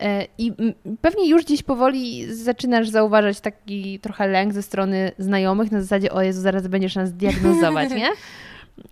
E, 0.00 0.26
I 0.38 0.52
pewnie 1.00 1.28
już 1.28 1.44
gdzieś 1.44 1.62
powoli 1.62 2.34
zaczynasz 2.34 2.88
zauważać 2.88 3.40
taki 3.40 3.98
trochę 4.00 4.26
lęk 4.26 4.52
ze 4.52 4.62
strony 4.62 5.12
znajomych 5.18 5.72
na 5.72 5.80
zasadzie, 5.80 6.12
o 6.12 6.22
Jezu, 6.22 6.40
zaraz 6.40 6.66
będziesz 6.66 6.94
nas 6.94 7.12
diagnozować, 7.12 7.90
nie? 8.00 8.08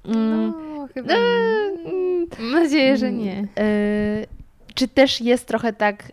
Mm, 0.05 0.53
No, 0.77 0.89
chyba. 0.95 1.15
e, 1.15 1.17
mm, 1.17 2.27
Mam 2.39 2.63
nadzieję, 2.63 2.97
że 2.97 3.13
nie. 3.13 3.47
E, 3.59 3.67
czy 4.75 4.89
też 4.89 5.21
jest 5.21 5.47
trochę 5.47 5.73
tak 5.73 6.13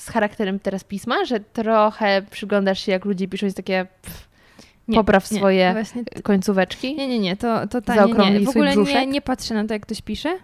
z 0.00 0.08
charakterem 0.08 0.58
teraz 0.60 0.84
pisma, 0.84 1.24
że 1.24 1.40
trochę 1.40 2.22
przyglądasz 2.30 2.80
się, 2.80 2.92
jak 2.92 3.04
ludzie 3.04 3.28
piszą, 3.28 3.46
jest 3.46 3.56
takie 3.56 3.86
pff, 4.02 4.28
Nie, 4.88 4.96
popraw 4.96 5.30
nie, 5.30 5.38
swoje 5.38 5.72
Właśnie 5.72 6.04
końcóweczki? 6.22 6.96
Nie, 6.96 7.08
nie, 7.08 7.18
nie, 7.18 7.36
to, 7.36 7.66
to 7.68 7.80
ta, 7.82 8.06
nie, 8.06 8.30
nie. 8.30 8.40
W 8.40 8.48
ogóle 8.48 8.76
nie, 8.76 9.06
nie 9.06 9.20
patrzę 9.20 9.54
na 9.54 9.64
to, 9.64 9.74
jak 9.74 9.82
ktoś 9.82 10.02
pisze. 10.02 10.38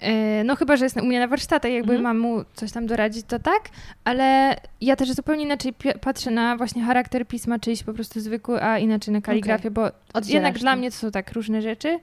E, 0.00 0.44
No 0.44 0.56
chyba, 0.56 0.76
że 0.76 0.84
jest 0.84 0.96
u 0.96 1.04
mnie 1.04 1.20
na 1.20 1.28
warsztatach, 1.28 1.72
jakby 1.72 1.92
Mhm. 1.94 2.02
mam 2.02 2.18
mu 2.18 2.44
coś 2.54 2.72
tam 2.72 2.86
doradzić, 2.86 3.26
to 3.26 3.38
tak, 3.38 3.68
ale 4.04 4.56
ja 4.80 4.96
też 4.96 5.12
zupełnie 5.12 5.42
inaczej 5.44 5.74
patrzę 6.00 6.30
na 6.30 6.56
właśnie 6.56 6.82
charakter 6.82 7.26
pisma, 7.26 7.58
czyjś 7.58 7.82
po 7.82 7.92
prostu 7.94 8.20
zwykły, 8.20 8.62
a 8.62 8.78
inaczej 8.78 9.14
na 9.14 9.20
kaligrafię, 9.20 9.70
bo 9.70 9.84
Oddzielasz 10.14 10.28
jednak 10.28 10.54
to. 10.54 10.60
dla 10.60 10.76
mnie 10.76 10.90
to 10.90 10.96
są 10.96 11.10
tak 11.10 11.32
różne 11.32 11.62
rzeczy. 11.62 11.98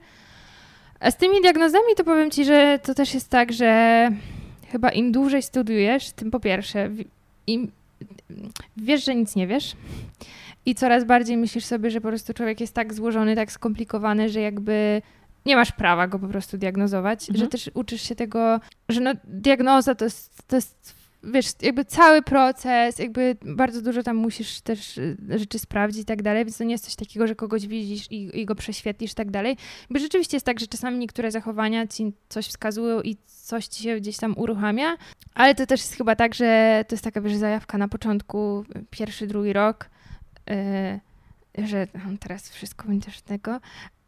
A 1.00 1.10
z 1.10 1.16
tymi 1.16 1.40
diagnozami 1.40 1.94
to 1.96 2.04
powiem 2.04 2.30
Ci, 2.30 2.44
że 2.44 2.78
to 2.82 2.94
też 2.94 3.14
jest 3.14 3.28
tak, 3.30 3.52
że 3.52 4.10
chyba 4.72 4.88
im 4.90 5.12
dłużej 5.12 5.42
studiujesz, 5.42 6.10
tym 6.12 6.30
po 6.30 6.40
pierwsze 6.40 6.90
im 7.46 7.70
wiesz, 8.76 9.04
że 9.04 9.14
nic 9.14 9.36
nie 9.36 9.46
wiesz 9.46 9.72
i 10.66 10.74
coraz 10.74 11.04
bardziej 11.04 11.36
myślisz 11.36 11.64
sobie, 11.64 11.90
że 11.90 12.00
po 12.00 12.08
prostu 12.08 12.34
człowiek 12.34 12.60
jest 12.60 12.74
tak 12.74 12.94
złożony, 12.94 13.36
tak 13.36 13.52
skomplikowany, 13.52 14.28
że 14.28 14.40
jakby 14.40 15.02
nie 15.46 15.56
masz 15.56 15.72
prawa 15.72 16.06
go 16.08 16.18
po 16.18 16.28
prostu 16.28 16.58
diagnozować, 16.58 17.20
Mhm. 17.30 17.38
że 17.44 17.48
też 17.50 17.70
uczysz 17.74 18.02
się 18.02 18.14
tego, 18.14 18.60
że 18.88 19.00
no 19.00 19.12
diagnoza 19.24 19.94
to 19.94 20.04
jest, 20.04 20.46
to 20.46 20.56
jest 20.56 20.98
wiesz, 21.24 21.46
jakby 21.62 21.84
cały 21.84 22.22
proces, 22.22 22.98
jakby 22.98 23.36
bardzo 23.42 23.82
dużo 23.82 24.02
tam 24.02 24.16
musisz 24.16 24.60
też 24.60 24.98
y, 24.98 25.16
rzeczy 25.38 25.58
sprawdzić 25.58 26.02
i 26.02 26.04
tak 26.04 26.22
dalej, 26.22 26.44
więc 26.44 26.58
to 26.58 26.64
nie 26.64 26.72
jest 26.72 26.84
coś 26.84 26.96
takiego, 26.96 27.26
że 27.26 27.34
kogoś 27.34 27.66
widzisz 27.66 28.10
i, 28.10 28.40
i 28.40 28.46
go 28.46 28.54
prześwietlisz 28.54 29.12
i 29.12 29.14
tak 29.14 29.30
dalej. 29.30 29.56
Bo 29.90 29.98
rzeczywiście 29.98 30.36
jest 30.36 30.46
tak, 30.46 30.60
że 30.60 30.66
czasami 30.66 30.98
niektóre 30.98 31.30
zachowania 31.30 31.86
ci 31.86 32.12
coś 32.28 32.46
wskazują 32.46 33.00
i 33.02 33.16
coś 33.26 33.66
ci 33.66 33.82
się 33.82 33.96
gdzieś 33.96 34.16
tam 34.16 34.34
uruchamia, 34.38 34.96
ale 35.34 35.54
to 35.54 35.66
też 35.66 35.80
jest 35.80 35.96
chyba 35.96 36.16
tak, 36.16 36.34
że 36.34 36.84
to 36.88 36.94
jest 36.94 37.04
taka, 37.04 37.20
wiesz, 37.20 37.36
zajawka 37.36 37.78
na 37.78 37.88
początku, 37.88 38.64
pierwszy, 38.90 39.26
drugi 39.26 39.52
rok, 39.52 39.90
yy, 41.56 41.66
że 41.66 41.86
"Hmm, 41.86 42.18
teraz 42.18 42.50
wszystko 42.50 42.88
będziesz 42.88 43.20
tego. 43.20 43.60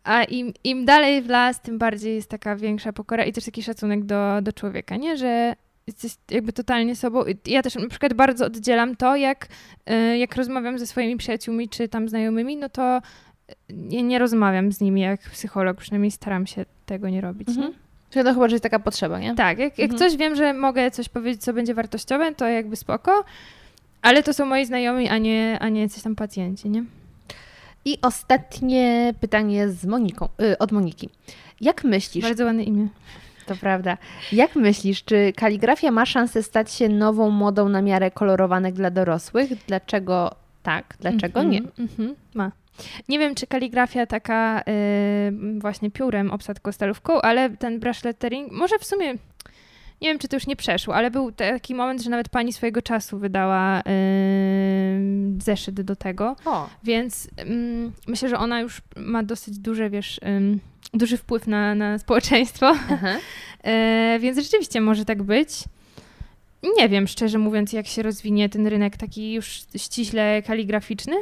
A 0.05 0.25
im, 0.25 0.53
im 0.65 0.85
dalej 0.85 1.23
w 1.23 1.29
las, 1.29 1.61
tym 1.61 1.79
bardziej 1.79 2.15
jest 2.15 2.31
taka 2.31 2.57
większa 2.57 2.93
pokora 2.93 3.25
i 3.25 3.33
też 3.33 3.45
taki 3.45 3.63
szacunek 3.63 4.05
do, 4.05 4.39
do 4.43 4.53
człowieka, 4.53 4.97
nie? 4.97 5.17
Że 5.17 5.57
jesteś 5.87 6.13
jakby 6.31 6.53
totalnie 6.53 6.97
sobą. 6.97 7.25
Ja 7.47 7.63
też 7.63 7.75
na 7.75 7.89
przykład 7.89 8.15
bardzo 8.15 8.47
oddzielam 8.47 8.97
to, 8.97 9.17
jak, 9.17 9.49
y, 9.91 10.19
jak 10.19 10.37
rozmawiam 10.37 10.79
ze 10.79 10.87
swoimi 10.87 11.17
przyjaciółmi 11.17 11.69
czy 11.69 11.89
tam 11.89 12.09
znajomymi, 12.09 12.57
no 12.57 12.69
to 12.69 13.01
nie, 13.71 14.03
nie 14.03 14.19
rozmawiam 14.19 14.73
z 14.73 14.81
nimi 14.81 15.01
jak 15.01 15.21
psycholog, 15.21 15.77
przynajmniej 15.77 16.11
staram 16.11 16.47
się 16.47 16.65
tego 16.87 17.09
nie 17.09 17.21
robić. 17.21 17.49
Mhm. 17.49 17.67
Nie? 17.69 17.75
Czyli 18.11 18.25
to 18.25 18.35
chyba, 18.35 18.49
że 18.49 18.55
jest 18.55 18.63
taka 18.63 18.79
potrzeba, 18.79 19.19
nie? 19.19 19.35
Tak, 19.35 19.59
jak, 19.59 19.79
jak 19.79 19.91
Mhm. 19.91 19.99
coś 20.11 20.19
wiem, 20.19 20.37
że 20.37 20.53
mogę 20.55 20.91
coś 20.91 21.09
powiedzieć, 21.09 21.43
co 21.43 21.53
będzie 21.53 21.75
wartościowe, 21.75 22.35
to 22.35 22.49
jakby 22.49 22.77
spoko, 22.77 23.25
ale 24.03 24.23
to 24.23 24.33
są 24.33 24.47
moi 24.47 24.67
znajomi, 24.67 25.09
a 25.09 25.19
nie, 25.19 25.59
a 25.61 25.69
nie 25.69 25.89
coś 25.89 26.03
tam 26.03 26.17
pacjenci, 26.17 26.71
nie? 26.71 26.85
I 27.85 27.99
ostatnie 28.03 29.15
pytanie 29.21 29.69
z 29.69 29.87
Moniką, 29.87 30.29
y, 30.43 30.59
od 30.59 30.73
Moniki. 30.73 31.09
Jak 31.61 31.85
myślisz, 31.85 32.25
Bardzo 32.25 32.45
ładne 32.45 32.63
imię. 32.63 32.89
to 33.47 33.57
prawda, 33.57 33.97
jak 34.33 34.57
myślisz, 34.57 35.05
czy 35.05 35.33
kaligrafia 35.37 35.91
ma 35.91 36.07
szansę 36.07 36.43
stać 36.43 36.73
się 36.73 36.89
nową 36.89 37.31
modą 37.31 37.69
na 37.69 37.83
miarę 37.83 38.11
kolorowanek 38.11 38.75
dla 38.75 38.91
dorosłych? 38.91 39.51
Dlaczego 39.67 40.35
tak, 40.63 40.97
dlaczego 41.01 41.43
nie? 41.43 41.59
Mhm, 41.59 41.89
mhm, 41.91 42.15
ma. 42.35 42.53
Nie 43.09 43.19
wiem, 43.19 43.35
czy 43.35 43.47
kaligrafia 43.47 44.07
taka 44.07 44.61
y, 44.61 45.59
właśnie 45.59 45.91
piórem, 45.91 46.31
obsadką, 46.31 46.73
stalówką, 46.73 47.21
ale 47.21 47.51
ten 47.51 47.81
brush 47.81 48.05
lettering, 48.05 48.53
może 48.53 48.79
w 48.79 48.85
sumie 48.85 49.15
nie 50.01 50.09
wiem, 50.09 50.19
czy 50.19 50.29
to 50.29 50.37
już 50.37 50.47
nie 50.47 50.57
przeszło, 50.57 50.95
ale 50.95 51.11
był 51.11 51.33
taki 51.33 51.75
moment, 51.75 52.03
że 52.03 52.11
nawet 52.11 52.29
pani 52.29 52.53
swojego 52.53 52.83
czasu 52.83 53.19
wydała 53.19 53.77
yy, 53.77 55.43
zeszyt 55.43 55.81
do 55.81 55.97
tego, 55.97 56.37
O, 56.45 56.69
więc 56.85 57.29
ym, 57.41 57.93
myślę, 58.07 58.29
że 58.29 58.39
ona 58.39 58.61
już 58.61 58.81
ma 58.97 59.23
dosyć 59.23 59.59
duże, 59.59 59.91
wiesz, 59.91 60.21
ym, 60.27 60.61
duży 60.95 61.17
wpływ 61.17 61.47
na, 61.47 61.75
na 61.75 61.99
społeczeństwo. 61.99 62.75
E, 63.65 64.19
więc 64.23 64.39
rzeczywiście 64.39 64.81
może 64.81 65.05
tak 65.05 65.23
być. 65.23 65.65
Nie 66.79 66.89
wiem, 66.89 67.09
szczerze 67.09 67.39
mówiąc, 67.39 67.73
jak 67.73 67.87
się 67.87 68.03
rozwinie 68.03 68.49
ten 68.49 68.67
rynek 68.67 68.97
taki 68.97 69.33
już 69.33 69.63
ściśle 69.77 70.43
kaligraficzny, 70.43 71.15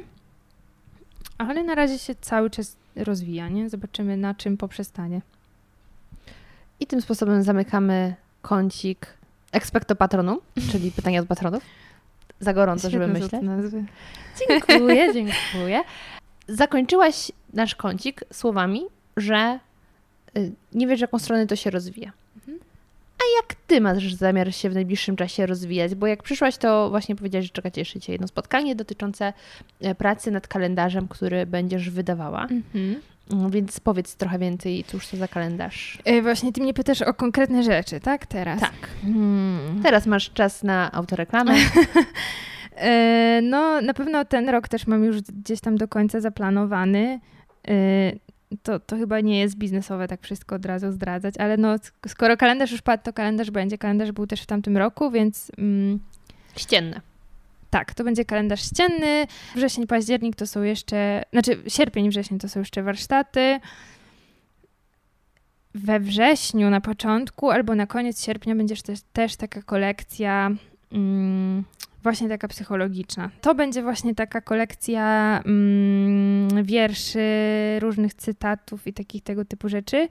ale 1.39 1.63
na 1.63 1.75
razie 1.75 1.99
się 1.99 2.15
cały 2.21 2.51
czas 2.51 2.77
rozwija, 2.97 3.49
nie? 3.49 3.69
Zobaczymy, 3.69 4.17
na 4.17 4.35
czym 4.35 4.57
poprzestanie. 4.57 5.21
I 6.81 6.87
tym 6.87 7.03
sposobem 7.03 7.43
zamykamy 7.43 8.15
kącik 8.43 9.06
expecto 9.52 9.97
patronum, 9.97 10.39
czyli 10.70 10.93
pytania 10.93 11.20
od 11.20 11.27
patronów. 11.27 11.62
Za 12.40 12.55
gorąco, 12.55 12.90
żeby 12.90 13.05
Świetne 13.05 13.56
myśleć. 13.56 13.85
Dziękuję, 14.48 15.12
dziękuję. 15.15 15.82
Zakończyłaś 16.48 17.32
nasz 17.52 17.74
kącik 17.74 18.24
słowami, 18.32 18.82
że 19.16 19.59
y, 20.36 20.52
nie 20.73 20.86
wiesz, 20.86 20.98
w 20.98 21.01
jaką 21.01 21.19
stronę 21.19 21.47
to 21.47 21.56
się 21.56 21.70
rozwija. 21.70 22.12
Mhm. 22.36 22.59
A 23.19 23.24
jak 23.43 23.55
ty 23.66 23.81
masz 23.81 24.15
zamiar 24.15 24.55
się 24.55 24.70
w 24.70 24.74
najbliższym 24.74 25.16
czasie 25.16 25.47
rozwijać? 25.47 25.94
Bo 25.94 26.06
jak 26.06 26.23
przyszłaś, 26.23 26.56
to 26.56 26.90
właśnie 26.90 27.16
powiedziałaś, 27.16 27.47
że 27.47 27.52
czeka 27.52 27.70
cię 27.70 27.81
jeszcze 27.81 28.01
cię 28.01 28.12
jedno 28.12 28.28
spotkanie 28.28 28.77
dotyczące 28.77 29.32
e, 29.81 29.94
pracy 29.94 30.31
nad 30.31 30.48
kalendarzem, 30.48 31.09
który 31.09 31.47
będziesz 31.47 31.90
wydawała. 31.90 32.43
Mhm. 32.43 33.01
Mm, 33.33 33.51
Więc 33.51 33.81
powiedz 33.81 34.17
trochę 34.17 34.39
więcej, 34.39 34.85
cóż 34.85 35.07
to 35.09 35.17
za 35.17 35.29
kalendarz. 35.29 35.99
E, 36.05 36.23
właśnie 36.23 36.53
ty 36.53 36.61
mnie 36.61 36.75
pytasz 36.75 37.03
o 37.03 37.15
konkretne 37.15 37.63
rzeczy, 37.63 38.01
tak? 38.01 38.27
Teraz. 38.27 38.61
Tak. 38.61 38.73
Hmm. 39.03 39.81
Teraz 39.83 40.07
masz 40.07 40.31
czas 40.33 40.63
na 40.63 40.93
autoreklamę. 40.93 41.55
E, 42.81 43.41
No, 43.43 43.81
na 43.81 43.95
pewno 43.95 44.25
ten 44.25 44.49
rok 44.49 44.69
też 44.69 44.87
mam 44.87 45.05
już 45.05 45.21
gdzieś 45.23 45.61
tam 45.61 45.77
do 45.77 45.89
końca 45.89 46.21
zaplanowany. 46.21 47.21
E, 47.69 48.13
To, 48.63 48.81
to 48.81 48.97
chyba 48.97 49.21
nie 49.21 49.41
jest 49.41 49.57
biznesowe 49.57 50.09
tak 50.09 50.23
wszystko 50.23 50.55
od 50.57 50.67
razu 50.67 50.93
zdradzać, 50.93 51.35
ale 51.39 51.57
no, 51.57 51.77
sk- 51.77 51.93
skoro 52.09 52.37
kalendarz 52.37 52.73
już 52.73 52.83
padł, 52.83 53.03
to 53.03 53.13
kalendarz 53.13 53.51
będzie. 53.51 53.79
Kalendarz 53.79 54.13
był 54.13 54.27
też 54.27 54.43
w 54.43 54.47
tamtym 54.47 54.77
roku, 54.77 55.11
więc 55.11 55.53
mm, 55.59 55.99
Ścienne. 56.57 57.01
Tak, 57.70 57.95
to 57.95 58.05
będzie 58.05 58.24
kalendarz 58.24 58.62
ścienny. 58.62 59.27
Wrzesień, 59.55 59.86
październik 59.86 60.36
to 60.36 60.47
są 60.47 60.62
jeszcze, 60.62 61.23
znaczy 61.32 61.62
sierpień, 61.69 62.11
wrzesień 62.11 62.39
to 62.39 62.49
są 62.49 62.61
jeszcze 62.61 62.82
warsztaty. 62.82 63.61
We 65.74 66.01
wrześniu 66.01 66.70
na 66.70 66.81
początku 66.81 67.51
albo 67.51 67.74
na 67.74 67.86
koniec 67.86 68.24
sierpnia 68.24 68.55
będzie 68.55 68.77
też, 68.77 68.99
też 69.12 69.36
taka 69.36 69.62
kolekcja 69.62 70.51
mm, 70.93 71.65
właśnie 72.03 72.28
taka 72.28 72.49
psychologiczna. 72.49 73.31
To 73.40 73.55
będzie 73.55 73.82
właśnie 73.82 74.15
taka 74.15 74.40
kolekcja 74.40 75.40
mm, 75.45 76.65
wierszy, 76.65 77.20
różnych 77.81 78.15
cytatów 78.15 78.86
i 78.86 78.93
takich 78.93 79.23
tego 79.23 79.45
typu 79.45 79.69
rzeczy, 79.69 80.09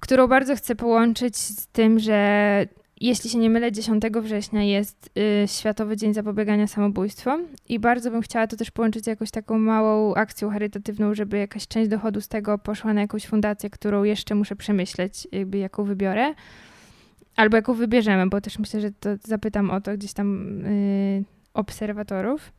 którą 0.00 0.26
bardzo 0.26 0.56
chcę 0.56 0.74
połączyć 0.74 1.36
z 1.36 1.66
tym, 1.66 1.98
że 1.98 2.66
jeśli 3.06 3.30
się 3.30 3.38
nie 3.38 3.50
mylę, 3.50 3.72
10 3.72 4.02
września 4.22 4.62
jest 4.62 5.10
y, 5.44 5.48
Światowy 5.48 5.96
Dzień 5.96 6.14
Zapobiegania 6.14 6.66
Samobójstwom 6.66 7.46
i 7.68 7.78
bardzo 7.78 8.10
bym 8.10 8.22
chciała 8.22 8.46
to 8.46 8.56
też 8.56 8.70
połączyć 8.70 9.04
z 9.04 9.06
jakąś 9.06 9.30
taką 9.30 9.58
małą 9.58 10.14
akcją 10.14 10.50
charytatywną, 10.50 11.14
żeby 11.14 11.38
jakaś 11.38 11.68
część 11.68 11.90
dochodu 11.90 12.20
z 12.20 12.28
tego 12.28 12.58
poszła 12.58 12.92
na 12.92 13.00
jakąś 13.00 13.26
fundację, 13.26 13.70
którą 13.70 14.02
jeszcze 14.02 14.34
muszę 14.34 14.56
przemyśleć, 14.56 15.28
jakby 15.32 15.58
jaką 15.58 15.84
wybiorę. 15.84 16.34
Albo 17.36 17.56
jaką 17.56 17.74
wybierzemy, 17.74 18.26
bo 18.26 18.40
też 18.40 18.58
myślę, 18.58 18.80
że 18.80 18.90
to 18.90 19.10
zapytam 19.24 19.70
o 19.70 19.80
to 19.80 19.94
gdzieś 19.94 20.12
tam 20.12 20.60
y, 20.66 21.24
obserwatorów. 21.54 22.52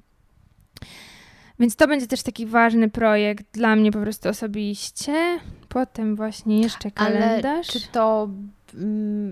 Więc 1.60 1.76
to 1.76 1.88
będzie 1.88 2.08
też 2.08 2.24
taki 2.24 2.46
ważny 2.46 2.90
projekt 2.90 3.46
dla 3.52 3.76
mnie 3.76 3.92
po 3.92 4.00
prostu 4.00 4.30
osobiście. 4.30 5.40
Potem 5.70 6.16
właśnie 6.16 6.62
jeszcze 6.62 6.92
kalendarz. 6.92 7.44
Ale 7.46 7.64
czy 7.64 7.88
to 7.92 8.30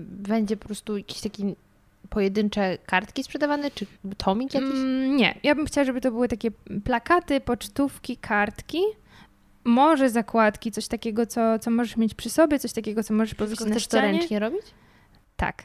będzie 0.06 0.56
po 0.56 0.66
prostu 0.66 0.96
jakieś 0.96 1.20
takie 1.20 1.54
pojedyncze 2.10 2.78
kartki 2.86 3.24
sprzedawane, 3.24 3.70
czy 3.70 3.86
tomik 4.16 4.54
jakiś? 4.54 4.70
Mm, 4.70 5.16
nie, 5.16 5.38
ja 5.42 5.54
bym 5.54 5.66
chciała, 5.66 5.84
żeby 5.84 6.00
to 6.00 6.10
były 6.10 6.28
takie 6.28 6.50
plakaty, 6.84 7.40
pocztówki, 7.40 8.16
kartki. 8.16 8.78
Może 9.64 10.10
zakładki, 10.10 10.72
coś 10.72 10.88
takiego, 10.88 11.26
co, 11.26 11.58
co 11.58 11.70
możesz 11.70 11.96
mieć 11.96 12.14
przy 12.14 12.30
sobie, 12.30 12.58
coś 12.58 12.72
takiego, 12.72 13.02
co 13.02 13.14
możesz 13.14 13.34
powiesić 13.34 13.60
na 13.60 13.66
chcesz 13.66 13.86
to 13.86 13.98
ścianie. 13.98 14.18
ręcznie 14.18 14.38
robić? 14.38 14.62
Tak. 15.36 15.62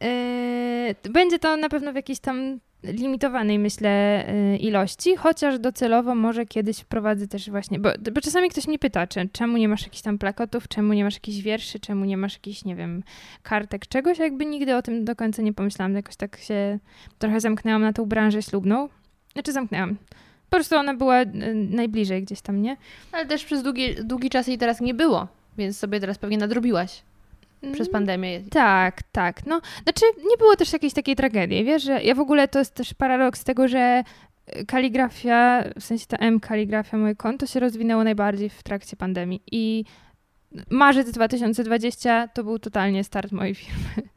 Yy, 0.00 0.94
Będzie 1.12 1.38
to 1.38 1.56
na 1.56 1.68
pewno 1.68 1.92
w 1.92 1.96
jakiejś 1.96 2.20
tam 2.20 2.60
limitowanej, 2.92 3.58
myślę, 3.58 4.24
yy, 4.50 4.56
ilości, 4.56 5.16
chociaż 5.16 5.58
docelowo 5.58 6.14
może 6.14 6.46
kiedyś 6.46 6.78
wprowadzę 6.78 7.28
też 7.28 7.50
właśnie, 7.50 7.78
bo, 7.78 7.90
bo 8.12 8.20
czasami 8.20 8.50
ktoś 8.50 8.66
mnie 8.66 8.78
pyta, 8.78 9.06
czy, 9.06 9.28
czemu 9.32 9.56
nie 9.56 9.68
masz 9.68 9.82
jakichś 9.82 10.02
tam 10.02 10.18
plakatów, 10.18 10.68
czemu 10.68 10.92
nie 10.92 11.04
masz 11.04 11.14
jakichś 11.14 11.38
wierszy, 11.38 11.80
czemu 11.80 12.04
nie 12.04 12.16
masz 12.16 12.34
jakichś, 12.34 12.64
nie 12.64 12.76
wiem, 12.76 13.02
kartek, 13.42 13.86
czegoś, 13.86 14.18
jakby 14.18 14.46
nigdy 14.46 14.76
o 14.76 14.82
tym 14.82 15.04
do 15.04 15.16
końca 15.16 15.42
nie 15.42 15.52
pomyślałam, 15.52 15.94
jakoś 15.94 16.16
tak 16.16 16.36
się 16.36 16.78
trochę 17.18 17.40
zamknęłam 17.40 17.82
na 17.82 17.92
tą 17.92 18.06
branżę 18.06 18.42
ślubną. 18.42 18.88
Znaczy 19.32 19.52
zamknęłam. 19.52 19.96
Po 20.50 20.56
prostu 20.56 20.76
ona 20.76 20.94
była 20.94 21.18
yy, 21.18 21.54
najbliżej 21.54 22.22
gdzieś 22.22 22.40
tam, 22.40 22.62
nie? 22.62 22.76
Ale 23.12 23.26
też 23.26 23.44
przez 23.44 23.62
długi, 23.62 23.94
długi 24.04 24.30
czas 24.30 24.46
jej 24.46 24.58
teraz 24.58 24.80
nie 24.80 24.94
było, 24.94 25.28
więc 25.58 25.78
sobie 25.78 26.00
teraz 26.00 26.18
pewnie 26.18 26.38
nadrobiłaś 26.38 27.02
przez 27.72 27.88
Mm, 27.88 27.92
pandemię. 27.92 28.40
Tak, 28.50 29.02
tak. 29.02 29.46
No, 29.46 29.60
znaczy 29.82 30.04
nie 30.30 30.36
było 30.36 30.56
też 30.56 30.72
jakiejś 30.72 30.92
takiej 30.92 31.16
tragedii, 31.16 31.64
wiesz, 31.64 31.82
że 31.82 32.02
ja 32.02 32.14
w 32.14 32.20
ogóle 32.20 32.48
to 32.48 32.58
jest 32.58 32.74
też 32.74 32.94
paradoks 32.94 33.44
tego, 33.44 33.68
że 33.68 34.04
y, 34.56 34.66
kaligrafia, 34.66 35.64
w 35.80 35.84
sensie 35.84 36.06
ta 36.06 36.16
M 36.16 36.40
kaligrafia, 36.40 36.96
moje 36.96 37.14
konto 37.14 37.46
się 37.46 37.60
rozwinęło 37.60 38.04
najbardziej 38.04 38.48
w 38.48 38.62
trakcie 38.62 38.96
pandemii 38.96 39.42
i 39.52 39.84
marzec 40.70 41.10
2020 41.10 42.28
to 42.28 42.44
był 42.44 42.58
totalnie 42.58 43.04
start 43.04 43.32
mojej 43.32 43.54
firmy. 43.54 44.08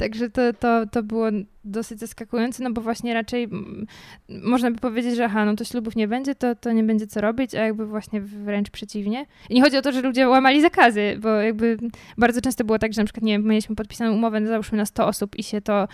Także 0.00 0.30
to, 0.30 0.52
to, 0.52 0.86
to 0.86 1.02
było 1.02 1.26
dosyć 1.64 2.00
zaskakujące, 2.00 2.64
no 2.64 2.70
bo 2.70 2.80
właśnie 2.80 3.14
raczej 3.14 3.44
mm, 3.44 3.86
można 4.28 4.70
by 4.70 4.78
powiedzieć, 4.78 5.16
że 5.16 5.24
aha, 5.24 5.44
no 5.44 5.56
to 5.56 5.64
ślubów 5.64 5.96
nie 5.96 6.08
będzie, 6.08 6.34
to, 6.34 6.54
to 6.54 6.72
nie 6.72 6.82
będzie 6.82 7.06
co 7.06 7.20
robić, 7.20 7.54
a 7.54 7.64
jakby 7.64 7.86
właśnie 7.86 8.20
wręcz 8.20 8.70
przeciwnie. 8.70 9.26
I 9.48 9.54
nie 9.54 9.62
chodzi 9.62 9.76
o 9.76 9.82
to, 9.82 9.92
że 9.92 10.00
ludzie 10.00 10.28
łamali 10.28 10.60
zakazy, 10.60 11.18
bo 11.20 11.28
jakby 11.28 11.76
bardzo 12.18 12.40
często 12.40 12.64
było 12.64 12.78
tak, 12.78 12.92
że 12.92 13.02
na 13.02 13.04
przykład, 13.04 13.24
nie 13.24 13.32
wiem, 13.32 13.44
mieliśmy 13.44 13.76
podpisaną 13.76 14.14
umowę, 14.14 14.40
no 14.40 14.48
załóżmy 14.48 14.78
na 14.78 14.86
100 14.86 15.06
osób 15.06 15.36
i 15.36 15.42
się 15.42 15.60
to 15.60 15.88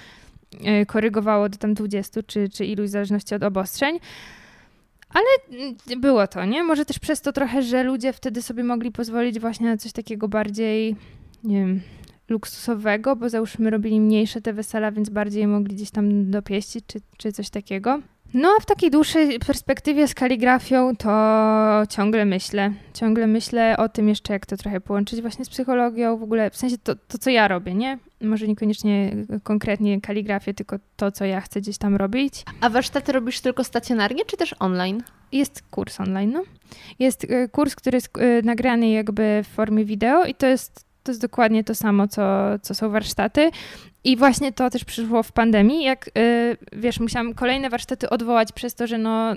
e, 0.64 0.86
korygowało 0.86 1.48
do 1.48 1.58
tam 1.58 1.74
20 1.74 2.22
czy, 2.22 2.48
czy 2.48 2.64
iluś 2.64 2.88
w 2.88 2.92
zależności 2.92 3.34
od 3.34 3.42
obostrzeń. 3.42 3.98
Ale 5.10 5.58
mm, 5.60 6.00
było 6.00 6.26
to, 6.26 6.44
nie? 6.44 6.62
Może 6.62 6.84
też 6.84 6.98
przez 6.98 7.20
to 7.20 7.32
trochę, 7.32 7.62
że 7.62 7.82
ludzie 7.82 8.12
wtedy 8.12 8.42
sobie 8.42 8.64
mogli 8.64 8.92
pozwolić 8.92 9.40
właśnie 9.40 9.66
na 9.66 9.76
coś 9.76 9.92
takiego 9.92 10.28
bardziej, 10.28 10.96
nie 11.44 11.60
wiem, 11.60 11.80
luksusowego, 12.28 13.16
bo 13.16 13.28
załóżmy 13.28 13.70
robili 13.70 14.00
mniejsze 14.00 14.40
te 14.40 14.52
wesela, 14.52 14.92
więc 14.92 15.10
bardziej 15.10 15.46
mogli 15.46 15.74
gdzieś 15.76 15.90
tam 15.90 16.30
dopieścić 16.30 16.84
czy, 16.86 17.00
czy 17.16 17.32
coś 17.32 17.50
takiego. 17.50 18.00
No 18.34 18.48
a 18.58 18.62
w 18.62 18.66
takiej 18.66 18.90
dłuższej 18.90 19.38
perspektywie 19.38 20.08
z 20.08 20.14
kaligrafią 20.14 20.96
to 20.96 21.10
ciągle 21.90 22.24
myślę. 22.24 22.72
Ciągle 22.94 23.26
myślę 23.26 23.76
o 23.76 23.88
tym 23.88 24.08
jeszcze, 24.08 24.32
jak 24.32 24.46
to 24.46 24.56
trochę 24.56 24.80
połączyć 24.80 25.20
właśnie 25.20 25.44
z 25.44 25.48
psychologią, 25.48 26.16
w 26.16 26.22
ogóle 26.22 26.50
w 26.50 26.56
sensie 26.56 26.78
to, 26.78 26.94
to 27.08 27.18
co 27.18 27.30
ja 27.30 27.48
robię, 27.48 27.74
nie? 27.74 27.98
Może 28.20 28.48
niekoniecznie 28.48 29.16
konkretnie 29.42 30.00
kaligrafię, 30.00 30.54
tylko 30.54 30.76
to, 30.96 31.12
co 31.12 31.24
ja 31.24 31.40
chcę 31.40 31.60
gdzieś 31.60 31.78
tam 31.78 31.96
robić. 31.96 32.44
A 32.60 32.70
warsztaty 32.70 33.12
robisz 33.12 33.40
tylko 33.40 33.64
stacjonarnie, 33.64 34.24
czy 34.24 34.36
też 34.36 34.54
online? 34.58 35.02
Jest 35.32 35.62
kurs 35.70 36.00
online, 36.00 36.32
no. 36.32 36.42
Jest 36.98 37.24
y, 37.24 37.48
kurs, 37.52 37.74
który 37.76 37.96
jest 37.96 38.18
y, 38.18 38.42
nagrany 38.44 38.88
jakby 38.88 39.42
w 39.44 39.54
formie 39.54 39.84
wideo 39.84 40.24
i 40.24 40.34
to 40.34 40.46
jest, 40.46 40.85
to 41.06 41.10
jest 41.12 41.22
dokładnie 41.22 41.64
to 41.64 41.74
samo, 41.74 42.08
co, 42.08 42.22
co 42.62 42.74
są 42.74 42.90
warsztaty. 42.90 43.50
I 44.04 44.16
właśnie 44.16 44.52
to 44.52 44.70
też 44.70 44.84
przyszło 44.84 45.22
w 45.22 45.32
pandemii, 45.32 45.84
jak 45.84 46.08
y, 46.18 46.56
wiesz, 46.72 47.00
musiałam 47.00 47.34
kolejne 47.34 47.70
warsztaty 47.70 48.10
odwołać 48.10 48.52
przez 48.52 48.74
to, 48.74 48.86
że 48.86 48.98
no, 48.98 49.34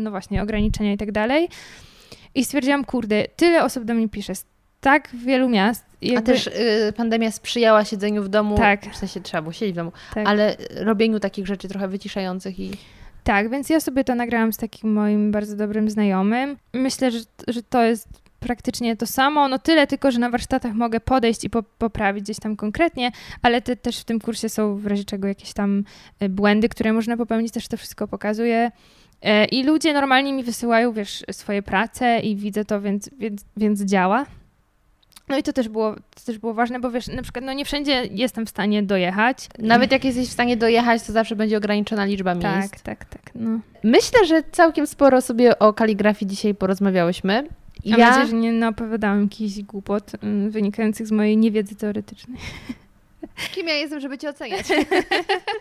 no 0.00 0.10
właśnie 0.10 0.42
ograniczenia 0.42 0.92
i 0.92 0.96
tak 0.96 1.12
dalej. 1.12 1.48
I 2.34 2.44
stwierdziłam, 2.44 2.84
kurde, 2.84 3.24
tyle 3.36 3.64
osób 3.64 3.84
do 3.84 3.94
mnie 3.94 4.08
pisze 4.08 4.34
z 4.34 4.44
tak 4.80 5.08
wielu 5.14 5.48
miast. 5.48 5.84
A 6.02 6.06
jakby- 6.06 6.32
też 6.32 6.46
y, 6.46 6.92
pandemia 6.96 7.30
sprzyjała 7.30 7.84
siedzeniu 7.84 8.22
w 8.22 8.28
domu, 8.28 8.56
Tak. 8.56 8.92
w 8.92 8.96
sensie 8.96 9.20
trzeba 9.20 9.42
było 9.42 9.52
siedzieć 9.52 9.72
w 9.74 9.76
domu, 9.76 9.92
tak. 10.14 10.28
ale 10.28 10.56
robieniu 10.76 11.20
takich 11.20 11.46
rzeczy 11.46 11.68
trochę 11.68 11.88
wyciszających 11.88 12.60
i 12.60 12.70
Tak, 13.24 13.50
więc 13.50 13.70
ja 13.70 13.80
sobie 13.80 14.04
to 14.04 14.14
nagrałam 14.14 14.52
z 14.52 14.56
takim 14.56 14.92
moim 14.92 15.32
bardzo 15.32 15.56
dobrym 15.56 15.90
znajomym. 15.90 16.56
Myślę, 16.74 17.10
że, 17.10 17.18
że 17.48 17.62
to 17.62 17.82
jest 17.82 18.08
praktycznie 18.40 18.96
to 18.96 19.06
samo, 19.06 19.48
no 19.48 19.58
tyle 19.58 19.86
tylko, 19.86 20.10
że 20.10 20.18
na 20.18 20.30
warsztatach 20.30 20.74
mogę 20.74 21.00
podejść 21.00 21.44
i 21.44 21.50
po, 21.50 21.62
poprawić 21.62 22.24
gdzieś 22.24 22.38
tam 22.38 22.56
konkretnie, 22.56 23.12
ale 23.42 23.62
te, 23.62 23.76
też 23.76 23.98
w 23.98 24.04
tym 24.04 24.20
kursie 24.20 24.48
są 24.48 24.76
w 24.76 24.86
razie 24.86 25.04
czego 25.04 25.28
jakieś 25.28 25.52
tam 25.52 25.84
y, 26.22 26.28
błędy, 26.28 26.68
które 26.68 26.92
można 26.92 27.16
popełnić, 27.16 27.52
też 27.52 27.68
to 27.68 27.76
wszystko 27.76 28.08
pokazuję. 28.08 28.70
E, 29.22 29.44
I 29.44 29.64
ludzie 29.64 29.92
normalnie 29.92 30.32
mi 30.32 30.44
wysyłają, 30.44 30.92
wiesz, 30.92 31.24
swoje 31.30 31.62
prace 31.62 32.20
i 32.20 32.36
widzę 32.36 32.64
to, 32.64 32.80
więc, 32.80 33.10
więc, 33.18 33.44
więc 33.56 33.82
działa. 33.82 34.26
No 35.28 35.38
i 35.38 35.42
to 35.42 35.52
też 35.52 35.68
było, 35.68 35.94
to 35.94 36.20
też 36.26 36.38
było 36.38 36.54
ważne, 36.54 36.80
bo 36.80 36.90
wiesz, 36.90 37.08
na 37.08 37.22
przykład 37.22 37.44
no 37.44 37.52
nie 37.52 37.64
wszędzie 37.64 38.04
jestem 38.10 38.46
w 38.46 38.50
stanie 38.50 38.82
dojechać. 38.82 39.48
Nawet 39.58 39.92
jak 39.92 40.04
jesteś 40.04 40.28
w 40.28 40.32
stanie 40.32 40.56
dojechać, 40.56 41.02
to 41.02 41.12
zawsze 41.12 41.36
będzie 41.36 41.56
ograniczona 41.56 42.04
liczba 42.04 42.34
miejsc. 42.34 42.70
Tak, 42.70 42.80
tak, 42.80 43.04
tak. 43.04 43.30
No. 43.34 43.60
Myślę, 43.84 44.26
że 44.26 44.42
całkiem 44.52 44.86
sporo 44.86 45.20
sobie 45.20 45.58
o 45.58 45.72
kaligrafii 45.72 46.30
dzisiaj 46.30 46.54
porozmawiałyśmy. 46.54 47.48
Mam 47.86 48.00
nadzieję, 48.00 48.26
że 48.26 48.36
nie 48.36 48.52
naopowiadałam 48.52 49.22
jakichś 49.22 49.62
głupot 49.62 50.12
mm, 50.22 50.50
wynikających 50.50 51.06
z 51.06 51.12
mojej 51.12 51.36
niewiedzy 51.36 51.76
teoretycznej. 51.76 52.38
Kim 53.54 53.68
ja 53.68 53.74
jestem, 53.74 54.00
żeby 54.00 54.18
Cię 54.18 54.28
oceniać? 54.28 54.66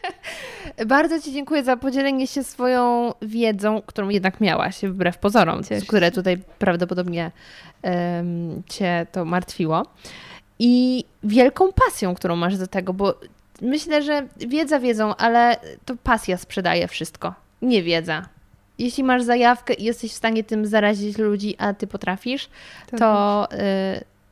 Bardzo 0.88 1.22
Ci 1.22 1.34
dziękuję 1.34 1.64
za 1.64 1.78
podzielenie 1.78 2.28
się 2.28 2.44
swoją 2.44 3.14
wiedzą, 3.22 3.82
którą 3.86 4.10
jednak 4.10 4.42
miałaś, 4.42 4.82
wbrew 4.82 5.18
pozorom, 5.18 5.64
Cieszę 5.64 5.86
które 5.86 6.12
tutaj 6.12 6.38
prawdopodobnie 6.60 7.32
em, 7.82 8.64
Cię 8.70 9.08
to 9.12 9.26
martwiło. 9.26 9.86
I 10.60 11.04
wielką 11.24 11.70
pasją, 11.88 12.16
którą 12.16 12.36
masz 12.36 12.58
do 12.58 12.68
tego, 12.68 12.94
bo 12.94 13.20
myślę, 13.62 14.04
że 14.04 14.28
wiedza 14.38 14.80
wiedzą, 14.80 15.16
ale 15.16 15.58
to 15.86 15.96
pasja 16.04 16.38
sprzedaje 16.38 16.88
wszystko, 16.88 17.34
nie 17.62 17.84
wiedza. 17.84 18.30
Jeśli 18.80 19.04
masz 19.04 19.24
zajawkę 19.24 19.74
i 19.74 19.84
jesteś 19.84 20.12
w 20.12 20.16
stanie 20.16 20.44
tym 20.44 20.66
zarazić 20.66 21.18
ludzi, 21.18 21.56
a 21.58 21.74
Ty 21.74 21.88
potrafisz, 21.88 22.50
to, 22.98 23.48
y, 23.54 23.58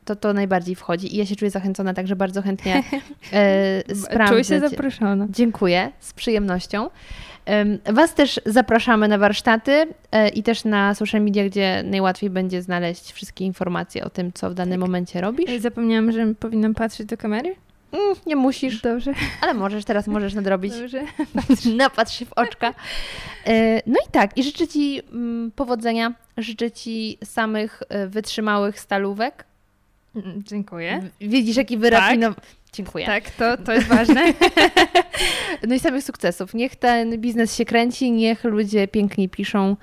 to 0.06 0.16
to 0.16 0.34
najbardziej 0.34 0.76
wchodzi. 0.76 1.16
I 1.16 1.18
ja 1.18 1.26
się 1.26 1.36
czuję 1.36 1.52
zachęcona, 1.52 1.94
także 1.94 2.16
bardzo 2.16 2.42
chętnie 2.42 2.78
y, 3.90 3.96
sprawdzę. 3.96 4.34
Czuję 4.34 4.44
się 4.44 4.70
zaproszona. 4.70 5.28
Dziękuję, 5.30 5.92
z 6.00 6.14
przyjemnością. 6.14 6.90
Was 7.94 8.14
też 8.14 8.40
zapraszamy 8.46 9.08
na 9.08 9.18
warsztaty 9.18 9.72
y, 9.72 10.30
i 10.30 10.44
też 10.44 10.66
na 10.66 10.96
social 10.96 11.22
media, 11.22 11.46
gdzie 11.46 11.84
najłatwiej 11.86 12.30
będzie 12.30 12.62
znaleźć 12.62 13.12
wszystkie 13.12 13.46
informacje 13.46 14.04
o 14.04 14.10
tym, 14.10 14.34
co 14.34 14.50
w 14.50 14.54
danym 14.54 14.80
momencie 14.80 15.22
robisz. 15.22 15.62
Zapomniałam, 15.62 16.12
że 16.12 16.36
powinnam 16.40 16.74
patrzeć 16.74 17.08
do 17.08 17.18
kamery? 17.18 17.56
Mm, 17.92 18.16
nie 18.26 18.36
musisz, 18.36 18.82
Dobrze, 18.82 19.14
ale 19.42 19.54
możesz, 19.54 19.86
teraz 19.86 20.08
możesz 20.08 20.34
nadrobić. 20.34 20.74
dobrze. 20.80 21.02
Napatrz 21.78 22.20
się 22.20 22.26
w 22.26 22.34
oczka. 22.34 22.70
Y, 23.48 23.82
No 23.86 23.96
i 24.08 24.12
tak, 24.12 24.38
i 24.38 24.44
życzę 24.44 24.68
Ci 24.68 25.02
mm, 25.12 25.52
powodzenia, 25.56 26.14
życzę 26.38 26.72
Ci 26.72 27.18
samych 27.24 27.84
y, 28.06 28.08
wytrzymałych 28.08 28.80
stalówek. 28.80 29.46
Mm, 30.16 30.44
Dziękuję. 30.44 31.10
Widzisz, 31.22 31.56
jaki 31.58 31.78
wyrafinowany. 31.78 32.42
Dziękuję. 32.74 33.06
Tak, 33.06 33.30
to, 33.30 33.58
to 33.58 33.74
jest 33.74 33.88
ważne. 33.88 34.24
No 35.68 35.76
i 35.76 35.80
samych 35.80 36.04
sukcesów. 36.04 36.54
Niech 36.54 36.76
ten 36.76 37.18
biznes 37.22 37.56
się 37.56 37.66
kręci, 37.66 38.12
niech 38.12 38.44
ludzie 38.44 38.88
pięknie 38.88 39.30
piszą. 39.30 39.76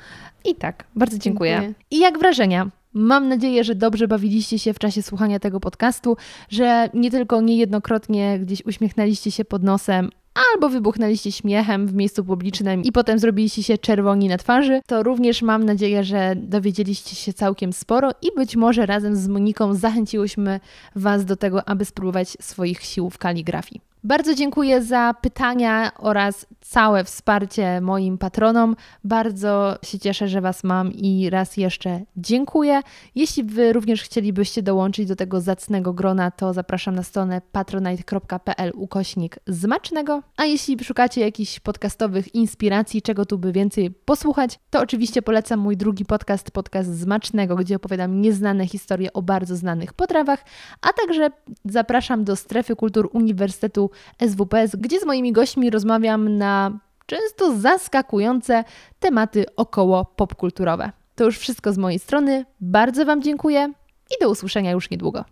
I 0.45 0.55
tak, 0.55 0.85
bardzo 0.97 1.19
dziękuję. 1.19 1.53
Dziękuję. 1.53 1.75
I 1.91 1.99
jak 1.99 2.19
wrażenia? 2.19 2.67
Mam 2.95 3.29
nadzieję, 3.29 3.65
że 3.65 3.75
dobrze 3.75 4.09
bawiliście 4.09 4.59
się 4.59 4.75
w 4.75 4.79
czasie 4.79 5.03
słuchania 5.03 5.39
tego 5.39 5.61
podcastu, 5.61 6.17
że 6.49 6.89
nie 6.95 7.11
tylko 7.11 7.41
niejednokrotnie 7.41 8.39
gdzieś 8.39 8.65
uśmiechnęliście 8.67 9.31
się 9.31 9.45
pod 9.45 9.63
nosem, 9.63 10.11
albo 10.53 10.69
wybuchnęliście 10.69 11.33
śmiechem 11.33 11.87
w 11.87 11.95
miejscu 11.95 12.25
publicznym 12.25 12.83
i 12.83 12.93
potem 12.93 13.19
zrobiliście 13.19 13.63
się 13.63 13.79
czerwoni 13.79 14.29
na 14.29 14.39
twarzy, 14.39 14.81
to 14.87 15.03
również 15.03 15.43
mam 15.43 15.65
nadzieję, 15.65 16.05
że 16.05 16.35
dowiedzieliście 16.37 17.17
się 17.17 17.33
całkiem 17.33 17.73
sporo 17.73 18.11
i 18.23 18.29
być 18.37 18.57
może 18.57 18.87
razem 18.87 19.17
z 19.17 19.29
Moniką 19.29 19.75
zachęciłyśmy 19.75 20.61
Was 20.97 21.25
do 21.25 21.37
tego, 21.37 21.69
aby 21.69 21.85
spróbować 21.85 22.29
swoich 22.41 22.83
sił 22.83 23.11
w 23.11 23.19
kaligrafii. 23.19 23.94
Bardzo 24.07 24.35
dziękuję 24.35 24.83
za 24.83 25.15
pytania 25.21 25.93
oraz 25.99 26.47
całe 26.61 27.05
wsparcie 27.05 27.81
moim 27.81 28.19
patronom. 28.19 28.77
Bardzo 29.05 29.77
się 29.83 29.99
cieszę, 29.99 30.29
że 30.29 30.41
Was 30.41 30.65
mam 30.65 30.93
i 30.93 31.31
raz 31.31 31.57
jeszcze 31.57 32.01
dziękuję. 32.17 32.81
Jeśli 33.15 33.45
Wy 33.45 33.73
również 33.73 34.03
chcielibyście 34.03 34.63
dołączyć 34.63 35.09
do 35.09 35.17
tego 35.17 35.41
zacnego 35.41 35.93
grona, 35.93 36.31
to 36.31 36.53
zapraszam 36.53 36.95
na 36.95 37.03
stronę 37.03 37.41
patronite.pl 37.53 38.73
ukośnik 38.75 39.39
zmacznego. 39.47 40.23
A 40.37 40.45
jeśli 40.45 40.85
szukacie 40.85 41.21
jakichś 41.21 41.61
podcastowych 41.61 42.35
inspiracji, 42.35 43.03
czego 43.03 43.27
tu 43.27 43.39
by 43.39 43.53
więcej 43.53 43.91
posłuchać, 43.91 44.59
to 44.71 44.81
oczywiście 44.81 45.23
polecam 45.23 45.61
mój 45.61 45.77
drugi 45.77 46.05
podcast, 46.05 46.51
podcast 46.51 46.95
Zmacznego, 46.95 47.57
gdzie 47.57 47.77
opowiadam 47.77 48.21
nieznane 48.21 48.67
historie 48.67 49.13
o 49.13 49.23
bardzo 49.23 49.57
znanych 49.57 49.93
potrawach, 49.93 50.45
a 50.81 50.93
także 50.93 51.31
zapraszam 51.65 52.25
do 52.25 52.37
strefy 52.37 52.77
kultur 52.77 53.11
Uniwersytetu 53.13 53.91
SWPS, 54.29 54.77
gdzie 54.77 55.01
z 55.01 55.07
moimi 55.07 55.33
gośćmi 55.33 55.71
rozmawiam 55.71 56.39
na 56.39 56.79
często 57.07 57.57
zaskakujące 57.57 58.65
tematy 58.99 59.47
około 59.57 60.05
popkulturowe. 60.05 60.93
To 61.15 61.25
już 61.25 61.39
wszystko 61.39 61.73
z 61.73 61.79
mojej 61.79 61.99
strony. 61.99 62.45
Bardzo 62.61 63.05
Wam 63.05 63.23
dziękuję 63.23 63.73
i 64.11 64.23
do 64.23 64.31
usłyszenia 64.31 64.71
już 64.71 64.91
niedługo. 64.91 65.25